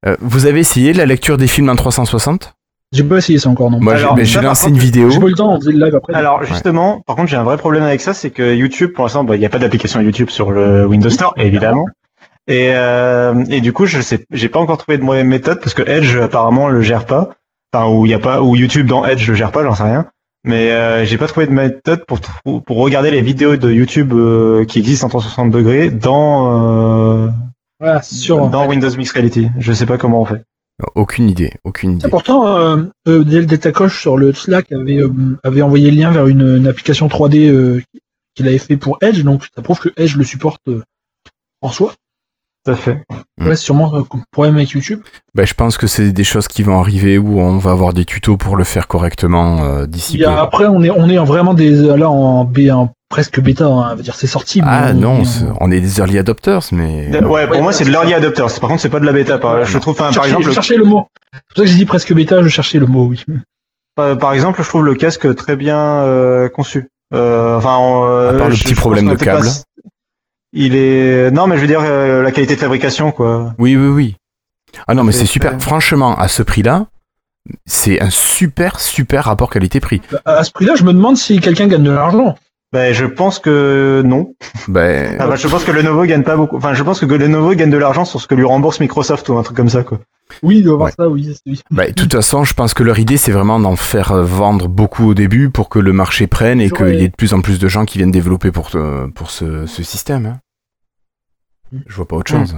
Euh, 0.05 0.17
vous 0.19 0.45
avez 0.45 0.59
essayé 0.59 0.93
la 0.93 1.05
lecture 1.05 1.37
des 1.37 1.47
films 1.47 1.69
en 1.69 1.75
360 1.75 2.53
J'ai 2.93 3.03
pas 3.03 3.17
essayé 3.17 3.39
ça 3.39 3.49
encore 3.49 3.71
non. 3.71 3.79
Moi, 3.81 3.95
j'ai 3.95 4.41
lancé 4.41 4.65
contre, 4.65 4.75
une 4.75 4.81
vidéo. 4.81 5.09
J'ai 5.09 5.19
pas 5.19 5.27
le 5.27 5.33
temps, 5.33 5.51
on 5.51 5.59
faisait 5.59 5.71
le 5.71 5.83
live 5.83 5.95
après. 5.95 6.13
Alors 6.13 6.43
justement, 6.43 7.01
par 7.05 7.15
contre 7.15 7.29
j'ai 7.29 7.37
un 7.37 7.43
vrai 7.43 7.57
problème 7.57 7.83
avec 7.83 8.01
ça, 8.01 8.13
c'est 8.13 8.29
que 8.29 8.53
YouTube 8.53 8.93
pour 8.93 9.03
l'instant, 9.05 9.23
bah, 9.23 9.35
il 9.35 9.39
n'y 9.39 9.45
a 9.45 9.49
pas 9.49 9.59
d'application 9.59 9.99
YouTube 9.99 10.29
sur 10.29 10.51
le 10.51 10.85
Windows 10.85 11.09
Store, 11.09 11.33
évidemment. 11.37 11.85
Et, 12.47 12.71
euh, 12.73 13.43
et 13.49 13.61
du 13.61 13.73
coup, 13.73 13.85
je 13.85 14.01
sais, 14.01 14.25
j'ai 14.31 14.49
pas 14.49 14.59
encore 14.59 14.77
trouvé 14.77 14.97
de 14.97 15.03
moyen 15.03 15.23
méthode 15.23 15.59
parce 15.59 15.73
que 15.73 15.81
Edge 15.81 16.17
apparemment 16.17 16.69
le 16.69 16.81
gère 16.81 17.05
pas, 17.05 17.31
enfin 17.73 17.89
ou 17.89 18.05
il 18.05 18.09
y 18.11 18.13
a 18.13 18.19
pas, 18.19 18.41
ou 18.41 18.55
YouTube 18.55 18.85
dans 18.85 19.05
Edge 19.05 19.27
le 19.27 19.33
gère 19.33 19.51
pas, 19.51 19.63
j'en 19.63 19.73
sais 19.73 19.83
rien. 19.83 20.05
Mais 20.45 20.71
euh, 20.71 21.05
j'ai 21.05 21.17
pas 21.17 21.27
trouvé 21.27 21.47
de 21.47 21.51
méthode 21.51 22.05
pour 22.05 22.19
pour 22.61 22.77
regarder 22.77 23.11
les 23.11 23.21
vidéos 23.21 23.55
de 23.55 23.71
YouTube 23.71 24.11
euh, 24.13 24.65
qui 24.65 24.79
existent 24.79 25.07
en 25.07 25.09
360 25.09 25.51
degrés 25.51 25.89
dans 25.89 27.23
euh, 27.25 27.29
voilà, 27.79 28.01
sur. 28.01 28.49
dans 28.49 28.67
Windows 28.67 28.89
Mixed 28.97 29.15
Reality. 29.15 29.49
Je 29.57 29.71
sais 29.71 29.85
pas 29.85 29.97
comment 29.97 30.21
on 30.21 30.25
fait. 30.25 30.43
Aucune 30.95 31.29
idée, 31.29 31.53
aucune 31.63 31.93
idée. 31.93 32.09
Pourtant, 32.09 32.47
euh, 32.47 32.83
euh, 33.07 33.23
Delta 33.23 33.71
sur 33.89 34.17
le 34.17 34.33
Slack 34.33 34.71
avait, 34.71 34.97
euh, 34.97 35.37
avait 35.43 35.61
envoyé 35.61 35.91
le 35.91 35.97
lien 35.97 36.11
vers 36.11 36.27
une, 36.27 36.57
une 36.57 36.67
application 36.67 37.07
3D 37.07 37.47
euh, 37.47 37.81
qu'il 38.35 38.47
avait 38.47 38.57
fait 38.57 38.77
pour 38.77 38.97
Edge, 39.01 39.23
donc 39.23 39.47
ça 39.55 39.61
prouve 39.61 39.79
que 39.79 39.89
Edge 39.97 40.15
le 40.15 40.23
supporte 40.23 40.61
euh, 40.67 40.81
en 41.61 41.69
soi. 41.69 41.93
Tout 42.65 42.71
à 42.71 42.75
fait. 42.75 43.03
Mm. 43.37 43.47
Ouais, 43.47 43.55
c'est 43.55 43.65
sûrement 43.65 43.93
un 43.93 44.05
problème 44.31 44.55
avec 44.55 44.71
YouTube. 44.71 45.01
Ben, 45.35 45.45
je 45.45 45.53
pense 45.53 45.77
que 45.77 45.85
c'est 45.85 46.11
des 46.11 46.23
choses 46.23 46.47
qui 46.47 46.63
vont 46.63 46.79
arriver 46.79 47.17
où 47.17 47.39
on 47.39 47.57
va 47.57 47.71
avoir 47.71 47.93
des 47.93 48.05
tutos 48.05 48.37
pour 48.37 48.55
le 48.55 48.63
faire 48.63 48.87
correctement 48.87 49.63
euh, 49.63 49.85
d'ici 49.85 50.23
après, 50.23 50.65
on 50.65 50.81
est, 50.81 50.89
on 50.89 51.09
est 51.09 51.17
en 51.17 51.25
vraiment 51.25 51.53
des, 51.53 51.71
là 51.71 52.09
en, 52.09 52.45
B, 52.45 52.69
en 52.71 52.93
presque 53.13 53.39
bêta, 53.39 53.65
hein, 53.65 53.89
on 53.93 53.95
va 53.95 54.01
dire 54.01 54.15
c'est 54.15 54.27
sorti. 54.27 54.59
Ah 54.65 54.87
on- 54.89 54.93
non, 54.95 55.11
on- 55.21 55.23
c'est- 55.25 55.45
on 55.61 55.69
est 55.71 55.79
des 55.79 55.99
early 55.99 56.17
adopters, 56.17 56.61
mais 56.71 57.09
Ouais, 57.11 57.19
pour 57.21 57.55
Ouais, 57.55 57.61
moi 57.61 57.71
c'est 57.71 57.85
de 57.85 57.91
l'early 57.91 58.13
adopters. 58.13 58.59
Par 58.59 58.69
contre, 58.69 58.81
c'est 58.81 58.89
pas 58.89 58.99
de 58.99 59.05
la 59.05 59.13
bêta. 59.13 59.37
Par, 59.37 59.63
je 59.65 59.77
trouve, 59.77 59.93
enfin, 59.93 60.05
par 60.05 60.13
cherchais- 60.13 60.29
exemple, 60.29 60.45
je 60.47 60.51
cherchais 60.51 60.77
le 60.77 60.83
mot. 60.85 61.07
C'est 61.31 61.39
pour 61.49 61.57
ça 61.57 61.61
que 61.63 61.69
j'ai 61.69 61.75
dit 61.75 61.85
presque 61.85 62.11
bêta, 62.13 62.41
je 62.41 62.49
cherchais 62.49 62.79
le 62.79 62.87
mot, 62.87 63.05
oui. 63.05 63.23
Par, 63.95 64.17
par 64.17 64.33
exemple, 64.33 64.63
je 64.63 64.67
trouve 64.67 64.83
le 64.83 64.95
casque 64.95 65.33
très 65.35 65.55
bien 65.55 65.77
euh, 65.79 66.49
conçu. 66.49 66.89
Euh, 67.13 67.57
enfin, 67.57 67.77
euh, 68.07 68.31
À 68.35 68.39
part 68.39 68.49
le 68.49 68.55
je- 68.55 68.63
petit 68.63 68.73
je 68.73 68.79
problème 68.79 69.07
de 69.09 69.15
pas- 69.15 69.25
câble. 69.25 69.47
Il 70.53 70.75
est 70.75 71.31
non, 71.31 71.45
mais 71.47 71.55
je 71.57 71.61
veux 71.61 71.67
dire 71.67 71.81
euh, 71.83 72.21
la 72.23 72.31
qualité 72.31 72.55
de 72.55 72.59
fabrication, 72.59 73.11
quoi. 73.11 73.53
oui, 73.59 73.75
oui, 73.75 73.87
oui. 73.87 74.15
Ah 74.87 74.93
non, 74.95 75.03
mais 75.03 75.11
C'est 75.11 75.25
super. 75.27 75.59
Franchement, 75.61 76.15
à 76.17 76.27
ce 76.27 76.41
prix-là, 76.41 76.87
c'est 77.65 78.01
un 78.01 78.09
super, 78.09 78.79
super 78.79 79.25
rapport 79.25 79.49
qualité-prix. 79.51 80.01
À 80.25 80.43
ce 80.43 80.51
prix-là, 80.51 80.73
je 80.75 80.83
me 80.83 80.93
demande 80.93 81.17
si 81.17 81.39
quelqu'un 81.39 81.67
gagne 81.67 81.83
de 81.83 81.91
l'argent. 81.91 82.35
Ben, 82.73 82.91
je 82.93 83.05
pense 83.05 83.37
que 83.37 84.01
non. 84.03 84.33
Ben, 84.67 85.15
Ah, 85.19 85.27
bah, 85.27 85.35
je 85.35 85.47
pense 85.47 85.63
que 85.63 85.71
Lenovo 85.71 86.03
gagne 86.05 86.23
pas 86.23 86.35
beaucoup. 86.35 86.57
Enfin, 86.57 86.73
je 86.73 86.81
pense 86.81 86.99
que 86.99 87.05
Lenovo 87.05 87.53
gagne 87.53 87.69
de 87.69 87.77
l'argent 87.77 88.03
sur 88.03 88.19
ce 88.19 88.25
que 88.27 88.33
lui 88.33 88.43
rembourse 88.45 88.79
Microsoft 88.79 89.29
ou 89.29 89.37
un 89.37 89.43
truc 89.43 89.55
comme 89.55 89.69
ça, 89.69 89.83
quoi. 89.83 89.99
Oui, 90.41 90.57
il 90.57 90.63
doit 90.63 90.73
avoir 90.73 90.87
Ouais. 90.87 90.93
ça, 90.97 91.07
oui. 91.07 91.31
oui. 91.45 91.61
ben, 91.69 91.89
de 91.89 91.93
toute 91.93 92.11
façon, 92.11 92.43
je 92.43 92.55
pense 92.55 92.73
que 92.73 92.81
leur 92.81 92.97
idée, 92.97 93.17
c'est 93.17 93.31
vraiment 93.31 93.59
d'en 93.59 93.75
faire 93.75 94.11
euh, 94.13 94.23
vendre 94.23 94.67
beaucoup 94.69 95.09
au 95.09 95.13
début 95.13 95.51
pour 95.51 95.69
que 95.69 95.77
le 95.77 95.93
marché 95.93 96.25
prenne 96.25 96.59
et 96.59 96.71
qu'il 96.71 96.95
y 96.95 97.03
ait 97.03 97.09
de 97.09 97.15
plus 97.15 97.35
en 97.35 97.41
plus 97.41 97.59
de 97.59 97.67
gens 97.67 97.85
qui 97.85 97.99
viennent 97.99 98.09
développer 98.11 98.49
pour, 98.51 98.71
euh, 98.73 99.07
pour 99.07 99.29
ce, 99.29 99.67
ce 99.67 99.83
système. 99.83 100.25
hein. 100.25 100.39
Je 101.85 101.95
vois 101.95 102.07
pas 102.07 102.15
autre 102.15 102.31
chose. 102.31 102.55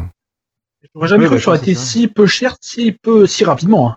J'aurais 0.94 1.08
jamais 1.10 1.24
Oui, 1.24 1.28
cru 1.28 1.36
bah, 1.36 1.40
que 1.40 1.44
ça 1.44 1.50
aurait 1.52 1.60
été 1.60 1.74
si 1.76 2.08
peu 2.08 2.26
cher, 2.26 2.56
si 2.62 2.94
peu, 2.94 3.28
si 3.28 3.44
rapidement. 3.44 3.90
hein. 3.90 3.96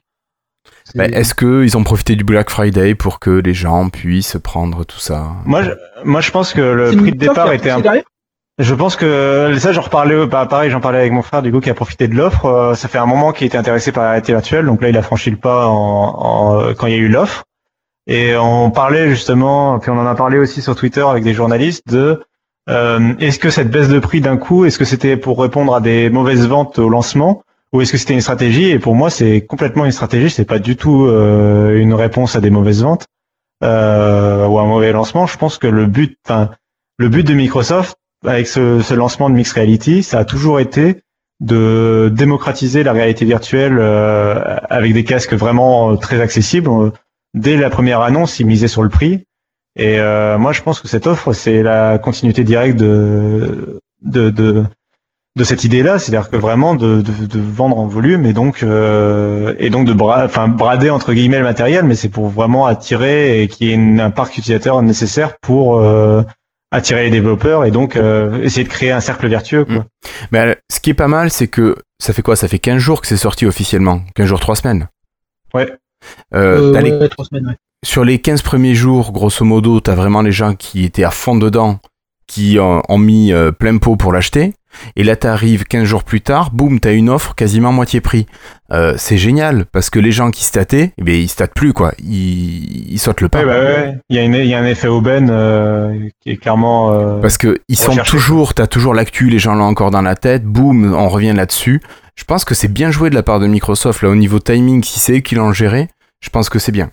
C'est- 0.91 0.97
Ben, 0.99 1.13
Est-ce 1.15 1.35
qu'ils 1.35 1.77
ont 1.77 1.85
profité 1.85 2.17
du 2.17 2.25
Black 2.25 2.49
Friday 2.51 2.95
pour 2.95 3.19
que 3.21 3.31
les 3.31 3.53
gens 3.55 3.89
puissent 3.91 4.39
prendre 4.43 4.85
tout 4.85 4.99
ça? 5.01 5.29
Moi, 5.45 5.63
je, 5.63 5.71
moi, 6.05 6.21
je 6.21 6.31
pense 6.31 6.53
que 6.55 6.61
le 6.61 6.93
prix 6.97 7.13
de 7.13 7.19
départ 7.19 7.53
était 7.53 7.71
un 7.71 7.81
derrière 7.81 8.05
Je 8.59 8.75
pense 8.75 8.97
que 8.97 9.55
ça, 9.59 9.73
j'en 9.73 9.83
reparlais, 9.83 10.27
bah, 10.27 10.47
pareil, 10.47 10.71
j'en 10.71 10.81
parlais 10.81 10.99
avec 10.99 11.13
mon 11.13 11.23
frère 11.23 11.43
du 11.43 11.53
coup 11.53 11.61
qui 11.61 11.71
a 11.71 11.75
profité 11.75 12.09
de 12.09 12.15
l'offre. 12.17 12.47
Euh, 12.47 12.75
ça 12.75 12.89
fait 12.89 12.99
un 12.99 13.07
moment 13.07 13.33
qu'il 13.33 13.47
était 13.47 13.59
intéressé 13.59 13.93
par 13.93 14.03
la 14.03 14.11
réalité 14.11 14.33
virtuelle, 14.33 14.67
donc 14.67 14.81
là 14.83 14.89
il 14.89 14.97
a 14.97 15.03
franchi 15.03 15.31
le 15.31 15.37
pas 15.37 15.67
en, 15.69 15.75
en- 15.75 16.75
quand 16.75 16.87
il 16.87 16.93
y 16.95 16.97
a 16.97 16.99
eu 16.99 17.09
l'offre. 17.09 17.45
Et 18.07 18.35
on 18.37 18.71
parlait 18.71 19.11
justement, 19.11 19.79
puis 19.79 19.91
on 19.91 19.99
en 19.99 20.07
a 20.07 20.15
parlé 20.15 20.39
aussi 20.39 20.63
sur 20.63 20.75
Twitter 20.75 21.03
avec 21.03 21.23
des 21.23 21.35
journalistes 21.35 21.83
de 21.87 22.23
euh, 22.71 23.13
est-ce 23.21 23.39
que 23.39 23.51
cette 23.51 23.71
baisse 23.71 23.89
de 23.89 23.99
prix 23.99 24.21
d'un 24.23 24.37
coup, 24.39 24.65
est-ce 24.65 24.79
que 24.79 24.85
c'était 24.87 25.17
pour 25.17 25.41
répondre 25.41 25.75
à 25.75 25.81
des 25.81 26.09
mauvaises 26.11 26.47
ventes 26.49 26.79
au 26.79 26.89
lancement, 26.89 27.43
ou 27.73 27.81
est-ce 27.81 27.93
que 27.93 27.99
c'était 27.99 28.15
une 28.15 28.21
stratégie? 28.21 28.71
Et 28.71 28.79
pour 28.79 28.95
moi, 28.95 29.11
c'est 29.11 29.43
complètement 29.43 29.85
une 29.85 29.93
stratégie. 29.93 30.31
C'est 30.31 30.45
pas 30.45 30.59
du 30.59 30.77
tout 30.77 31.07
euh, 31.07 31.79
une 31.79 31.95
réponse 31.95 32.37
à 32.37 32.41
des 32.41 32.51
mauvaises 32.51 32.83
ventes 32.83 33.07
euh, 33.63 34.47
ou 34.47 34.59
à 34.59 34.63
un 34.63 34.67
mauvais 34.67 34.93
lancement. 34.93 35.27
Je 35.27 35.37
pense 35.37 35.59
que 35.59 35.67
le 35.67 35.87
but, 35.87 36.19
enfin, 36.27 36.51
le 36.99 37.09
but 37.09 37.27
de 37.27 37.35
Microsoft 37.35 37.97
avec 38.27 38.47
ce, 38.47 38.81
ce 38.81 38.95
lancement 38.95 39.31
de 39.31 39.35
Mixed 39.35 39.55
Reality, 39.55 40.03
ça 40.03 40.21
a 40.21 40.25
toujours 40.25 40.61
été 40.61 41.03
de 41.41 42.11
démocratiser 42.13 42.83
la 42.83 42.93
réalité 42.93 43.25
virtuelle 43.25 43.79
euh, 43.79 44.59
avec 44.71 44.93
des 44.93 45.05
casques 45.05 45.35
vraiment 45.35 45.93
euh, 45.93 45.97
très 45.97 46.21
accessibles. 46.21 46.69
Euh, 46.69 46.91
Dès 47.35 47.59
la 47.59 47.69
première 47.69 48.01
annonce, 48.01 48.41
ils 48.41 48.47
misaient 48.47 48.69
sur 48.69 48.83
le 48.83 48.89
prix. 48.89 49.27
Et 49.77 50.01
euh, 50.01 50.39
moi, 50.39 50.53
je 50.53 50.63
pense 50.63 50.81
que 50.81 50.89
cette 50.89 51.07
offre, 51.07 51.35
c'est 51.35 51.63
la 51.63 51.99
continuité 51.99 52.43
directe 52.43 52.79
de 52.79 53.81
de, 54.03 54.31
de, 54.31 54.65
de 55.37 55.45
cette 55.45 55.63
idée-là, 55.65 55.99
c'est-à-dire 55.99 56.31
que 56.31 56.37
vraiment 56.37 56.75
de, 56.75 57.01
de, 57.01 57.27
de 57.27 57.39
vendre 57.41 57.79
en 57.79 57.87
volume 57.87 58.27
et 58.27 58.33
donc 58.33 58.63
euh, 58.63 59.55
et 59.59 59.71
donc 59.71 59.87
de 59.87 59.93
bra 59.93 60.25
enfin 60.25 60.49
brader 60.49 60.91
entre 60.91 61.13
guillemets 61.13 61.39
le 61.39 61.45
matériel, 61.45 61.85
mais 61.85 61.95
c'est 61.95 62.09
pour 62.09 62.29
vraiment 62.29 62.67
attirer 62.67 63.43
et 63.43 63.49
qu'il 63.49 63.69
y 63.69 63.71
ait 63.71 63.75
une- 63.75 64.01
un 64.01 64.11
parc 64.11 64.37
utilisateur 64.37 64.83
nécessaire 64.83 65.37
pour 65.41 65.79
euh, 65.79 66.23
attirer 66.73 67.05
les 67.05 67.11
développeurs 67.11 67.65
et 67.65 67.71
donc 67.71 67.95
euh, 67.97 68.43
essayer 68.43 68.65
de 68.65 68.69
créer 68.69 68.91
un 68.91 69.01
cercle 69.01 69.29
vertueux. 69.29 69.65
Quoi. 69.65 69.85
Mais 70.33 70.59
ce 70.73 70.81
qui 70.81 70.91
est 70.91 70.95
pas 70.95 71.09
mal, 71.09 71.31
c'est 71.31 71.47
que 71.49 71.77
ça 72.03 72.13
fait 72.13 72.23
quoi? 72.23 72.35
Ça 72.35 72.49
fait 72.49 72.59
15 72.59 72.79
jours 72.79 73.01
que 73.01 73.07
c'est 73.07 73.17
sorti 73.17 73.47
officiellement. 73.47 74.01
15 74.17 74.27
jours, 74.27 74.41
3 74.41 74.57
semaines. 74.57 74.89
Ouais. 75.55 75.71
Euh, 76.35 76.71
Euh, 76.71 76.73
t'as 76.73 76.81
les- 76.81 76.93
ouais, 76.93 77.09
trois 77.09 77.25
semaines, 77.25 77.47
ouais. 77.47 77.57
Sur 77.85 78.05
les 78.05 78.19
15 78.19 78.43
premiers 78.43 78.75
jours, 78.75 79.13
grosso 79.13 79.45
modo, 79.45 79.79
t'as 79.81 79.95
vraiment 79.95 80.21
les 80.23 80.33
gens 80.33 80.55
qui 80.55 80.85
étaient 80.85 81.05
à 81.05 81.11
fond 81.11 81.37
dedans, 81.37 81.79
qui 82.29 82.59
ont, 82.61 82.83
ont 82.89 82.99
mis 82.99 83.33
euh, 83.33 83.51
plein 83.51 83.77
pot 83.79 83.97
pour 83.97 84.13
l'acheter. 84.13 84.53
Et 84.95 85.03
là, 85.03 85.17
t'arrives 85.17 85.65
15 85.65 85.85
jours 85.85 86.05
plus 86.05 86.21
tard, 86.21 86.51
boum, 86.53 86.79
t'as 86.79 86.93
une 86.93 87.09
offre 87.09 87.35
quasiment 87.35 87.73
moitié 87.73 88.01
prix. 88.01 88.27
Euh, 88.71 88.95
c'est 88.99 89.17
génial, 89.17 89.65
parce 89.73 89.89
que 89.91 89.99
les 89.99 90.13
gens 90.13 90.31
qui 90.31 90.45
stataient, 90.45 90.93
eh 90.99 91.03
bien, 91.03 91.15
ils 91.15 91.29
statent 91.31 91.55
plus, 91.55 91.73
quoi. 91.73 91.93
Ils, 91.99 92.93
ils 92.93 92.99
sautent 92.99 93.23
le 93.23 93.29
pas. 93.31 93.41
Ouais, 93.41 93.47
bah 93.47 93.61
ouais. 93.61 93.95
Il 94.11 94.17
y 94.17 94.19
a 94.21 94.23
une, 94.23 94.35
il 94.35 94.47
y 94.47 94.55
a 94.55 94.59
un 94.61 94.67
effet 94.67 94.87
aubaine 94.87 95.31
euh, 95.33 96.09
qui 96.21 96.31
est 96.31 96.37
clairement. 96.37 96.93
euh, 96.93 97.19
Parce 97.21 97.39
que 97.39 97.59
ils 97.69 97.79
sont 97.79 97.97
toujours, 97.97 98.53
t'as 98.55 98.67
toujours 98.67 98.95
l'actu, 98.95 99.31
les 99.31 99.39
gens 99.39 99.55
l'ont 99.55 99.65
encore 99.65 99.91
dans 99.91 100.03
la 100.03 100.15
tête, 100.15 100.45
boum, 100.45 100.95
on 100.95 101.09
revient 101.09 101.33
là-dessus. 101.33 101.81
Je 102.15 102.25
pense 102.25 102.45
que 102.45 102.55
c'est 102.55 102.69
bien 102.73 102.91
joué 102.91 103.09
de 103.11 103.15
la 103.15 103.23
part 103.23 103.41
de 103.41 103.47
Microsoft, 103.47 104.03
là, 104.03 104.11
au 104.11 104.17
niveau 104.17 104.39
timing, 104.39 104.85
si 104.85 105.01
c'est 105.01 105.15
eux 105.17 105.21
qui 105.21 105.35
l'ont 105.35 105.53
géré, 105.53 105.89
je 106.21 106.29
pense 106.29 106.51
que 106.51 106.59
c'est 106.59 106.73
bien. 106.73 106.91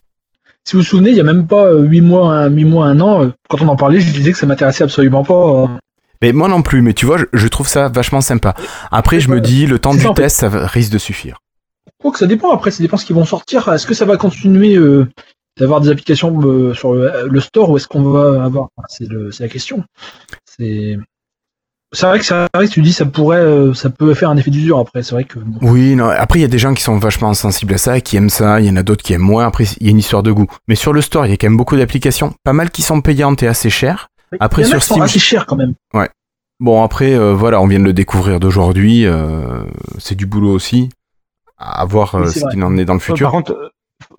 Si 0.68 0.76
vous 0.76 0.82
vous 0.82 0.88
souvenez, 0.88 1.12
il 1.12 1.16
y 1.16 1.20
a 1.20 1.24
même 1.24 1.46
pas 1.48 1.66
euh, 1.66 1.84
huit 1.84 2.02
mois, 2.02 2.34
un, 2.34 2.50
huit 2.50 2.66
mois, 2.66 2.88
un 2.88 3.00
an, 3.00 3.24
euh, 3.24 3.30
quand 3.50 3.62
on 3.62 3.68
en 3.68 3.76
parlait, 3.76 4.00
je 4.00 4.12
disais 4.12 4.32
que 4.32 4.38
ça 4.38 4.48
m'intéressait 4.48 4.84
absolument 4.84 5.24
pas. 5.24 5.64
euh. 5.64 5.68
Mais 6.22 6.32
moi 6.32 6.48
non 6.48 6.62
plus, 6.64 6.82
mais 6.82 6.94
tu 6.94 7.06
vois, 7.06 7.18
je, 7.18 7.26
je 7.34 7.48
trouve 7.48 7.68
ça 7.68 7.88
vachement 7.90 8.22
sympa. 8.22 8.56
Après, 8.92 9.20
je 9.20 9.30
me 9.30 9.40
dis, 9.42 9.68
le 9.68 9.78
temps 9.80 9.94
du 9.94 10.00
ça, 10.02 10.14
test, 10.14 10.38
ça 10.40 10.50
risque 10.50 10.92
de 10.92 10.98
suffire. 10.98 11.38
Quoi 12.02 12.12
que 12.12 12.18
ça 12.18 12.26
dépend, 12.26 12.52
après, 12.52 12.72
ça 12.72 12.82
dépend 12.82 12.98
ce 12.98 13.06
qu'ils 13.06 13.16
vont 13.16 13.26
sortir. 13.26 13.72
Est-ce 13.72 13.86
que 13.86 13.94
ça 13.94 14.06
va 14.06 14.18
continuer 14.18 14.76
euh, 14.76 15.08
d'avoir 15.60 15.82
des 15.82 15.90
applications 15.90 16.36
euh, 16.44 16.74
sur 16.74 16.94
le, 16.94 17.28
le 17.30 17.40
store 17.42 17.70
ou 17.70 17.78
est-ce 17.78 17.88
qu'on 17.88 18.02
va 18.02 18.44
avoir 18.44 18.70
enfin, 18.76 18.88
c'est 18.90 19.40
la 19.44 19.48
question. 19.50 19.84
C'est 20.46 20.98
c'est 21.96 22.06
vrai 22.06 22.20
que 22.20 22.26
c'est 22.26 22.36
vrai 22.54 22.68
que 22.68 22.72
tu 22.72 22.82
dis 22.82 22.94
ça 22.94 23.06
pourrait, 23.06 23.38
euh, 23.40 23.74
ça 23.74 23.90
peut 23.90 24.14
faire 24.14 24.30
un 24.30 24.38
effet 24.38 24.52
d'usure 24.52 24.78
après. 24.80 25.02
C'est 25.02 25.14
vrai 25.16 25.24
que. 25.24 25.40
Oui, 25.62 25.96
non. 25.96 26.10
Après, 26.10 26.40
il 26.40 26.42
y 26.42 26.46
a 26.46 26.50
des 26.50 26.60
gens 26.60 26.74
qui 26.74 26.84
sont 26.84 26.98
vachement 26.98 27.34
sensibles 27.34 27.74
à 27.74 27.78
ça, 27.78 28.00
qui 28.02 28.18
aiment 28.18 28.30
ça. 28.30 28.60
Il 28.60 28.68
y 28.68 28.70
en 28.70 28.76
a 28.76 28.84
d'autres 28.84 29.04
qui 29.04 29.14
aiment 29.14 29.22
moins. 29.22 29.46
Après, 29.48 29.64
il 29.80 29.88
y 29.88 29.90
a 29.90 29.92
une 29.92 29.98
histoire 30.00 30.22
de 30.22 30.32
goût. 30.32 30.48
Mais 30.68 30.76
sur 30.76 30.94
le 30.94 31.02
store, 31.02 31.26
il 31.26 31.30
y 31.32 31.34
a 31.34 31.38
quand 31.38 31.48
même 31.48 31.58
beaucoup 31.58 31.78
d'applications, 31.78 32.34
pas 32.44 32.54
mal 32.54 32.70
qui 32.70 32.82
sont 32.84 33.02
payantes 33.02 33.42
et 33.44 33.48
assez 33.48 33.70
chères. 33.70 34.10
Après, 34.40 34.62
Il 34.64 34.70
y 34.70 34.74
en 34.74 34.78
a 34.78 34.80
sur 34.80 34.80
qui 34.80 34.88
sont 34.88 34.94
Steam, 34.96 35.04
assez 35.04 35.20
cher 35.20 35.46
quand 35.46 35.56
même. 35.56 35.74
Bon, 36.60 36.84
après, 36.84 37.14
euh, 37.14 37.34
voilà, 37.34 37.60
on 37.62 37.68
vient 37.68 37.80
de 37.80 37.84
le 37.86 37.94
découvrir 37.94 38.40
d'aujourd'hui. 38.40 39.06
euh, 39.06 39.64
c'est 39.98 40.16
du 40.16 40.26
boulot 40.26 40.52
aussi. 40.52 40.90
À 41.58 41.86
voir 41.86 42.16
Oui, 42.16 42.32
ce 42.32 42.46
qu'il 42.50 42.64
en 42.64 42.78
est 42.78 42.86
dans 42.86 42.94
le 42.94 43.00
futur. 43.00 43.28
Par 43.32 43.32
contre, 43.32 43.52
euh, 43.54 43.70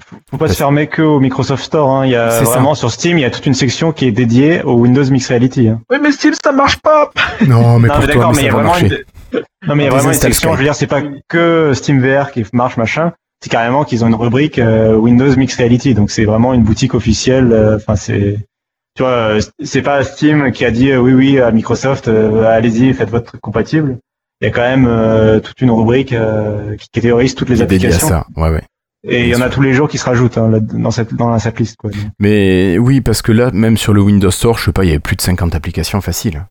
faut- 0.05 0.16
faut 0.31 0.36
pas 0.36 0.48
se 0.48 0.55
fermer 0.55 0.86
que 0.86 1.03
au 1.03 1.20
Microsoft 1.20 1.62
Store. 1.65 1.90
Hein. 1.90 2.07
Il 2.07 2.12
y 2.12 2.16
a 2.16 2.31
ça. 2.31 2.43
vraiment 2.44 2.74
sur 2.74 2.90
Steam, 2.90 3.19
il 3.19 3.23
y 3.23 3.24
a 3.24 3.31
toute 3.31 3.47
une 3.47 3.55
section 3.55 3.93
qui 3.93 4.07
est 4.07 4.11
dédiée 4.12 4.62
au 4.62 4.74
Windows 4.74 5.05
Mixed 5.11 5.28
Reality. 5.31 5.69
Hein. 5.69 5.81
Oui, 5.90 5.98
mais 6.03 6.12
Steam, 6.12 6.32
ça 6.43 6.53
marche 6.53 6.78
pas. 6.78 7.11
non, 7.47 7.78
mais 7.78 7.89
non, 7.89 7.94
pour 7.94 8.07
mais 8.07 8.12
toi, 8.12 8.31
mais 8.31 8.36
mais 8.36 8.43
il 8.43 8.47
y 8.47 8.51
ça 8.51 8.55
a 8.55 8.57
va 8.57 8.62
vraiment 8.62 8.62
marcher. 8.70 8.86
une... 9.32 9.40
Non, 9.69 9.74
mais 9.74 9.82
il 9.82 9.86
y 9.86 9.89
a 9.89 9.90
vraiment 9.90 10.09
une 10.12 10.15
section. 10.19 10.53
Je 10.53 10.59
veux 10.59 10.65
dire, 10.65 10.74
c'est 10.74 10.86
pas 10.86 11.03
que 11.28 11.73
Steam 11.74 12.01
VR 12.01 12.31
qui 12.31 12.44
marche 12.53 12.77
machin. 12.77 13.12
C'est 13.43 13.51
carrément 13.51 13.85
qu'ils 13.85 14.03
ont 14.05 14.09
une 14.09 14.15
rubrique 14.15 14.59
euh, 14.59 14.94
Windows 14.94 15.35
Mixed 15.36 15.59
Reality. 15.59 15.94
Donc 15.94 16.11
c'est 16.11 16.24
vraiment 16.24 16.55
une 16.55 16.62
boutique 16.62 16.94
officielle. 16.94 17.53
euh, 17.53 17.77
Enfin, 17.77 17.97
c'est 17.97 18.39
tu 18.97 19.03
vois, 19.03 19.11
euh, 19.11 19.40
c'est 19.62 19.82
pas 19.82 20.03
Steam 20.05 20.53
qui 20.53 20.65
a 20.65 20.70
dit 20.70 20.90
euh, 20.90 20.98
oui 20.98 21.12
oui 21.12 21.39
à 21.39 21.51
Microsoft, 21.51 22.09
euh, 22.09 22.44
allez-y, 22.51 22.94
faites 22.94 23.11
votre 23.11 23.27
truc 23.27 23.43
compatible. 23.43 23.98
Il 24.40 24.47
y 24.47 24.48
a 24.48 24.51
quand 24.51 24.62
même 24.62 24.86
euh, 24.89 25.39
toute 25.40 25.61
une 25.61 25.70
rubrique 25.70 26.15
euh, 26.15 26.77
qui 26.77 26.89
catégorise 26.89 27.35
toutes 27.35 27.51
les 27.51 27.57
dédié 27.57 27.89
à 27.89 27.93
applications. 27.93 28.09
ça. 28.09 28.27
Ouais, 28.36 28.48
ouais. 28.51 28.62
Et 29.05 29.23
il 29.24 29.28
y 29.28 29.36
en 29.36 29.40
a 29.40 29.48
tous 29.48 29.62
les 29.62 29.73
jours 29.73 29.89
qui 29.89 29.98
se 29.98 30.05
rajoutent 30.05 30.36
hein, 30.39 30.51
dans 30.60 30.90
cette 30.90 31.14
dans 31.14 31.39
cette 31.39 31.59
liste. 31.60 31.77
Quoi. 31.77 31.90
Mais 32.18 32.77
oui, 32.78 33.01
parce 33.01 33.23
que 33.23 33.31
là, 33.32 33.51
même 33.52 33.77
sur 33.77 33.93
le 33.93 34.01
Windows 34.01 34.31
Store, 34.31 34.59
je 34.59 34.64
sais 34.64 34.73
pas, 34.73 34.85
il 34.85 34.89
y 34.89 34.90
avait 34.90 34.98
plus 34.98 35.16
de 35.16 35.23
50 35.23 35.55
applications 35.55 36.01
faciles. 36.01 36.44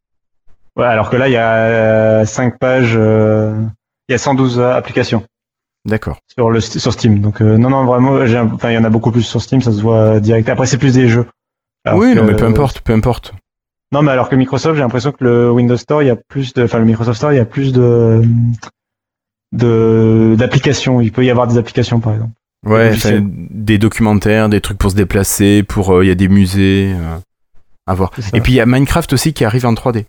Ouais, 0.78 0.86
alors 0.86 1.10
que 1.10 1.16
là, 1.18 1.28
il 1.28 1.34
y 1.34 1.38
a 1.38 2.26
5 2.26 2.58
pages, 2.60 2.94
euh, 2.98 3.54
il 4.08 4.14
y 4.14 4.16
a 4.16 4.18
112 4.18 4.60
applications 4.62 5.24
D'accord. 5.86 6.20
sur 6.28 6.50
le 6.50 6.60
sur 6.62 6.94
Steam. 6.94 7.20
Donc 7.20 7.42
euh, 7.42 7.58
non, 7.58 7.70
non, 7.70 7.86
vraiment, 7.86 8.14
enfin, 8.54 8.72
il 8.72 8.76
y 8.76 8.78
en 8.78 8.84
a 8.84 8.90
beaucoup 8.90 9.12
plus 9.12 9.24
sur 9.24 9.42
Steam, 9.42 9.62
ça 9.62 9.72
se 9.72 9.82
voit 9.82 10.20
direct. 10.20 10.48
Après, 10.50 10.66
c'est 10.66 10.78
plus 10.78 10.94
des 10.94 11.08
jeux. 11.10 11.26
Alors 11.86 12.00
oui, 12.00 12.14
que- 12.14 12.20
non, 12.20 12.26
mais 12.26 12.36
peu 12.36 12.46
importe, 12.46 12.80
peu 12.82 12.94
importe. 12.94 13.34
Non, 13.92 14.02
mais 14.02 14.12
alors 14.12 14.30
que 14.30 14.36
Microsoft, 14.36 14.76
j'ai 14.76 14.82
l'impression 14.82 15.12
que 15.12 15.24
le 15.24 15.52
Windows 15.52 15.78
Store, 15.78 16.02
il 16.04 16.08
y 16.08 16.10
a 16.12 16.16
plus 16.16 16.54
de, 16.54 16.64
enfin 16.64 16.80
le 16.80 16.86
Microsoft 16.86 17.18
Store, 17.18 17.32
il 17.34 17.38
y 17.38 17.40
a 17.40 17.46
plus 17.46 17.72
de 17.72 18.22
de 19.56 20.36
d'applications. 20.38 21.02
Il 21.02 21.12
peut 21.12 21.26
y 21.26 21.30
avoir 21.30 21.48
des 21.48 21.58
applications, 21.58 22.00
par 22.00 22.14
exemple. 22.14 22.32
Ouais, 22.66 22.94
des 23.52 23.78
documentaires, 23.78 24.50
des 24.50 24.60
trucs 24.62 24.78
pour 24.80 24.90
se 24.92 24.96
déplacer, 24.96 25.62
pour 25.64 25.94
euh, 25.94 26.04
il 26.04 26.08
y 26.08 26.12
a 26.12 26.16
des 26.16 26.28
musées 26.28 26.94
euh, 26.96 27.18
à 27.86 27.94
voir. 27.94 28.12
Et 28.34 28.42
puis 28.42 28.54
il 28.54 28.56
y 28.56 28.60
a 28.60 28.66
Minecraft 28.66 29.14
aussi 29.14 29.34
qui 29.34 29.46
arrive 29.46 29.66
en 29.68 29.74
3D. 29.74 30.06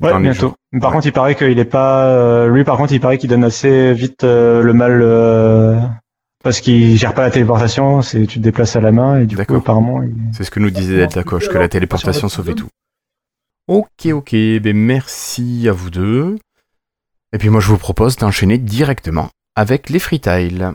Ouais, 0.00 0.18
bientôt. 0.18 0.54
jeux. 0.72 0.80
Par 0.80 0.90
Ouais. 0.90 0.96
contre, 0.96 1.06
il 1.08 1.12
paraît 1.12 1.34
qu'il 1.34 1.58
est 1.58 1.64
pas. 1.66 2.06
euh, 2.06 2.48
lui, 2.48 2.64
par 2.64 2.78
contre, 2.78 2.94
il 2.94 3.00
paraît 3.00 3.18
qu'il 3.18 3.28
donne 3.28 3.44
assez 3.44 3.92
vite 3.92 4.24
euh, 4.24 4.62
le 4.62 4.72
mal 4.72 5.00
euh, 5.02 5.78
parce 6.42 6.60
qu'il 6.62 6.96
gère 6.96 7.12
pas 7.12 7.20
la 7.22 7.30
téléportation. 7.30 8.00
C'est 8.00 8.26
tu 8.26 8.38
te 8.38 8.44
déplaces 8.44 8.76
à 8.76 8.80
la 8.80 8.90
main 8.92 9.20
et 9.20 9.26
du 9.26 9.36
coup, 9.36 9.54
apparemment, 9.56 10.02
il- 10.02 10.14
C'est 10.32 10.44
ce 10.44 10.50
que 10.50 10.60
nous 10.60 10.70
disait 10.70 10.96
Delta 10.96 11.22
Coche, 11.22 11.48
que 11.50 11.58
la 11.58 11.68
téléportation 11.68 12.30
sauvait 12.30 12.54
tout. 12.54 12.68
Ok, 13.68 14.06
ok, 14.12 14.32
ben 14.32 14.74
merci 14.76 15.66
à 15.68 15.72
vous 15.72 15.90
deux. 15.90 16.38
Et 17.34 17.38
puis 17.38 17.48
moi 17.48 17.60
je 17.60 17.66
vous 17.66 17.78
propose 17.78 18.14
d'enchaîner 18.14 18.58
directement 18.58 19.28
avec 19.56 19.90
les 19.90 19.98
freetiles. 19.98 20.72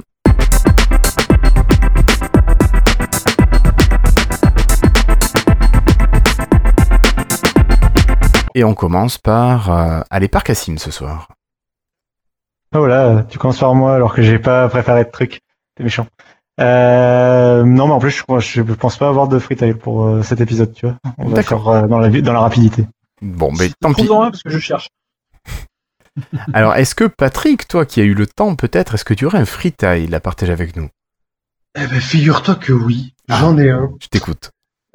Et 8.56 8.65
on 8.65 8.73
commence 8.73 9.18
par 9.18 9.72
euh, 9.72 10.02
aller 10.10 10.27
par 10.27 10.44
Cassim 10.44 10.77
ce 10.77 10.91
soir. 10.91 11.30
Ah 12.73 12.80
voilà, 12.80 13.23
tu 13.30 13.38
commences 13.38 13.60
par 13.60 13.73
moi 13.73 13.95
alors 13.95 14.14
que 14.14 14.22
j'ai 14.22 14.38
pas 14.38 14.68
préparé 14.68 15.06
de 15.06 15.11
truc. 15.11 15.40
T'es 15.76 15.86
méchant. 15.86 16.07
Euh, 16.60 17.64
non, 17.64 17.88
mais 17.88 17.94
en 17.94 17.99
plus, 17.99 18.22
je, 18.40 18.61
pense 18.73 18.98
pas 18.98 19.07
avoir 19.07 19.30
de 19.30 19.40
freetail 19.40 19.76
pour 19.76 20.03
euh, 20.03 20.23
cet 20.23 20.41
épisode, 20.41 20.73
tu 20.73 20.88
vois. 20.88 20.98
On 21.19 21.30
va 21.30 21.36
D'accord. 21.36 21.64
faire 21.64 21.84
euh, 21.86 21.88
dans, 21.88 21.99
la, 21.99 22.10
vi- 22.10 22.22
dans 22.22 22.34
la 22.34 22.41
rapidité. 22.41 22.86
Bon, 23.22 23.53
ben 23.53 23.72
tant 23.80 23.94
pis. 23.94 24.06
Parce 24.07 24.44
que 24.44 24.49
je 24.49 24.60
cherche. 24.60 24.90
Alors, 26.53 26.75
est-ce 26.75 26.95
que 26.95 27.05
Patrick, 27.05 27.67
toi 27.67 27.85
qui 27.85 28.01
as 28.01 28.03
eu 28.03 28.13
le 28.13 28.27
temps 28.27 28.55
peut-être, 28.55 28.95
est-ce 28.95 29.05
que 29.05 29.13
tu 29.13 29.25
aurais 29.25 29.39
un 29.39 29.45
freetile 29.45 30.13
à 30.15 30.19
partager 30.19 30.51
avec 30.51 30.75
nous? 30.75 30.89
Eh 31.75 31.85
ben, 31.87 31.99
figure-toi 32.01 32.55
que 32.55 32.73
oui, 32.73 33.13
Ah. 33.29 33.37
j'en 33.39 33.57
ai 33.57 33.69
un. 33.69 33.89
Je 34.01 34.07
t'écoute. 34.07 34.49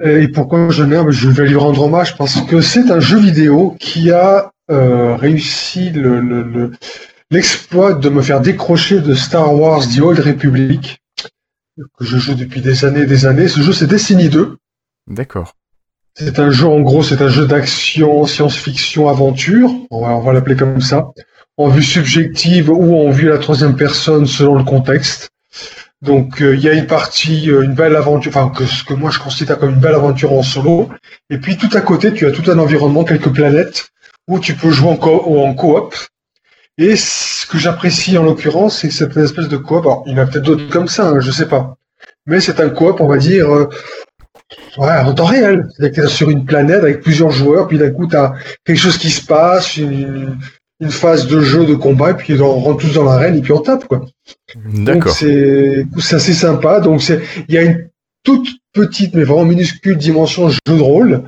Euh, 0.04 0.20
Et 0.22 0.28
pourquoi 0.28 0.68
j'en 0.70 0.90
ai 0.90 0.96
un? 0.96 1.10
Je 1.10 1.28
vais 1.28 1.46
lui 1.46 1.56
rendre 1.56 1.82
hommage 1.82 2.16
parce 2.16 2.40
que 2.42 2.60
c'est 2.60 2.90
un 2.90 3.00
jeu 3.00 3.18
vidéo 3.18 3.76
qui 3.78 4.10
a 4.10 4.50
euh, 4.70 5.14
réussi 5.16 5.90
le- 5.90 6.20
le- 6.20 6.42
le- 6.42 6.72
l'exploit 7.30 7.92
de 7.94 8.08
me 8.08 8.22
faire 8.22 8.40
décrocher 8.40 9.00
de 9.00 9.14
Star 9.14 9.54
Wars 9.54 9.82
The 9.86 10.00
Old 10.00 10.18
Republic, 10.20 10.98
que 11.98 12.04
je 12.04 12.16
joue 12.16 12.34
depuis 12.34 12.60
des 12.62 12.84
années 12.84 13.02
et 13.02 13.06
des 13.06 13.26
années. 13.26 13.46
Ce 13.48 13.60
jeu, 13.60 13.72
c'est 13.74 13.86
Destiny 13.86 14.28
2. 14.30 14.56
D'accord. 15.06 15.52
C'est 16.16 16.38
un 16.38 16.50
jeu, 16.50 16.66
en 16.68 16.80
gros, 16.80 17.02
c'est 17.02 17.20
un 17.22 17.28
jeu 17.28 17.46
d'action, 17.46 18.24
science-fiction, 18.24 19.08
aventure. 19.08 19.70
On 19.90 20.06
va, 20.06 20.18
va 20.20 20.32
l'appeler 20.32 20.54
comme 20.54 20.80
ça. 20.80 21.10
En 21.56 21.68
vue 21.68 21.82
subjective 21.82 22.70
ou 22.70 23.06
en 23.06 23.10
vue 23.10 23.30
à 23.30 23.34
la 23.34 23.38
troisième 23.38 23.74
personne 23.76 24.26
selon 24.26 24.54
le 24.54 24.64
contexte. 24.64 25.30
Donc, 26.02 26.40
euh, 26.40 26.54
il 26.54 26.60
y 26.60 26.68
a 26.68 26.74
une 26.74 26.86
partie, 26.86 27.50
euh, 27.50 27.62
une 27.62 27.74
belle 27.74 27.96
aventure, 27.96 28.30
enfin, 28.34 28.50
que 28.50 28.64
ce 28.66 28.84
que 28.84 28.94
moi 28.94 29.10
je 29.10 29.18
considère 29.18 29.58
comme 29.58 29.70
une 29.70 29.80
belle 29.80 29.94
aventure 29.94 30.32
en 30.32 30.42
solo. 30.42 30.88
Et 31.30 31.38
puis, 31.38 31.56
tout 31.56 31.70
à 31.72 31.80
côté, 31.80 32.12
tu 32.12 32.26
as 32.26 32.30
tout 32.30 32.48
un 32.50 32.58
environnement, 32.58 33.04
quelques 33.04 33.32
planètes, 33.32 33.88
où 34.28 34.38
tu 34.38 34.54
peux 34.54 34.70
jouer 34.70 34.90
en, 34.90 34.96
co- 34.96 35.38
en 35.40 35.54
coop. 35.54 35.94
Et 36.78 36.94
ce 36.96 37.46
que 37.46 37.58
j'apprécie 37.58 38.16
en 38.18 38.22
l'occurrence, 38.22 38.80
c'est 38.80 38.90
cette 38.90 39.16
espèce 39.16 39.48
de 39.48 39.56
coop. 39.56 39.84
Alors, 39.84 40.04
il 40.06 40.12
y 40.12 40.14
en 40.14 40.22
a 40.22 40.26
peut-être 40.26 40.44
d'autres 40.44 40.68
comme 40.68 40.88
ça, 40.88 41.08
hein, 41.08 41.20
je 41.20 41.30
sais 41.30 41.48
pas. 41.48 41.76
Mais 42.26 42.40
c'est 42.40 42.60
un 42.60 42.70
coop, 42.70 43.00
on 43.00 43.06
va 43.08 43.16
dire, 43.16 43.52
euh, 43.52 43.68
Ouais, 44.78 44.98
en 44.98 45.12
temps 45.14 45.24
réel. 45.24 45.66
C'est-à-dire 45.76 46.08
sur 46.08 46.30
une 46.30 46.44
planète 46.44 46.82
avec 46.82 47.00
plusieurs 47.00 47.30
joueurs, 47.30 47.66
puis 47.68 47.78
d'un 47.78 47.90
coup, 47.90 48.06
tu 48.06 48.16
as 48.16 48.34
quelque 48.64 48.78
chose 48.78 48.98
qui 48.98 49.10
se 49.10 49.24
passe, 49.24 49.76
une, 49.76 50.38
une 50.80 50.90
phase 50.90 51.26
de 51.26 51.40
jeu, 51.40 51.64
de 51.64 51.74
combat, 51.74 52.10
et 52.10 52.14
puis 52.14 52.40
on 52.40 52.60
rentre 52.60 52.80
tous 52.80 52.94
dans 52.94 53.04
l'arène, 53.04 53.36
et 53.36 53.40
puis 53.40 53.52
on 53.52 53.60
tape, 53.60 53.86
quoi. 53.86 54.04
D'accord. 54.66 55.12
c'est 55.12 55.84
assez 56.12 56.34
sympa. 56.34 56.80
Donc 56.80 57.02
il 57.08 57.54
y 57.54 57.58
a 57.58 57.62
une 57.62 57.88
toute 58.22 58.48
petite, 58.72 59.14
mais 59.14 59.24
vraiment 59.24 59.44
minuscule 59.44 59.96
dimension 59.96 60.48
jeu 60.48 60.58
de 60.66 60.80
rôle, 60.80 61.22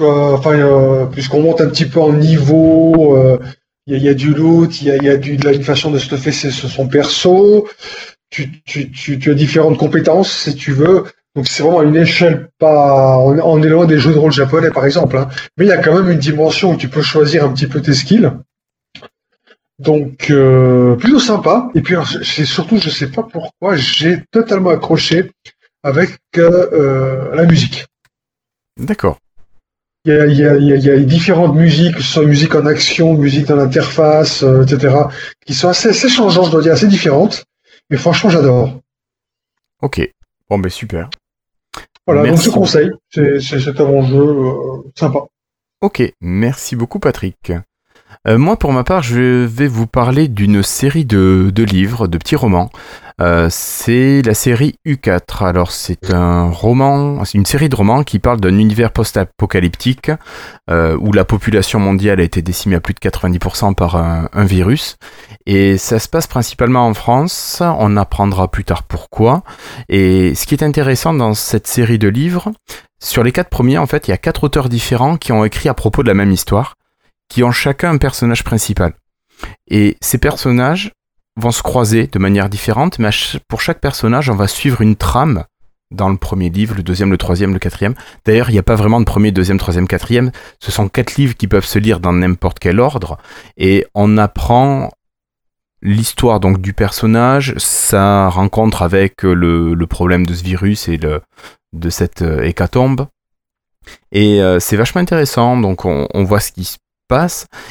enfin 0.00 0.58
euh, 0.58 1.06
puisqu'on 1.06 1.40
monte 1.42 1.60
un 1.60 1.68
petit 1.68 1.86
peu 1.86 2.00
en 2.00 2.12
niveau. 2.12 3.16
euh, 3.16 3.38
Il 3.86 4.02
y, 4.02 4.08
a, 4.08 4.14
du 4.14 4.34
loot, 4.34 4.82
il 4.82 4.88
y 4.88 4.90
a, 4.90 4.96
y 4.96 5.08
a 5.08 5.16
du, 5.16 5.36
de 5.38 5.44
la 5.46 5.52
une 5.52 5.62
façon 5.62 5.90
de 5.90 5.98
stuffer 5.98 6.32
son 6.32 6.88
perso. 6.88 7.66
Tu, 8.28 8.62
tu, 8.66 8.90
tu, 8.90 9.18
tu 9.18 9.30
as 9.30 9.34
différentes 9.34 9.78
compétences 9.78 10.30
si 10.30 10.54
tu 10.54 10.72
veux. 10.72 11.04
Donc 11.36 11.46
c'est 11.46 11.62
vraiment 11.62 11.80
à 11.80 11.84
une 11.84 11.96
échelle 11.96 12.48
pas. 12.58 13.16
On, 13.18 13.62
est 13.62 13.68
loin 13.68 13.86
des 13.86 13.98
jeux 13.98 14.12
de 14.12 14.18
rôle 14.18 14.32
japonais 14.32 14.70
par 14.70 14.84
exemple, 14.84 15.16
hein. 15.16 15.28
mais 15.56 15.66
il 15.66 15.68
y 15.68 15.72
a 15.72 15.78
quand 15.82 15.94
même 15.94 16.10
une 16.10 16.18
dimension 16.18 16.72
où 16.72 16.76
tu 16.76 16.88
peux 16.88 17.02
choisir 17.02 17.44
un 17.44 17.52
petit 17.52 17.66
peu 17.66 17.80
tes 17.80 17.94
skills. 17.94 18.30
Donc 19.78 20.30
euh, 20.30 20.96
plutôt 20.96 21.20
sympa. 21.20 21.68
Et 21.74 21.82
puis 21.82 21.94
c'est 22.24 22.44
surtout, 22.44 22.78
je 22.78 22.90
sais 22.90 23.10
pas 23.10 23.22
pourquoi, 23.22 23.76
j'ai 23.76 24.22
totalement 24.32 24.70
accroché 24.70 25.30
avec 25.84 26.18
euh, 26.36 26.68
euh, 26.72 27.34
la 27.36 27.44
musique. 27.44 27.86
D'accord. 28.78 29.18
Il 30.04 30.14
y, 30.14 30.16
a, 30.16 30.26
il, 30.26 30.38
y 30.38 30.46
a, 30.46 30.56
il 30.56 30.64
y 30.66 30.72
a- 30.72 30.76
il 30.76 30.84
y 30.84 30.90
a 30.90 30.98
différentes 31.00 31.54
musiques, 31.54 31.96
que 31.96 32.02
ce 32.02 32.12
soit 32.14 32.24
musique 32.24 32.54
en 32.54 32.64
action, 32.66 33.14
musique 33.14 33.46
dans 33.46 33.56
l'interface, 33.56 34.42
euh, 34.42 34.62
etc., 34.62 34.94
qui 35.44 35.54
sont 35.54 35.68
assez, 35.68 35.90
assez 35.90 36.08
changeantes, 36.08 36.46
je 36.46 36.50
dois 36.52 36.62
dire, 36.62 36.72
assez 36.72 36.86
différentes. 36.86 37.44
Et 37.90 37.96
franchement, 37.96 38.30
j'adore. 38.30 38.80
Ok. 39.82 40.08
Bon, 40.50 40.58
ben 40.58 40.70
super. 40.70 41.10
Voilà, 42.06 42.22
Merci. 42.22 42.46
donc 42.46 42.54
je 42.54 42.58
conseille. 42.58 42.90
C'est 43.10 43.80
un 43.80 43.84
bon 43.84 44.02
jeu 44.02 44.22
euh, 44.22 44.90
sympa. 44.96 45.26
Ok. 45.82 46.02
Merci 46.20 46.74
beaucoup, 46.74 46.98
Patrick. 46.98 47.52
Euh, 48.26 48.38
moi, 48.38 48.56
pour 48.56 48.72
ma 48.72 48.84
part, 48.84 49.02
je 49.02 49.44
vais 49.44 49.68
vous 49.68 49.86
parler 49.86 50.28
d'une 50.28 50.62
série 50.62 51.04
de, 51.04 51.50
de 51.54 51.62
livres, 51.62 52.08
de 52.08 52.18
petits 52.18 52.36
romans. 52.36 52.70
Euh, 53.20 53.48
c'est 53.50 54.22
la 54.22 54.34
série 54.34 54.76
U4. 54.86 55.44
Alors, 55.44 55.72
c'est 55.72 56.12
un 56.12 56.50
roman, 56.50 57.24
c'est 57.24 57.36
une 57.36 57.46
série 57.46 57.68
de 57.68 57.74
romans 57.74 58.04
qui 58.04 58.18
parle 58.18 58.40
d'un 58.40 58.56
univers 58.56 58.92
post-apocalyptique 58.92 60.10
euh, 60.70 60.96
où 61.00 61.12
la 61.12 61.24
population 61.24 61.80
mondiale 61.80 62.20
a 62.20 62.22
été 62.22 62.42
décimée 62.42 62.76
à 62.76 62.80
plus 62.80 62.94
de 62.94 63.00
90% 63.00 63.74
par 63.74 63.96
un, 63.96 64.28
un 64.32 64.44
virus. 64.44 64.96
Et 65.46 65.78
ça 65.78 65.98
se 65.98 66.08
passe 66.08 66.26
principalement 66.26 66.86
en 66.86 66.94
France. 66.94 67.60
On 67.60 67.96
apprendra 67.96 68.48
plus 68.48 68.64
tard 68.64 68.84
pourquoi. 68.84 69.42
Et 69.88 70.34
ce 70.34 70.46
qui 70.46 70.54
est 70.54 70.62
intéressant 70.62 71.12
dans 71.12 71.34
cette 71.34 71.66
série 71.66 71.98
de 71.98 72.08
livres, 72.08 72.52
sur 73.00 73.22
les 73.22 73.32
quatre 73.32 73.50
premiers, 73.50 73.78
en 73.78 73.86
fait, 73.86 74.08
il 74.08 74.10
y 74.10 74.14
a 74.14 74.18
quatre 74.18 74.44
auteurs 74.44 74.68
différents 74.68 75.16
qui 75.16 75.32
ont 75.32 75.44
écrit 75.44 75.68
à 75.68 75.74
propos 75.74 76.02
de 76.02 76.08
la 76.08 76.14
même 76.14 76.32
histoire, 76.32 76.74
qui 77.28 77.42
ont 77.42 77.52
chacun 77.52 77.90
un 77.90 77.98
personnage 77.98 78.44
principal. 78.44 78.94
Et 79.68 79.96
ces 80.00 80.18
personnages 80.18 80.92
vont 81.36 81.52
se 81.52 81.62
croiser 81.62 82.06
de 82.06 82.18
manière 82.18 82.48
différente, 82.48 82.98
mais 82.98 83.10
pour 83.48 83.60
chaque 83.60 83.80
personnage, 83.80 84.28
on 84.28 84.34
va 84.34 84.48
suivre 84.48 84.80
une 84.80 84.96
trame 84.96 85.44
dans 85.90 86.08
le 86.08 86.16
premier 86.16 86.50
livre, 86.50 86.74
le 86.74 86.82
deuxième, 86.82 87.10
le 87.10 87.16
troisième, 87.16 87.52
le 87.52 87.58
quatrième. 87.58 87.94
D'ailleurs, 88.24 88.50
il 88.50 88.54
n'y 88.54 88.58
a 88.58 88.64
pas 88.64 88.74
vraiment 88.74 89.00
de 89.00 89.04
premier, 89.04 89.30
deuxième, 89.30 89.58
troisième, 89.58 89.88
quatrième. 89.88 90.32
Ce 90.60 90.70
sont 90.70 90.88
quatre 90.88 91.16
livres 91.16 91.36
qui 91.36 91.46
peuvent 91.46 91.64
se 91.64 91.78
lire 91.78 92.00
dans 92.00 92.12
n'importe 92.12 92.58
quel 92.58 92.80
ordre. 92.80 93.18
Et 93.56 93.86
on 93.94 94.18
apprend 94.18 94.90
l'histoire 95.80 96.40
donc 96.40 96.60
du 96.60 96.72
personnage, 96.72 97.54
sa 97.56 98.28
rencontre 98.28 98.82
avec 98.82 99.22
le, 99.22 99.74
le 99.74 99.86
problème 99.86 100.26
de 100.26 100.34
ce 100.34 100.42
virus 100.42 100.88
et 100.88 100.98
de 100.98 101.90
cette 101.90 102.22
euh, 102.22 102.42
hécatombe. 102.42 103.06
Et 104.12 104.42
euh, 104.42 104.58
c'est 104.58 104.76
vachement 104.76 105.00
intéressant, 105.00 105.56
donc 105.56 105.84
on, 105.84 106.08
on 106.12 106.24
voit 106.24 106.40
ce 106.40 106.52
qui 106.52 106.64
se 106.64 106.78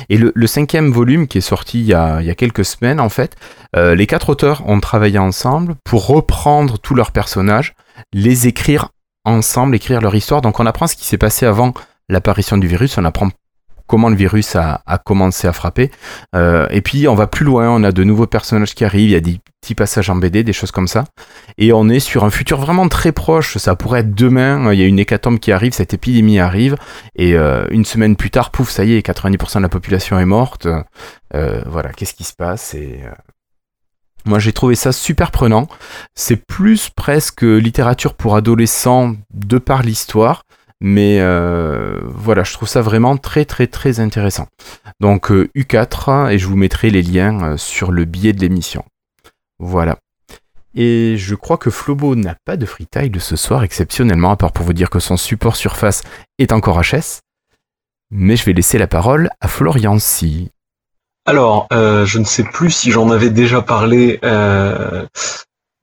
Et 0.09 0.17
le, 0.17 0.47
cinquième 0.47 0.91
volume 0.91 1.27
qui 1.27 1.37
est 1.37 1.41
sorti 1.41 1.79
il 1.79 1.85
y 1.85 1.93
a, 1.93 2.21
il 2.21 2.27
y 2.27 2.29
a 2.29 2.35
quelques 2.35 2.65
semaines, 2.65 2.99
en 2.99 3.09
fait, 3.09 3.35
euh, 3.75 3.95
les 3.95 4.07
quatre 4.07 4.29
auteurs 4.29 4.67
ont 4.67 4.79
travaillé 4.79 5.19
ensemble 5.19 5.75
pour 5.83 6.07
reprendre 6.07 6.79
tous 6.79 6.95
leurs 6.95 7.11
personnages, 7.11 7.75
les 8.13 8.47
écrire 8.47 8.89
ensemble, 9.25 9.75
écrire 9.75 10.01
leur 10.01 10.15
histoire. 10.15 10.41
Donc 10.41 10.59
on 10.59 10.65
apprend 10.65 10.87
ce 10.87 10.95
qui 10.95 11.05
s'est 11.05 11.17
passé 11.17 11.45
avant 11.45 11.73
l'apparition 12.09 12.57
du 12.57 12.67
virus, 12.67 12.97
on 12.97 13.05
apprend 13.05 13.29
comment 13.87 14.09
le 14.09 14.15
virus 14.15 14.55
a, 14.55 14.81
a 14.85 14.97
commencé 14.97 15.47
à 15.47 15.53
frapper. 15.53 15.89
Euh, 16.35 16.67
et 16.69 16.81
puis 16.81 17.07
on 17.07 17.15
va 17.15 17.27
plus 17.27 17.45
loin, 17.45 17.69
on 17.69 17.83
a 17.83 17.91
de 17.91 18.03
nouveaux 18.03 18.27
personnages 18.27 18.75
qui 18.75 18.85
arrivent, 18.85 19.09
il 19.09 19.13
y 19.13 19.15
a 19.15 19.21
des 19.21 19.39
petits 19.61 19.75
passages 19.75 20.09
en 20.09 20.15
BD, 20.15 20.43
des 20.43 20.53
choses 20.53 20.71
comme 20.71 20.87
ça. 20.87 21.05
Et 21.57 21.73
on 21.73 21.89
est 21.89 21.99
sur 21.99 22.23
un 22.23 22.29
futur 22.29 22.59
vraiment 22.59 22.87
très 22.89 23.11
proche, 23.11 23.57
ça 23.57 23.75
pourrait 23.75 24.01
être 24.01 24.13
demain, 24.13 24.71
il 24.73 24.79
y 24.79 24.83
a 24.83 24.85
une 24.85 24.99
hécatombe 24.99 25.39
qui 25.39 25.51
arrive, 25.51 25.73
cette 25.73 25.93
épidémie 25.93 26.39
arrive, 26.39 26.75
et 27.15 27.35
euh, 27.35 27.65
une 27.71 27.85
semaine 27.85 28.15
plus 28.15 28.29
tard, 28.29 28.51
pouf, 28.51 28.69
ça 28.69 28.83
y 28.83 28.93
est, 28.93 29.05
90% 29.05 29.57
de 29.57 29.63
la 29.63 29.69
population 29.69 30.19
est 30.19 30.25
morte. 30.25 30.67
Euh, 31.33 31.61
voilà, 31.65 31.91
qu'est-ce 31.91 32.13
qui 32.13 32.23
se 32.23 32.33
passe 32.33 32.75
euh, 32.75 33.11
Moi 34.25 34.39
j'ai 34.39 34.53
trouvé 34.53 34.75
ça 34.75 34.91
super 34.91 35.31
prenant. 35.31 35.67
C'est 36.15 36.45
plus 36.45 36.89
presque 36.89 37.41
littérature 37.41 38.13
pour 38.13 38.35
adolescents 38.35 39.15
de 39.33 39.57
par 39.57 39.81
l'histoire. 39.81 40.43
Mais 40.79 41.19
euh, 41.21 41.99
voilà, 42.05 42.43
je 42.43 42.53
trouve 42.53 42.67
ça 42.67 42.81
vraiment 42.81 43.17
très 43.17 43.45
très 43.45 43.67
très 43.67 43.99
intéressant. 43.99 44.47
Donc 44.99 45.31
euh, 45.31 45.49
U4, 45.55 46.31
et 46.31 46.37
je 46.37 46.47
vous 46.47 46.55
mettrai 46.55 46.89
les 46.89 47.01
liens 47.01 47.43
euh, 47.43 47.57
sur 47.57 47.91
le 47.91 48.05
billet 48.05 48.33
de 48.33 48.41
l'émission. 48.41 48.85
Voilà. 49.59 49.97
Et 50.75 51.15
je 51.17 51.33
crois 51.33 51.57
que 51.57 51.71
Flobo 51.71 52.15
n'a 52.15 52.35
pas 52.45 52.57
de 52.57 52.67
freetile 52.67 53.19
ce 53.19 53.35
soir, 53.35 53.63
exceptionnellement, 53.63 54.31
à 54.31 54.37
part 54.37 54.51
pour 54.51 54.65
vous 54.65 54.73
dire 54.73 54.91
que 54.91 54.99
son 54.99 55.17
support 55.17 55.55
surface 55.55 56.03
est 56.37 56.51
encore 56.51 56.79
HS. 56.79 57.21
Mais 58.11 58.35
je 58.35 58.45
vais 58.45 58.53
laisser 58.53 58.77
la 58.77 58.87
parole 58.87 59.29
à 59.41 59.47
Florian 59.47 59.97
Si. 59.97 60.51
Alors, 61.25 61.67
euh, 61.73 62.05
je 62.05 62.19
ne 62.19 62.23
sais 62.23 62.43
plus 62.43 62.71
si 62.71 62.91
j'en 62.91 63.09
avais 63.09 63.29
déjà 63.29 63.61
parlé 63.61 64.17
euh, 64.23 65.05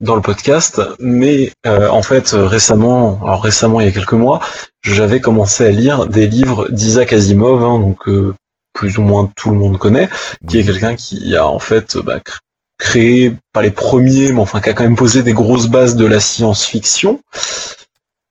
dans 0.05 0.15
le 0.15 0.21
podcast, 0.21 0.81
mais 0.99 1.51
euh, 1.65 1.89
en 1.89 2.01
fait 2.01 2.33
euh, 2.33 2.47
récemment, 2.47 3.19
alors 3.23 3.43
récemment 3.43 3.81
il 3.81 3.87
y 3.87 3.89
a 3.89 3.91
quelques 3.91 4.13
mois, 4.13 4.39
j'avais 4.83 5.19
commencé 5.19 5.65
à 5.65 5.71
lire 5.71 6.07
des 6.07 6.27
livres 6.27 6.69
d'Isaac 6.69 7.11
Asimov, 7.11 7.63
hein, 7.63 7.79
donc 7.79 8.07
euh, 8.07 8.33
plus 8.73 8.97
ou 8.97 9.01
moins 9.01 9.29
tout 9.35 9.49
le 9.51 9.57
monde 9.57 9.77
connaît, 9.77 10.09
qui 10.47 10.59
est 10.59 10.63
quelqu'un 10.63 10.95
qui 10.95 11.35
a 11.35 11.47
en 11.47 11.59
fait 11.59 11.97
bah, 11.97 12.19
cr- 12.19 12.39
créé, 12.77 13.33
pas 13.51 13.61
les 13.61 13.71
premiers, 13.71 14.31
mais 14.31 14.39
enfin 14.39 14.61
qui 14.61 14.69
a 14.69 14.73
quand 14.73 14.83
même 14.83 14.95
posé 14.95 15.23
des 15.23 15.33
grosses 15.33 15.67
bases 15.67 15.95
de 15.95 16.05
la 16.05 16.19
science-fiction 16.19 17.19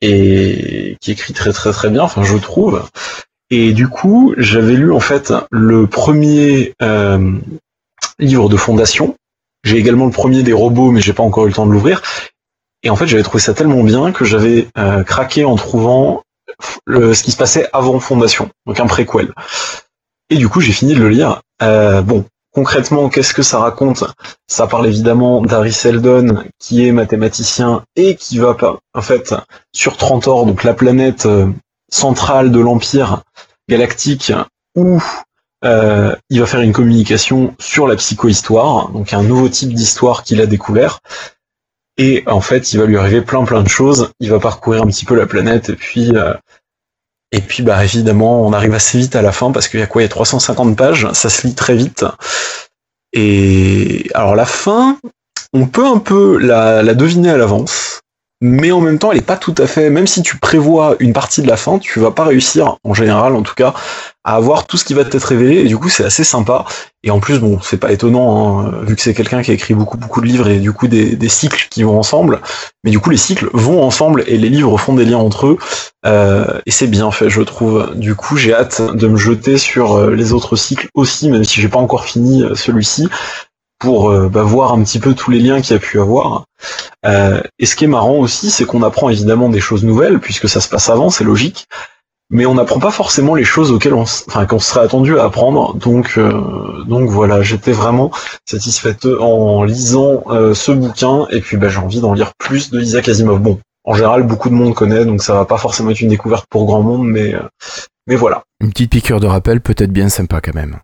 et 0.01 0.97
qui 1.01 1.13
écrit 1.13 1.33
très 1.33 1.53
très 1.53 1.73
très 1.73 1.91
bien, 1.91 2.03
enfin 2.03 2.23
je 2.23 2.37
trouve. 2.37 2.83
Et 3.51 3.73
du 3.73 3.89
coup, 3.89 4.35
j'avais 4.37 4.75
lu 4.75 4.93
en 4.93 5.01
fait 5.01 5.33
le 5.51 5.87
premier 5.87 6.75
euh, 6.83 7.33
livre 8.19 8.49
de 8.49 8.57
fondation. 8.57 9.17
J'ai 9.65 9.78
également 9.78 10.05
le 10.05 10.12
premier 10.12 10.43
des 10.43 10.53
robots, 10.53 10.91
mais 10.91 11.01
j'ai 11.01 11.12
pas 11.12 11.23
encore 11.23 11.47
eu 11.47 11.49
le 11.49 11.55
temps 11.55 11.66
de 11.66 11.73
l'ouvrir. 11.73 12.03
Et 12.82 12.91
en 12.91 12.97
fait, 12.97 13.07
j'avais 13.07 13.23
trouvé 13.23 13.41
ça 13.41 13.55
tellement 13.55 13.82
bien 13.82 14.12
que 14.12 14.24
j'avais 14.24 14.69
euh, 14.78 15.03
craqué 15.03 15.45
en 15.45 15.57
trouvant 15.57 16.23
ce 16.86 17.23
qui 17.23 17.32
se 17.32 17.36
passait 17.36 17.69
avant 17.73 17.99
Fondation, 17.99 18.51
donc 18.66 18.78
un 18.78 18.86
préquel. 18.86 19.32
Et 20.31 20.36
du 20.36 20.49
coup, 20.49 20.61
j'ai 20.61 20.73
fini 20.73 20.95
de 20.95 21.01
le 21.01 21.09
lire. 21.09 21.41
Euh, 21.62 22.03
bon, 22.03 22.24
concrètement, 22.53 23.09
qu'est-ce 23.09 23.35
que 23.35 23.43
ça 23.43 23.59
raconte? 23.59 24.05
Ça 24.47 24.66
parle 24.66 24.86
évidemment 24.86 25.43
d'Harry 25.43 25.73
Seldon, 25.73 26.45
qui 26.59 26.86
est 26.86 26.93
mathématicien 26.93 27.85
et 27.97 28.16
qui 28.16 28.39
va 28.39 28.57
en 28.95 29.03
fait, 29.03 29.35
sur 29.73 29.97
Trantor, 29.97 30.47
donc 30.47 30.65
la 30.65 30.74
planète 30.74 31.27
euh, 31.27 31.49
centrale 31.91 32.51
de 32.51 32.61
l'Empire 32.61 33.23
galactique, 33.69 34.32
où 34.77 35.03
euh, 35.65 36.15
il 36.31 36.41
va 36.41 36.47
faire 36.47 36.61
une 36.61 36.73
communication 36.73 37.55
sur 37.59 37.86
la 37.86 37.97
psychohistoire, 37.97 38.91
donc 38.91 39.12
un 39.12 39.23
nouveau 39.23 39.49
type 39.49 39.73
d'histoire 39.73 40.23
qu'il 40.23 40.41
a 40.41 40.47
découvert. 40.47 41.01
Et 41.97 42.24
en 42.27 42.41
fait, 42.41 42.73
il 42.73 42.81
va 42.81 42.86
lui 42.86 42.99
arriver 42.99 43.23
plein 43.23 43.45
plein 43.45 43.62
de 43.62 43.69
choses. 43.69 44.11
Il 44.20 44.31
va 44.31 44.41
parcourir 44.41 44.82
un 44.82 44.86
petit 44.86 45.05
peu 45.05 45.15
la 45.15 45.27
planète 45.27 45.70
et 45.70 45.77
puis 45.77 46.11
euh, 46.15 46.35
et 47.32 47.41
puis 47.41 47.62
bah 47.62 47.82
évidemment, 47.85 48.47
on 48.47 48.53
arrive 48.53 48.74
assez 48.74 48.99
vite 48.99 49.16
à 49.16 49.23
la 49.23 49.32
fin 49.32 49.53
parce 49.53 49.69
qu'il 49.69 49.81
y 49.81 49.82
a 49.82 49.86
quoi? 49.86 50.03
Il 50.03 50.05
y 50.05 50.07
a 50.07 50.11
350 50.11 50.77
pages, 50.77 51.09
ça 51.12 51.31
se 51.31 51.47
lit 51.47 51.55
très 51.55 51.74
vite. 51.74 52.05
Et 53.12 54.11
alors 54.15 54.35
la 54.35 54.45
fin, 54.47 54.99
on 55.53 55.66
peut 55.66 55.86
un 55.86 55.99
peu 55.99 56.39
la, 56.39 56.82
la 56.82 56.95
deviner 56.95 57.31
à 57.31 57.36
l'avance, 57.36 58.01
mais 58.41 58.73
en 58.73 58.81
même 58.81 58.99
temps, 58.99 59.12
elle 59.12 59.19
est 59.19 59.23
pas 59.23 59.36
tout 59.36 59.55
à 59.59 59.66
fait. 59.66 59.89
Même 59.89 60.07
si 60.07 60.23
tu 60.23 60.36
prévois 60.36 60.97
une 60.99 61.12
partie 61.12 61.43
de 61.43 61.49
la 61.49 61.57
fin, 61.57 61.78
tu 61.78 62.01
vas 62.01 62.11
pas 62.11 62.24
réussir, 62.24 62.77
en 62.85 62.93
général 62.93 63.35
en 63.35 63.43
tout 63.43 63.55
cas, 63.55 63.74
à 64.25 64.37
avoir 64.37 64.67
tout 64.67 64.77
ce 64.77 64.85
qui 64.85 64.95
va 64.95 65.05
t'être 65.05 65.25
révélé. 65.25 65.61
Et 65.61 65.65
du 65.65 65.77
coup, 65.77 65.89
c'est 65.89 66.05
assez 66.05 66.25
sympa. 66.25 66.65
Et 67.03 67.11
en 67.11 67.21
plus, 67.21 67.39
bon, 67.39 67.59
c'est 67.63 67.77
pas 67.77 67.93
étonnant, 67.93 68.61
hein, 68.61 68.73
vu 68.83 68.97
que 68.97 69.03
c'est 69.03 69.13
quelqu'un 69.15 69.43
qui 69.43 69.51
a 69.51 69.55
écrit 69.55 69.75
beaucoup 69.75 69.99
beaucoup 69.99 70.23
de 70.23 70.27
livres 70.27 70.49
et 70.49 70.59
du 70.59 70.73
coup 70.73 70.89
des, 70.89 71.17
des 71.17 71.29
cycles 71.29 71.69
qui 71.71 71.83
vont 71.83 71.99
ensemble. 71.99 72.41
Mais 72.83 72.91
du 72.91 72.99
coup, 72.99 73.11
les 73.11 73.19
cycles 73.19 73.51
vont 73.53 73.83
ensemble 73.83 74.25
et 74.27 74.39
les 74.39 74.49
livres 74.49 74.79
font 74.79 74.95
des 74.95 75.05
liens 75.05 75.19
entre 75.19 75.49
eux. 75.49 75.59
Euh, 76.07 76.61
et 76.67 76.71
c'est 76.71 76.87
bien 76.87 77.11
fait, 77.11 77.29
je 77.29 77.43
trouve. 77.43 77.93
Du 77.95 78.15
coup, 78.15 78.37
j'ai 78.37 78.55
hâte 78.55 78.81
de 78.81 79.07
me 79.07 79.17
jeter 79.17 79.59
sur 79.59 79.95
euh, 79.95 80.15
les 80.15 80.33
autres 80.33 80.57
cycles 80.57 80.89
aussi, 80.95 81.29
même 81.29 81.45
si 81.45 81.61
j'ai 81.61 81.69
pas 81.69 81.79
encore 81.79 82.05
fini 82.05 82.43
euh, 82.43 82.55
celui-ci, 82.55 83.09
pour 83.79 84.11
euh, 84.11 84.29
bah, 84.29 84.43
voir 84.43 84.73
un 84.73 84.83
petit 84.83 84.99
peu 84.99 85.15
tous 85.15 85.31
les 85.31 85.41
liens 85.41 85.61
qu'il 85.61 85.75
y 85.75 85.77
a 85.77 85.81
pu 85.81 86.01
avoir. 86.01 86.45
Euh, 87.05 87.43
et 87.59 87.67
ce 87.67 87.77
qui 87.77 87.85
est 87.85 87.89
marrant 87.89 88.17
aussi, 88.17 88.51
c'est 88.51 88.65
qu'on 88.65 88.83
apprend 88.83 89.11
évidemment 89.11 89.51
des 89.51 89.61
choses 89.61 89.85
nouvelles, 89.85 90.21
puisque 90.21 90.49
ça 90.49 90.61
se 90.61 90.69
passe 90.69 90.89
avant, 90.89 91.11
c'est 91.11 91.25
logique. 91.25 91.69
Mais 92.31 92.47
on 92.47 92.55
n'apprend 92.55 92.81
pas 92.81 92.91
forcément 92.91 93.35
les 93.35 93.45
choses 93.45 93.71
auxquelles 93.71 93.95
on, 93.95 94.03
enfin, 94.03 94.47
qu'on 94.47 94.59
serait 94.59 94.81
attendu 94.81 95.19
à 95.19 95.25
apprendre. 95.25 95.75
Donc, 95.75 96.15
euh, 96.17 96.83
donc 96.85 97.09
voilà, 97.11 97.43
j'étais 97.43 97.73
vraiment 97.73 98.11
satisfaite 98.47 99.07
en 99.07 99.63
lisant 99.63 100.25
euh, 100.29 100.55
ce 100.55 100.73
bouquin. 100.73 101.27
Et 101.31 101.41
puis, 101.41 101.57
bah, 101.57 101.69
j'ai 101.69 101.79
envie 101.79 102.01
d'en 102.01 102.15
lire 102.15 102.33
plus 102.39 102.71
de 102.71 102.81
Isaac 102.81 103.09
Asimov. 103.09 103.41
Bon, 103.41 103.61
en 103.85 103.95
général, 103.95 104.23
beaucoup 104.23 104.49
de 104.49 104.55
monde 104.55 104.75
connaît, 104.75 105.05
donc 105.05 105.23
ça 105.23 105.35
va 105.35 105.45
pas 105.45 105.59
forcément 105.59 105.91
être 105.91 106.01
une 106.01 106.09
découverte 106.09 106.47
pour 106.49 106.65
grand 106.65 106.83
monde, 106.83 107.07
mais, 107.07 107.35
euh, 107.35 107.43
mais 108.07 108.17
voilà. 108.17 108.43
Une 108.61 108.71
petite 108.71 108.91
piqûre 108.91 109.21
de 109.21 109.27
rappel 109.27 109.61
peut-être 109.61 109.93
bien 109.93 110.09
sympa 110.09 110.41
quand 110.41 110.55
même. 110.55 110.79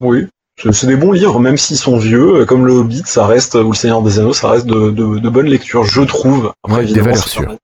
Oui, 0.00 0.26
c'est 0.72 0.88
des 0.88 0.96
bons 0.96 1.12
livres, 1.12 1.38
même 1.38 1.56
s'ils 1.56 1.76
sont 1.76 1.98
vieux, 1.98 2.44
comme 2.44 2.66
le 2.66 2.72
Hobbit, 2.72 3.04
ça 3.06 3.26
reste, 3.26 3.54
ou 3.54 3.70
le 3.70 3.76
Seigneur 3.76 4.02
des 4.02 4.18
Anneaux, 4.18 4.32
ça 4.32 4.50
reste 4.50 4.66
de, 4.66 4.90
de, 4.90 5.18
de 5.18 5.28
bonnes 5.28 5.46
lectures, 5.46 5.84
je 5.84 6.02
trouve. 6.02 6.52
Après, 6.64 6.78
Ouais, 6.84 6.92
des 6.92 7.00
valeurs 7.00 7.28
sûres. 7.28 7.56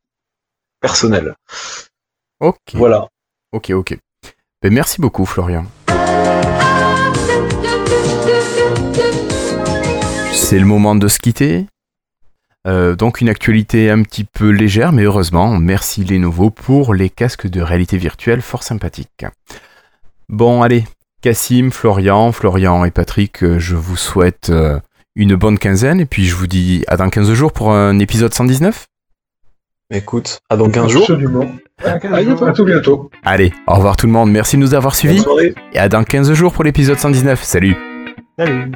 Personnel. 0.81 1.35
Ok. 2.45 2.75
Voilà. 2.75 3.09
Ok, 3.53 3.71
ok. 3.71 3.97
Ben, 4.61 4.71
merci 4.71 5.01
beaucoup, 5.01 5.25
Florian. 5.25 5.65
C'est 10.35 10.59
le 10.59 10.67
moment 10.67 10.95
de 10.95 11.09
se 11.09 11.19
quitter. 11.19 11.65
Euh, 12.67 12.97
donc 12.97 13.23
une 13.23 13.31
actualité 13.31 13.91
un 13.91 14.03
petit 14.03 14.25
peu 14.25 14.51
légère, 14.51 14.93
mais 14.93 15.05
heureusement, 15.05 15.57
merci 15.59 16.05
Lenovo 16.05 16.51
pour 16.51 16.93
les 16.93 17.09
casques 17.09 17.47
de 17.47 17.63
réalité 17.63 17.97
virtuelle 17.97 18.43
fort 18.43 18.63
sympathiques. 18.63 19.25
Bon, 20.29 20.61
allez, 20.61 20.85
Cassim, 21.23 21.71
Florian, 21.71 22.31
Florian 22.33 22.85
et 22.85 22.91
Patrick, 22.91 23.43
euh, 23.43 23.59
je 23.59 23.75
vous 23.75 23.97
souhaite 23.97 24.51
euh, 24.51 24.79
une 25.17 25.35
bonne 25.35 25.59
quinzaine, 25.59 25.99
et 25.99 26.07
puis 26.07 26.27
je 26.27 26.35
vous 26.35 26.47
dis 26.47 26.85
à 26.89 26.99
dans 26.99 27.09
15 27.09 27.33
jours 27.33 27.55
pour 27.55 27.73
un 27.73 27.99
épisode 28.01 28.35
119. 28.35 28.85
Écoute, 29.91 30.39
à 30.49 30.57
dans 30.57 30.71
15 30.71 30.89
jours. 30.91 31.03
Absolument. 31.03 31.47
À 31.83 31.99
bientôt. 31.99 32.45
À 32.47 32.53
tout 32.53 32.65
bientôt. 32.65 33.11
Allez, 33.25 33.53
au 33.67 33.75
revoir 33.75 33.97
tout 33.97 34.07
le 34.07 34.13
monde, 34.13 34.31
merci 34.31 34.57
de 34.57 34.63
nous 34.63 34.75
avoir 34.75 34.93
Bonne 34.93 34.99
suivis, 34.99 35.21
soirée. 35.21 35.55
et 35.73 35.79
à 35.79 35.89
dans 35.89 36.05
15 36.05 36.33
jours 36.33 36.53
pour 36.53 36.65
l'épisode 36.65 36.99
119. 36.99 37.43
Salut 37.43 37.77
Salut 38.39 38.73